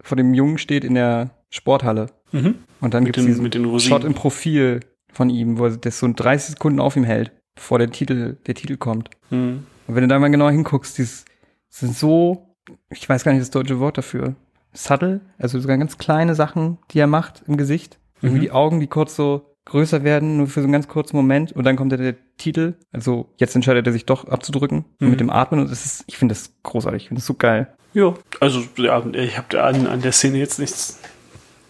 vor 0.00 0.16
dem 0.16 0.34
Jungen 0.34 0.58
steht 0.58 0.84
in 0.84 0.94
der 0.94 1.30
Sporthalle. 1.50 2.06
Mhm. 2.32 2.56
Und 2.80 2.94
dann 2.94 3.04
gibt 3.04 3.18
es 3.18 3.26
diesen 3.26 3.80
Shot 3.80 4.04
im 4.04 4.14
Profil 4.14 4.80
von 5.12 5.30
ihm, 5.30 5.58
wo 5.58 5.66
er 5.66 5.76
das 5.76 5.98
so 5.98 6.10
30 6.12 6.54
Sekunden 6.54 6.80
auf 6.80 6.96
ihm 6.96 7.04
hält, 7.04 7.32
bevor 7.56 7.78
der 7.80 7.90
Titel, 7.90 8.36
der 8.46 8.54
Titel 8.54 8.76
kommt. 8.76 9.10
Mhm. 9.30 9.66
Und 9.88 9.94
wenn 9.94 10.02
du 10.02 10.08
da 10.08 10.18
mal 10.20 10.28
genau 10.30 10.48
hinguckst, 10.48 10.98
das 11.00 11.24
sind 11.68 11.96
so, 11.96 12.54
ich 12.90 13.08
weiß 13.08 13.24
gar 13.24 13.32
nicht 13.32 13.40
das 13.42 13.50
deutsche 13.50 13.80
Wort 13.80 13.98
dafür, 13.98 14.36
subtle, 14.72 15.20
also 15.38 15.58
sogar 15.58 15.76
ganz 15.78 15.98
kleine 15.98 16.34
Sachen, 16.34 16.78
die 16.92 16.98
er 17.00 17.06
macht 17.08 17.42
im 17.48 17.56
Gesicht. 17.56 17.98
Irgendwie 18.22 18.38
Mhm. 18.38 18.42
die 18.42 18.50
Augen, 18.52 18.80
die 18.80 18.86
kurz 18.86 19.16
so 19.16 19.54
größer 19.64 20.04
werden, 20.04 20.36
nur 20.36 20.46
für 20.46 20.60
so 20.60 20.64
einen 20.64 20.72
ganz 20.72 20.86
kurzen 20.86 21.16
Moment 21.16 21.50
und 21.52 21.64
dann 21.64 21.74
kommt 21.76 21.90
der, 21.92 21.98
der 21.98 22.14
Titel. 22.36 22.74
Also 22.92 23.28
jetzt 23.36 23.54
entscheidet 23.56 23.86
er 23.86 23.92
sich 23.92 24.06
doch 24.06 24.26
abzudrücken 24.28 24.84
Mhm. 25.00 25.10
mit 25.10 25.20
dem 25.20 25.30
Atmen 25.30 25.60
und 25.60 25.70
das 25.70 25.84
ist, 25.84 26.04
ich 26.06 26.16
finde 26.18 26.34
das 26.34 26.52
großartig, 26.62 27.02
ich 27.02 27.08
finde 27.08 27.20
das 27.20 27.26
so 27.26 27.34
geil. 27.34 27.74
Ja, 27.92 28.14
also 28.40 28.62
ja, 28.76 29.04
ich 29.14 29.36
habe 29.38 29.62
an, 29.62 29.86
an 29.86 30.02
der 30.02 30.12
Szene 30.12 30.38
jetzt 30.38 30.58
nichts. 30.58 31.00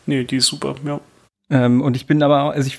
Nee, 0.07 0.25
die 0.25 0.37
ist 0.37 0.47
super, 0.47 0.75
ja. 0.85 1.01
Ähm, 1.51 1.81
und 1.81 1.97
ich 1.97 2.07
bin 2.07 2.23
aber, 2.23 2.43
auch- 2.45 2.51
also 2.53 2.67
ich 2.67 2.79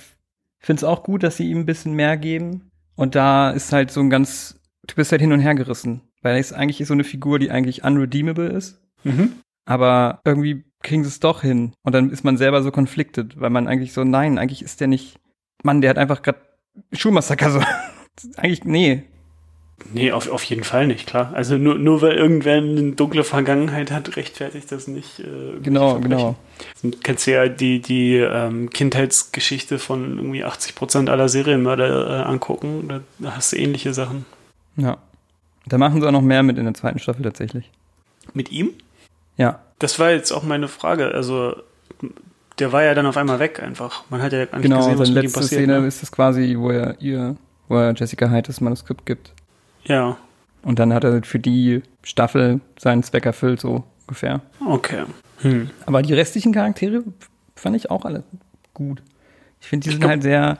finde 0.59 0.79
es 0.81 0.83
auch 0.83 1.03
gut, 1.03 1.23
dass 1.23 1.37
sie 1.37 1.49
ihm 1.49 1.59
ein 1.59 1.65
bisschen 1.65 1.93
mehr 1.93 2.17
geben. 2.17 2.66
Und 2.97 3.15
da 3.15 3.51
ist 3.51 3.71
halt 3.71 3.91
so 3.91 4.01
ein 4.01 4.09
ganz, 4.09 4.59
du 4.85 4.95
bist 4.95 5.11
halt 5.11 5.21
hin 5.21 5.31
und 5.31 5.39
her 5.39 5.55
gerissen. 5.55 6.01
Weil 6.21 6.39
ist 6.39 6.51
eigentlich 6.51 6.85
so 6.85 6.93
eine 6.93 7.03
Figur, 7.03 7.39
die 7.39 7.51
eigentlich 7.51 7.83
unredeemable 7.83 8.47
ist. 8.47 8.81
Mhm. 9.03 9.33
Aber 9.65 10.19
irgendwie 10.25 10.65
kriegen 10.81 11.03
sie 11.03 11.09
es 11.09 11.19
doch 11.19 11.41
hin. 11.41 11.73
Und 11.83 11.93
dann 11.93 12.09
ist 12.09 12.23
man 12.23 12.37
selber 12.37 12.63
so 12.63 12.71
conflicted, 12.71 13.39
weil 13.39 13.49
man 13.49 13.67
eigentlich 13.67 13.93
so, 13.93 14.03
nein, 14.03 14.37
eigentlich 14.37 14.63
ist 14.63 14.81
der 14.81 14.87
nicht, 14.87 15.19
Mann, 15.63 15.81
der 15.81 15.91
hat 15.91 15.97
einfach 15.97 16.21
gerade 16.23 16.41
Schulmassaker 16.91 17.51
so. 17.51 17.61
eigentlich, 18.37 18.63
nee. 18.65 19.03
Nee, 19.93 20.11
auf, 20.11 20.29
auf 20.29 20.43
jeden 20.43 20.63
Fall 20.63 20.87
nicht, 20.87 21.07
klar. 21.07 21.31
Also 21.33 21.57
nur, 21.57 21.75
nur 21.75 22.01
weil 22.01 22.13
irgendwer 22.13 22.57
eine 22.57 22.91
dunkle 22.93 23.23
Vergangenheit 23.23 23.91
hat, 23.91 24.15
rechtfertigt 24.17 24.71
das 24.71 24.87
nicht. 24.87 25.19
Äh, 25.19 25.59
Genau, 25.61 25.99
genau. 25.99 26.35
Du 26.81 26.91
ja 27.31 27.47
die, 27.47 27.79
die 27.79 28.15
ähm, 28.15 28.69
Kindheitsgeschichte 28.69 29.79
von 29.79 30.17
irgendwie 30.17 30.43
80 30.43 30.75
Prozent 30.75 31.09
aller 31.09 31.29
Serienmörder 31.29 32.21
äh, 32.21 32.23
angucken. 32.23 32.87
Da, 32.87 33.01
da 33.19 33.35
hast 33.35 33.53
du 33.53 33.57
ähnliche 33.57 33.93
Sachen. 33.93 34.25
Ja. 34.75 34.97
Da 35.67 35.77
machen 35.77 36.01
sie 36.01 36.07
auch 36.07 36.11
noch 36.11 36.21
mehr 36.21 36.43
mit 36.43 36.57
in 36.57 36.65
der 36.65 36.73
zweiten 36.73 36.99
Staffel 36.99 37.23
tatsächlich. 37.23 37.69
Mit 38.33 38.51
ihm? 38.51 38.71
Ja. 39.37 39.59
Das 39.79 39.99
war 39.99 40.11
jetzt 40.11 40.31
auch 40.31 40.43
meine 40.43 40.67
Frage. 40.67 41.13
Also, 41.13 41.55
der 42.59 42.71
war 42.71 42.83
ja 42.83 42.93
dann 42.95 43.05
auf 43.05 43.17
einmal 43.17 43.39
weg 43.39 43.61
einfach. 43.61 44.03
Man 44.09 44.21
hat 44.21 44.33
ja 44.33 44.45
gar 44.45 44.57
nicht 44.57 44.63
Genau, 44.63 44.77
gesehen, 44.77 44.97
was 44.97 45.07
seine 45.09 45.15
mit 45.15 45.23
ihm 45.23 45.27
letzte 45.27 45.39
passiert. 45.39 45.61
Szene 45.61 45.81
ne? 45.81 45.87
ist 45.87 46.03
es 46.03 46.11
quasi, 46.11 46.55
wo 46.57 46.71
er 46.71 46.99
ihr, 46.99 47.35
wo 47.67 47.77
er 47.77 47.93
Jessica 47.93 48.29
Hyde 48.29 48.47
das 48.47 48.59
Manuskript 48.61 49.05
gibt. 49.05 49.33
Ja, 49.87 50.17
Und 50.63 50.79
dann 50.79 50.93
hat 50.93 51.03
er 51.03 51.23
für 51.23 51.39
die 51.39 51.81
Staffel 52.03 52.59
seinen 52.79 53.03
Zweck 53.03 53.25
erfüllt, 53.25 53.61
so 53.61 53.83
ungefähr. 54.07 54.41
okay. 54.65 55.03
Hm. 55.41 55.69
Aber 55.85 56.01
die 56.01 56.13
restlichen 56.13 56.51
Charaktere 56.51 57.03
fand 57.55 57.75
ich 57.75 57.91
auch 57.91 58.05
alle 58.05 58.23
gut. 58.73 59.03
Ich 59.61 59.67
finde, 59.67 59.83
die 59.85 59.89
Ich 59.89 59.93
sind 59.95 60.01
glaub- 60.01 60.11
halt 60.11 60.23
sehr 60.23 60.57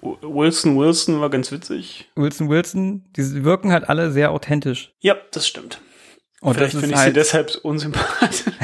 Wilson 0.00 0.78
Wilson 0.78 1.20
war 1.20 1.28
ganz 1.28 1.50
witzig. 1.50 2.08
Wilson 2.14 2.48
Wilson, 2.48 3.04
die 3.16 3.42
wirken 3.44 3.72
halt 3.72 3.88
alle 3.88 4.12
sehr 4.12 4.30
authentisch. 4.30 4.92
Ja, 5.00 5.16
das 5.32 5.48
stimmt. 5.48 5.80
Und 6.40 6.54
Vielleicht 6.54 6.72
finde 6.76 6.86
ich 6.90 6.96
sie 6.96 6.98
halt, 6.98 7.16
deshalb 7.16 7.56
unsympathisch. 7.64 8.44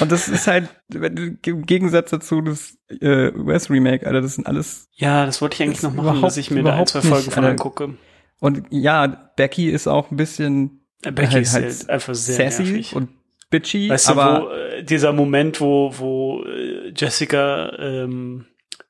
und 0.00 0.12
das 0.12 0.28
ist 0.28 0.46
halt 0.46 0.68
im 1.04 1.66
Gegensatz 1.66 2.10
dazu 2.10 2.40
das 2.40 2.76
äh, 2.88 3.30
US-Remake, 3.32 4.06
Alter, 4.06 4.22
das 4.22 4.34
sind 4.36 4.46
alles 4.46 4.88
ja, 4.92 5.26
das 5.26 5.40
wollte 5.42 5.54
ich 5.56 5.62
eigentlich 5.62 5.82
noch 5.82 5.94
machen, 5.94 6.22
dass 6.22 6.36
ich 6.36 6.50
mir 6.50 6.62
da 6.62 6.76
ein, 6.76 6.86
zwei 6.86 7.00
Folgen 7.02 7.30
von 7.30 7.44
angucke. 7.44 7.94
und 8.40 8.62
ja, 8.70 9.06
Becky 9.36 9.70
ist 9.70 9.86
auch 9.86 10.10
ein 10.10 10.16
bisschen 10.16 10.80
Äh, 11.04 11.12
Becky 11.12 11.32
halt- 11.32 11.42
ist 11.42 11.54
halt 11.54 11.90
einfach 11.90 12.14
sehr 12.14 12.50
sassy 12.50 12.62
nervig. 12.64 12.96
und 12.96 13.10
bitchy, 13.50 13.88
Weißt 13.88 14.08
du, 14.08 14.12
aber 14.12 14.42
wo 14.46 14.48
äh, 14.50 14.82
dieser 14.82 15.12
Moment, 15.12 15.60
wo, 15.60 15.92
wo 15.98 16.42
äh, 16.44 16.92
Jessica 16.96 17.72
ähm, 17.78 18.46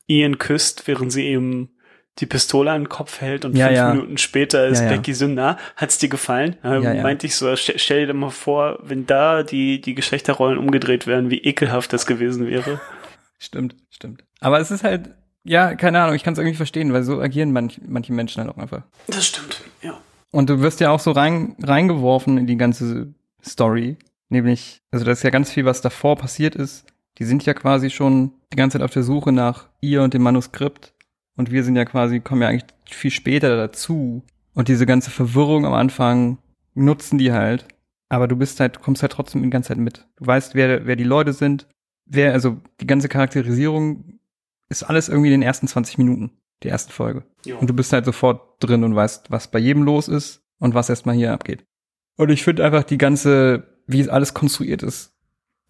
Ian 0.06 0.38
küsst, 0.38 0.86
während 0.86 1.12
sie 1.12 1.26
eben 1.26 1.70
die 2.18 2.26
Pistole 2.26 2.70
an 2.70 2.82
den 2.82 2.88
Kopf 2.88 3.20
hält 3.20 3.44
und 3.44 3.56
Ja, 3.56 3.66
fünf 3.66 3.76
ja. 3.76 3.94
Minuten 3.94 4.18
später 4.18 4.66
ist 4.66 4.80
Ja. 4.80 4.88
Becky 4.88 5.12
so, 5.12 5.26
na, 5.26 5.58
hat's 5.76 5.98
dir 5.98 6.08
gefallen? 6.08 6.56
Ja. 6.62 6.80
meinte 7.02 7.26
ich 7.26 7.36
so, 7.36 7.54
stell, 7.56 8.06
dir 8.06 8.14
mal 8.14 8.30
vor, 8.30 8.78
wenn 8.82 9.06
da 9.06 9.42
die, 9.42 9.80
die 9.80 9.94
Geschlechterrollen 9.94 10.58
umgedreht 10.58 11.06
wären, 11.06 11.30
wie 11.30 11.38
ekelhaft 11.38 11.92
das 11.92 12.06
gewesen 12.06 12.46
wäre. 12.46 12.80
stimmt, 13.38 13.76
stimmt. 13.90 14.24
Aber 14.40 14.60
es 14.60 14.70
ist 14.70 14.82
halt, 14.82 15.10
ja, 15.44 15.74
keine 15.74 16.00
Ahnung, 16.00 16.14
ich 16.14 16.24
kann 16.24 16.32
es 16.32 16.38
irgendwie 16.38 16.56
verstehen, 16.56 16.92
weil 16.92 17.02
so 17.02 17.20
agieren 17.20 17.52
manch, 17.52 17.80
manche 17.86 18.12
Menschen 18.12 18.42
halt 18.42 18.52
auch 18.52 18.58
einfach. 18.58 18.82
Das 19.06 19.26
stimmt, 19.26 19.62
ja. 19.82 19.98
Und 20.32 20.50
du 20.50 20.60
wirst 20.60 20.80
ja 20.80 20.90
auch 20.90 21.00
so 21.00 21.12
rein, 21.12 21.54
reingeworfen 21.62 22.38
in 22.38 22.46
die 22.46 22.56
ganze 22.56 23.14
Story. 23.44 23.96
Nämlich, 24.28 24.80
also 24.90 25.04
da 25.04 25.12
ist 25.12 25.22
ja 25.22 25.30
ganz 25.30 25.50
viel, 25.50 25.64
was 25.64 25.82
davor 25.82 26.16
passiert 26.16 26.56
ist. 26.56 26.84
Die 27.18 27.24
sind 27.24 27.46
ja 27.46 27.54
quasi 27.54 27.90
schon 27.90 28.32
die 28.52 28.56
ganze 28.56 28.78
Zeit 28.78 28.84
auf 28.84 28.92
der 28.92 29.02
Suche 29.02 29.32
nach 29.32 29.68
ihr 29.80 30.02
und 30.02 30.14
dem 30.14 30.22
Manuskript. 30.22 30.92
Und 31.36 31.50
wir 31.50 31.64
sind 31.64 31.76
ja 31.76 31.84
quasi, 31.84 32.20
kommen 32.20 32.42
ja 32.42 32.48
eigentlich 32.48 32.66
viel 32.88 33.10
später 33.10 33.56
dazu. 33.56 34.22
Und 34.54 34.68
diese 34.68 34.86
ganze 34.86 35.10
Verwirrung 35.10 35.66
am 35.66 35.74
Anfang 35.74 36.38
nutzen 36.74 37.18
die 37.18 37.32
halt. 37.32 37.66
Aber 38.08 38.28
du 38.28 38.36
bist 38.36 38.60
halt, 38.60 38.80
kommst 38.80 39.02
halt 39.02 39.12
trotzdem 39.12 39.42
die 39.42 39.50
ganze 39.50 39.68
Zeit 39.68 39.78
mit. 39.78 40.06
Du 40.16 40.26
weißt, 40.26 40.54
wer, 40.54 40.86
wer 40.86 40.96
die 40.96 41.04
Leute 41.04 41.32
sind. 41.32 41.66
Wer, 42.06 42.32
also 42.32 42.58
die 42.80 42.86
ganze 42.86 43.08
Charakterisierung 43.08 44.18
ist 44.68 44.84
alles 44.84 45.08
irgendwie 45.08 45.28
in 45.28 45.40
den 45.40 45.46
ersten 45.46 45.68
20 45.68 45.98
Minuten 45.98 46.30
der 46.62 46.72
ersten 46.72 46.92
Folge. 46.92 47.24
ja. 47.44 47.56
Und 47.56 47.68
du 47.68 47.74
bist 47.74 47.92
halt 47.92 48.04
sofort 48.04 48.40
drin 48.60 48.84
und 48.84 48.94
weißt, 48.94 49.30
was 49.30 49.50
bei 49.50 49.58
jedem 49.58 49.82
los 49.82 50.08
ist 50.08 50.42
und 50.58 50.74
was 50.74 50.88
erstmal 50.88 51.14
hier 51.14 51.32
abgeht. 51.32 51.64
Und 52.16 52.30
ich 52.30 52.44
finde 52.44 52.64
einfach 52.64 52.84
die 52.84 52.98
ganze, 52.98 53.64
wie 53.86 54.00
es 54.00 54.08
alles 54.08 54.32
konstruiert 54.32 54.82
ist, 54.82 55.12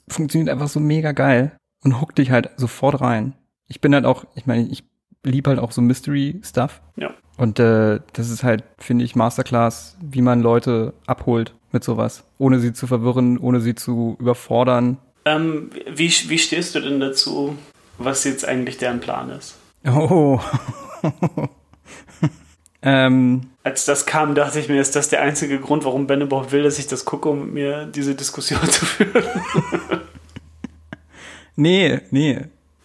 funktioniert 0.09 0.49
einfach 0.49 0.69
so 0.69 0.79
mega 0.79 1.13
geil 1.13 1.57
und 1.83 2.01
huckt 2.01 2.19
dich 2.19 2.31
halt 2.31 2.51
sofort 2.57 3.01
rein. 3.01 3.35
Ich 3.67 3.81
bin 3.81 3.95
halt 3.95 4.05
auch, 4.05 4.27
ich 4.37 4.47
meine, 4.47 4.69
ich 4.69 4.85
lieb 5.27 5.47
halt 5.47 5.59
auch 5.59 5.73
so 5.73 5.83
Mystery-Stuff. 5.83 6.81
Ja. 6.97 7.11
Und 7.37 7.59
äh, 7.59 8.01
das 8.15 8.31
ist 8.31 8.43
halt, 8.43 8.65
finde 8.79 9.05
ich, 9.05 9.15
Masterclass, 9.15 9.97
wie 10.01 10.23
man 10.23 10.41
Leute 10.41 10.95
abholt 11.07 11.55
mit 11.73 11.85
sowas. 11.85 12.25
Ohne 12.39 12.61
sie 12.61 12.73
zu 12.73 12.87
verwirren, 12.87 13.39
ohne 13.39 13.61
sie 13.61 13.75
zu 13.75 14.17
überfordern. 14.21 14.99
Ähm, 15.25 15.71
wie, 15.93 16.09
wie 16.29 16.39
stehst 16.39 16.75
du 16.75 16.81
denn 16.81 17.01
dazu, 17.01 17.57
was 17.99 18.25
jetzt 18.25 18.47
eigentlich 18.47 18.79
deren 18.79 19.01
Plan 19.01 19.29
ist? 19.31 19.57
Oh. 19.87 20.41
ähm, 22.83 23.43
Als 23.65 23.85
das 23.85 24.07
kam, 24.07 24.35
dachte 24.35 24.61
ich 24.61 24.69
mir, 24.69 24.81
ist 24.81 24.97
das 24.97 25.09
der 25.09 25.23
einzige 25.23 25.59
Grund, 25.61 25.85
warum 25.85 26.07
Ben 26.07 26.21
überhaupt 26.23 26.53
will, 26.53 26.63
dass 26.63 26.79
ich 26.79 26.87
das 26.87 27.05
gucke, 27.05 27.29
um 27.29 27.47
mit 27.47 27.55
mir 27.55 27.87
diese 27.87 28.15
Diskussion 28.15 28.63
zu 28.71 28.87
führen? 28.87 29.25
nee, 31.57 32.01
nee, 32.11 32.43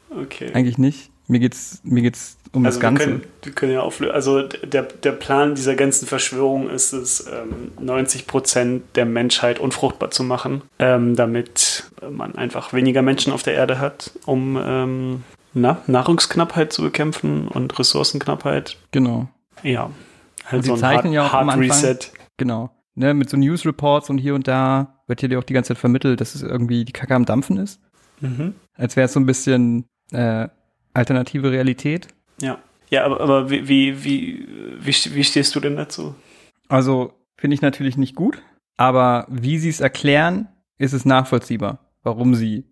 Okay. 0.09 0.51
eigentlich 0.53 0.77
nicht. 0.77 1.10
Mir 1.31 1.39
geht's, 1.39 1.79
mir 1.83 2.01
geht's 2.01 2.37
um 2.51 2.65
Also 2.65 2.79
das 2.79 2.83
wir 2.83 2.89
Ganze. 2.89 3.03
können, 3.05 3.23
wir 3.43 3.51
können 3.53 3.71
ja 3.71 3.79
auflösen. 3.79 4.13
Also 4.13 4.41
der, 4.43 4.83
der 4.83 5.11
Plan 5.13 5.55
dieser 5.55 5.75
ganzen 5.75 6.05
Verschwörung 6.05 6.69
ist 6.69 6.91
es, 6.91 7.25
ähm, 7.27 7.71
90 7.79 8.27
Prozent 8.27 8.83
der 8.95 9.05
Menschheit 9.05 9.57
unfruchtbar 9.59 10.11
zu 10.11 10.23
machen, 10.23 10.61
ähm, 10.77 11.15
damit 11.15 11.85
man 12.09 12.35
einfach 12.35 12.73
weniger 12.73 13.01
Menschen 13.01 13.31
auf 13.31 13.43
der 13.43 13.53
Erde 13.53 13.79
hat, 13.79 14.11
um 14.25 14.59
ähm, 14.61 15.23
na, 15.53 15.81
Nahrungsknappheit 15.87 16.73
zu 16.73 16.81
bekämpfen 16.81 17.47
und 17.47 17.79
Ressourcenknappheit. 17.79 18.77
Genau. 18.91 19.29
Ja. 19.63 19.89
Halt 20.45 20.65
sie 20.65 20.75
zeichnen 20.75 21.13
ja 21.13 21.27
auch 21.27 21.33
am 21.33 21.49
Hard 21.49 21.59
Anfang- 21.61 21.61
Reset. 21.85 22.11
Genau. 22.37 22.71
Ne, 22.95 23.13
mit 23.13 23.29
so 23.29 23.37
News 23.37 23.65
Reports 23.65 24.09
und 24.09 24.17
hier 24.17 24.35
und 24.35 24.49
da 24.49 24.97
wird 25.07 25.21
hier 25.21 25.39
auch 25.39 25.43
die 25.45 25.53
ganze 25.53 25.69
Zeit 25.69 25.77
vermittelt, 25.77 26.19
dass 26.19 26.35
es 26.35 26.41
irgendwie 26.41 26.83
die 26.83 26.91
Kacke 26.91 27.15
am 27.15 27.23
Dampfen 27.23 27.55
ist. 27.55 27.79
Mhm. 28.19 28.55
Als 28.75 28.97
wäre 28.97 29.05
es 29.05 29.13
so 29.13 29.19
ein 29.21 29.25
bisschen 29.25 29.85
äh, 30.11 30.49
alternative 30.93 31.51
Realität. 31.51 32.07
Ja. 32.41 32.59
Ja, 32.89 33.05
aber, 33.05 33.21
aber 33.21 33.49
wie, 33.49 33.67
wie, 33.67 34.03
wie, 34.03 34.85
wie, 34.85 35.23
stehst 35.23 35.55
du 35.55 35.61
denn 35.61 35.77
dazu? 35.77 36.13
Also 36.67 37.13
finde 37.37 37.55
ich 37.55 37.61
natürlich 37.61 37.95
nicht 37.95 38.15
gut, 38.15 38.41
aber 38.75 39.25
wie 39.29 39.57
sie 39.57 39.69
es 39.69 39.79
erklären, 39.79 40.49
ist 40.77 40.91
es 40.93 41.05
nachvollziehbar, 41.05 41.79
warum 42.03 42.35
sie 42.35 42.65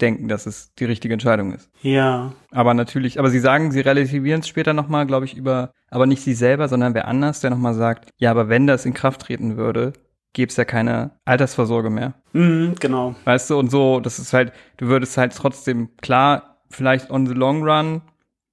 denken, 0.00 0.28
dass 0.28 0.46
es 0.46 0.74
die 0.74 0.84
richtige 0.84 1.14
Entscheidung 1.14 1.52
ist. 1.52 1.70
Ja. 1.82 2.32
Aber 2.50 2.74
natürlich, 2.74 3.18
aber 3.18 3.30
sie 3.30 3.38
sagen, 3.38 3.72
sie 3.72 3.80
relativieren 3.80 4.40
es 4.40 4.48
später 4.48 4.72
nochmal, 4.72 5.06
glaube 5.06 5.26
ich, 5.26 5.36
über, 5.36 5.72
aber 5.90 6.06
nicht 6.06 6.22
sie 6.22 6.34
selber, 6.34 6.68
sondern 6.68 6.94
wer 6.94 7.08
anders, 7.08 7.40
der 7.40 7.50
nochmal 7.50 7.74
sagt, 7.74 8.10
ja, 8.16 8.30
aber 8.30 8.48
wenn 8.48 8.66
das 8.66 8.86
in 8.86 8.94
Kraft 8.94 9.22
treten 9.22 9.56
würde, 9.56 9.92
gäbe 10.32 10.50
es 10.50 10.56
ja 10.56 10.64
keine 10.64 11.12
Altersvorsorge 11.24 11.90
mehr. 11.90 12.14
Mhm, 12.32 12.74
genau. 12.78 13.14
Weißt 13.24 13.50
du, 13.50 13.58
und 13.58 13.70
so, 13.70 14.00
das 14.00 14.18
ist 14.18 14.32
halt, 14.32 14.52
du 14.76 14.86
würdest 14.86 15.16
halt 15.16 15.34
trotzdem, 15.34 15.96
klar, 15.96 16.53
vielleicht 16.74 17.10
on 17.10 17.26
the 17.26 17.34
long 17.34 17.62
run 17.62 18.02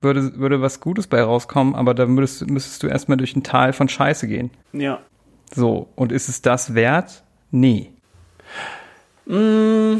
würde, 0.02 0.38
würde 0.38 0.62
was 0.62 0.80
Gutes 0.80 1.08
bei 1.08 1.22
rauskommen, 1.22 1.76
aber 1.76 1.94
da 1.94 2.08
würdest, 2.08 2.50
müsstest 2.50 2.84
du 2.84 2.88
erstmal 2.88 3.18
durch 3.18 3.36
ein 3.36 3.44
Tal 3.44 3.74
von 3.74 3.88
Scheiße 3.88 4.28
gehen. 4.28 4.52
Ja. 4.74 5.02
So, 5.54 5.90
und 5.96 6.12
ist 6.12 6.30
es 6.30 6.42
das 6.42 6.74
wert? 6.74 7.24
Nee. 7.52 7.92
Mm, 9.26 9.98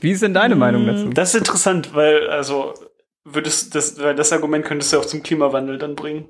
Wie 0.00 0.10
ist 0.10 0.22
denn 0.22 0.34
deine 0.34 0.56
Meinung 0.56 0.86
dazu? 0.86 1.10
Das 1.10 1.34
ist 1.34 1.38
interessant, 1.38 1.94
weil, 1.94 2.28
also, 2.28 2.74
würdest 3.24 3.74
das, 3.74 3.98
weil 4.00 4.14
das 4.14 4.32
Argument 4.32 4.64
könntest 4.64 4.92
du 4.92 4.98
auch 4.98 5.04
zum 5.04 5.22
Klimawandel 5.22 5.78
dann 5.78 5.94
bringen. 5.94 6.28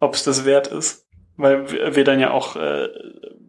Ob 0.00 0.14
es 0.14 0.24
das 0.24 0.44
wert 0.44 0.68
ist. 0.68 1.06
Weil 1.36 1.70
wir 1.70 1.94
wir 1.94 2.04
dann 2.04 2.18
ja 2.18 2.32
auch 2.32 2.56
äh, 2.56 2.88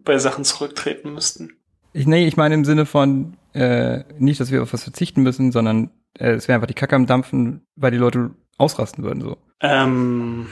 bei 0.04 0.18
Sachen 0.20 0.44
zurücktreten 0.44 1.14
müssten. 1.14 1.58
Ich, 1.94 2.06
nee, 2.06 2.28
ich 2.28 2.38
meine 2.38 2.54
im 2.54 2.66
Sinne 2.66 2.86
von, 2.86 3.36
äh, 3.54 4.04
nicht, 4.18 4.40
dass 4.40 4.52
wir 4.52 4.62
auf 4.64 4.74
was 4.74 4.84
verzichten 4.84 5.24
müssen, 5.24 5.52
sondern 5.52 5.92
äh, 6.18 6.32
es 6.32 6.48
wäre 6.48 6.56
einfach 6.56 6.68
die 6.68 6.74
Kacke 6.74 6.96
am 6.96 7.06
Dampfen, 7.06 7.66
weil 7.76 7.92
die 7.92 7.98
Leute 7.98 8.32
ausrasten 8.58 9.04
würden, 9.04 9.22
so. 9.22 9.38
Ähm, 9.62 10.48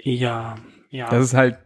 ja, 0.00 0.56
ja. 0.90 1.10
Das 1.10 1.24
ist 1.24 1.34
halt 1.34 1.58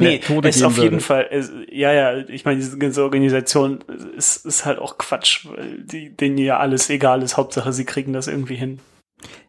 nee, 0.00 0.18
Tode 0.18 0.48
es 0.48 0.56
geben 0.56 0.66
auf 0.66 0.76
jeden 0.76 0.90
würde. 0.92 1.04
Fall, 1.04 1.26
es, 1.30 1.52
ja, 1.70 1.92
ja, 1.92 2.16
ich 2.28 2.44
meine, 2.44 2.58
diese 2.58 2.76
ganze 2.78 3.02
Organisation 3.02 3.80
ist, 4.16 4.44
ist 4.44 4.64
halt 4.64 4.78
auch 4.78 4.98
Quatsch, 4.98 5.46
weil 5.46 5.84
die, 5.84 6.14
denen 6.14 6.36
ja 6.38 6.58
alles 6.58 6.90
egal 6.90 7.22
ist. 7.22 7.36
Hauptsache, 7.36 7.72
sie 7.72 7.84
kriegen 7.84 8.12
das 8.12 8.26
irgendwie 8.26 8.56
hin. 8.56 8.80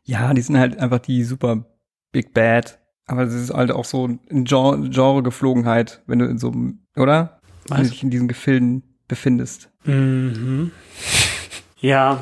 Ja, 0.04 0.34
die 0.34 0.42
sind 0.42 0.58
halt 0.58 0.80
einfach 0.80 1.00
die 1.00 1.24
super 1.24 1.66
Big 2.12 2.34
Bad. 2.34 2.80
Aber 3.06 3.26
das 3.26 3.34
ist 3.34 3.52
halt 3.52 3.72
auch 3.72 3.86
so 3.86 4.08
ein 4.08 4.20
Gen- 4.46 4.92
Genre-Geflogenheit, 4.92 6.04
wenn 6.06 6.20
du 6.20 6.26
in 6.26 6.38
so 6.38 6.52
einem, 6.52 6.86
oder? 6.96 7.42
Wenn 7.68 7.84
du 7.84 7.90
dich 7.90 8.04
in 8.04 8.12
diesen 8.12 8.28
Gefilden 8.28 8.84
befindest. 9.08 9.69
Mhm. 9.86 10.72
Ja, 11.80 12.20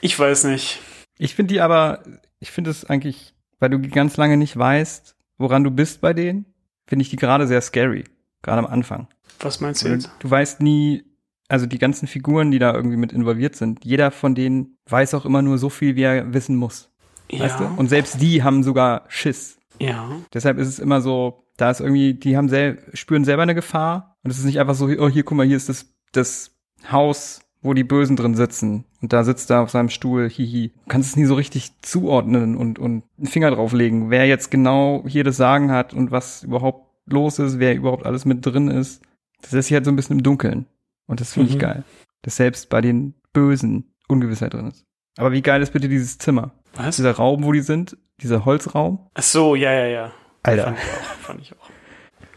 ich 0.00 0.18
weiß 0.18 0.44
nicht. 0.44 0.80
Ich 1.18 1.34
finde 1.34 1.54
die 1.54 1.60
aber, 1.60 2.02
ich 2.40 2.50
finde 2.50 2.70
es 2.70 2.84
eigentlich, 2.84 3.34
weil 3.58 3.70
du 3.70 3.80
ganz 3.80 4.16
lange 4.16 4.36
nicht 4.36 4.56
weißt, 4.56 5.16
woran 5.38 5.64
du 5.64 5.70
bist 5.70 6.00
bei 6.00 6.12
denen, 6.12 6.46
finde 6.86 7.02
ich 7.02 7.10
die 7.10 7.16
gerade 7.16 7.46
sehr 7.46 7.60
scary. 7.60 8.04
Gerade 8.42 8.58
am 8.58 8.66
Anfang. 8.66 9.08
Was 9.40 9.60
meinst 9.60 9.82
du 9.82 9.88
Du, 9.88 9.94
jetzt? 9.94 10.10
du 10.18 10.30
weißt 10.30 10.60
nie, 10.60 11.04
also 11.48 11.66
die 11.66 11.78
ganzen 11.78 12.06
Figuren, 12.06 12.50
die 12.50 12.58
da 12.58 12.74
irgendwie 12.74 12.96
mit 12.96 13.12
involviert 13.12 13.56
sind, 13.56 13.84
jeder 13.84 14.10
von 14.10 14.34
denen 14.34 14.76
weiß 14.88 15.14
auch 15.14 15.24
immer 15.24 15.40
nur 15.42 15.56
so 15.58 15.70
viel, 15.70 15.96
wie 15.96 16.02
er 16.02 16.34
wissen 16.34 16.56
muss. 16.56 16.90
Weißt 17.32 17.58
du? 17.58 17.64
Und 17.64 17.88
selbst 17.88 18.20
die 18.20 18.42
haben 18.42 18.62
sogar 18.62 19.04
Schiss. 19.08 19.58
ja. 19.80 20.10
Deshalb 20.32 20.58
ist 20.58 20.68
es 20.68 20.78
immer 20.78 21.00
so, 21.00 21.46
da 21.56 21.70
ist 21.70 21.80
irgendwie, 21.80 22.14
die 22.14 22.36
haben 22.36 22.48
sel 22.48 22.78
spüren 22.92 23.24
selber 23.24 23.42
eine 23.42 23.54
Gefahr. 23.54 24.16
Und 24.22 24.30
es 24.30 24.38
ist 24.38 24.44
nicht 24.44 24.60
einfach 24.60 24.74
so, 24.74 24.86
oh, 24.86 25.08
hier, 25.08 25.24
guck 25.24 25.36
mal, 25.36 25.46
hier 25.46 25.56
ist 25.56 25.68
das, 25.68 25.86
das 26.12 26.53
Haus, 26.90 27.40
wo 27.62 27.72
die 27.74 27.84
Bösen 27.84 28.16
drin 28.16 28.34
sitzen. 28.34 28.84
Und 29.00 29.12
da 29.12 29.24
sitzt 29.24 29.50
er 29.50 29.60
auf 29.62 29.70
seinem 29.70 29.88
Stuhl, 29.88 30.28
hihi. 30.28 30.68
Du 30.68 30.88
kannst 30.88 31.10
es 31.10 31.16
nie 31.16 31.24
so 31.24 31.34
richtig 31.34 31.72
zuordnen 31.82 32.56
und, 32.56 32.78
und 32.78 33.04
einen 33.18 33.26
Finger 33.26 33.50
drauflegen, 33.50 34.10
wer 34.10 34.26
jetzt 34.26 34.50
genau 34.50 35.04
hier 35.06 35.24
das 35.24 35.36
Sagen 35.36 35.70
hat 35.70 35.94
und 35.94 36.10
was 36.10 36.42
überhaupt 36.42 36.86
los 37.06 37.38
ist, 37.38 37.58
wer 37.58 37.74
überhaupt 37.74 38.06
alles 38.06 38.24
mit 38.24 38.44
drin 38.44 38.68
ist. 38.68 39.02
Das 39.42 39.52
lässt 39.52 39.68
sich 39.68 39.74
halt 39.74 39.84
so 39.84 39.90
ein 39.92 39.96
bisschen 39.96 40.16
im 40.18 40.22
Dunkeln. 40.22 40.66
Und 41.06 41.20
das 41.20 41.34
finde 41.34 41.50
ich 41.50 41.56
Mhm. 41.56 41.60
geil. 41.60 41.84
Dass 42.22 42.36
selbst 42.36 42.70
bei 42.70 42.80
den 42.80 43.14
Bösen 43.34 43.92
Ungewissheit 44.08 44.54
drin 44.54 44.68
ist. 44.68 44.84
Aber 45.18 45.32
wie 45.32 45.42
geil 45.42 45.60
ist 45.62 45.72
bitte 45.72 45.88
dieses 45.88 46.16
Zimmer? 46.18 46.52
Was? 46.74 46.96
Dieser 46.96 47.12
Raum, 47.12 47.44
wo 47.44 47.52
die 47.52 47.60
sind, 47.60 47.96
dieser 48.20 48.44
Holzraum. 48.44 48.98
Ach 49.14 49.22
so, 49.22 49.54
ja, 49.54 49.72
ja, 49.72 49.86
ja. 49.86 50.12
Alter. 50.42 50.74
Fand 50.74 50.78
ich 50.78 50.84
auch. 50.92 51.16
Fand 51.20 51.40
ich 51.42 51.52
auch. 51.52 51.70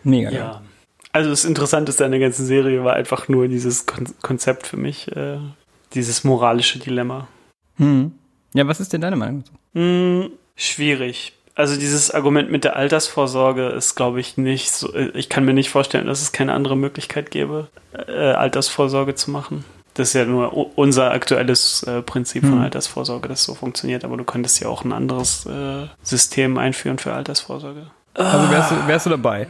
Mega 0.03 0.30
geil. 0.30 0.61
Also 1.18 1.31
das 1.31 1.45
Interessanteste 1.45 2.06
an 2.06 2.11
der 2.11 2.19
ganzen 2.19 2.45
Serie 2.45 2.84
war 2.84 2.94
einfach 2.94 3.27
nur 3.27 3.48
dieses 3.48 3.88
Kon 3.88 4.06
Konzept 4.22 4.68
für 4.68 4.77
mich, 4.77 5.11
äh, 5.15 5.38
dieses 5.95 6.23
moralische 6.23 6.77
Dilemma. 6.77 7.27
Hm. 7.77 8.11
Ja, 8.53 8.68
was 8.68 8.80
ist 8.80 8.94
denn 8.94 9.02
deine 9.02 9.15
Meinung 9.15 9.44
dazu? 9.44 9.53
Hm, 9.73 10.30
schwierig. 10.56 11.34
Also 11.56 11.76
dieses 11.76 12.11
Argument 12.11 12.52
mit 12.52 12.64
der 12.65 12.76
Altersvorsorge 12.76 13.69
ist, 13.69 13.95
glaube 13.95 14.19
ich, 14.19 14.38
nicht 14.38 14.69
so. 14.72 14.94
äh, 14.94 15.10
Ich 15.15 15.27
kann 15.27 15.44
mir 15.44 15.56
nicht 15.56 15.72
vorstellen, 15.72 16.06
dass 16.06 16.22
es 16.22 16.31
keine 16.34 16.53
andere 16.53 16.77
Möglichkeit 16.77 17.31
gäbe, 17.31 17.68
äh, 18.07 18.11
Altersvorsorge 18.11 19.15
zu 19.15 19.31
machen. 19.31 19.65
Das 19.95 20.10
ist 20.10 20.14
ja 20.14 20.26
nur 20.26 20.77
unser 20.77 21.10
aktuelles 21.10 21.81
äh, 21.81 22.03
Prinzip 22.03 22.44
von 22.44 22.57
Hm. 22.60 22.61
Altersvorsorge, 22.61 23.27
das 23.27 23.44
so 23.44 23.56
funktioniert. 23.56 24.06
Aber 24.06 24.18
du 24.18 24.23
könntest 24.23 24.60
ja 24.60 24.68
auch 24.68 24.84
ein 24.85 24.94
anderes 24.94 25.48
äh, 25.48 25.88
System 26.03 26.60
einführen 26.60 26.99
für 26.99 27.11
Altersvorsorge. 27.14 27.88
Also 28.14 28.52
wärst 28.52 28.69
du, 28.72 28.88
wärst 28.88 29.06
du 29.07 29.10
dabei? 29.10 29.48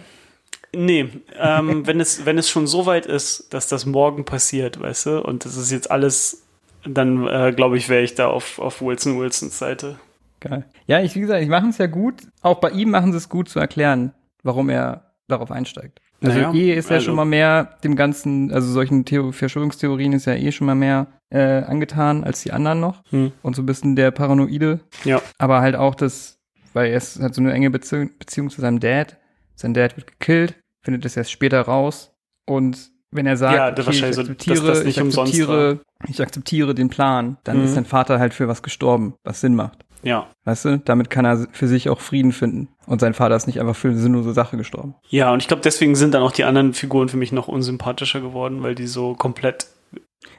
Nee, 0.76 1.10
ähm, 1.39 1.81
wenn, 1.88 1.99
es, 1.99 2.26
wenn 2.26 2.38
es 2.38 2.49
schon 2.49 2.68
so 2.68 2.85
weit 2.85 3.06
ist, 3.06 3.53
dass 3.53 3.68
das 3.68 3.85
morgen 3.85 4.26
passiert, 4.26 4.80
weißt 4.80 5.06
du, 5.07 5.22
und 5.23 5.45
das 5.45 5.56
ist 5.57 5.72
jetzt 5.72 5.89
alles, 5.91 6.44
dann 6.85 7.27
äh, 7.27 7.53
glaube 7.56 7.77
ich, 7.77 7.89
wäre 7.89 8.03
ich 8.03 8.15
da 8.15 8.27
auf, 8.27 8.60
auf 8.60 8.81
Wilson 8.81 9.19
Wilsons 9.19 9.57
Seite. 9.57 9.98
Geil. 10.39 10.65
Ja, 10.85 10.99
ich, 11.02 11.15
wie 11.15 11.22
gesagt, 11.22 11.41
ich 11.41 11.49
machen 11.49 11.69
es 11.72 11.77
ja 11.80 11.88
gut. 11.88 12.15
Auch 12.41 12.60
bei 12.60 12.69
ihm 12.69 12.91
machen 12.91 13.11
sie 13.11 13.18
es 13.18 13.27
gut 13.30 13.49
zu 13.49 13.60
erklären, 13.60 14.14
warum 14.44 14.69
er 14.69 15.11
darauf 15.27 15.52
einsteigt. 15.52 15.99
Also 16.22 16.35
Naja, 16.39 16.53
eh 16.53 16.73
ist 16.73 16.89
ja 16.89 16.95
also- 16.95 17.07
schon 17.07 17.15
mal 17.15 17.26
mehr 17.26 17.77
dem 17.84 17.95
ganzen, 17.95 18.52
also 18.52 18.72
solchen 18.72 19.06
Theo 19.06 19.31
Verschwörungstheorien 19.31 20.14
ist 20.14 20.26
ja 20.26 20.34
eh 20.35 20.52
schon 20.52 20.68
mal 20.68 20.76
mehr 20.76 21.07
äh, 21.30 21.61
angetan 21.64 22.23
als 22.23 22.41
die 22.44 22.52
anderen 22.53 22.80
noch. 22.80 23.03
Hm. 23.10 23.31
Und 23.41 23.56
so 23.56 23.61
ein 23.61 23.65
bisschen 23.65 23.95
der 23.95 24.11
Paranoide. 24.11 24.80
Ja. 25.03 25.22
Aber 25.38 25.61
halt 25.61 25.76
auch 25.76 25.94
das, 25.95 26.39
weil 26.73 26.91
er 26.91 26.98
ist- 26.98 27.19
hat 27.22 27.34
so 27.35 27.41
eine 27.41 27.52
enge 27.53 27.69
Beziehung, 27.69 28.11
Beziehung 28.19 28.49
zu 28.49 28.61
seinem 28.61 28.80
Dad. 28.80 29.18
Sein 29.58 29.74
Dad 29.74 29.98
wird 29.98 30.08
gekillt, 30.08 30.56
findet 30.84 31.04
das 31.04 31.18
erst 31.18 31.32
später 31.32 31.62
raus. 31.62 32.14
Und 32.46 32.92
wenn 33.12 33.26
er 33.26 33.36
sagt, 33.38 33.56
Ja, 33.56 33.72
das 33.72 33.88
okay, 33.88 33.96
ich 34.10 34.16
so, 34.16 34.22
akzeptiere, 34.22 34.68
das 34.68 34.84
nicht 34.84 34.98
ich 34.98 35.04
akzeptiere, 35.04 35.80
ich 36.08 36.22
akzeptiere 36.22 36.76
den 36.76 36.90
Plan, 36.90 37.38
dann 37.44 37.58
Mhm. 37.60 37.66
ist 37.66 37.74
sein 37.74 37.86
Vater 37.86 38.20
halt 38.20 38.34
für 38.34 38.48
was 38.48 38.62
gestorben, 38.64 39.16
was 39.26 39.42
Sinn 39.42 39.56
macht. 39.56 39.80
Ja. 40.04 40.28
Weißt 40.46 40.66
du, 40.66 40.78
damit 40.80 41.10
kann 41.10 41.26
er 41.26 41.48
für 41.52 41.68
sich 41.68 41.90
auch 41.90 42.00
Frieden 42.00 42.32
finden. 42.32 42.70
Und 42.86 43.02
sein 43.02 43.14
Vater 43.16 43.36
ist 43.36 43.48
nicht 43.48 43.60
einfach 43.60 43.76
für 43.76 43.88
eine 43.90 43.98
sinnlose 43.98 44.32
Sache 44.34 44.56
gestorben. 44.56 44.94
Ja, 45.10 45.34
und 45.34 45.42
ich 45.42 45.48
glaube, 45.48 45.64
deswegen 45.64 45.96
sind 45.96 46.14
dann 46.14 46.22
auch 46.22 46.32
die 46.32 46.44
anderen 46.44 46.74
Figuren 46.74 47.10
für 47.10 47.18
mich 47.18 47.32
noch 47.32 47.48
unsympathischer 47.48 48.22
geworden, 48.22 48.62
weil 48.62 48.76
die 48.76 48.88
so 48.88 49.16
komplett 49.16 49.68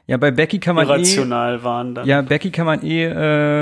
Ja, 0.06 0.16
bei 0.16 0.30
Becky 0.30 0.60
kann 0.60 0.76
man 0.76 0.86
eh, 0.86 0.90
irrational 0.92 1.64
waren 1.64 1.94
dann. 1.94 2.06
ja, 2.06 2.22
Becky 2.22 2.50
kann 2.52 2.66
man 2.66 2.82
eh, 2.82 3.04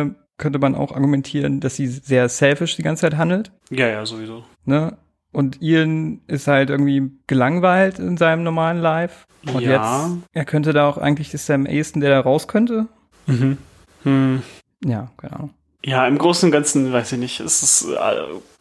äh, 0.02 0.10
könnte 0.38 0.58
man 0.58 0.74
auch 0.74 0.92
argumentieren, 0.92 1.60
dass 1.60 1.76
sie 1.76 1.86
sehr 1.86 2.28
selfish 2.28 2.76
die 2.76 2.82
ganze 2.82 3.00
Zeit 3.02 3.16
handelt, 3.16 3.50
ja, 3.70 3.88
ja, 3.88 4.04
sowieso. 4.04 4.44
ne? 4.66 4.98
Und 5.36 5.60
Ian 5.60 6.22
ist 6.28 6.46
halt 6.46 6.70
irgendwie 6.70 7.10
gelangweilt 7.26 7.98
in 7.98 8.16
seinem 8.16 8.42
normalen 8.42 8.78
Life. 8.78 9.26
Und 9.52 9.60
Ja. 9.60 10.06
jetzt, 10.06 10.16
er 10.32 10.44
könnte 10.46 10.72
da 10.72 10.88
auch 10.88 10.96
eigentlich, 10.96 11.34
ist 11.34 11.48
er 11.50 11.56
am 11.56 11.66
ehesten, 11.66 12.00
der 12.00 12.08
da 12.08 12.20
raus 12.20 12.48
könnte. 12.48 12.88
Mhm. 13.26 13.58
Hm. 14.04 14.42
Ja, 14.82 15.10
keine 15.18 15.34
Ahnung. 15.34 15.50
Ja, 15.84 16.06
im 16.08 16.16
Großen 16.16 16.46
und 16.48 16.52
Ganzen 16.52 16.90
weiß 16.90 17.12
ich 17.12 17.18
nicht. 17.18 17.40
Es 17.40 17.62
ist 17.62 17.86
äh, 17.92 17.96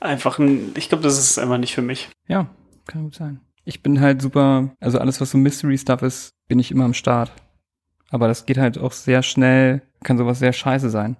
einfach 0.01 0.37
ein, 0.37 0.73
ich 0.75 0.89
glaube, 0.89 1.01
das 1.03 1.17
ist 1.17 1.39
einfach 1.39 1.57
nicht 1.57 1.73
für 1.73 1.81
mich. 1.81 2.09
Ja, 2.27 2.47
kann 2.87 3.03
gut 3.03 3.15
sein. 3.15 3.39
Ich 3.63 3.81
bin 3.81 4.01
halt 4.01 4.21
super, 4.21 4.75
also 4.81 4.99
alles, 4.99 5.21
was 5.21 5.31
so 5.31 5.37
Mystery-Stuff 5.37 6.01
ist, 6.01 6.31
bin 6.49 6.59
ich 6.59 6.71
immer 6.71 6.83
am 6.83 6.93
Start. 6.93 7.31
Aber 8.09 8.27
das 8.27 8.45
geht 8.45 8.57
halt 8.57 8.77
auch 8.77 8.91
sehr 8.91 9.23
schnell, 9.23 9.81
kann 10.03 10.17
sowas 10.17 10.39
sehr 10.39 10.51
scheiße 10.53 10.89
sein. 10.89 11.15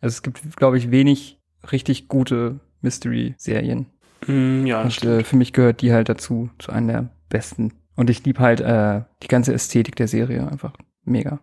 Also 0.00 0.14
es 0.14 0.22
gibt, 0.22 0.56
glaube 0.56 0.78
ich, 0.78 0.90
wenig 0.90 1.38
richtig 1.70 2.08
gute 2.08 2.58
Mystery-Serien. 2.82 3.86
Hm, 4.26 4.66
ja, 4.66 4.82
Und 4.82 4.92
stimmt. 4.92 5.20
äh, 5.20 5.24
für 5.24 5.36
mich 5.36 5.52
gehört 5.52 5.80
die 5.80 5.92
halt 5.92 6.08
dazu, 6.08 6.50
zu 6.58 6.72
einer 6.72 6.92
der 6.92 7.08
besten. 7.28 7.72
Und 7.96 8.10
ich 8.10 8.24
liebe 8.24 8.40
halt 8.40 8.60
äh, 8.60 9.02
die 9.22 9.28
ganze 9.28 9.52
Ästhetik 9.52 9.96
der 9.96 10.08
Serie 10.08 10.46
einfach 10.48 10.74
mega. 11.04 11.40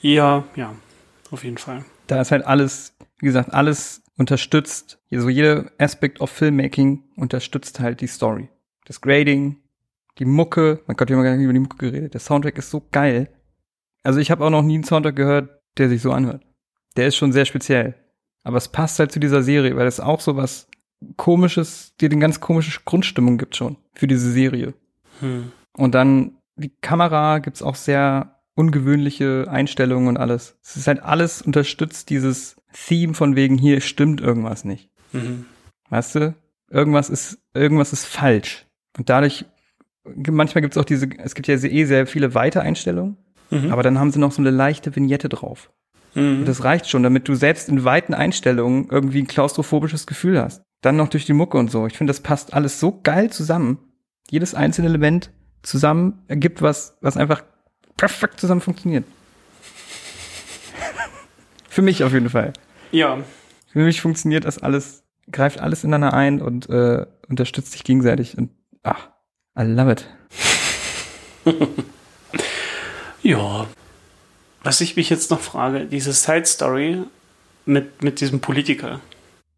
Ja, 0.00 0.44
ja, 0.54 0.74
auf 1.30 1.44
jeden 1.44 1.58
Fall. 1.58 1.84
Da 2.06 2.20
ist 2.20 2.30
halt 2.30 2.44
alles, 2.46 2.94
wie 3.18 3.26
gesagt, 3.26 3.52
alles 3.52 4.02
unterstützt. 4.16 4.98
Also 5.12 5.28
jeder 5.28 5.70
Aspekt 5.78 6.20
of 6.20 6.30
Filmmaking 6.30 7.02
unterstützt 7.16 7.80
halt 7.80 8.00
die 8.00 8.06
Story. 8.06 8.48
Das 8.86 9.00
Grading, 9.00 9.56
die 10.18 10.24
Mucke, 10.24 10.80
mein 10.86 10.96
Gott, 10.96 11.08
wir 11.08 11.16
haben 11.16 11.24
gar 11.24 11.34
nicht 11.34 11.44
über 11.44 11.52
die 11.52 11.58
Mucke 11.58 11.76
geredet. 11.78 12.14
Der 12.14 12.20
Soundtrack 12.20 12.56
ist 12.58 12.70
so 12.70 12.86
geil. 12.92 13.28
Also 14.02 14.20
ich 14.20 14.30
habe 14.30 14.44
auch 14.44 14.50
noch 14.50 14.62
nie 14.62 14.74
einen 14.74 14.84
Soundtrack 14.84 15.16
gehört, 15.16 15.50
der 15.78 15.88
sich 15.88 16.00
so 16.00 16.12
anhört. 16.12 16.42
Der 16.96 17.08
ist 17.08 17.16
schon 17.16 17.32
sehr 17.32 17.44
speziell. 17.44 17.94
Aber 18.44 18.56
es 18.56 18.68
passt 18.68 18.98
halt 18.98 19.12
zu 19.12 19.18
dieser 19.20 19.42
Serie, 19.42 19.76
weil 19.76 19.86
es 19.88 20.00
auch 20.00 20.20
so 20.20 20.36
was 20.36 20.68
komisches, 21.16 21.94
dir 22.00 22.10
eine 22.10 22.20
ganz 22.20 22.40
komische 22.40 22.80
Grundstimmung 22.84 23.38
gibt 23.38 23.56
schon 23.56 23.76
für 23.94 24.06
diese 24.06 24.30
Serie. 24.30 24.74
Hm. 25.20 25.52
Und 25.76 25.94
dann 25.94 26.36
die 26.56 26.72
Kamera 26.80 27.38
gibt's 27.38 27.62
auch 27.62 27.74
sehr 27.74 28.40
ungewöhnliche 28.54 29.46
Einstellungen 29.48 30.08
und 30.08 30.16
alles. 30.16 30.56
Es 30.62 30.76
ist 30.76 30.86
halt 30.86 31.02
alles 31.02 31.42
unterstützt 31.42 32.08
dieses 32.08 32.56
Theme 32.72 33.14
von 33.14 33.36
wegen 33.36 33.58
hier 33.58 33.80
stimmt 33.82 34.20
irgendwas 34.20 34.64
nicht. 34.64 34.90
Mhm. 35.12 35.44
Weißt 35.90 36.14
du? 36.14 36.34
Irgendwas 36.70 37.10
ist 37.10 37.38
irgendwas 37.54 37.92
ist 37.92 38.06
falsch. 38.06 38.66
Und 38.96 39.10
dadurch 39.10 39.44
manchmal 40.04 40.62
gibt's 40.62 40.78
auch 40.78 40.84
diese 40.84 41.08
es 41.18 41.34
gibt 41.34 41.48
ja 41.48 41.54
eh 41.54 41.84
sehr 41.84 42.06
viele 42.06 42.34
Weitereinstellungen, 42.34 43.18
Mhm. 43.50 43.70
aber 43.70 43.82
dann 43.82 43.98
haben 43.98 44.10
sie 44.10 44.18
noch 44.18 44.32
so 44.32 44.42
eine 44.42 44.50
leichte 44.50 44.96
Vignette 44.96 45.28
drauf. 45.28 45.70
Mhm. 46.16 46.40
Und 46.40 46.48
das 46.48 46.64
reicht 46.64 46.88
schon, 46.88 47.02
damit 47.02 47.28
du 47.28 47.34
selbst 47.34 47.68
in 47.68 47.84
weiten 47.84 48.14
Einstellungen 48.14 48.88
irgendwie 48.90 49.20
ein 49.22 49.26
klaustrophobisches 49.26 50.06
Gefühl 50.06 50.42
hast. 50.42 50.62
Dann 50.80 50.96
noch 50.96 51.08
durch 51.08 51.26
die 51.26 51.32
Mucke 51.34 51.58
und 51.58 51.70
so. 51.70 51.86
Ich 51.86 51.96
finde, 51.96 52.10
das 52.10 52.20
passt 52.20 52.54
alles 52.54 52.80
so 52.80 53.00
geil 53.02 53.30
zusammen. 53.30 53.78
Jedes 54.30 54.54
einzelne 54.54 54.88
Element 54.88 55.30
zusammen 55.62 56.22
ergibt 56.26 56.62
was, 56.62 56.96
was 57.00 57.16
einfach 57.16 57.44
perfekt 57.96 58.40
zusammen 58.40 58.60
funktioniert. 58.60 59.04
Für 61.68 61.82
mich 61.82 62.02
auf 62.02 62.12
jeden 62.12 62.30
Fall. 62.30 62.52
ja, 62.92 63.18
Für 63.72 63.80
mich 63.80 64.00
funktioniert 64.00 64.44
das 64.46 64.58
alles, 64.58 65.04
greift 65.30 65.60
alles 65.60 65.84
ineinander 65.84 66.16
ein 66.16 66.40
und 66.40 66.68
äh, 66.70 67.04
unterstützt 67.28 67.72
sich 67.72 67.84
gegenseitig. 67.84 68.38
Und 68.38 68.50
ach, 68.82 69.10
I 69.58 69.62
love 69.62 69.92
it. 69.92 70.06
ja. 73.22 73.66
Was 74.66 74.80
ich 74.80 74.96
mich 74.96 75.10
jetzt 75.10 75.30
noch 75.30 75.38
frage, 75.38 75.86
diese 75.86 76.12
Side 76.12 76.44
Story 76.46 77.04
mit, 77.66 78.02
mit 78.02 78.20
diesem 78.20 78.40
Politiker, 78.40 79.00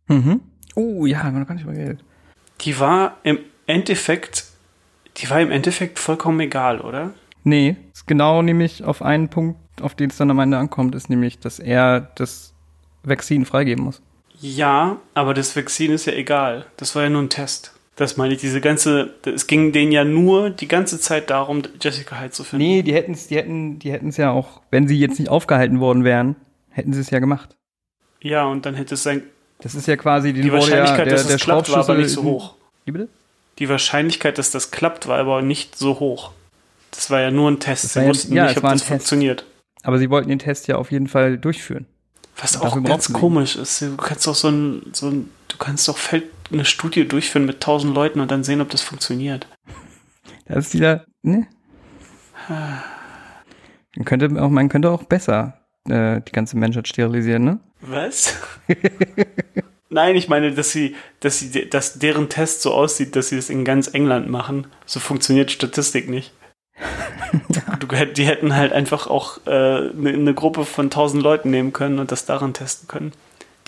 Mhm. 0.09 0.41
Oh 0.75 1.07
ja, 1.07 1.23
haben 1.23 1.35
wir 1.35 1.41
noch 1.41 1.49
gar 1.49 1.55
nicht 1.55 1.65
über 1.65 1.73
geredet. 1.75 2.01
die 2.63 2.79
war 2.79 3.17
im 3.23 3.39
Endeffekt, 3.67 4.45
die 5.19 5.29
war 5.31 5.41
im 5.41 5.51
Endeffekt 5.51 5.99
vollkommen 5.99 6.41
egal, 6.41 6.81
oder? 6.81 7.13
Nee, 7.45 7.77
ist 7.93 8.07
genau 8.07 8.43
nämlich 8.43 8.85
auf 8.85 9.03
einen 9.03 9.29
Punkt, 9.29 9.81
auf 9.81 9.95
den 9.95 10.11
es 10.11 10.17
dann 10.17 10.31
am 10.31 10.39
Ende 10.39 10.59
ankommt, 10.59 10.95
ist 10.95 11.09
nämlich, 11.11 11.39
dass 11.39 11.59
er 11.59 12.01
das 12.17 12.53
Vakzin 13.03 13.45
freigeben 13.45 13.85
muss. 13.85 14.03
Ja, 14.41 14.99
aber 15.15 15.35
das 15.35 15.57
Vakzin 15.57 15.93
ist 15.93 16.07
ja 16.07 16.13
egal. 16.13 16.67
Das 16.77 16.95
war 16.95 17.03
ja 17.03 17.11
nur 17.11 17.23
ein 17.23 17.31
Test. 17.31 17.73
Das 17.99 18.17
meine 18.17 18.33
ich, 18.35 18.41
diese 18.41 18.61
ganze, 18.61 19.13
es 19.27 19.49
ging 19.49 19.73
denen 19.73 19.91
ja 19.91 20.05
nur 20.05 20.51
die 20.51 20.69
ganze 20.69 21.01
Zeit 21.01 21.31
darum, 21.31 21.63
Jessica 21.83 22.21
Hyde 22.21 22.31
zu 22.31 22.45
finden. 22.45 22.65
Nee, 22.65 22.83
die 22.83 22.95
hätten 22.95 23.11
es, 23.13 23.27
die 23.27 23.37
hätten, 23.37 23.81
die 23.81 23.91
hätten 23.91 24.09
es 24.11 24.17
ja 24.17 24.31
auch, 24.31 24.61
wenn 24.71 24.87
sie 24.87 24.97
jetzt 24.99 25.19
nicht 25.19 25.29
aufgehalten 25.29 25.81
worden 25.81 26.05
wären, 26.05 26.37
hätten 26.71 26.93
sie 26.93 27.01
es 27.01 27.11
ja 27.11 27.19
gemacht. 27.19 27.57
Ja, 28.21 28.45
und 28.47 28.65
dann 28.67 28.75
hätte 28.77 28.95
es 28.95 29.03
sein, 29.03 29.25
Das 29.61 29.75
ist 29.75 29.89
ja 29.89 29.97
quasi 29.97 30.33
die, 30.33 30.43
die 30.43 30.53
Wahrscheinlichkeit, 30.53 31.11
dass 31.11 31.29
es 31.29 31.41
klappt, 31.43 31.71
war 31.73 31.79
aber 31.81 31.97
nicht 31.97 32.11
so 32.11 32.23
hoch. 32.23 32.55
Wie 32.85 32.93
bitte? 32.93 33.09
Die 33.59 33.69
Wahrscheinlichkeit, 33.69 34.39
dass 34.39 34.53
das 34.53 34.71
klappt, 34.71 35.09
war 35.09 35.19
aber 35.19 35.43
nicht 35.43 35.77
so 35.77 35.99
hoch. 35.99 36.31
Das 36.93 37.11
war 37.11 37.21
ja 37.21 37.33
nur 37.33 37.51
ein 37.51 37.59
Test. 37.59 37.83
Das 37.83 37.93
Sie 37.95 37.97
war 37.97 38.03
ja- 38.05 38.09
wussten 38.11 38.33
ja, 38.35 38.45
nicht, 38.47 38.57
ob 38.59 38.63
das 38.63 38.73
Test. 38.75 38.85
funktioniert. 38.85 39.45
Aber 39.83 39.99
sie 39.99 40.09
wollten 40.09 40.29
den 40.29 40.39
Test 40.39 40.69
ja 40.69 40.77
auf 40.77 40.93
jeden 40.93 41.09
Fall 41.09 41.37
durchführen. 41.37 41.87
Was 42.41 42.61
auch 42.61 42.81
ganz 42.85 43.13
komisch 43.13 43.57
ist. 43.57 43.83
Du 43.83 43.97
kannst 43.97 44.25
doch 44.29 44.37
so 44.37 44.49
ein, 44.49 44.83
so 44.93 45.09
ein, 45.09 45.31
du 45.49 45.57
kannst 45.59 45.89
doch 45.89 45.99
Feld, 45.99 46.25
eine 46.51 46.65
Studie 46.65 47.07
durchführen 47.07 47.47
mit 47.47 47.61
tausend 47.61 47.95
Leuten 47.95 48.21
und 48.21 48.31
dann 48.31 48.45
sehen, 48.45 48.61
ob 48.61 48.71
das 48.71 48.83
funktioniert. 48.83 49.47
Das 50.47 50.67
ist 50.67 50.75
wieder, 50.75 51.05
ne? 51.23 51.47
Man 52.49 54.05
könnte 54.05 54.43
auch, 54.43 54.49
man 54.49 54.69
könnte 54.69 54.91
auch 54.91 55.05
besser 55.05 55.59
äh, 55.89 56.21
die 56.23 56.33
ganze 56.33 56.57
Menschheit 56.57 56.89
sterilisieren, 56.89 57.45
ne? 57.45 57.61
Was? 57.81 58.37
Nein, 59.91 60.17
ich 60.17 60.29
meine, 60.29 60.53
dass 60.53 60.71
sie, 60.71 60.97
dass 61.21 61.39
sie, 61.39 61.69
dass 61.69 61.99
deren 61.99 62.29
Test 62.29 62.63
so 62.63 62.73
aussieht, 62.73 63.17
dass 63.17 63.29
sie 63.29 63.37
das 63.37 63.49
in 63.49 63.65
ganz 63.65 63.89
England 63.89 64.29
machen. 64.29 64.67
So 64.85 65.01
funktioniert 65.01 65.51
Statistik 65.51 66.09
nicht. 66.09 66.33
Du, 67.81 67.87
die 67.87 68.27
hätten 68.27 68.57
halt 68.57 68.73
einfach 68.73 69.07
auch 69.07 69.39
eine 69.47 69.91
äh, 69.91 70.17
ne 70.17 70.35
Gruppe 70.35 70.65
von 70.65 70.91
tausend 70.91 71.23
Leuten 71.23 71.51
nehmen 71.51 71.73
können 71.73 71.99
und 71.99 72.11
das 72.11 72.25
daran 72.25 72.55
testen 72.55 72.89
können. 72.89 73.13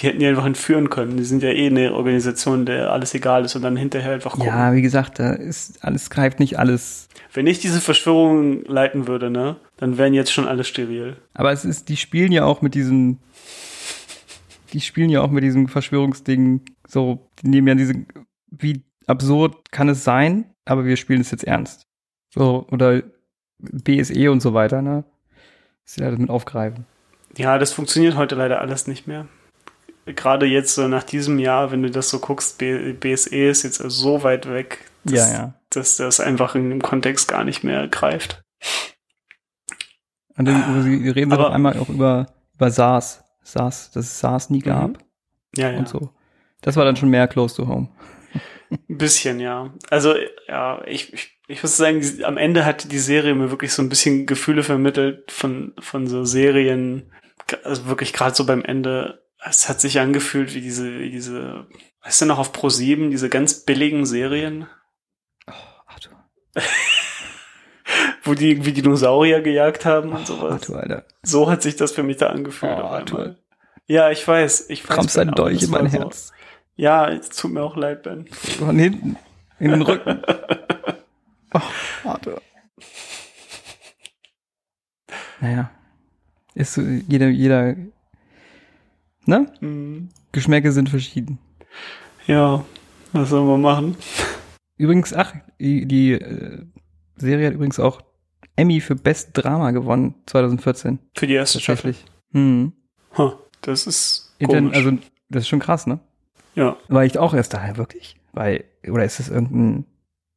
Die 0.01 0.07
hätten 0.07 0.19
die 0.19 0.27
einfach 0.27 0.47
entführen 0.47 0.89
können. 0.89 1.19
Die 1.19 1.25
sind 1.25 1.43
ja 1.43 1.51
eh 1.51 1.67
eine 1.67 1.93
Organisation, 1.93 2.65
der 2.65 2.91
alles 2.91 3.13
egal 3.15 3.45
ist 3.45 3.55
und 3.55 3.63
dann 3.63 3.77
hinterher 3.77 4.13
einfach 4.13 4.33
gucken. 4.33 4.47
Ja, 4.47 4.73
wie 4.73 4.81
gesagt, 4.81 5.19
da 5.19 5.33
ist 5.33 5.85
alles 5.85 6.09
greift 6.09 6.41
nicht 6.41 6.59
alles. 6.59 7.09
Wenn 7.35 7.47
ich 7.47 7.59
diese 7.59 7.81
Verschwörung 7.81 8.65
leiten 8.65 9.07
würde, 9.07 9.31
ne, 9.31 9.57
dann 9.77 9.99
wären 9.99 10.15
jetzt 10.15 10.33
schon 10.33 10.49
alle 10.49 10.65
steril. 10.65 11.17
Aber 11.35 11.53
es 11.53 11.65
ist, 11.65 11.91
die 11.91 11.97
spielen 11.97 12.33
ja 12.33 12.45
auch 12.45 12.63
mit 12.63 12.75
diesem, 12.75 13.19
die 14.73 14.81
spielen 14.81 15.11
ja 15.11 15.21
auch 15.21 15.31
mit 15.31 15.45
diesem 15.45 15.69
Verschwörungsding 15.69 16.63
so, 16.89 17.29
die 17.43 17.49
nehmen 17.49 17.69
ja 17.69 17.75
diese, 17.75 17.95
wie 18.51 18.83
absurd 19.07 19.71
kann 19.71 19.91
es 19.91 20.03
sein, 20.03 20.47
aber 20.65 20.87
wir 20.87 20.97
spielen 20.97 21.21
es 21.21 21.31
jetzt 21.31 21.45
ernst. 21.45 21.87
So, 22.33 22.67
oder 22.71 23.03
BSE 23.59 24.31
und 24.31 24.41
so 24.41 24.55
weiter, 24.55 24.81
ne? 24.81 25.05
Dass 25.85 25.95
sie 25.95 26.01
da 26.01 26.11
das 26.11 26.19
mit 26.19 26.31
aufgreifen. 26.31 26.87
Ja, 27.37 27.59
das 27.59 27.73
funktioniert 27.73 28.17
heute 28.17 28.35
leider 28.35 28.61
alles 28.61 28.87
nicht 28.87 29.07
mehr. 29.07 29.27
Gerade 30.07 30.47
jetzt 30.47 30.75
so 30.75 30.89
nach 30.89 31.03
diesem 31.05 31.39
Jahr, 31.39 31.71
wenn 31.71 31.83
du 31.83 31.91
das 31.91 32.11
so 32.11 32.19
guckst, 32.19 32.59
BSE 32.59 33.49
ist 33.49 33.63
jetzt 33.63 33.77
so 33.79 34.23
weit 34.23 34.49
weg, 34.49 34.79
dass, 35.05 35.31
Ja, 35.31 35.33
ja. 35.33 35.55
dass 35.71 35.97
das 35.99 36.21
einfach 36.21 36.55
in 36.55 36.71
dem 36.71 36.83
Kontext 36.83 37.29
gar 37.29 37.45
nicht 37.45 37.63
mehr 37.65 37.87
greift. 37.89 38.43
Und 40.37 40.47
dann 40.47 40.83
sie 40.83 41.09
reden 41.11 41.31
sie 41.31 41.35
Aber- 41.37 41.45
doch 41.45 41.53
einmal 41.53 41.79
auch 41.79 41.89
über, 41.89 42.27
über 42.55 42.71
SARS. 42.71 43.23
SARS, 43.43 43.91
dass 43.93 44.07
es 44.07 44.21
SARS 44.21 44.51
nie 44.51 44.61
gab 44.61 44.99
Ja, 45.57 45.71
ja. 45.71 45.79
und 45.79 45.89
so. 45.89 46.11
Das 46.63 46.77
war 46.77 46.85
dann 46.85 46.97
schon 46.97 47.09
mehr 47.11 47.27
close 47.29 47.57
to 47.57 47.67
home. 47.69 47.89
Ein 48.71 48.79
bisschen, 48.99 49.41
ja. 49.41 49.73
Also, 49.91 50.15
ja, 50.47 50.83
ich, 50.87 51.13
ich, 51.13 51.39
ich 51.49 51.63
muss 51.63 51.77
sagen, 51.77 52.03
am 52.25 52.37
Ende 52.37 52.65
hat 52.65 52.91
die 52.93 52.99
Serie 52.99 53.35
mir 53.35 53.51
wirklich 53.51 53.73
so 53.73 53.83
ein 53.83 53.89
bisschen 53.89 54.27
Gefühle 54.27 54.63
vermittelt 54.63 55.31
von, 55.33 55.75
von 55.81 56.07
so 56.07 56.25
Serien, 56.25 57.11
also 57.65 57.87
wirklich 57.87 58.13
gerade 58.13 58.35
so 58.35 58.47
beim 58.47 58.63
Ende. 58.65 59.23
Es 59.45 59.69
hat 59.69 59.81
sich 59.81 60.01
angefühlt 60.01 60.55
wie 60.55 60.61
diese, 60.61 60.99
wie 60.99 61.11
diese, 61.11 61.67
weißt 62.05 62.23
du 62.23 62.27
noch, 62.27 62.39
auf 62.39 62.53
Pro 62.53 62.69
7, 62.69 63.11
diese 63.11 63.29
ganz 63.29 63.65
billigen 63.65 64.05
Serien, 64.05 64.67
Arthur, 65.87 66.13
wo 68.25 68.35
die 68.35 68.51
irgendwie 68.51 68.73
Dinosaurier 68.73 69.41
gejagt 69.41 69.85
haben 69.87 70.13
und 70.13 70.27
sowas. 70.27 70.53
Arthur, 70.53 70.81
Alter. 70.81 71.05
So 71.23 71.51
hat 71.51 71.63
sich 71.63 71.77
das 71.77 71.93
für 71.93 72.03
mich 72.03 72.19
da 72.19 72.29
angefühlt. 72.29 72.77
Oh, 72.77 72.83
Arthur. 72.83 73.37
Ja, 73.87 74.11
ich 74.11 74.27
weiß. 74.27 74.69
Ich 74.69 74.89
weiß 74.89 74.97
Krampfst 74.97 75.19
ein 75.19 75.33
Dolch 75.33 75.63
in 75.63 75.71
mein 75.71 75.91
so. 75.91 75.99
Herz. 75.99 76.33
Ja, 76.77 77.09
es 77.09 77.31
tut 77.31 77.53
mir 77.53 77.63
auch 77.63 77.77
leid, 77.77 78.05
Ben. 78.05 78.27
Von 78.29 78.79
hinten, 78.79 79.17
in 79.59 79.71
den 79.73 79.83
Rücken. 79.83 80.23
Oh, 81.53 82.09
Arthur. 82.09 82.41
Naja. 85.41 85.69
Ist 86.55 86.75
so, 86.75 86.83
jeder, 86.83 87.27
jeder, 87.27 87.75
ne? 89.27 89.47
Hm. 89.61 90.09
Geschmäcke 90.33 90.73
sind 90.73 90.89
verschieden. 90.89 91.39
Ja, 92.27 92.65
was 93.13 93.31
sollen 93.31 93.47
wir 93.47 93.59
machen? 93.59 93.97
Übrigens, 94.77 95.13
ach, 95.13 95.35
die, 95.59 95.87
die 95.87 96.13
äh, 96.13 96.65
Serie 97.17 97.49
hat 97.49 97.55
übrigens 97.55 97.79
auch 97.79 98.01
Emmy 98.57 98.81
für 98.81 98.95
Best 98.95 99.31
Drama 99.35 99.71
gewonnen, 99.71 100.15
2014. 100.27 100.99
Für 101.15 101.27
die 101.27 101.35
erste 101.35 101.61
Staffel. 101.61 101.95
Hm. 102.33 102.73
Huh, 103.17 103.33
das 103.63 103.87
ist 103.87 104.35
komisch. 104.43 104.77
also, 104.77 104.93
das 105.29 105.43
ist 105.43 105.49
schon 105.49 105.61
krass, 105.61 105.87
ne? 105.87 106.01
ja. 106.55 106.77
War 106.89 107.05
ich 107.05 107.19
auch 107.19 107.35
erst 107.35 107.55
daher, 107.55 107.77
wirklich? 107.77 108.17
Weil, 108.33 108.65
oder 108.89 109.05
ist 109.05 109.19
das 109.19 109.29
irgendein, 109.29 109.85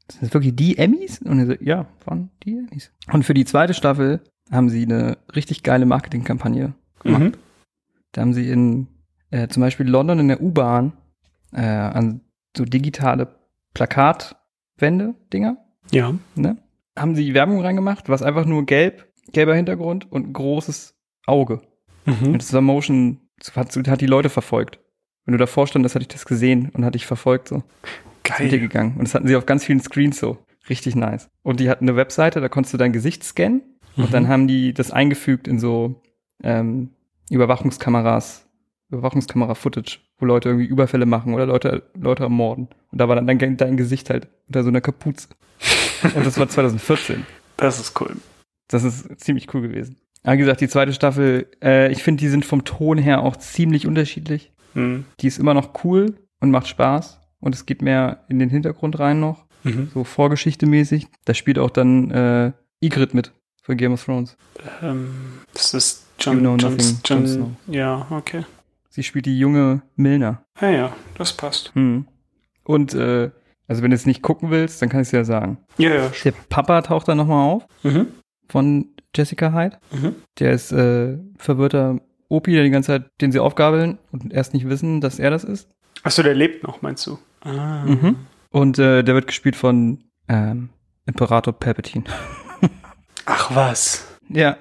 sind 0.09 0.23
das 0.23 0.33
wirklich 0.33 0.55
die 0.55 0.77
Emmys? 0.77 1.21
Und 1.21 1.45
so, 1.45 1.53
ja, 1.59 1.85
waren 2.05 2.29
die 2.43 2.57
Emmys. 2.57 2.91
Und 3.11 3.23
für 3.23 3.33
die 3.33 3.45
zweite 3.45 3.73
Staffel 3.73 4.21
haben 4.51 4.69
sie 4.69 4.83
eine 4.83 5.17
richtig 5.35 5.63
geile 5.63 5.85
Marketingkampagne 5.85 6.73
gemacht. 7.01 7.21
Mhm. 7.21 7.33
Da 8.13 8.21
haben 8.21 8.33
sie 8.33 8.49
in 8.49 8.87
äh, 9.31 9.47
zum 9.49 9.61
Beispiel 9.61 9.87
London 9.87 10.19
in 10.19 10.27
der 10.29 10.41
U-Bahn 10.41 10.93
äh, 11.51 11.61
an 11.61 12.21
so 12.55 12.63
digitale 12.65 13.35
Plakatwände, 13.73 15.15
Dinger, 15.31 15.57
Ja. 15.91 16.13
ne? 16.35 16.57
Haben 16.97 17.15
sie 17.15 17.33
Werbung 17.33 17.61
reingemacht, 17.61 18.07
was 18.09 18.21
einfach 18.21 18.45
nur 18.45 18.65
gelb, 18.65 19.07
gelber 19.31 19.55
Hintergrund 19.55 20.11
und 20.11 20.27
ein 20.29 20.33
großes 20.33 20.95
Auge. 21.25 21.61
Mhm. 22.05 22.27
Und 22.33 22.41
das 22.41 22.53
war 22.53 22.61
Motion, 22.61 23.19
hat, 23.55 23.75
hat 23.87 24.01
die 24.01 24.05
Leute 24.05 24.29
verfolgt. 24.29 24.79
Wenn 25.25 25.31
du 25.31 25.37
davor 25.39 25.65
standest, 25.67 25.95
hatte 25.95 26.03
ich 26.03 26.09
das 26.09 26.25
gesehen 26.25 26.69
und 26.73 26.85
hatte 26.85 26.97
ich 26.97 27.05
verfolgt 27.05 27.47
so. 27.47 27.57
Ist 28.25 28.39
mit 28.39 28.51
dir 28.51 28.57
Geil. 28.57 28.59
gegangen. 28.59 28.93
Und 28.97 29.05
das 29.07 29.15
hatten 29.15 29.27
sie 29.27 29.35
auf 29.35 29.45
ganz 29.45 29.63
vielen 29.65 29.79
Screens 29.81 30.19
so. 30.19 30.37
Richtig 30.69 30.95
nice. 30.95 31.29
Und 31.41 31.59
die 31.59 31.69
hatten 31.69 31.85
eine 31.85 31.95
Webseite, 31.97 32.39
da 32.41 32.47
konntest 32.49 32.73
du 32.73 32.77
dein 32.77 32.93
Gesicht 32.93 33.23
scannen 33.23 33.63
Mhm. 33.95 34.03
und 34.05 34.13
dann 34.13 34.27
haben 34.27 34.47
die 34.47 34.73
das 34.73 34.89
eingefügt 34.91 35.47
in 35.47 35.59
so 35.59 36.01
ähm, 36.43 36.89
Überwachungskameras, 37.29 38.45
Überwachungskamera-Footage, 38.89 39.99
wo 40.17 40.25
Leute 40.25 40.49
irgendwie 40.49 40.65
Überfälle 40.67 41.05
machen 41.05 41.33
oder 41.33 41.45
Leute, 41.45 41.83
Leute 41.95 42.23
ermorden. 42.23 42.67
Und 42.91 42.97
da 42.99 43.07
war 43.07 43.15
dann 43.15 43.27
dein, 43.27 43.57
dein 43.57 43.77
Gesicht 43.77 44.09
halt 44.09 44.27
unter 44.47 44.63
so 44.63 44.69
einer 44.69 44.81
Kapuze. 44.81 45.27
und 46.15 46.25
das 46.25 46.37
war 46.39 46.47
2014. 46.49 47.25
Das 47.57 47.79
ist 47.79 47.99
cool. 48.01 48.15
Das 48.67 48.83
ist 48.83 49.19
ziemlich 49.19 49.53
cool 49.53 49.61
gewesen. 49.61 49.97
Aber 50.23 50.33
wie 50.33 50.37
gesagt, 50.39 50.61
die 50.61 50.67
zweite 50.69 50.93
Staffel, 50.93 51.47
äh, 51.61 51.91
ich 51.91 52.01
finde, 52.03 52.21
die 52.21 52.29
sind 52.29 52.45
vom 52.45 52.63
Ton 52.63 52.97
her 52.97 53.21
auch 53.21 53.35
ziemlich 53.35 53.87
unterschiedlich. 53.87 54.51
Mhm. 54.73 55.05
Die 55.19 55.27
ist 55.27 55.37
immer 55.37 55.53
noch 55.53 55.83
cool 55.83 56.15
und 56.39 56.51
macht 56.51 56.67
Spaß. 56.67 57.19
Und 57.39 57.53
es 57.55 57.65
geht 57.65 57.81
mehr 57.81 58.23
in 58.29 58.39
den 58.39 58.49
Hintergrund 58.49 58.99
rein 58.99 59.19
noch, 59.19 59.45
Mhm. 59.65 59.89
so 59.93 60.03
Vorgeschichte 60.03 60.65
mäßig. 60.65 61.07
Da 61.25 61.33
spielt 61.33 61.57
auch 61.59 61.69
dann 61.69 62.09
äh, 62.11 62.51
Ygritte 62.83 63.15
mit 63.15 63.31
für 63.61 63.75
Game 63.75 63.93
of 63.93 64.03
Thrones. 64.03 64.35
Ähm, 64.81 65.13
das 65.53 65.73
ist 65.73 66.02
John, 66.23 66.35
You 66.35 66.39
know 66.41 66.55
John, 66.57 66.71
nothing, 66.75 66.97
John, 67.05 67.27
Snow. 67.27 67.49
Ja, 67.67 68.07
okay. 68.09 68.45
Sie 68.89 69.03
spielt 69.03 69.25
die 69.25 69.37
junge 69.39 69.81
Milner. 69.95 70.43
Ja, 70.61 70.69
ja, 70.69 70.95
das 71.17 71.33
passt. 71.33 71.71
Hm. 71.75 72.05
Und 72.63 72.93
äh, 72.93 73.31
also 73.67 73.81
wenn 73.81 73.91
du 73.91 73.95
es 73.95 74.05
nicht 74.05 74.21
gucken 74.21 74.51
willst, 74.51 74.81
dann 74.81 74.89
kann 74.89 75.01
ich 75.01 75.07
es 75.07 75.11
ja 75.11 75.23
sagen. 75.23 75.57
Ja, 75.77 75.89
ja. 75.93 76.11
Der 76.23 76.33
Papa 76.49 76.81
taucht 76.81 77.07
dann 77.07 77.17
nochmal 77.17 77.49
auf 77.49 77.65
Mhm. 77.83 78.07
von 78.49 78.87
Jessica 79.15 79.51
Hyde. 79.53 79.77
Mhm. 79.91 80.15
Der 80.39 80.51
ist 80.53 80.71
äh, 80.71 81.17
verwirrter 81.37 81.99
Opi, 82.29 82.53
der 82.53 82.63
die 82.63 82.69
ganze 82.69 82.87
Zeit, 82.87 83.09
den 83.21 83.31
sie 83.31 83.39
aufgabeln 83.39 83.97
und 84.11 84.31
erst 84.33 84.53
nicht 84.53 84.67
wissen, 84.69 85.01
dass 85.01 85.19
er 85.19 85.29
das 85.31 85.43
ist. 85.43 85.69
Achso, 86.03 86.23
der 86.23 86.33
lebt 86.35 86.63
noch, 86.63 86.81
meinst 86.81 87.05
du? 87.07 87.17
Ah. 87.41 87.85
Mhm. 87.85 88.15
Und 88.49 88.77
äh, 88.79 89.03
der 89.03 89.15
wird 89.15 89.27
gespielt 89.27 89.55
von 89.55 90.03
ähm, 90.27 90.69
Imperator 91.05 91.53
Palpatine. 91.53 92.05
Ach 93.25 93.55
was. 93.55 94.07
ja. 94.29 94.55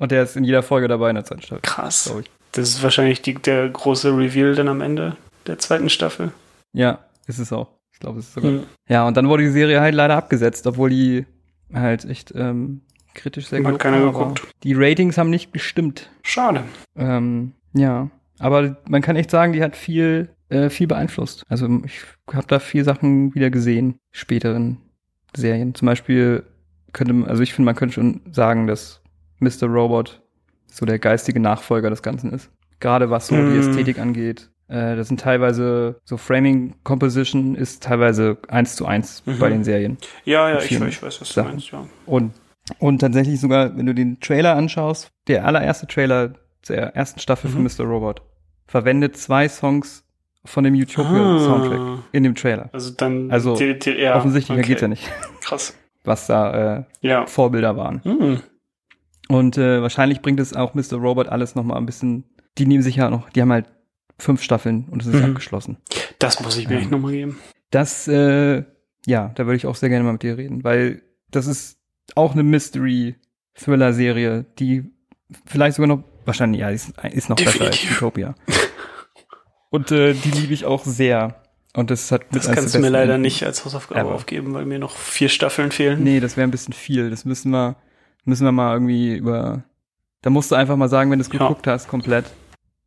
Und 0.00 0.10
der 0.10 0.22
ist 0.24 0.36
in 0.36 0.42
jeder 0.44 0.62
Folge 0.64 0.88
dabei 0.88 1.10
in 1.10 1.14
der 1.14 1.24
zweiten 1.24 1.42
Staffel. 1.42 1.60
Krass. 1.62 2.12
Das 2.52 2.68
ist 2.70 2.82
wahrscheinlich 2.82 3.22
die, 3.22 3.34
der 3.34 3.68
große 3.68 4.10
Reveal 4.16 4.54
dann 4.56 4.66
am 4.68 4.80
Ende 4.80 5.16
der 5.46 5.58
zweiten 5.58 5.88
Staffel. 5.88 6.32
Ja, 6.72 6.98
ist 7.28 7.38
es 7.38 7.52
auch. 7.52 7.68
Ich 7.92 8.00
glaube, 8.00 8.18
es 8.18 8.26
ist 8.28 8.34
sogar. 8.34 8.50
Mhm. 8.50 8.62
Ja, 8.88 9.06
und 9.06 9.16
dann 9.16 9.28
wurde 9.28 9.44
die 9.44 9.50
Serie 9.50 9.80
halt 9.80 9.94
leider 9.94 10.16
abgesetzt, 10.16 10.66
obwohl 10.66 10.90
die 10.90 11.26
halt 11.72 12.04
echt 12.06 12.32
ähm, 12.34 12.80
kritisch 13.14 13.46
sehr 13.48 13.62
Hat 13.62 13.78
keiner 13.78 14.02
war, 14.02 14.12
geguckt. 14.12 14.42
Die 14.64 14.72
Ratings 14.74 15.18
haben 15.18 15.30
nicht 15.30 15.52
gestimmt. 15.52 16.10
Schade. 16.22 16.64
Ähm, 16.96 17.52
ja, 17.74 18.08
aber 18.38 18.78
man 18.88 19.02
kann 19.02 19.16
echt 19.16 19.30
sagen, 19.30 19.52
die 19.52 19.62
hat 19.62 19.76
viel, 19.76 20.30
äh, 20.48 20.70
viel 20.70 20.86
beeinflusst. 20.86 21.44
Also 21.48 21.68
ich 21.84 22.00
habe 22.32 22.46
da 22.48 22.58
viel 22.58 22.84
Sachen 22.84 23.34
wieder 23.34 23.50
gesehen, 23.50 23.96
späteren 24.12 24.78
Serien. 25.36 25.74
Zum 25.74 25.86
Beispiel 25.86 26.42
könnte, 26.94 27.12
man- 27.12 27.28
also 27.28 27.42
ich 27.42 27.52
finde, 27.52 27.66
man 27.66 27.76
könnte 27.76 27.94
schon 27.94 28.22
sagen, 28.32 28.66
dass 28.66 28.99
Mr. 29.40 29.66
Robot 29.66 30.20
so 30.66 30.86
der 30.86 30.98
geistige 30.98 31.40
Nachfolger 31.40 31.90
des 31.90 32.02
Ganzen 32.02 32.32
ist. 32.32 32.50
Gerade 32.78 33.10
was 33.10 33.26
so 33.26 33.34
die 33.36 33.42
Mm. 33.42 33.58
Ästhetik 33.60 33.98
angeht. 33.98 34.50
Äh, 34.68 34.94
das 34.96 35.08
sind 35.08 35.20
teilweise 35.20 36.00
so 36.04 36.16
Framing 36.16 36.74
Composition 36.84 37.56
ist 37.56 37.82
teilweise 37.82 38.38
eins 38.48 38.76
zu 38.76 38.86
eins 38.86 39.22
Mhm. 39.26 39.38
bei 39.40 39.48
den 39.48 39.64
Serien. 39.64 39.98
Ja, 40.24 40.48
ja, 40.48 40.58
ich, 40.58 40.70
ich 40.70 40.80
weiß, 40.80 41.02
was 41.02 41.18
du 41.18 41.24
Sachen. 41.34 41.50
meinst, 41.52 41.70
ja. 41.72 41.84
Und, 42.06 42.32
und 42.78 43.00
tatsächlich 43.00 43.40
sogar, 43.40 43.76
wenn 43.76 43.86
du 43.86 43.94
den 43.94 44.20
Trailer 44.20 44.54
anschaust, 44.54 45.10
der 45.26 45.44
allererste 45.44 45.86
Trailer 45.88 46.34
der 46.68 46.94
ersten 46.94 47.18
Staffel 47.20 47.50
von 47.50 47.62
Mhm. 47.62 47.68
Mr. 47.76 47.84
Robot 47.84 48.22
verwendet 48.68 49.16
zwei 49.16 49.48
Songs 49.48 50.04
von 50.44 50.62
dem 50.64 50.74
Utopia-Soundtrack 50.74 51.78
Ah. 51.80 51.98
in 52.12 52.22
dem 52.22 52.34
Trailer. 52.34 52.70
Also 52.72 52.92
dann 52.92 53.30
Also, 53.30 53.56
die, 53.56 53.78
die, 53.78 53.90
ja, 53.90 54.16
Offensichtlicher 54.16 54.60
okay. 54.60 54.68
geht's 54.68 54.80
ja 54.82 54.88
nicht, 54.88 55.10
Krass. 55.42 55.74
was 56.04 56.26
da 56.28 56.76
äh, 56.78 56.84
Ja. 57.00 57.26
Vorbilder 57.26 57.76
waren. 57.76 58.00
Hm. 58.04 58.40
Und 59.30 59.56
äh, 59.58 59.80
wahrscheinlich 59.80 60.20
bringt 60.22 60.40
es 60.40 60.54
auch 60.54 60.74
Mr. 60.74 60.94
Robot 60.96 61.28
alles 61.28 61.54
noch 61.54 61.62
mal 61.64 61.76
ein 61.76 61.86
bisschen, 61.86 62.24
die 62.58 62.66
nehmen 62.66 62.82
sich 62.82 62.96
ja 62.96 63.08
noch, 63.10 63.30
die 63.30 63.40
haben 63.40 63.52
halt 63.52 63.66
fünf 64.18 64.42
Staffeln 64.42 64.86
und 64.90 65.00
es 65.02 65.08
ist 65.08 65.14
Mhm. 65.14 65.24
abgeschlossen. 65.30 65.78
Das 66.18 66.40
muss 66.42 66.56
ich 66.58 66.68
mir 66.68 66.74
Ähm. 66.76 66.80
echt 66.82 66.90
nochmal 66.90 67.12
geben. 67.12 67.38
Das, 67.70 68.06
äh, 68.08 68.64
ja, 69.06 69.28
da 69.34 69.46
würde 69.46 69.56
ich 69.56 69.66
auch 69.66 69.76
sehr 69.76 69.88
gerne 69.88 70.04
mal 70.04 70.12
mit 70.12 70.22
dir 70.24 70.36
reden, 70.36 70.62
weil 70.64 71.02
das 71.30 71.46
ist 71.46 71.78
auch 72.16 72.32
eine 72.32 72.42
Mystery-Thriller-Serie, 72.42 74.44
die 74.58 74.90
vielleicht 75.46 75.76
sogar 75.76 75.86
noch, 75.88 76.02
wahrscheinlich, 76.24 76.60
ja, 76.60 76.70
ist, 76.70 76.92
ist 77.12 77.28
noch 77.28 77.36
besser 77.36 77.66
als 77.66 77.76
Definitiv. 77.76 78.02
Utopia. 78.02 78.34
Und 79.70 79.92
äh, 79.92 80.14
die 80.14 80.30
liebe 80.32 80.52
ich 80.52 80.64
auch 80.64 80.84
sehr. 80.84 81.40
Und 81.76 81.90
das 81.92 82.10
hat 82.10 82.22
Das 82.32 82.50
kannst 82.50 82.74
du 82.74 82.80
mir 82.80 82.88
leider 82.88 83.16
nicht 83.18 83.44
als 83.44 83.64
Hausaufgabe 83.64 84.00
Ever. 84.00 84.12
aufgeben, 84.14 84.52
weil 84.54 84.66
mir 84.66 84.80
noch 84.80 84.96
vier 84.96 85.28
Staffeln 85.28 85.70
fehlen. 85.70 86.02
Nee, 86.02 86.18
das 86.18 86.36
wäre 86.36 86.48
ein 86.48 86.50
bisschen 86.50 86.74
viel. 86.74 87.10
Das 87.10 87.24
müssen 87.24 87.52
wir, 87.52 87.76
müssen 88.24 88.44
wir 88.44 88.52
mal 88.52 88.74
irgendwie 88.74 89.16
über. 89.16 89.62
Da 90.22 90.30
musst 90.30 90.50
du 90.50 90.54
einfach 90.54 90.76
mal 90.76 90.88
sagen, 90.88 91.10
wenn 91.10 91.18
du 91.18 91.24
es 91.24 91.32
Ja. 91.32 91.38
geguckt 91.38 91.66
hast, 91.66 91.88
komplett. 91.88 92.26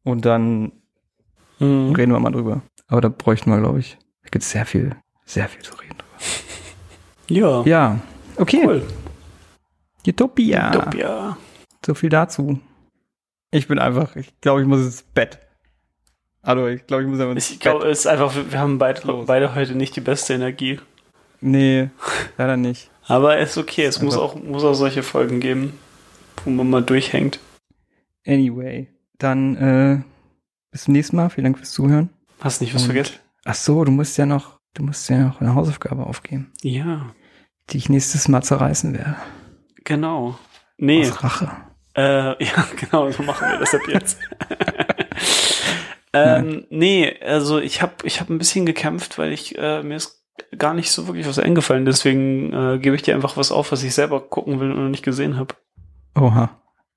Und 0.04 0.26
dann 0.26 0.72
Mhm. 1.60 1.94
reden 1.96 2.12
wir 2.12 2.20
mal 2.20 2.32
drüber. 2.32 2.62
Aber 2.88 3.02
da 3.02 3.10
bräuchten 3.10 3.50
wir, 3.50 3.60
glaube 3.60 3.80
ich, 3.80 3.98
da 4.24 4.30
gibt 4.30 4.44
sehr 4.44 4.66
viel, 4.66 4.96
sehr 5.26 5.48
viel 5.50 5.62
zu 5.64 5.74
reden 5.76 5.98
drüber. 5.98 6.14
Ja. 7.30 7.64
Ja, 7.64 8.00
okay. 8.38 8.62
Cool. 8.66 8.84
Utopia. 10.06 10.70
Utopia. 10.76 11.38
So 11.86 11.94
viel 11.94 12.10
dazu. 12.10 12.60
Ich 13.52 13.68
bin 13.68 13.80
einfach, 13.80 14.16
ich 14.16 14.34
glaube, 14.42 14.62
ich 14.62 14.68
muss 14.68 14.82
ins 14.82 15.04
Bett. 15.04 15.40
Hallo, 16.44 16.68
ich 16.68 16.86
glaube, 16.86 17.04
ich 17.04 17.10
muss 17.10 17.20
einfach 17.20 17.32
ins 17.34 17.50
Ich 17.50 17.60
Bett. 17.60 17.62
glaube, 17.62 17.88
es 17.90 18.00
ist 18.00 18.08
einfach, 18.08 18.34
wir 18.36 18.60
haben 18.60 18.78
beide, 18.78 19.02
beide 19.26 19.56
heute 19.56 19.76
nicht 19.76 19.96
die 19.96 20.02
beste 20.02 20.34
Energie. 20.34 20.80
Nee, 21.40 21.90
leider 22.38 22.58
nicht. 22.58 22.90
Aber 23.06 23.38
ist 23.38 23.58
okay, 23.58 23.84
es 23.86 24.02
muss 24.02 24.16
auch, 24.18 24.36
muss 24.36 24.64
auch 24.64 24.74
solche 24.74 25.04
Folgen 25.04 25.40
geben, 25.40 25.78
wo 26.46 26.50
man 26.52 26.70
mal 26.70 26.82
durchhängt. 26.84 27.40
Anyway, 28.26 28.88
dann 29.18 29.56
äh, 29.58 30.02
bis 30.72 30.84
zum 30.86 30.94
nächsten 30.94 31.16
Mal. 31.18 31.30
Vielen 31.30 31.46
Dank 31.46 31.58
fürs 31.58 31.72
Zuhören. 31.72 32.10
Hast 32.40 32.62
nicht 32.62 32.74
was 32.74 32.84
Und- 32.84 32.88
vergessen? 32.88 33.16
Ach 33.46 33.56
so, 33.56 33.84
du 33.84 33.92
musst 33.92 34.18
ja 34.18 34.26
noch, 34.26 34.60
du 34.74 34.84
musst 34.84 35.10
ja 35.10 35.18
noch 35.18 35.42
eine 35.42 35.54
Hausaufgabe 35.54 36.06
aufgeben, 36.06 36.54
Ja, 36.62 37.14
die 37.70 37.78
ich 37.78 37.90
nächstes 37.90 38.30
Mal 38.30 38.42
zerreißen 38.42 38.94
werde. 38.94 39.18
genau. 39.84 40.40
Nee, 40.78 41.02
Aus 41.10 41.24
Rache. 41.24 41.52
äh, 41.96 42.44
ja, 42.46 42.68
genau, 42.80 43.12
so 43.12 43.22
machen 43.24 43.50
wir 43.50 43.60
das 43.60 43.76
ab 43.76 43.82
jetzt. 43.90 44.18
ähm, 46.14 46.66
nee, 46.70 47.20
also 47.22 47.60
ich 47.60 47.82
habe 47.82 47.94
ich 48.04 48.20
hab 48.22 48.30
ein 48.30 48.38
bisschen 48.38 48.66
gekämpft, 48.66 49.18
weil 49.18 49.34
ich 49.34 49.58
äh, 49.58 49.84
mir 49.84 49.96
ist 49.98 50.23
gar 50.58 50.74
nicht 50.74 50.92
so 50.92 51.08
wirklich 51.08 51.28
was 51.28 51.40
eingefallen. 51.40 51.86
Deswegen 51.86 52.54
äh, 52.54 52.80
gebe 52.80 52.96
ich 52.96 53.02
dir 53.02 53.16
einfach 53.16 53.38
was 53.38 53.52
auf, 53.52 53.72
was 53.72 53.84
ich 53.84 53.94
selber 53.94 54.20
gucken 54.22 54.60
will 54.60 54.72
und 54.72 54.84
noch 54.84 54.90
nicht 54.90 55.04
gesehen 55.04 55.38
habe. 55.38 55.56
Oha. 56.16 56.50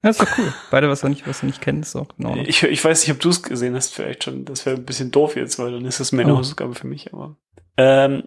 Das 0.02 0.20
ist 0.20 0.28
doch 0.28 0.38
cool. 0.38 0.52
Beide, 0.70 0.88
was 0.88 1.02
wir 1.02 1.08
nicht, 1.10 1.26
was 1.26 1.42
wir 1.42 1.48
nicht 1.48 1.60
kennen, 1.60 1.80
ist 1.82 1.96
auch 1.96 2.08
genau. 2.16 2.36
Ich, 2.36 2.62
ich 2.62 2.84
weiß 2.84 3.00
nicht, 3.02 3.14
ob 3.16 3.20
du 3.20 3.30
es 3.30 3.42
gesehen 3.42 3.74
hast, 3.74 3.94
vielleicht 3.94 4.24
schon. 4.24 4.44
Das 4.44 4.64
wäre 4.66 4.76
ein 4.76 4.84
bisschen 4.84 5.10
doof 5.10 5.36
jetzt, 5.36 5.58
weil 5.58 5.72
dann 5.72 5.84
ist 5.84 5.98
das 6.00 6.12
mehr 6.12 6.24
eine 6.24 6.34
Oh. 6.34 6.38
Hausaufgabe 6.38 6.74
für 6.74 6.86
mich. 6.86 7.12
Aber 7.12 7.36
ähm, 7.76 8.24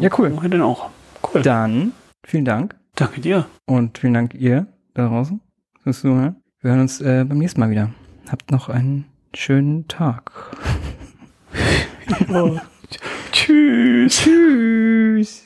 Ja, 0.00 0.10
cool. 0.18 0.30
Machen 0.30 0.42
wir 0.42 0.50
den 0.50 0.62
auch. 0.62 0.90
Cool. 1.32 1.42
Dann, 1.42 1.92
vielen 2.24 2.44
Dank. 2.44 2.74
Danke 2.96 3.20
dir. 3.20 3.46
Und 3.66 3.98
vielen 3.98 4.14
Dank 4.14 4.34
ihr 4.34 4.66
da 4.94 5.06
draußen 5.08 5.40
fürs 5.82 6.00
Zuhören. 6.00 6.36
Wir 6.60 6.70
hören 6.70 6.80
uns 6.80 7.00
äh, 7.00 7.24
beim 7.24 7.38
nächsten 7.38 7.60
Mal 7.60 7.70
wieder. 7.70 7.90
Habt 8.30 8.50
noch 8.50 8.68
einen 8.68 9.04
schönen 9.34 9.86
Tag. 9.88 10.32
Tschüss. 13.32 14.16
Tschüss. 14.16 15.44